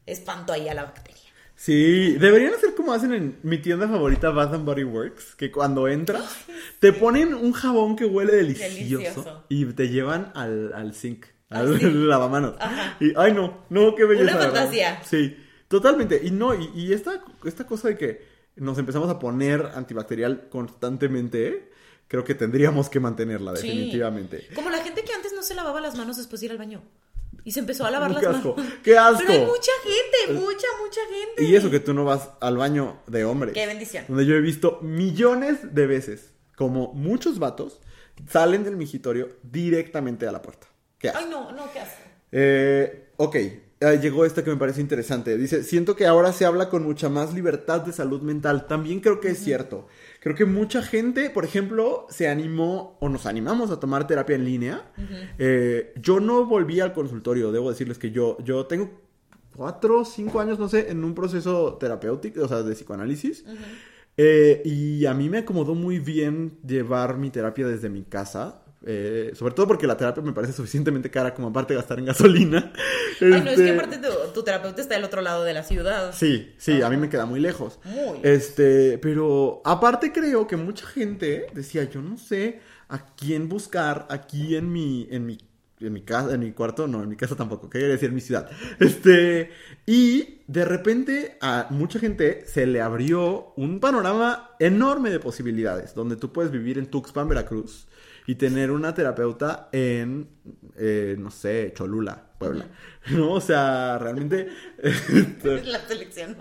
espanto 0.06 0.54
ahí 0.54 0.68
a 0.70 0.74
la 0.74 0.84
bacteria. 0.84 1.28
Sí, 1.62 2.14
deberían 2.14 2.53
hacer 2.53 2.74
como 2.74 2.93
hacen 2.93 3.12
en 3.14 3.38
mi 3.43 3.57
tienda 3.57 3.86
favorita, 3.86 4.30
Bath 4.30 4.53
and 4.53 4.64
Body 4.66 4.86
Works, 4.86 5.36
que 5.36 5.51
cuando 5.51 5.89
entras 5.89 6.38
te 6.80 6.93
ponen 6.93 7.34
un 7.34 7.51
jabón 7.51 7.97
que 7.97 8.05
huele 8.05 8.34
delicioso, 8.34 8.72
Delicioso. 8.78 9.43
y 9.49 9.66
te 9.74 9.89
llevan 9.89 10.32
al, 10.36 10.72
al 10.74 10.93
sink, 10.93 11.26
Ah, 11.49 11.60
al 11.60 11.78
sí. 11.78 11.86
lavamanos. 11.91 12.55
Ajá. 12.62 12.95
Y, 13.01 13.12
ay, 13.18 13.34
no, 13.34 13.66
no, 13.70 13.93
qué 13.93 14.05
belleza. 14.05 14.32
Una 14.38 14.39
¿verdad? 14.39 14.55
fantasía. 14.55 15.01
Sí, 15.03 15.36
totalmente. 15.68 16.22
Y 16.24 16.32
no, 16.32 16.53
y, 16.55 16.70
y 16.74 16.93
esta, 16.93 17.22
esta 17.43 17.68
cosa 17.68 17.89
de 17.89 17.97
que 17.97 18.26
nos 18.55 18.78
empezamos 18.78 19.10
a 19.10 19.20
poner 19.20 19.62
antibacterial 19.76 20.47
constantemente, 20.47 21.72
creo 22.07 22.24
que 22.24 22.36
tendríamos 22.36 22.88
que 22.89 23.01
mantenerla, 23.01 23.55
Sí. 23.57 23.68
definitivamente. 23.68 24.47
Como 24.55 24.70
la 24.70 24.78
gente 24.80 25.03
que 25.03 25.12
antes 25.14 25.34
no 25.34 25.43
se 25.43 25.55
lavaba 25.55 25.82
las 25.82 25.97
manos 25.97 26.16
después 26.16 26.39
de 26.39 26.45
ir 26.45 26.51
al 26.53 26.57
baño. 26.57 26.82
Y 27.44 27.52
se 27.52 27.60
empezó 27.60 27.86
a 27.86 27.92
lavar 27.92 28.12
las 28.12 28.24
asco, 28.24 28.56
manos. 28.56 28.74
qué 28.84 28.98
asco. 28.98 29.24
Pero 29.26 29.40
hay 29.40 29.46
mucha 29.46 29.72
gente, 29.84 30.34
mucha, 30.40 30.68
mucha 30.84 31.02
gente. 31.10 31.44
Y 31.44 31.56
eso 31.56 31.70
que 31.70 31.80
tú 31.80 31.94
no 31.94 32.06
vas 32.06 32.30
al 32.40 32.58
baño 32.58 33.02
de 33.08 33.26
hombres. 33.26 33.54
Qué 33.54 33.66
bendición. 33.66 34.06
Donde 34.08 34.26
yo 34.26 34.36
he 34.36 34.42
visto 34.42 34.80
millones 34.82 35.74
de 35.74 35.88
veces 35.88 36.34
como 36.56 36.94
muchos 36.94 37.40
vatos 37.40 37.80
salen 38.28 38.64
del 38.64 38.76
migitorio 38.76 39.30
directamente 39.44 40.28
a 40.28 40.32
la 40.32 40.42
puerta. 40.42 40.68
¿Qué 40.98 41.10
Ay, 41.10 41.28
no, 41.30 41.52
no, 41.52 41.72
qué 41.72 41.80
asco. 41.80 42.02
Eh, 42.32 43.12
ok, 43.18 43.36
llegó 44.02 44.26
esta 44.26 44.44
que 44.44 44.50
me 44.50 44.58
parece 44.58 44.82
interesante. 44.82 45.38
Dice, 45.38 45.64
siento 45.64 45.96
que 45.96 46.06
ahora 46.06 46.34
se 46.34 46.46
habla 46.46 46.70
con 46.70 46.84
mucha 46.84 47.10
más 47.10 47.34
libertad 47.34 47.82
de 47.82 47.94
salud 47.94 48.22
mental. 48.22 48.68
También 48.68 49.00
creo 49.00 49.20
que 49.22 49.30
es 49.30 49.40
cierto. 49.40 49.88
Creo 50.20 50.36
que 50.36 50.45
mucha 50.45 50.82
gente, 50.82 51.30
por 51.30 51.45
ejemplo, 51.45 52.05
se 52.09 52.28
animó 52.28 52.97
o 52.99 53.07
nos 53.07 53.26
animamos 53.26 53.72
a 53.72 53.80
tomar 53.80 54.05
terapia 54.05 54.36
en 54.36 54.45
línea. 54.45 54.91
Eh, 55.38 55.93
yo 56.01 56.20
no 56.20 56.45
volví 56.45 56.82
al 56.82 56.91
consultorio, 56.91 57.51
debo 57.51 57.70
decirles 57.70 57.97
que 57.97 58.11
yo, 58.11 58.38
yo 58.43 58.65
tengo 58.65 58.89
cuatro, 59.55 60.03
cinco 60.03 60.41
años, 60.41 60.59
no 60.59 60.67
sé, 60.67 60.89
en 60.89 61.03
un 61.03 61.15
proceso 61.15 61.76
terapéutico, 61.76 62.43
o 62.43 62.47
sea, 62.47 62.63
de 62.63 62.74
psicoanálisis. 62.74 63.45
Eh, 64.17 64.61
y 64.65 65.05
a 65.05 65.13
mí 65.13 65.30
me 65.30 65.38
acomodó 65.39 65.74
muy 65.74 65.99
bien 65.99 66.57
llevar 66.67 67.17
mi 67.17 67.30
terapia 67.30 67.65
desde 67.65 67.89
mi 67.89 68.03
casa. 68.03 68.61
Eh, 68.86 69.32
sobre 69.36 69.53
todo 69.53 69.67
porque 69.67 69.88
la 69.88 69.97
terapia 69.97 70.23
me 70.23 70.32
parece 70.32 70.53
suficientemente 70.53 71.11
cara 71.11 71.34
como 71.34 71.49
aparte 71.49 71.75
gastar 71.75 71.99
en 71.99 72.05
gasolina. 72.05 72.71
Ay, 73.21 73.41
no, 73.41 73.49
es 73.51 73.59
Este, 73.59 73.63
que 73.65 73.71
aparte 73.71 73.97
tu, 73.97 74.34
tu 74.34 74.43
terapeuta 74.43 74.82
está 74.82 74.95
del 74.95 75.03
otro 75.03 75.21
lado 75.21 75.43
de 75.43 75.53
la 75.53 75.63
ciudad. 75.63 76.13
Sí, 76.13 76.53
sí, 76.57 76.82
a 76.82 76.89
mí 76.89 76.97
me 76.97 77.09
queda 77.09 77.25
muy 77.25 77.39
lejos. 77.39 77.80
Muy. 77.84 78.19
Este, 78.23 78.97
pero 78.99 79.61
aparte 79.65 80.11
creo 80.13 80.47
que 80.47 80.55
mucha 80.55 80.86
gente 80.88 81.47
decía, 81.53 81.84
yo 81.89 82.01
no 82.01 82.17
sé 82.17 82.61
a 82.88 83.13
quién 83.15 83.49
buscar 83.49 84.07
aquí 84.09 84.55
en 84.55 84.71
mi, 84.71 85.07
en 85.11 85.25
mi, 85.25 85.38
en 85.82 85.93
mi 85.93 86.01
casa, 86.01 86.34
en 86.34 86.39
mi 86.39 86.51
cuarto, 86.53 86.88
no, 86.88 87.03
en 87.03 87.09
mi 87.09 87.15
casa 87.17 87.36
tampoco, 87.36 87.69
quería 87.69 87.88
decir 87.89 88.09
en 88.09 88.15
mi 88.15 88.21
ciudad. 88.21 88.49
Este, 88.80 89.51
y 89.86 90.39
de 90.47 90.65
repente 90.65 91.38
a 91.41 91.67
mucha 91.69 91.99
gente 91.99 92.43
se 92.47 92.65
le 92.65 92.82
abrió 92.82 93.53
un 93.57 93.80
panorama 93.80 94.51
enorme 94.59 95.09
de 95.09 95.19
posibilidades, 95.19 95.93
donde 95.93 96.15
tú 96.15 96.32
puedes 96.34 96.51
vivir 96.51 96.77
en 96.80 96.88
Tuxpan, 96.88 97.27
Veracruz, 97.27 97.88
y 98.30 98.36
tener 98.36 98.69
una 98.69 98.93
terapeuta 98.93 99.69
en, 99.71 100.27
eh, 100.77 101.15
no 101.17 101.32
sé, 101.32 101.73
Cholula, 101.75 102.27
Puebla. 102.38 102.67
¿No? 103.09 103.32
O 103.32 103.41
sea, 103.41 103.97
realmente... 103.97 104.49
Es 104.77 105.65
la 105.65 105.80
selección. 105.88 106.38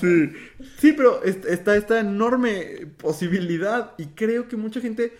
Sí, 0.00 0.32
sí, 0.78 0.92
pero 0.92 1.24
est- 1.24 1.44
está 1.46 1.74
esta 1.76 1.98
enorme 1.98 2.86
posibilidad 2.96 3.94
y 3.98 4.06
creo 4.14 4.46
que 4.46 4.56
mucha 4.56 4.80
gente 4.80 5.14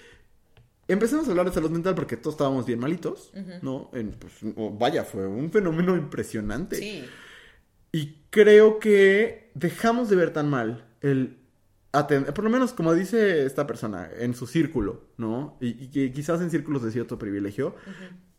empezamos 0.87 1.27
a 1.27 1.31
hablar 1.33 1.47
de 1.47 1.53
salud 1.55 1.71
mental 1.71 1.97
porque 1.97 2.17
todos 2.17 2.35
estábamos 2.35 2.67
bien 2.67 2.79
malitos, 2.79 3.33
¿no? 3.61 3.91
En, 3.93 4.13
pues, 4.13 4.35
o 4.55 4.71
vaya, 4.71 5.03
fue 5.03 5.27
un 5.27 5.51
fenómeno 5.51 5.97
impresionante. 5.97 6.77
Sí. 6.77 7.05
Y 7.91 8.19
creo 8.31 8.79
que 8.79 9.51
dejamos 9.55 10.09
de 10.09 10.15
ver 10.15 10.33
tan 10.33 10.49
mal 10.49 10.85
el 11.01 11.37
atender, 11.93 12.33
por 12.35 12.45
lo 12.45 12.51
menos 12.51 12.73
como 12.73 12.95
dice 12.95 13.45
esta 13.45 13.67
persona, 13.67 14.11
en 14.19 14.35
su 14.35 14.47
círculo, 14.47 15.05
¿no? 15.19 15.57
Y, 15.61 15.85
y 15.85 15.89
que 15.89 16.13
quizás 16.13 16.41
en 16.41 16.51
círculos 16.51 16.83
de 16.83 16.91
cierto 16.91 17.19
privilegio, 17.19 17.77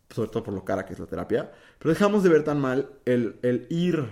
sobre 0.10 0.30
todo 0.30 0.43
por 0.43 0.54
lo 0.54 0.66
cara 0.66 0.86
que 0.86 0.93
es 0.93 0.99
la 0.99 1.06
terapia, 1.06 1.51
pero 1.80 1.93
dejamos 1.93 2.24
de 2.24 2.30
ver 2.30 2.43
tan 2.43 2.60
mal 2.60 2.89
el, 3.06 3.39
el 3.43 3.68
ir 3.70 4.06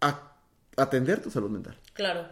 a 0.00 0.32
atender 0.76 1.20
tu 1.22 1.30
salud 1.30 1.50
mental. 1.50 1.78
Claro. 1.92 2.26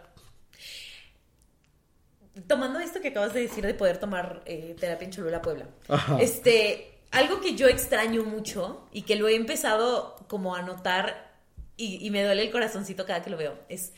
Tomando 2.47 2.79
esto 2.79 3.01
que 3.01 3.09
acabas 3.09 3.33
de 3.33 3.41
decir 3.41 3.65
de 3.65 3.73
poder 3.73 3.97
tomar 3.97 4.43
eh, 4.45 4.75
terapia 4.79 5.05
en 5.05 5.11
Cholula, 5.11 5.41
Puebla. 5.41 5.69
Ajá. 5.87 6.19
Este, 6.19 6.99
algo 7.11 7.41
que 7.41 7.55
yo 7.55 7.67
extraño 7.67 8.23
mucho 8.23 8.87
y 8.91 9.03
que 9.03 9.15
lo 9.15 9.27
he 9.27 9.35
empezado 9.35 10.15
como 10.27 10.55
a 10.55 10.61
notar 10.61 11.35
y, 11.77 12.05
y 12.05 12.11
me 12.11 12.23
duele 12.23 12.43
el 12.43 12.51
corazoncito 12.51 13.05
cada 13.05 13.23
que 13.23 13.29
lo 13.29 13.37
veo 13.37 13.57
es, 13.69 13.93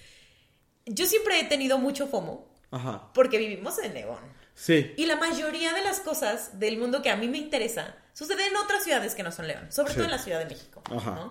yo 0.89 1.05
siempre 1.07 1.39
he 1.39 1.43
tenido 1.45 1.77
mucho 1.77 2.07
FOMO 2.07 2.45
Ajá. 2.71 3.09
porque 3.13 3.37
vivimos 3.37 3.77
en 3.79 3.93
León. 3.93 4.19
Sí. 4.55 4.93
Y 4.97 5.05
la 5.05 5.15
mayoría 5.15 5.73
de 5.73 5.81
las 5.83 6.01
cosas 6.01 6.59
del 6.59 6.77
mundo 6.77 7.01
que 7.01 7.09
a 7.09 7.15
mí 7.15 7.27
me 7.27 7.37
interesa 7.37 7.95
sucede 8.13 8.45
en 8.47 8.55
otras 8.57 8.83
ciudades 8.83 9.15
que 9.15 9.23
no 9.23 9.31
son 9.31 9.47
León, 9.47 9.71
sobre 9.71 9.91
Sí. 9.91 9.95
todo 9.95 10.05
en 10.05 10.11
la 10.11 10.19
Ciudad 10.19 10.39
de 10.39 10.45
México. 10.45 10.81
Ajá. 10.93 11.11
¿no? 11.11 11.29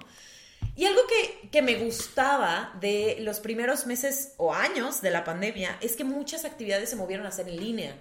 Y 0.74 0.86
algo 0.86 1.00
que, 1.06 1.48
que 1.50 1.61
me 1.61 1.74
gustaba 1.74 2.72
de 2.80 3.18
los 3.20 3.40
primeros 3.40 3.86
meses 3.86 4.32
o 4.38 4.54
años 4.54 5.02
de 5.02 5.11
la 5.11 5.24
pandemia 5.24 5.76
es 5.80 5.96
que 5.96 6.04
muchas 6.04 6.44
actividades 6.44 6.88
se 6.88 6.96
movieron 6.96 7.26
a 7.26 7.28
hacer 7.28 7.48
en 7.48 7.59
línea. 7.59 7.94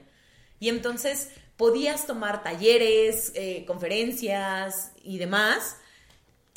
Y 0.60 0.70
entonces 0.70 1.30
podías 1.58 2.06
tomar 2.08 2.44
talleres, 2.44 3.32
eh, 3.36 3.66
conferencias 3.68 4.92
y 5.04 5.18
demás 5.18 5.78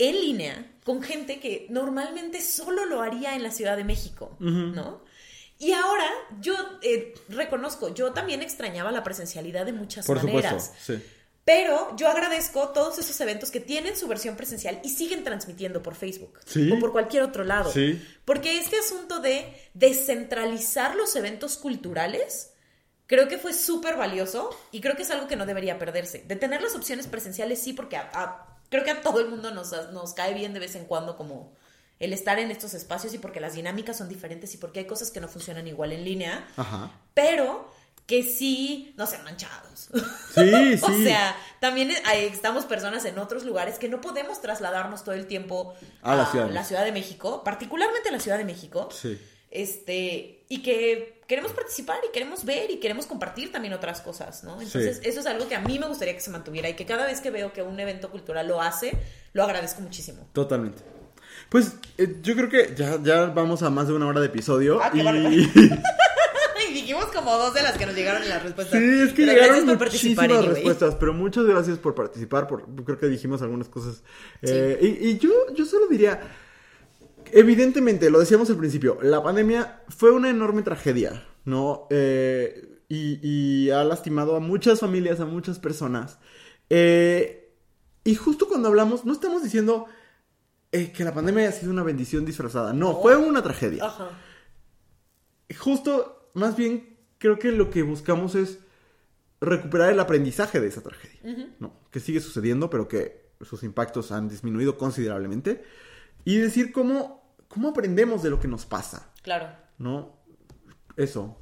en 0.08 0.20
línea 0.20 0.72
con 0.84 1.02
gente 1.02 1.38
que 1.40 1.66
normalmente 1.70 2.40
solo 2.40 2.84
lo 2.86 3.02
haría 3.02 3.34
en 3.36 3.42
la 3.42 3.50
Ciudad 3.50 3.76
de 3.76 3.84
México, 3.84 4.34
¿no? 4.40 5.02
Y 5.58 5.72
ahora 5.72 6.06
yo 6.40 6.54
eh, 6.82 7.12
reconozco, 7.28 7.92
yo 7.94 8.12
también 8.12 8.40
extrañaba 8.42 8.90
la 8.90 9.02
presencialidad 9.04 9.66
de 9.66 9.72
muchas 9.74 10.06
Por 10.06 10.16
maneras. 10.24 10.72
supuesto. 10.74 10.92
Sí. 10.98 11.02
Pero 11.44 11.94
yo 11.96 12.08
agradezco 12.08 12.68
todos 12.70 12.98
esos 12.98 13.18
eventos 13.20 13.50
que 13.50 13.60
tienen 13.60 13.96
su 13.96 14.06
versión 14.08 14.36
presencial 14.36 14.80
y 14.84 14.88
siguen 14.90 15.22
transmitiendo 15.24 15.82
por 15.82 15.94
Facebook 15.94 16.38
Sí. 16.46 16.70
o 16.72 16.78
por 16.78 16.92
cualquier 16.92 17.22
otro 17.24 17.44
lado. 17.44 17.70
Sí. 17.72 18.00
Porque 18.24 18.58
este 18.58 18.78
asunto 18.78 19.20
de 19.20 19.52
descentralizar 19.74 20.96
los 20.96 21.14
eventos 21.16 21.56
culturales 21.56 22.52
creo 23.06 23.28
que 23.28 23.38
fue 23.38 23.52
súper 23.52 23.96
valioso 23.96 24.50
y 24.72 24.80
creo 24.80 24.96
que 24.96 25.02
es 25.02 25.10
algo 25.10 25.26
que 25.26 25.36
no 25.36 25.44
debería 25.46 25.78
perderse. 25.78 26.24
De 26.26 26.36
tener 26.36 26.62
las 26.62 26.74
opciones 26.74 27.06
presenciales 27.06 27.60
sí, 27.60 27.72
porque 27.72 27.96
a- 27.96 28.10
a- 28.14 28.49
creo 28.70 28.82
que 28.84 28.90
a 28.92 29.02
todo 29.02 29.20
el 29.20 29.28
mundo 29.28 29.50
nos, 29.50 29.72
nos 29.92 30.14
cae 30.14 30.32
bien 30.32 30.54
de 30.54 30.60
vez 30.60 30.74
en 30.76 30.86
cuando 30.86 31.16
como 31.16 31.52
el 31.98 32.14
estar 32.14 32.38
en 32.38 32.50
estos 32.50 32.72
espacios 32.72 33.12
y 33.12 33.18
porque 33.18 33.40
las 33.40 33.52
dinámicas 33.54 33.98
son 33.98 34.08
diferentes 34.08 34.54
y 34.54 34.56
porque 34.56 34.80
hay 34.80 34.86
cosas 34.86 35.10
que 35.10 35.20
no 35.20 35.28
funcionan 35.28 35.68
igual 35.68 35.92
en 35.92 36.04
línea, 36.04 36.48
Ajá. 36.56 36.90
pero 37.12 37.70
que 38.06 38.22
sí 38.24 38.92
no 38.96 39.06
sean 39.06 39.22
manchados. 39.22 39.88
Sí, 40.34 40.76
sí. 40.76 40.80
O 40.82 40.92
sea, 41.04 41.36
también 41.60 41.92
hay- 42.06 42.24
estamos 42.26 42.64
personas 42.64 43.04
en 43.04 43.18
otros 43.18 43.44
lugares 43.44 43.78
que 43.78 43.88
no 43.88 44.00
podemos 44.00 44.40
trasladarnos 44.40 45.04
todo 45.04 45.14
el 45.14 45.26
tiempo 45.26 45.74
A 46.02 46.16
la 46.16 46.26
Ciudad 46.26 46.48
la 46.50 46.64
Ciudad 46.64 46.84
de 46.84 46.90
México, 46.92 47.44
particularmente 47.44 48.08
a 48.08 48.12
la 48.12 48.18
Ciudad 48.20 48.38
de 48.38 48.44
México. 48.44 48.88
Sí. 48.90 49.20
Este, 49.50 50.44
y 50.48 50.62
que 50.62 51.20
queremos 51.26 51.52
participar 51.52 51.98
y 52.08 52.12
queremos 52.12 52.44
ver 52.44 52.70
y 52.70 52.78
queremos 52.78 53.06
compartir 53.06 53.52
también 53.52 53.74
otras 53.74 54.00
cosas, 54.00 54.42
¿no? 54.44 54.60
Entonces, 54.60 54.98
Sí. 55.02 55.08
eso 55.08 55.20
es 55.20 55.26
algo 55.26 55.48
que 55.48 55.54
a 55.56 55.60
mí 55.60 55.78
me 55.78 55.86
gustaría 55.86 56.14
que 56.14 56.20
se 56.20 56.30
mantuviera 56.30 56.68
y 56.68 56.74
que 56.74 56.86
cada 56.86 57.06
vez 57.06 57.20
que 57.20 57.30
veo 57.30 57.52
que 57.52 57.62
un 57.62 57.78
evento 57.78 58.10
cultural 58.10 58.48
lo 58.48 58.60
hace, 58.60 58.92
lo 59.32 59.42
agradezco 59.44 59.80
muchísimo. 59.82 60.28
Totalmente. 60.32 60.82
Pues 61.48 61.74
eh, 61.98 62.16
yo 62.22 62.34
creo 62.36 62.48
que 62.48 62.74
ya, 62.76 62.98
ya 63.02 63.26
vamos 63.26 63.62
a 63.62 63.70
más 63.70 63.88
de 63.88 63.94
una 63.94 64.06
hora 64.06 64.20
de 64.20 64.26
episodio. 64.26 64.80
Ah, 64.82 64.90
y... 64.94 65.00
Y 66.68 66.72
dijimos 66.74 67.06
como 67.06 67.36
dos 67.36 67.52
de 67.54 67.62
las 67.62 67.76
que 67.76 67.84
nos 67.86 67.96
llegaron 67.96 68.22
en 68.22 68.28
las 68.28 68.42
respuestas. 68.44 68.78
Sí, 68.78 69.00
es 69.00 69.08
que 69.12 69.24
Pero 69.26 69.32
llegaron 69.32 69.66
muchísimas 69.66 70.24
anyway. 70.26 70.46
respuestas, 70.46 70.94
pero 70.94 71.12
muchas 71.14 71.44
gracias 71.44 71.78
por 71.78 71.96
participar, 71.96 72.46
por, 72.46 72.64
creo 72.84 72.96
que 72.98 73.06
dijimos 73.06 73.42
algunas 73.42 73.68
cosas. 73.68 74.04
Eh, 74.42 74.78
y, 74.80 75.08
y 75.08 75.18
yo, 75.18 75.30
yo 75.54 75.64
solo 75.64 75.88
diría, 75.88 76.20
evidentemente, 77.34 78.10
lo 78.10 78.18
decíamos 78.20 78.50
al 78.50 78.56
principio, 78.56 78.98
la 79.02 79.22
pandemia 79.22 79.82
fue 79.88 80.10
una 80.10 80.30
enorme 80.30 80.62
tragedia, 80.62 81.24
¿no? 81.44 81.86
Eh, 81.90 82.78
y, 82.88 83.18
y 83.22 83.70
ha 83.70 83.84
lastimado 83.84 84.36
a 84.36 84.40
muchas 84.40 84.80
familias, 84.80 85.20
a 85.20 85.24
muchas 85.26 85.58
personas. 85.58 86.18
Eh, 86.68 87.52
y 88.04 88.14
justo 88.14 88.48
cuando 88.48 88.68
hablamos, 88.68 89.04
no 89.04 89.12
estamos 89.12 89.42
diciendo 89.42 89.86
eh, 90.72 90.92
que 90.92 91.04
la 91.04 91.14
pandemia 91.14 91.44
haya 91.48 91.52
sido 91.52 91.72
una 91.72 91.82
bendición 91.82 92.24
disfrazada, 92.24 92.72
no, 92.72 92.92
No. 92.92 93.00
fue 93.02 93.16
una 93.16 93.42
tragedia 93.42 93.84
Ajá. 93.84 94.10
justo, 95.58 96.30
más 96.34 96.56
bien, 96.56 96.96
creo 97.18 97.38
que 97.38 97.52
lo 97.52 97.70
que 97.70 97.82
buscamos 97.82 98.34
es 98.34 98.58
recuperar 99.40 99.90
el 99.92 100.00
aprendizaje 100.00 100.60
de 100.60 100.68
esa 100.68 100.82
tragedia, 100.82 101.48
¿no? 101.58 101.72
Que 101.90 101.98
sigue 102.00 102.20
sucediendo, 102.20 102.68
pero 102.70 102.88
que 102.88 103.30
sus 103.40 103.62
impactos 103.62 104.12
han 104.12 104.28
disminuido 104.28 104.76
considerablemente. 104.76 105.64
Y 106.24 106.36
decir 106.36 106.72
cómo, 106.72 107.19
cómo 107.50 107.68
aprendemos 107.70 108.22
de 108.22 108.30
lo 108.30 108.40
que 108.40 108.48
nos 108.48 108.64
pasa, 108.64 109.10
Claro, 109.22 109.48
¿no? 109.78 110.14
Eso. 110.96 111.36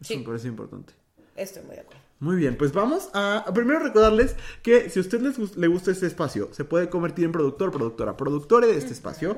Eso 0.00 0.02
Sí. 0.02 0.18
me 0.18 0.24
parece 0.24 0.48
importante. 0.48 0.92
estoy 1.36 1.62
muy 1.64 1.74
de 1.76 1.80
acuerdo. 1.82 2.02
Muy 2.18 2.36
bien, 2.36 2.56
pues 2.56 2.72
vamos 2.72 3.10
a, 3.12 3.38
a 3.46 3.52
primero 3.52 3.78
recordarles 3.78 4.36
que 4.62 4.88
si 4.88 4.98
a 4.98 5.02
usted 5.02 5.20
les, 5.20 5.56
le 5.56 5.66
gusta 5.66 5.90
este 5.90 6.06
espacio, 6.06 6.48
se 6.52 6.64
puede 6.64 6.88
convertir 6.88 7.26
en 7.26 7.32
productor, 7.32 7.70
productora, 7.70 8.16
productore 8.16 8.66
de 8.68 8.78
este 8.78 8.92
espacio 8.94 9.36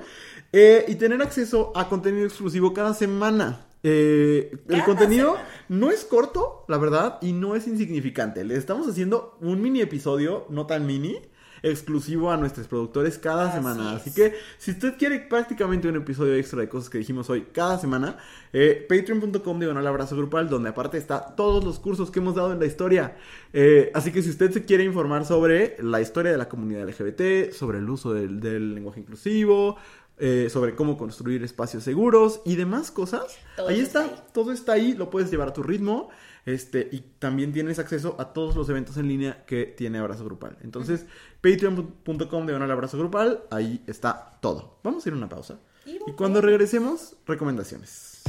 eh, 0.53 0.85
y 0.87 0.95
tener 0.95 1.21
acceso 1.21 1.73
a 1.75 1.89
contenido 1.89 2.25
exclusivo 2.27 2.73
cada 2.73 2.95
semana. 2.95 3.67
Eh, 3.83 4.57
el 4.69 4.85
contenido 4.85 5.33
semana. 5.35 5.49
no 5.69 5.91
es 5.91 6.05
corto, 6.05 6.65
la 6.69 6.79
verdad, 6.79 7.19
y 7.21 7.33
no 7.33 7.57
es 7.57 7.67
insignificante. 7.67 8.45
Le 8.45 8.55
estamos 8.57 8.87
haciendo 8.89 9.37
un 9.41 9.61
mini 9.61 9.81
episodio, 9.81 10.47
no 10.49 10.67
tan 10.67 10.87
mini, 10.87 11.19
exclusivo 11.63 12.31
a 12.31 12.37
nuestros 12.37 12.67
productores 12.69 13.19
cada 13.19 13.49
Así 13.49 13.57
semana. 13.59 13.95
es. 13.95 14.01
Así 14.03 14.15
que 14.15 14.35
si 14.59 14.71
usted 14.73 14.97
quiere 14.97 15.21
prácticamente 15.21 15.89
un 15.89 15.97
episodio 15.97 16.35
extra 16.35 16.61
de 16.61 16.69
cosas 16.69 16.91
que 16.91 16.99
dijimos 16.99 17.29
hoy 17.31 17.47
cada 17.53 17.79
semana, 17.79 18.17
eh, 18.53 18.87
patreon.com 18.89 19.59
diagonal 19.59 19.87
abrazo 19.87 20.17
grupal, 20.17 20.49
donde 20.49 20.71
aparte 20.71 20.99
está 20.99 21.35
todos 21.37 21.65
los 21.65 21.79
cursos 21.79 22.11
que 22.11 22.21
hemos 22.21 22.35
dado 22.35 22.53
en 22.53 22.61
la 22.61 22.67
historia. 22.67 23.17
Eh, 23.53 23.91
así 23.95 24.13
que 24.13 24.23
si 24.23 24.31
usted 24.31 24.51
se 24.53 24.65
quiere 24.65 24.85
informar 24.85 25.25
sobre 25.25 25.77
la 25.81 26.01
historia 26.01 26.33
de 26.33 26.39
la 26.39 26.49
comunidad 26.49 26.89
LGBT, 26.89 27.53
sobre 27.53 27.79
el 27.79 27.89
uso 27.89 28.13
del, 28.13 28.41
del 28.41 28.75
lenguaje 28.75 29.01
inclusivo, 29.01 29.77
eh, 30.21 30.49
sobre 30.51 30.75
cómo 30.75 30.97
construir 30.99 31.45
espacios 31.45 31.85
seguros 31.85 32.41
y 32.45 32.57
demás 32.57 32.91
cosas, 32.91 33.39
Todo 33.57 33.69
ahí 33.69 33.79
está, 33.81 34.05
está 34.05 34.15
ahí. 34.17 34.23
todo 34.33 34.53
está 34.53 34.73
ahí, 34.73 34.95
lo 34.95 35.11
puedes 35.11 35.31
llevar 35.31 35.49
a 35.49 35.53
tu 35.53 35.63
ritmo. 35.63 36.09
Este, 36.49 36.89
y 36.91 37.01
también 37.19 37.53
tienes 37.53 37.79
acceso 37.79 38.17
a 38.19 38.33
todos 38.33 38.57
los 38.57 38.71
eventos 38.71 38.97
en 38.97 39.07
línea 39.07 39.45
que 39.45 39.67
tiene 39.67 39.99
Abrazo 39.99 40.25
Grupal. 40.25 40.57
Entonces, 40.63 41.05
patreon.com 41.43 42.47
de 42.47 42.55
abrazo 42.55 42.97
grupal, 42.97 43.43
ahí 43.51 43.85
está 43.87 44.39
todo. 44.41 44.79
Vamos 44.83 45.05
a 45.05 45.11
ir 45.11 45.13
a 45.13 45.19
una 45.19 45.29
pausa. 45.29 45.59
Y 45.85 46.13
cuando 46.13 46.41
regresemos, 46.41 47.17
recomendaciones. 47.27 48.23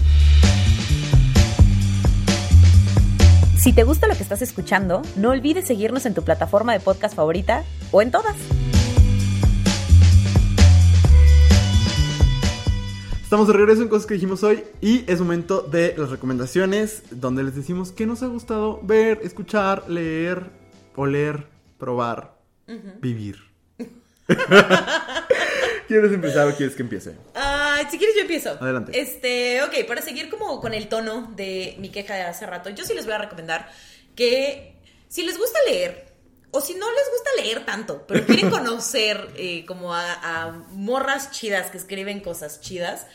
Si 3.58 3.72
te 3.72 3.86
gusta 3.86 4.08
lo 4.08 4.16
que 4.16 4.24
estás 4.24 4.42
escuchando, 4.42 5.02
no 5.16 5.30
olvides 5.30 5.66
seguirnos 5.66 6.06
en 6.06 6.14
tu 6.14 6.24
plataforma 6.24 6.74
de 6.74 6.82
podcast 6.82 7.16
favorita 7.16 7.64
o 7.92 8.02
en 8.02 8.12
todas. 8.12 8.36
Estamos 13.30 13.46
de 13.46 13.54
regreso 13.54 13.84
en 13.84 13.90
cosas 13.90 14.08
que 14.08 14.16
dijimos 14.16 14.42
hoy 14.42 14.64
y 14.82 15.04
es 15.06 15.20
momento 15.20 15.62
de 15.62 15.94
las 15.96 16.10
recomendaciones 16.10 17.04
donde 17.12 17.44
les 17.44 17.56
decimos 17.56 17.92
qué 17.92 18.08
nos 18.08 18.24
ha 18.24 18.26
gustado 18.26 18.80
ver, 18.82 19.20
escuchar, 19.22 19.88
leer, 19.88 20.50
oler, 20.96 21.46
probar, 21.78 22.34
vivir. 23.00 23.38
¿Quieres 25.88 26.12
empezar 26.12 26.48
o 26.48 26.56
quieres 26.56 26.76
que 26.76 26.82
empiece? 26.82 27.18
Ay, 27.36 27.86
si 27.92 28.00
quieres 28.00 28.16
yo 28.16 28.24
empiezo. 28.24 28.58
Adelante. 28.60 29.00
Este, 29.00 29.62
ok, 29.62 29.88
para 29.88 30.02
seguir 30.02 30.32
como 30.32 30.60
con 30.60 30.74
el 30.74 30.88
tono 30.88 31.32
de 31.36 31.76
mi 31.78 31.90
queja 31.90 32.16
de 32.16 32.24
hace 32.24 32.48
rato, 32.48 32.72
yo 32.72 32.84
sí 32.84 32.96
les 32.96 33.06
voy 33.06 33.14
a 33.14 33.20
recomendar 33.20 33.70
que 34.16 34.74
si 35.08 35.22
les 35.22 35.38
gusta 35.38 35.60
leer, 35.68 36.09
o 36.52 36.62
si 36.62 36.74
no 36.74 36.86
les 36.92 37.12
gusta 37.12 37.30
leer 37.42 37.66
tanto, 37.66 38.06
pero 38.08 38.26
quieren 38.26 38.50
conocer 38.52 39.30
eh, 39.36 39.66
como 39.66 39.94
a, 39.94 40.14
a 40.14 40.52
morras 40.72 41.32
chidas 41.32 41.70
que 41.72 41.78
escriben 41.78 42.22
cosas 42.22 42.62
chidas, 42.62 43.06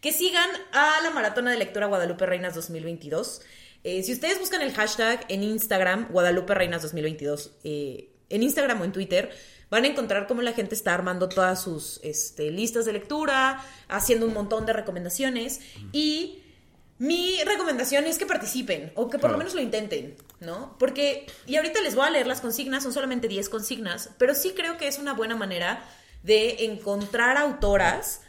que 0.00 0.12
sigan 0.12 0.48
a 0.72 1.00
la 1.02 1.10
Maratona 1.10 1.50
de 1.50 1.58
Lectura 1.58 1.86
Guadalupe 1.86 2.26
Reinas 2.26 2.54
2022. 2.54 3.40
Eh, 3.84 4.02
si 4.02 4.12
ustedes 4.12 4.38
buscan 4.38 4.62
el 4.62 4.72
hashtag 4.72 5.26
en 5.28 5.42
Instagram, 5.42 6.08
Guadalupe 6.10 6.54
Reinas 6.54 6.82
2022, 6.82 7.52
eh, 7.64 8.10
en 8.30 8.42
Instagram 8.42 8.80
o 8.80 8.84
en 8.84 8.92
Twitter, 8.92 9.30
van 9.70 9.84
a 9.84 9.88
encontrar 9.88 10.26
cómo 10.26 10.40
la 10.40 10.52
gente 10.52 10.74
está 10.74 10.94
armando 10.94 11.28
todas 11.28 11.62
sus 11.62 12.00
este, 12.02 12.50
listas 12.50 12.84
de 12.84 12.92
lectura, 12.92 13.64
haciendo 13.88 14.26
un 14.26 14.32
montón 14.32 14.66
de 14.66 14.72
recomendaciones 14.72 15.60
y 15.92 16.43
mi 16.98 17.42
recomendación 17.44 18.06
es 18.06 18.18
que 18.18 18.26
participen 18.26 18.92
o 18.94 19.06
que 19.08 19.12
por 19.18 19.20
Claro. 19.22 19.32
lo 19.32 19.38
menos 19.38 19.54
lo 19.54 19.60
intenten, 19.60 20.16
¿no? 20.40 20.76
Porque, 20.78 21.26
y 21.46 21.56
ahorita 21.56 21.80
les 21.82 21.94
voy 21.94 22.06
a 22.06 22.10
leer 22.10 22.26
las 22.26 22.40
consignas, 22.40 22.82
son 22.84 22.92
solamente 22.92 23.26
10 23.28 23.48
consignas, 23.48 24.10
pero 24.18 24.34
sí 24.34 24.52
creo 24.56 24.76
que 24.78 24.86
es 24.88 24.98
una 24.98 25.12
buena 25.12 25.34
manera 25.34 25.84
de 26.22 26.64
encontrar 26.66 27.36
autoras 27.36 28.20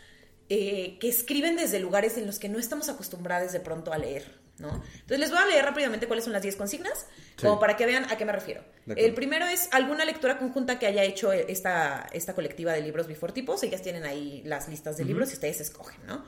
eh, 0.50 0.98
que 1.00 1.10
escriben 1.10 1.56
desde 1.56 1.80
lugares 1.80 2.18
en 2.18 2.26
los 2.28 2.40
que 2.40 2.50
no 2.50 2.60
estamos 2.60 2.90
acostumbrados 2.90 3.52
de 3.52 3.60
pronto 3.60 3.94
a 3.94 3.98
leer, 3.98 4.40
¿no? 4.60 4.70
Entonces 4.94 5.20
les 5.20 5.30
voy 5.32 5.40
a 5.40 5.46
leer 5.48 5.66
rápidamente 5.66 6.08
cuáles 6.08 6.24
son 6.26 6.34
las 6.34 6.42
10 6.44 6.56
consignas, 6.56 7.06
Sí. 7.38 7.44
como 7.46 7.60
para 7.60 7.76
que 7.78 7.86
vean 7.86 8.06
a 8.12 8.18
qué 8.18 8.26
me 8.26 8.32
refiero. 8.32 8.64
El 8.96 9.14
primero 9.14 9.46
es 9.46 9.68
alguna 9.72 10.06
lectura 10.06 10.38
conjunta 10.38 10.78
que 10.80 10.86
haya 10.86 11.04
hecho 11.04 11.34
esta, 11.34 12.08
esta 12.14 12.34
colectiva 12.34 12.74
de 12.74 12.82
libros 12.82 13.08
Before 13.08 13.34
Tipos. 13.34 13.62
Ellas 13.64 13.82
tienen 13.82 14.06
ahí 14.06 14.42
las 14.46 14.70
listas 14.70 14.96
de 14.98 15.04
libros 15.06 15.32
y 15.32 15.34
ustedes 15.34 15.60
escogen, 15.62 16.00
¿no? 16.06 16.24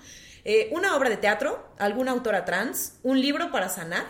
Eh, 0.49 0.69
una 0.71 0.95
obra 0.95 1.09
de 1.09 1.17
teatro, 1.17 1.61
alguna 1.77 2.13
autora 2.13 2.45
trans, 2.45 2.93
un 3.03 3.19
libro 3.19 3.51
para 3.51 3.67
sanar, 3.67 4.05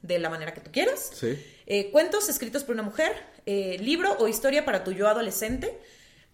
de 0.00 0.18
la 0.18 0.30
manera 0.30 0.54
que 0.54 0.62
tú 0.62 0.72
quieras. 0.72 1.10
Sí. 1.12 1.38
Eh, 1.66 1.90
cuentos 1.90 2.30
escritos 2.30 2.64
por 2.64 2.72
una 2.72 2.82
mujer, 2.82 3.12
eh, 3.44 3.76
libro 3.78 4.16
o 4.18 4.26
historia 4.26 4.64
para 4.64 4.84
tu 4.84 4.92
yo 4.92 5.06
adolescente, 5.06 5.78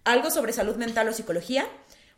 algo 0.05 0.31
sobre 0.31 0.53
salud 0.53 0.77
mental 0.77 1.09
o 1.09 1.13
psicología, 1.13 1.67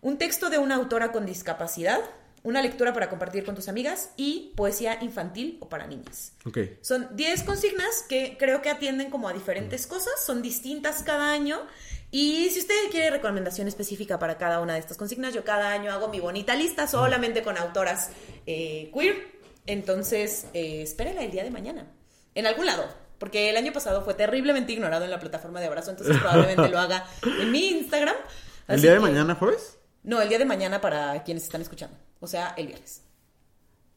un 0.02 0.20
texto 0.20 0.52
de 0.52 0.60
una 0.60 0.76
autora 0.76 1.12
con 1.12 1.26
discapacidad, 1.26 2.00
una 2.44 2.62
lectura 2.62 2.94
para 2.94 3.10
compartir 3.10 3.44
con 3.44 3.56
tus 3.56 3.70
amigas 3.70 4.12
y 4.18 4.54
poesía 4.56 5.00
infantil 5.02 5.58
o 5.62 5.68
para 5.68 5.88
niñas. 5.88 6.34
Ok. 6.46 6.60
Son 6.82 7.16
10 7.16 7.42
consignas 7.42 8.06
que 8.08 8.36
creo 8.38 8.62
que 8.62 8.70
atienden 8.70 9.10
como 9.10 9.28
a 9.28 9.34
diferentes 9.34 9.88
cosas, 9.88 10.14
son 10.24 10.44
distintas 10.44 11.02
cada 11.02 11.32
año. 11.32 11.60
Y 12.12 12.50
si 12.50 12.60
usted 12.60 12.76
quiere 12.92 13.10
recomendación 13.10 13.68
específica 13.70 14.20
para 14.20 14.38
cada 14.38 14.60
una 14.60 14.74
de 14.74 14.80
estas 14.80 14.98
consignas, 14.98 15.34
yo 15.34 15.44
cada 15.46 15.72
año 15.72 15.92
hago 15.92 16.10
mi 16.10 16.20
bonita 16.20 16.56
lista 16.56 16.86
solamente 16.88 17.42
con 17.42 17.58
autoras 17.58 18.10
eh, 18.46 18.92
queer. 18.94 19.32
Entonces, 19.66 20.48
eh, 20.54 20.82
espérenla 20.82 21.24
el 21.24 21.32
día 21.32 21.44
de 21.44 21.52
mañana. 21.52 21.88
En 22.36 22.46
algún 22.48 22.66
lado. 22.66 22.86
Porque 23.18 23.50
el 23.52 23.56
año 23.58 23.72
pasado 23.72 24.04
fue 24.04 24.16
terriblemente 24.16 24.74
ignorado 24.74 25.06
en 25.06 25.12
la 25.12 25.20
plataforma 25.20 25.60
de 25.60 25.68
abrazo, 25.68 25.92
entonces 25.92 26.18
probablemente 26.18 26.68
lo 26.70 26.80
haga 26.80 27.06
en 27.24 27.52
mi 27.52 27.68
Instagram. 27.70 28.16
¿El 28.68 28.82
día 28.82 28.92
de 28.92 28.98
que- 28.98 29.02
mañana, 29.04 29.36
jueves? 29.36 29.78
No, 30.04 30.20
el 30.20 30.28
día 30.28 30.40
de 30.40 30.46
mañana 30.46 30.82
para 30.82 31.24
quienes 31.24 31.44
están 31.44 31.62
escuchando. 31.62 31.96
O 32.20 32.26
sea, 32.28 32.56
el 32.58 32.66
viernes. 32.66 33.04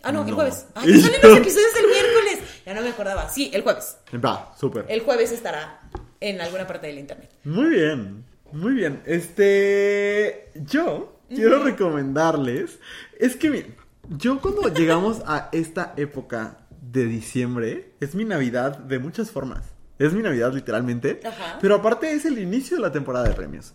Ah, 0.03 0.13
no, 0.13 0.21
el 0.21 0.29
No. 0.29 0.35
jueves. 0.35 0.67
Ah, 0.75 0.83
salen 0.83 1.01
los 1.23 1.39
episodios 1.39 1.73
del 1.75 1.87
miércoles. 1.87 2.39
Ya 2.67 2.75
no 2.75 2.83
me 2.83 2.91
acordaba. 2.91 3.31
Sí, 3.31 3.51
el 3.55 3.63
jueves. 3.63 3.97
Va, 4.23 4.55
súper. 4.61 4.85
El 4.91 5.01
jueves 5.01 5.33
estará 5.33 5.81
en 6.21 6.41
alguna 6.41 6.67
parte 6.67 6.87
del 6.87 6.99
internet. 6.99 7.31
Muy 7.45 7.71
bien, 7.71 8.25
muy 8.53 8.73
bien. 8.75 9.03
Este, 9.07 10.51
yo 10.55 11.19
quiero 11.29 11.63
recomendarles, 11.65 12.79
es 13.19 13.37
que 13.37 13.51
miren, 13.51 13.75
yo 14.09 14.41
cuando 14.41 14.69
llegamos 14.75 15.23
a 15.27 15.49
esta 15.53 15.95
época 15.97 16.59
de 16.81 17.07
diciembre, 17.07 17.93
es 18.01 18.15
mi 18.15 18.25
Navidad 18.25 18.79
de 18.79 18.99
muchas 18.99 19.31
formas. 19.31 19.65
Es 19.99 20.13
mi 20.13 20.23
Navidad 20.23 20.53
literalmente, 20.53 21.21
Ajá. 21.25 21.59
pero 21.61 21.77
aparte 21.77 22.13
es 22.13 22.25
el 22.25 22.39
inicio 22.41 22.77
de 22.77 22.83
la 22.83 22.91
temporada 22.91 23.29
de 23.29 23.35
premios. 23.35 23.75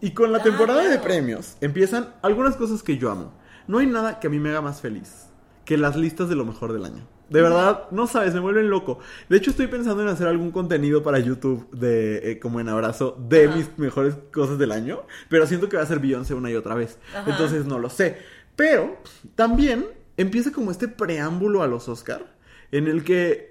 Y 0.00 0.12
con 0.12 0.32
la 0.32 0.38
Ah, 0.38 0.42
temporada 0.42 0.82
de 0.88 0.98
premios 0.98 1.56
empiezan 1.60 2.14
algunas 2.22 2.56
cosas 2.56 2.82
que 2.82 2.96
yo 2.96 3.10
amo. 3.10 3.34
No 3.66 3.78
hay 3.78 3.86
nada 3.86 4.20
que 4.20 4.26
a 4.26 4.30
mí 4.30 4.38
me 4.38 4.48
haga 4.50 4.62
más 4.62 4.80
feliz 4.80 5.26
que 5.66 5.76
las 5.76 5.96
listas 5.96 6.28
de 6.30 6.34
lo 6.34 6.44
mejor 6.46 6.72
del 6.72 6.86
año. 6.86 7.06
De 7.30 7.40
verdad, 7.40 7.88
no 7.92 8.06
sabes, 8.06 8.34
me 8.34 8.40
vuelven 8.40 8.68
loco. 8.68 8.98
De 9.28 9.36
hecho, 9.36 9.50
estoy 9.50 9.68
pensando 9.68 10.02
en 10.02 10.08
hacer 10.08 10.26
algún 10.26 10.50
contenido 10.50 11.02
para 11.02 11.18
YouTube 11.20 11.70
de 11.70 12.32
eh, 12.32 12.38
como 12.40 12.60
en 12.60 12.68
abrazo 12.68 13.16
de 13.28 13.46
Ajá. 13.46 13.56
mis 13.56 13.78
mejores 13.78 14.16
cosas 14.32 14.58
del 14.58 14.72
año, 14.72 15.02
pero 15.28 15.46
siento 15.46 15.68
que 15.68 15.76
va 15.76 15.84
a 15.84 15.86
ser 15.86 16.00
Beyoncé 16.00 16.34
una 16.34 16.50
y 16.50 16.56
otra 16.56 16.74
vez. 16.74 16.98
Ajá. 17.14 17.30
Entonces 17.30 17.66
no 17.66 17.78
lo 17.78 17.88
sé. 17.88 18.18
Pero 18.56 18.98
también 19.36 19.86
empieza 20.16 20.50
como 20.50 20.70
este 20.70 20.88
preámbulo 20.88 21.62
a 21.62 21.66
los 21.68 21.88
Oscar 21.88 22.26
en 22.72 22.88
el 22.88 23.04
que 23.04 23.50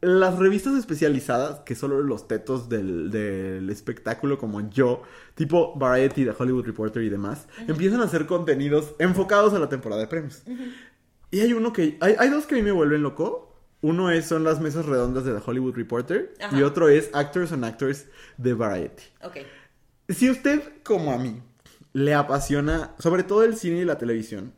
las 0.00 0.38
revistas 0.38 0.74
especializadas, 0.74 1.60
que 1.60 1.74
solo 1.74 2.00
los 2.02 2.28
tetos 2.28 2.68
del, 2.68 3.10
del 3.10 3.70
espectáculo 3.70 4.38
como 4.38 4.68
yo, 4.68 5.02
tipo 5.34 5.74
Variety, 5.78 6.24
The 6.26 6.34
Hollywood 6.38 6.66
Reporter 6.66 7.02
y 7.02 7.08
demás, 7.08 7.48
empiezan 7.66 8.00
a 8.00 8.04
hacer 8.04 8.26
contenidos 8.26 8.94
enfocados 8.98 9.54
a 9.54 9.58
la 9.58 9.68
temporada 9.68 10.02
de 10.02 10.08
premios. 10.08 10.42
Y 11.34 11.40
hay 11.40 11.52
uno 11.52 11.72
que... 11.72 11.98
Hay, 12.00 12.14
hay 12.16 12.28
dos 12.28 12.46
que 12.46 12.54
a 12.54 12.58
mí 12.58 12.62
me 12.62 12.70
vuelven 12.70 13.02
loco. 13.02 13.52
Uno 13.80 14.08
es, 14.12 14.26
son 14.26 14.44
las 14.44 14.60
mesas 14.60 14.86
redondas 14.86 15.24
de 15.24 15.32
The 15.34 15.42
Hollywood 15.44 15.74
Reporter 15.74 16.32
Ajá. 16.40 16.56
y 16.56 16.62
otro 16.62 16.88
es 16.88 17.10
Actors 17.12 17.50
on 17.50 17.64
Actors 17.64 18.06
de 18.38 18.54
Variety. 18.54 19.02
Ok. 19.20 19.38
Si 20.10 20.30
usted, 20.30 20.62
como 20.84 21.10
a 21.10 21.18
mí, 21.18 21.42
le 21.92 22.14
apasiona 22.14 22.94
sobre 23.00 23.24
todo 23.24 23.42
el 23.42 23.56
cine 23.56 23.80
y 23.80 23.84
la 23.84 23.98
televisión, 23.98 24.52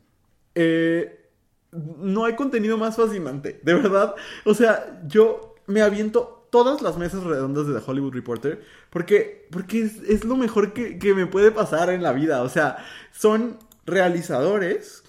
eh, 0.54 1.30
no 1.72 2.26
hay 2.26 2.36
contenido 2.36 2.76
más 2.76 2.96
fascinante. 2.96 3.58
De 3.62 3.72
verdad. 3.72 4.14
O 4.44 4.52
sea, 4.52 5.00
yo 5.06 5.54
me 5.66 5.80
aviento 5.80 6.46
todas 6.50 6.82
las 6.82 6.98
mesas 6.98 7.24
redondas 7.24 7.66
de 7.66 7.80
The 7.80 7.90
Hollywood 7.90 8.12
Reporter 8.12 8.62
porque, 8.90 9.48
porque 9.50 9.80
es, 9.80 10.02
es 10.06 10.26
lo 10.26 10.36
mejor 10.36 10.74
que, 10.74 10.98
que 10.98 11.14
me 11.14 11.26
puede 11.26 11.52
pasar 11.52 11.88
en 11.88 12.02
la 12.02 12.12
vida. 12.12 12.42
O 12.42 12.50
sea, 12.50 12.84
son 13.12 13.60
realizadores 13.86 15.04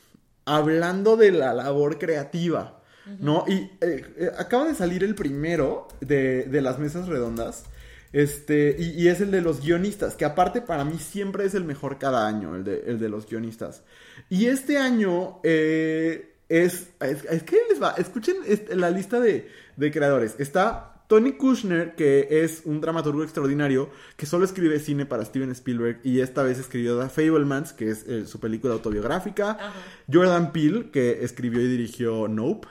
hablando 0.48 1.18
de 1.18 1.32
la 1.32 1.54
labor 1.54 2.00
creativa. 2.00 2.74
¿No? 3.20 3.46
Y 3.48 3.54
eh, 3.54 4.04
eh, 4.18 4.32
acaba 4.38 4.66
de 4.66 4.76
salir 4.76 5.02
el 5.02 5.16
primero 5.16 5.88
de, 6.02 6.44
de 6.44 6.62
las 6.62 6.78
mesas 6.78 7.08
redondas. 7.08 7.64
Este, 8.12 8.76
y, 8.78 9.02
y 9.02 9.08
es 9.08 9.22
el 9.22 9.32
de 9.32 9.40
los 9.40 9.62
guionistas, 9.62 10.16
que 10.16 10.26
aparte 10.26 10.60
para 10.62 10.84
mí 10.84 10.98
siempre 11.00 11.46
es 11.46 11.54
el 11.54 11.64
mejor 11.64 12.00
cada 12.00 12.28
año, 12.28 12.56
el 12.56 12.66
de, 12.66 12.84
el 12.88 13.00
de 13.00 13.08
los 13.08 13.26
guionistas. 13.26 13.84
Y 14.30 14.48
este 14.48 14.78
año 14.78 15.40
eh, 15.44 16.36
es, 16.50 16.90
es, 17.00 17.24
es 17.30 17.44
que 17.44 17.60
les 17.70 17.82
va, 17.82 17.92
escuchen 17.98 18.36
la 18.72 18.90
lista 18.90 19.22
de, 19.22 19.48
de 19.78 19.92
creadores. 19.92 20.36
Está 20.38 20.97
Tony 21.08 21.32
Kushner, 21.34 21.96
que 21.96 22.28
es 22.44 22.64
un 22.66 22.82
dramaturgo 22.82 23.24
extraordinario, 23.24 23.90
que 24.18 24.26
solo 24.26 24.44
escribe 24.44 24.80
cine 24.80 25.06
para 25.06 25.24
Steven 25.24 25.52
Spielberg 25.52 26.00
y 26.04 26.20
esta 26.20 26.44
vez 26.44 26.60
escribió 26.60 27.00
The 27.00 27.10
Fablemans, 27.10 27.72
que 27.72 27.90
es 27.90 28.06
eh, 28.08 28.26
su 28.26 28.40
película 28.40 28.74
autobiográfica. 28.74 29.52
Ajá. 29.52 29.74
Jordan 30.12 30.52
Peele, 30.52 30.90
que 30.92 31.24
escribió 31.24 31.62
y 31.62 31.68
dirigió 31.68 32.28
Nope. 32.28 32.68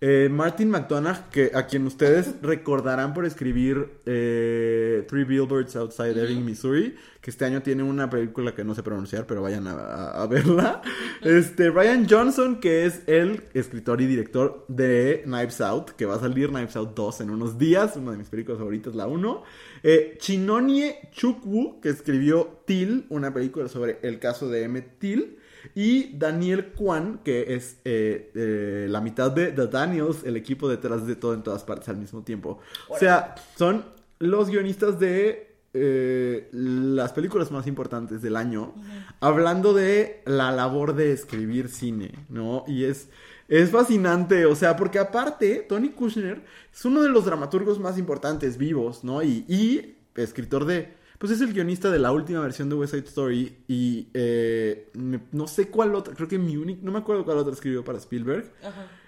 Eh, 0.00 0.28
Martin 0.30 0.70
McDonagh, 0.70 1.28
que 1.30 1.50
a 1.54 1.66
quien 1.66 1.86
ustedes 1.86 2.34
recordarán 2.42 3.14
por 3.14 3.24
escribir 3.24 4.00
eh, 4.06 5.04
Three 5.08 5.24
Billboards 5.24 5.74
Outside 5.74 6.20
Ebbing, 6.20 6.44
Missouri, 6.44 6.96
que 7.28 7.30
este 7.30 7.44
año 7.44 7.60
tiene 7.60 7.82
una 7.82 8.08
película 8.08 8.54
que 8.54 8.64
no 8.64 8.74
sé 8.74 8.82
pronunciar, 8.82 9.26
pero 9.26 9.42
vayan 9.42 9.66
a, 9.66 9.72
a- 9.72 10.22
a 10.22 10.26
verla. 10.26 10.80
Este, 11.20 11.68
Ryan 11.68 12.06
Johnson, 12.08 12.58
que 12.58 12.86
es 12.86 13.02
el 13.06 13.42
escritor 13.52 14.00
y 14.00 14.06
director 14.06 14.64
de 14.68 15.20
Knives 15.26 15.60
Out, 15.60 15.90
que 15.90 16.06
va 16.06 16.14
a 16.14 16.20
salir 16.20 16.48
Knives 16.48 16.74
Out 16.76 16.94
2 16.96 17.20
en 17.20 17.28
unos 17.30 17.58
días, 17.58 17.96
una 17.96 18.12
de 18.12 18.16
mis 18.16 18.30
películas 18.30 18.58
favoritas, 18.58 18.94
la 18.94 19.06
1. 19.08 19.42
Eh, 19.82 20.16
Chinonie 20.18 20.96
Chukwu, 21.12 21.82
que 21.82 21.90
escribió 21.90 22.62
Till, 22.64 23.04
una 23.10 23.34
película 23.34 23.68
sobre 23.68 23.98
el 24.00 24.18
caso 24.20 24.48
de 24.48 24.62
Emmett 24.62 24.98
Till. 24.98 25.36
Y 25.74 26.16
Daniel 26.16 26.72
Kwan, 26.76 27.20
que 27.24 27.54
es 27.56 27.76
eh, 27.84 28.30
eh, 28.34 28.86
la 28.88 29.02
mitad 29.02 29.30
de 29.32 29.48
The 29.52 29.66
Daniels, 29.66 30.24
el 30.24 30.36
equipo 30.38 30.66
detrás 30.66 31.06
de 31.06 31.14
todo 31.14 31.34
en 31.34 31.42
todas 31.42 31.62
partes 31.64 31.90
al 31.90 31.98
mismo 31.98 32.22
tiempo. 32.22 32.60
O 32.88 32.96
sea, 32.96 33.34
son 33.58 33.84
los 34.18 34.48
guionistas 34.48 34.98
de 34.98 35.47
eh, 35.80 36.48
las 36.52 37.12
películas 37.12 37.50
más 37.50 37.66
importantes 37.66 38.20
del 38.22 38.36
año, 38.36 38.74
hablando 39.20 39.72
de 39.74 40.22
la 40.26 40.50
labor 40.52 40.94
de 40.94 41.12
escribir 41.12 41.68
cine, 41.68 42.12
¿no? 42.28 42.64
Y 42.66 42.84
es, 42.84 43.08
es 43.48 43.70
fascinante, 43.70 44.44
o 44.46 44.54
sea, 44.54 44.76
porque 44.76 44.98
aparte, 44.98 45.64
Tony 45.68 45.90
Kushner 45.90 46.44
es 46.72 46.84
uno 46.84 47.02
de 47.02 47.08
los 47.08 47.24
dramaturgos 47.24 47.78
más 47.78 47.98
importantes 47.98 48.58
vivos, 48.58 49.04
¿no? 49.04 49.22
Y, 49.22 49.44
y 49.48 49.96
escritor 50.16 50.64
de 50.64 50.96
pues 51.18 51.32
es 51.32 51.40
el 51.40 51.52
guionista 51.52 51.90
de 51.90 51.98
la 51.98 52.12
última 52.12 52.38
versión 52.40 52.68
de 52.68 52.76
West 52.76 52.94
Side 52.94 53.06
Story 53.08 53.56
y 53.66 54.06
eh, 54.14 54.88
me- 54.94 55.18
no 55.32 55.48
sé 55.48 55.66
cuál 55.68 55.96
otra, 55.96 56.14
creo 56.14 56.28
que 56.28 56.38
Munich, 56.38 56.78
no 56.80 56.92
me 56.92 56.98
acuerdo 56.98 57.24
cuál 57.24 57.38
otra 57.38 57.52
escribió 57.52 57.82
para 57.84 57.98
Spielberg. 57.98 58.52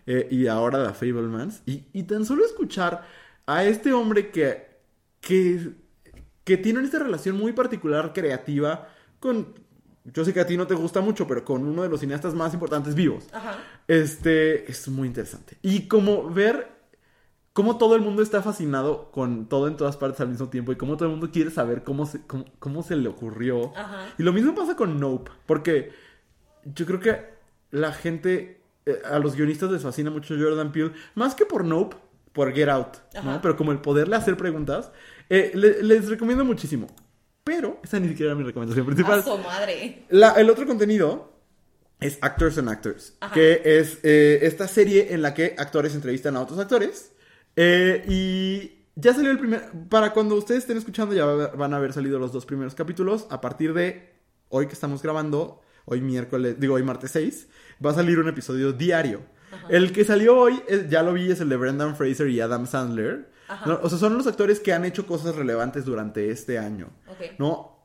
Eh, 0.06 0.26
y 0.28 0.48
ahora 0.48 0.88
The 0.88 0.94
Fablemans. 0.94 1.62
Y, 1.66 1.84
y 1.92 2.02
tan 2.02 2.24
solo 2.24 2.44
escuchar 2.44 3.06
a 3.46 3.62
este 3.64 3.92
hombre 3.92 4.30
que, 4.32 4.66
que, 5.20 5.70
que 6.44 6.56
tiene 6.56 6.82
esta 6.82 6.98
relación 6.98 7.36
muy 7.36 7.52
particular, 7.52 8.12
creativa, 8.12 8.88
con... 9.18 9.54
Yo 10.04 10.24
sé 10.24 10.32
que 10.32 10.40
a 10.40 10.46
ti 10.46 10.56
no 10.56 10.66
te 10.66 10.74
gusta 10.74 11.02
mucho, 11.02 11.26
pero 11.26 11.44
con 11.44 11.62
uno 11.66 11.82
de 11.82 11.88
los 11.90 12.00
cineastas 12.00 12.34
más 12.34 12.54
importantes 12.54 12.94
vivos. 12.94 13.26
Ajá. 13.32 13.58
Este 13.86 14.70
es 14.70 14.88
muy 14.88 15.06
interesante. 15.06 15.58
Y 15.60 15.88
como 15.88 16.30
ver 16.30 16.68
cómo 17.52 17.76
todo 17.76 17.96
el 17.96 18.00
mundo 18.00 18.22
está 18.22 18.42
fascinado 18.42 19.10
con 19.10 19.46
todo 19.46 19.68
en 19.68 19.76
todas 19.76 19.98
partes 19.98 20.20
al 20.20 20.28
mismo 20.28 20.48
tiempo 20.48 20.72
y 20.72 20.76
cómo 20.76 20.96
todo 20.96 21.06
el 21.06 21.12
mundo 21.12 21.30
quiere 21.30 21.50
saber 21.50 21.84
cómo 21.84 22.06
se, 22.06 22.26
cómo, 22.26 22.46
cómo 22.58 22.82
se 22.82 22.96
le 22.96 23.08
ocurrió. 23.08 23.76
Ajá. 23.76 24.06
Y 24.18 24.22
lo 24.22 24.32
mismo 24.32 24.54
pasa 24.54 24.74
con 24.74 24.98
Nope, 24.98 25.30
porque 25.46 25.92
yo 26.64 26.86
creo 26.86 27.00
que 27.00 27.24
la 27.70 27.92
gente, 27.92 28.62
eh, 28.86 29.02
a 29.04 29.18
los 29.18 29.36
guionistas 29.36 29.70
les 29.70 29.82
fascina 29.82 30.10
mucho 30.10 30.34
Jordan 30.38 30.72
Peele, 30.72 30.92
más 31.14 31.34
que 31.34 31.44
por 31.44 31.64
Nope, 31.64 31.96
por 32.32 32.52
Get 32.52 32.68
Out, 32.68 32.96
¿no? 33.24 33.40
Pero 33.42 33.56
como 33.56 33.72
el 33.72 33.80
poderle 33.80 34.16
hacer 34.16 34.36
preguntas, 34.36 34.92
eh, 35.30 35.52
le- 35.54 35.82
les 35.82 36.08
recomiendo 36.08 36.44
muchísimo. 36.44 36.86
Pero 37.42 37.80
esa 37.82 37.98
ni 37.98 38.08
siquiera 38.08 38.32
era 38.32 38.38
mi 38.38 38.44
recomendación 38.44 38.84
principal. 38.84 39.24
A 39.26 39.36
madre. 39.42 40.02
La- 40.10 40.32
el 40.32 40.50
otro 40.50 40.66
contenido 40.66 41.32
es 41.98 42.18
Actors 42.20 42.58
and 42.58 42.68
Actors, 42.68 43.14
Ajá. 43.20 43.32
que 43.32 43.62
es 43.64 43.98
eh, 44.02 44.40
esta 44.42 44.68
serie 44.68 45.14
en 45.14 45.22
la 45.22 45.32
que 45.34 45.54
actores 45.58 45.94
entrevistan 45.94 46.36
a 46.36 46.40
otros 46.42 46.58
actores. 46.58 47.12
Eh, 47.56 48.04
y 48.08 48.84
ya 48.94 49.14
salió 49.14 49.30
el 49.30 49.38
primer... 49.38 49.62
Para 49.88 50.12
cuando 50.12 50.34
ustedes 50.36 50.60
estén 50.60 50.76
escuchando 50.76 51.14
ya 51.14 51.24
va- 51.24 51.48
van 51.48 51.74
a 51.74 51.78
haber 51.78 51.92
salido 51.92 52.18
los 52.18 52.32
dos 52.32 52.46
primeros 52.46 52.74
capítulos. 52.74 53.26
A 53.30 53.40
partir 53.40 53.72
de 53.74 54.10
hoy 54.48 54.66
que 54.66 54.74
estamos 54.74 55.02
grabando, 55.02 55.62
hoy 55.86 56.00
miércoles, 56.00 56.56
digo 56.58 56.74
hoy 56.74 56.82
martes 56.82 57.10
6, 57.12 57.48
va 57.84 57.90
a 57.90 57.94
salir 57.94 58.18
un 58.18 58.28
episodio 58.28 58.72
diario. 58.72 59.22
El 59.68 59.92
que 59.92 60.04
salió 60.04 60.36
hoy, 60.38 60.62
ya 60.88 61.02
lo 61.02 61.12
vi, 61.12 61.30
es 61.30 61.40
el 61.40 61.48
de 61.48 61.56
Brendan 61.56 61.96
Fraser 61.96 62.28
y 62.28 62.40
Adam 62.40 62.66
Sandler. 62.66 63.28
O 63.82 63.88
sea, 63.88 63.98
son 63.98 64.16
los 64.16 64.26
actores 64.26 64.60
que 64.60 64.72
han 64.72 64.84
hecho 64.84 65.06
cosas 65.06 65.34
relevantes 65.34 65.84
durante 65.84 66.30
este 66.30 66.58
año. 66.58 66.90
Ok. 67.08 67.38
¿No? 67.38 67.80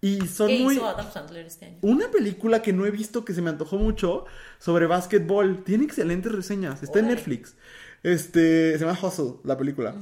Y 0.00 0.26
son 0.26 0.48
¿Qué 0.48 0.58
muy... 0.58 0.74
hizo 0.74 0.88
Adam 0.88 1.12
Sandler 1.12 1.46
este 1.46 1.66
año? 1.66 1.78
Una 1.82 2.10
película 2.10 2.60
que 2.60 2.72
no 2.72 2.84
he 2.86 2.90
visto 2.90 3.24
que 3.24 3.34
se 3.34 3.40
me 3.40 3.50
antojó 3.50 3.76
mucho 3.78 4.24
sobre 4.58 4.86
básquetbol. 4.86 5.62
Tiene 5.64 5.84
excelentes 5.84 6.32
reseñas. 6.32 6.82
Está 6.82 6.98
en. 6.98 7.06
Netflix. 7.06 7.54
Este, 8.02 8.76
se 8.76 8.84
llama 8.84 8.98
Hustle, 9.00 9.34
la 9.44 9.56
película. 9.56 9.94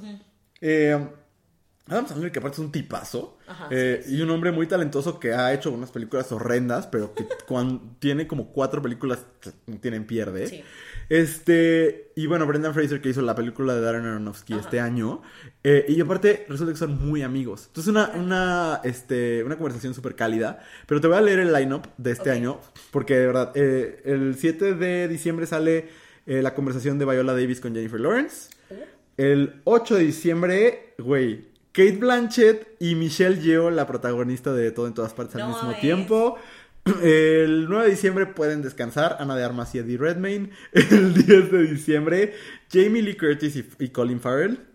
Eh, 0.62 1.06
Adam 1.86 2.06
Sandler, 2.06 2.32
que 2.32 2.38
aparte 2.38 2.54
es 2.54 2.60
un 2.60 2.72
tipazo. 2.72 3.36
Ajá, 3.46 3.68
eh, 3.70 4.02
sí, 4.06 4.16
Y 4.16 4.22
un 4.22 4.30
hombre 4.30 4.52
muy 4.52 4.66
talentoso 4.66 5.20
que 5.20 5.34
ha 5.34 5.52
hecho 5.52 5.70
unas 5.70 5.90
películas 5.90 6.32
horrendas, 6.32 6.86
pero 6.86 7.14
que 7.14 7.26
tiene 7.98 8.26
como 8.26 8.52
cuatro 8.52 8.80
películas 8.80 9.26
tienen 9.82 10.06
pierde. 10.06 10.46
Sí. 10.46 10.64
Este, 11.10 12.12
y 12.14 12.26
bueno, 12.28 12.46
Brendan 12.46 12.72
Fraser 12.72 13.00
que 13.00 13.08
hizo 13.08 13.20
la 13.20 13.34
película 13.34 13.74
de 13.74 13.80
Darren 13.80 14.06
Aronofsky 14.06 14.54
Ajá. 14.54 14.62
este 14.62 14.80
año. 14.80 15.22
eh, 15.64 15.84
y 15.88 16.00
aparte 16.00 16.46
resulta 16.48 16.72
que 16.72 16.78
son 16.78 17.04
muy 17.04 17.22
amigos. 17.22 17.64
Entonces 17.66 17.90
una, 17.90 18.10
una, 18.14 18.80
este, 18.84 19.42
una 19.44 19.56
conversación 19.56 19.92
súper 19.92 20.14
cálida. 20.14 20.60
Pero 20.86 21.00
te 21.00 21.08
voy 21.08 21.16
a 21.16 21.20
leer 21.20 21.40
el 21.40 21.52
lineup 21.52 21.86
de 21.98 22.12
este 22.12 22.30
año. 22.30 22.60
Porque 22.92 23.16
de 23.16 23.26
verdad, 23.26 23.50
eh, 23.56 24.00
el 24.04 24.36
7 24.36 24.74
de 24.74 25.08
diciembre 25.08 25.46
sale 25.46 25.88
eh, 26.26 26.42
la 26.42 26.54
conversación 26.54 26.98
de 26.98 27.04
Viola 27.06 27.32
Davis 27.32 27.60
con 27.60 27.74
Jennifer 27.74 28.00
Lawrence. 28.00 28.50
El 29.16 29.60
8 29.64 29.96
de 29.96 30.02
diciembre, 30.04 30.94
güey, 30.98 31.50
Kate 31.72 31.96
Blanchett 31.98 32.76
y 32.78 32.94
Michelle 32.94 33.40
Yeoh, 33.40 33.70
la 33.70 33.86
protagonista 33.86 34.52
de 34.52 34.70
Todo 34.70 34.86
en 34.86 34.94
Todas 34.94 35.12
Partes 35.12 35.36
al 35.36 35.48
mismo 35.48 35.74
tiempo. 35.80 36.36
El 37.02 37.68
9 37.68 37.84
de 37.84 37.90
diciembre 37.90 38.26
pueden 38.26 38.62
descansar 38.62 39.16
Ana 39.20 39.36
de 39.36 39.44
Armas 39.44 39.74
y 39.74 39.78
Eddie 39.78 39.98
Redmayne. 39.98 40.50
El 40.72 41.14
10 41.14 41.52
de 41.52 41.62
diciembre, 41.66 42.34
Jamie 42.72 43.02
Lee 43.02 43.16
Curtis 43.16 43.56
y, 43.56 43.68
y 43.78 43.88
Colin 43.90 44.20
Farrell. 44.20 44.70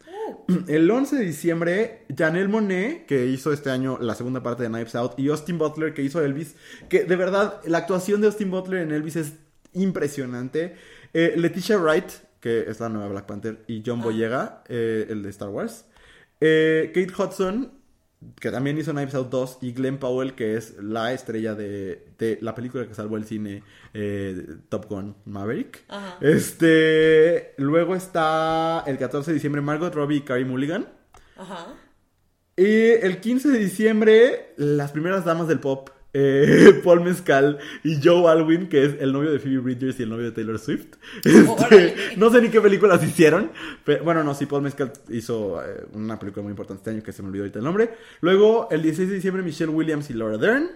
El 0.68 0.90
11 0.90 1.18
de 1.18 1.26
diciembre, 1.26 2.06
Janelle 2.16 2.48
Monet, 2.48 3.06
que 3.06 3.28
hizo 3.28 3.52
este 3.54 3.70
año 3.70 3.98
la 4.00 4.16
segunda 4.16 4.42
parte 4.42 4.64
de 4.64 4.70
Knives 4.70 4.96
Out, 4.96 5.20
y 5.20 5.30
Austin 5.30 5.58
Butler, 5.58 5.94
que 5.94 6.02
hizo 6.02 6.24
Elvis. 6.24 6.56
Que 6.90 7.04
de 7.04 7.16
verdad, 7.16 7.62
la 7.66 7.80
actuación 7.80 8.22
de 8.22 8.28
Austin 8.28 8.52
Butler 8.52 8.82
en 8.82 8.92
Elvis 8.92 9.16
es 9.16 9.34
impresionante. 9.74 10.76
Eh, 11.14 11.34
Leticia 11.38 11.78
Wright, 11.78 12.10
que 12.40 12.66
es 12.68 12.80
la 12.80 12.90
nueva 12.90 13.10
Black 13.10 13.26
Panther, 13.26 13.64
y 13.68 13.84
John 13.86 14.02
Boyega, 14.02 14.64
eh, 14.68 15.08
el 15.10 15.24
de 15.24 15.30
Star 15.30 15.50
Wars. 15.50 15.86
Eh, 16.42 16.92
Kate 16.94 17.14
Hudson, 17.22 17.72
que 18.40 18.52
también 18.52 18.78
hizo 18.78 18.92
Knives 18.92 19.16
Out 19.16 19.30
2, 19.30 19.58
y 19.62 19.74
Glenn 19.74 19.98
Powell, 19.98 20.36
que 20.36 20.56
es 20.56 20.76
la 20.82 21.14
estrella 21.14 21.56
de, 21.56 22.08
de 22.18 22.38
la 22.42 22.56
película 22.56 22.88
que 22.88 22.94
salvó 22.94 23.18
el 23.18 23.26
cine 23.26 23.64
eh, 23.94 24.58
Top 24.70 24.88
Gun 24.90 25.16
Maverick. 25.26 25.84
Ajá. 25.88 26.18
Este, 26.22 27.54
luego 27.58 27.96
está 27.96 28.84
el 28.88 28.98
14 28.98 29.32
de 29.32 29.36
diciembre 29.36 29.62
Margot 29.62 29.94
Robbie 29.94 30.18
y 30.18 30.22
Carey 30.22 30.46
Mulligan. 30.46 30.88
Ajá. 31.38 31.68
Y 32.58 32.92
el 32.92 33.20
15 33.20 33.50
de 33.50 33.60
diciembre, 33.60 34.54
las 34.56 34.92
primeras 34.92 35.26
damas 35.26 35.48
del 35.48 35.60
pop, 35.60 35.90
eh, 36.18 36.80
Paul 36.84 37.02
Mezcal 37.02 37.60
y 37.84 38.00
Joe 38.02 38.32
Alwyn, 38.32 38.70
que 38.70 38.86
es 38.86 38.96
el 39.02 39.12
novio 39.12 39.34
de 39.34 39.40
Phoebe 39.40 39.58
Bridgers 39.58 40.00
y 40.00 40.04
el 40.04 40.10
novio 40.10 40.26
de 40.26 40.32
Taylor 40.32 40.58
Swift. 40.58 40.96
Este, 41.26 41.46
Órale. 41.46 41.96
no 42.16 42.32
sé 42.32 42.42
ni 42.42 42.50
qué 42.50 42.62
películas 42.62 43.04
hicieron. 43.04 43.52
Pero, 43.84 44.04
bueno, 44.06 44.24
no, 44.24 44.34
sí, 44.34 44.46
Paul 44.46 44.62
Mezcal 44.62 44.94
hizo 45.10 45.62
eh, 45.62 45.86
una 45.94 46.18
película 46.18 46.44
muy 46.44 46.52
importante 46.52 46.80
este 46.80 46.92
año 46.92 47.04
que 47.04 47.12
se 47.12 47.22
me 47.22 47.28
olvidó 47.28 47.44
ahorita 47.44 47.60
el 47.60 47.66
nombre. 47.66 47.90
Luego, 48.22 48.70
el 48.72 48.82
16 48.82 49.10
de 49.10 49.16
diciembre, 49.16 49.44
Michelle 49.44 49.72
Williams 49.72 50.10
y 50.10 50.14
Laura 50.14 50.38
Dern. 50.38 50.70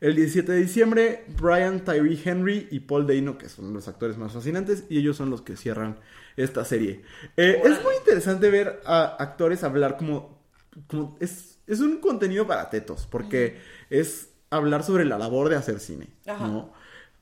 El 0.00 0.14
17 0.14 0.52
de 0.52 0.58
diciembre, 0.58 1.24
Brian 1.38 1.84
Tyree 1.84 2.18
Henry 2.24 2.68
y 2.70 2.80
Paul 2.80 3.06
Dano, 3.06 3.36
que 3.38 3.48
son 3.48 3.72
los 3.74 3.88
actores 3.88 4.16
más 4.16 4.32
fascinantes, 4.32 4.84
y 4.88 4.98
ellos 4.98 5.16
son 5.16 5.30
los 5.30 5.42
que 5.42 5.56
cierran 5.56 5.98
esta 6.36 6.64
serie. 6.64 7.02
Eh, 7.36 7.60
es 7.62 7.82
muy 7.82 7.94
interesante 7.96 8.50
ver 8.50 8.80
a 8.84 9.16
actores 9.18 9.64
hablar 9.64 9.96
como. 9.96 10.42
como 10.86 11.16
es, 11.20 11.58
es 11.66 11.80
un 11.80 11.98
contenido 11.98 12.46
para 12.46 12.70
tetos, 12.70 13.06
porque 13.10 13.58
es 13.90 14.30
hablar 14.50 14.82
sobre 14.84 15.04
la 15.04 15.18
labor 15.18 15.48
de 15.48 15.56
hacer 15.56 15.80
cine, 15.80 16.08
Ajá. 16.26 16.46
¿no? 16.46 16.72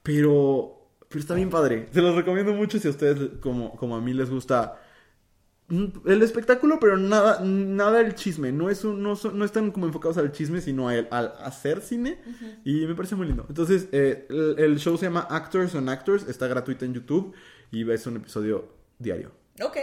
Pero. 0.03 0.81
Pero 1.09 1.21
está 1.21 1.35
bien 1.35 1.51
padre. 1.51 1.89
Se 1.93 2.01
los 2.03 2.17
recomiendo 2.17 2.53
mucho 2.55 2.79
si 2.79 2.89
a 2.89 2.91
ustedes, 2.91 3.39
como, 3.41 3.77
como 3.77 3.95
a 3.97 4.01
mí, 4.01 4.13
les 4.15 4.31
gusta 4.31 4.81
mm, 5.69 5.85
el 6.07 6.23
espectáculo, 6.23 6.79
pero 6.81 6.97
nada, 6.97 7.41
nada 7.41 8.01
el 8.01 8.15
chisme. 8.17 8.51
No 8.51 8.69
es 8.69 8.85
un, 8.85 9.01
no, 9.03 9.15
son- 9.15 9.39
no 9.39 9.45
están 9.45 9.71
como 9.71 9.87
enfocados 9.87 10.19
al 10.19 10.33
chisme, 10.33 10.61
sino 10.61 10.89
al, 10.89 11.07
al 11.13 11.33
hacer 11.41 11.83
cine. 11.83 12.21
Y 12.65 12.87
me 12.87 12.95
parece 12.97 13.15
muy 13.15 13.27
lindo. 13.29 13.47
Entonces, 13.49 13.87
eh, 13.93 14.27
el, 14.29 14.57
el 14.59 14.79
show 14.79 14.97
se 14.97 15.07
llama 15.07 15.21
Actors 15.31 15.75
on 15.77 15.89
Actors. 15.89 16.29
Está 16.29 16.49
gratuito 16.49 16.85
en 16.85 16.95
YouTube 16.95 17.33
y 17.71 17.85
ves 17.85 18.07
un 18.09 18.17
episodio 18.17 18.73
diario. 18.99 19.31
Ok. 19.63 19.77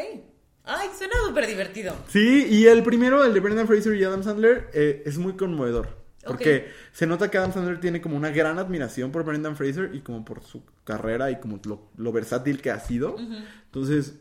Ay, 0.66 0.90
suena 0.98 1.14
súper 1.26 1.48
divertido. 1.48 1.96
Sí, 2.10 2.46
y 2.50 2.66
el 2.68 2.84
primero, 2.84 3.24
el 3.24 3.34
de 3.34 3.40
Brendan 3.40 3.68
Fraser 3.68 3.96
y 3.96 4.04
Adam 4.04 4.22
Sandler, 4.24 4.70
eh, 4.74 5.02
es 5.06 5.18
muy 5.18 5.34
conmovedor. 5.34 6.01
Porque 6.26 6.72
se 6.92 7.08
nota 7.08 7.32
que 7.32 7.38
Adam 7.38 7.54
Sandler 7.54 7.80
tiene 7.80 8.02
como 8.02 8.16
una 8.16 8.30
gran 8.30 8.60
admiración 8.60 9.12
por 9.12 9.24
Brendan 9.24 9.56
Fraser 9.56 9.92
y 9.94 10.02
como 10.02 10.24
por 10.24 10.44
su 10.44 10.64
carrera 10.84 11.32
y 11.32 11.40
como 11.40 11.60
lo, 11.66 11.90
lo 11.98 12.12
versátil 12.12 12.62
que 12.62 12.72
ha 12.72 12.80
sido. 12.80 13.16
Entonces, 13.66 14.16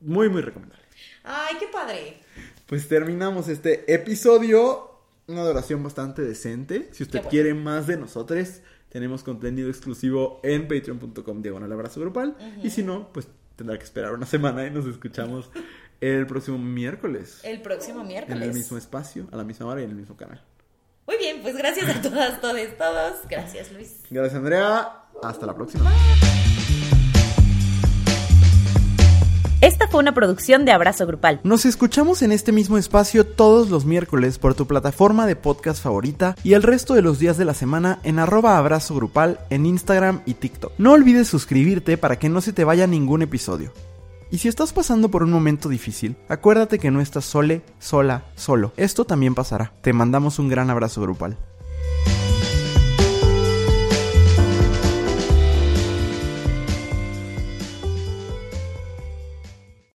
muy, 0.00 0.28
muy 0.28 0.42
recomendable. 0.42 0.84
Ay, 1.24 1.56
qué 1.58 1.66
padre. 1.68 2.18
Pues 2.66 2.88
terminamos 2.88 3.48
este 3.48 3.92
episodio. 3.92 4.90
Una 5.26 5.44
duración 5.44 5.82
bastante 5.82 6.22
decente. 6.22 6.88
Si 6.92 7.02
usted 7.02 7.20
bueno. 7.20 7.30
quiere 7.30 7.54
más 7.54 7.86
de 7.86 7.96
nosotros, 7.96 8.60
tenemos 8.88 9.22
contenido 9.22 9.68
exclusivo 9.68 10.40
en 10.42 10.68
patreon.com 10.68 11.42
diagonal 11.42 11.72
abrazo 11.72 12.00
grupal. 12.00 12.36
Y 12.62 12.70
si 12.70 12.82
no, 12.82 13.12
pues 13.12 13.28
tendrá 13.56 13.78
que 13.78 13.84
esperar 13.84 14.12
una 14.12 14.26
semana 14.26 14.66
y 14.66 14.70
nos 14.70 14.86
escuchamos 14.86 15.50
el 16.00 16.26
próximo 16.26 16.58
miércoles. 16.58 17.40
El 17.44 17.62
próximo 17.62 18.04
miércoles. 18.04 18.36
En 18.36 18.42
el 18.42 18.54
mismo 18.54 18.76
espacio, 18.76 19.28
a 19.30 19.36
la 19.36 19.44
misma 19.44 19.66
hora 19.66 19.80
y 19.80 19.84
en 19.84 19.90
el 19.90 19.96
mismo 19.96 20.16
canal. 20.16 20.42
Muy 21.06 21.16
bien, 21.18 21.42
pues 21.42 21.56
gracias 21.56 21.88
a 21.88 22.00
todas, 22.00 22.40
todos, 22.40 22.78
todos. 22.78 23.12
Gracias, 23.28 23.72
Luis. 23.72 24.00
Gracias, 24.10 24.34
Andrea. 24.34 25.04
Hasta 25.22 25.46
la 25.46 25.54
próxima. 25.54 25.90
Esta 29.60 29.86
fue 29.86 30.00
una 30.00 30.12
producción 30.12 30.64
de 30.64 30.72
Abrazo 30.72 31.06
Grupal. 31.06 31.38
Nos 31.44 31.64
escuchamos 31.66 32.22
en 32.22 32.32
este 32.32 32.50
mismo 32.50 32.78
espacio 32.78 33.24
todos 33.24 33.70
los 33.70 33.84
miércoles 33.84 34.38
por 34.38 34.56
tu 34.56 34.66
plataforma 34.66 35.24
de 35.24 35.36
podcast 35.36 35.80
favorita 35.80 36.34
y 36.42 36.54
el 36.54 36.64
resto 36.64 36.94
de 36.94 37.02
los 37.02 37.20
días 37.20 37.36
de 37.36 37.44
la 37.44 37.54
semana 37.54 38.00
en 38.02 38.18
arroba 38.18 38.58
abrazo 38.58 38.96
grupal 38.96 39.38
en 39.50 39.64
Instagram 39.64 40.22
y 40.26 40.34
TikTok. 40.34 40.72
No 40.78 40.90
olvides 40.90 41.28
suscribirte 41.28 41.96
para 41.96 42.18
que 42.18 42.28
no 42.28 42.40
se 42.40 42.52
te 42.52 42.64
vaya 42.64 42.88
ningún 42.88 43.22
episodio. 43.22 43.72
Y 44.32 44.38
si 44.38 44.48
estás 44.48 44.72
pasando 44.72 45.10
por 45.10 45.22
un 45.22 45.30
momento 45.30 45.68
difícil, 45.68 46.16
acuérdate 46.26 46.78
que 46.78 46.90
no 46.90 47.02
estás 47.02 47.26
sole, 47.26 47.60
sola, 47.78 48.24
solo. 48.34 48.72
Esto 48.78 49.04
también 49.04 49.34
pasará. 49.34 49.74
Te 49.82 49.92
mandamos 49.92 50.38
un 50.38 50.48
gran 50.48 50.70
abrazo 50.70 51.02
grupal. 51.02 51.36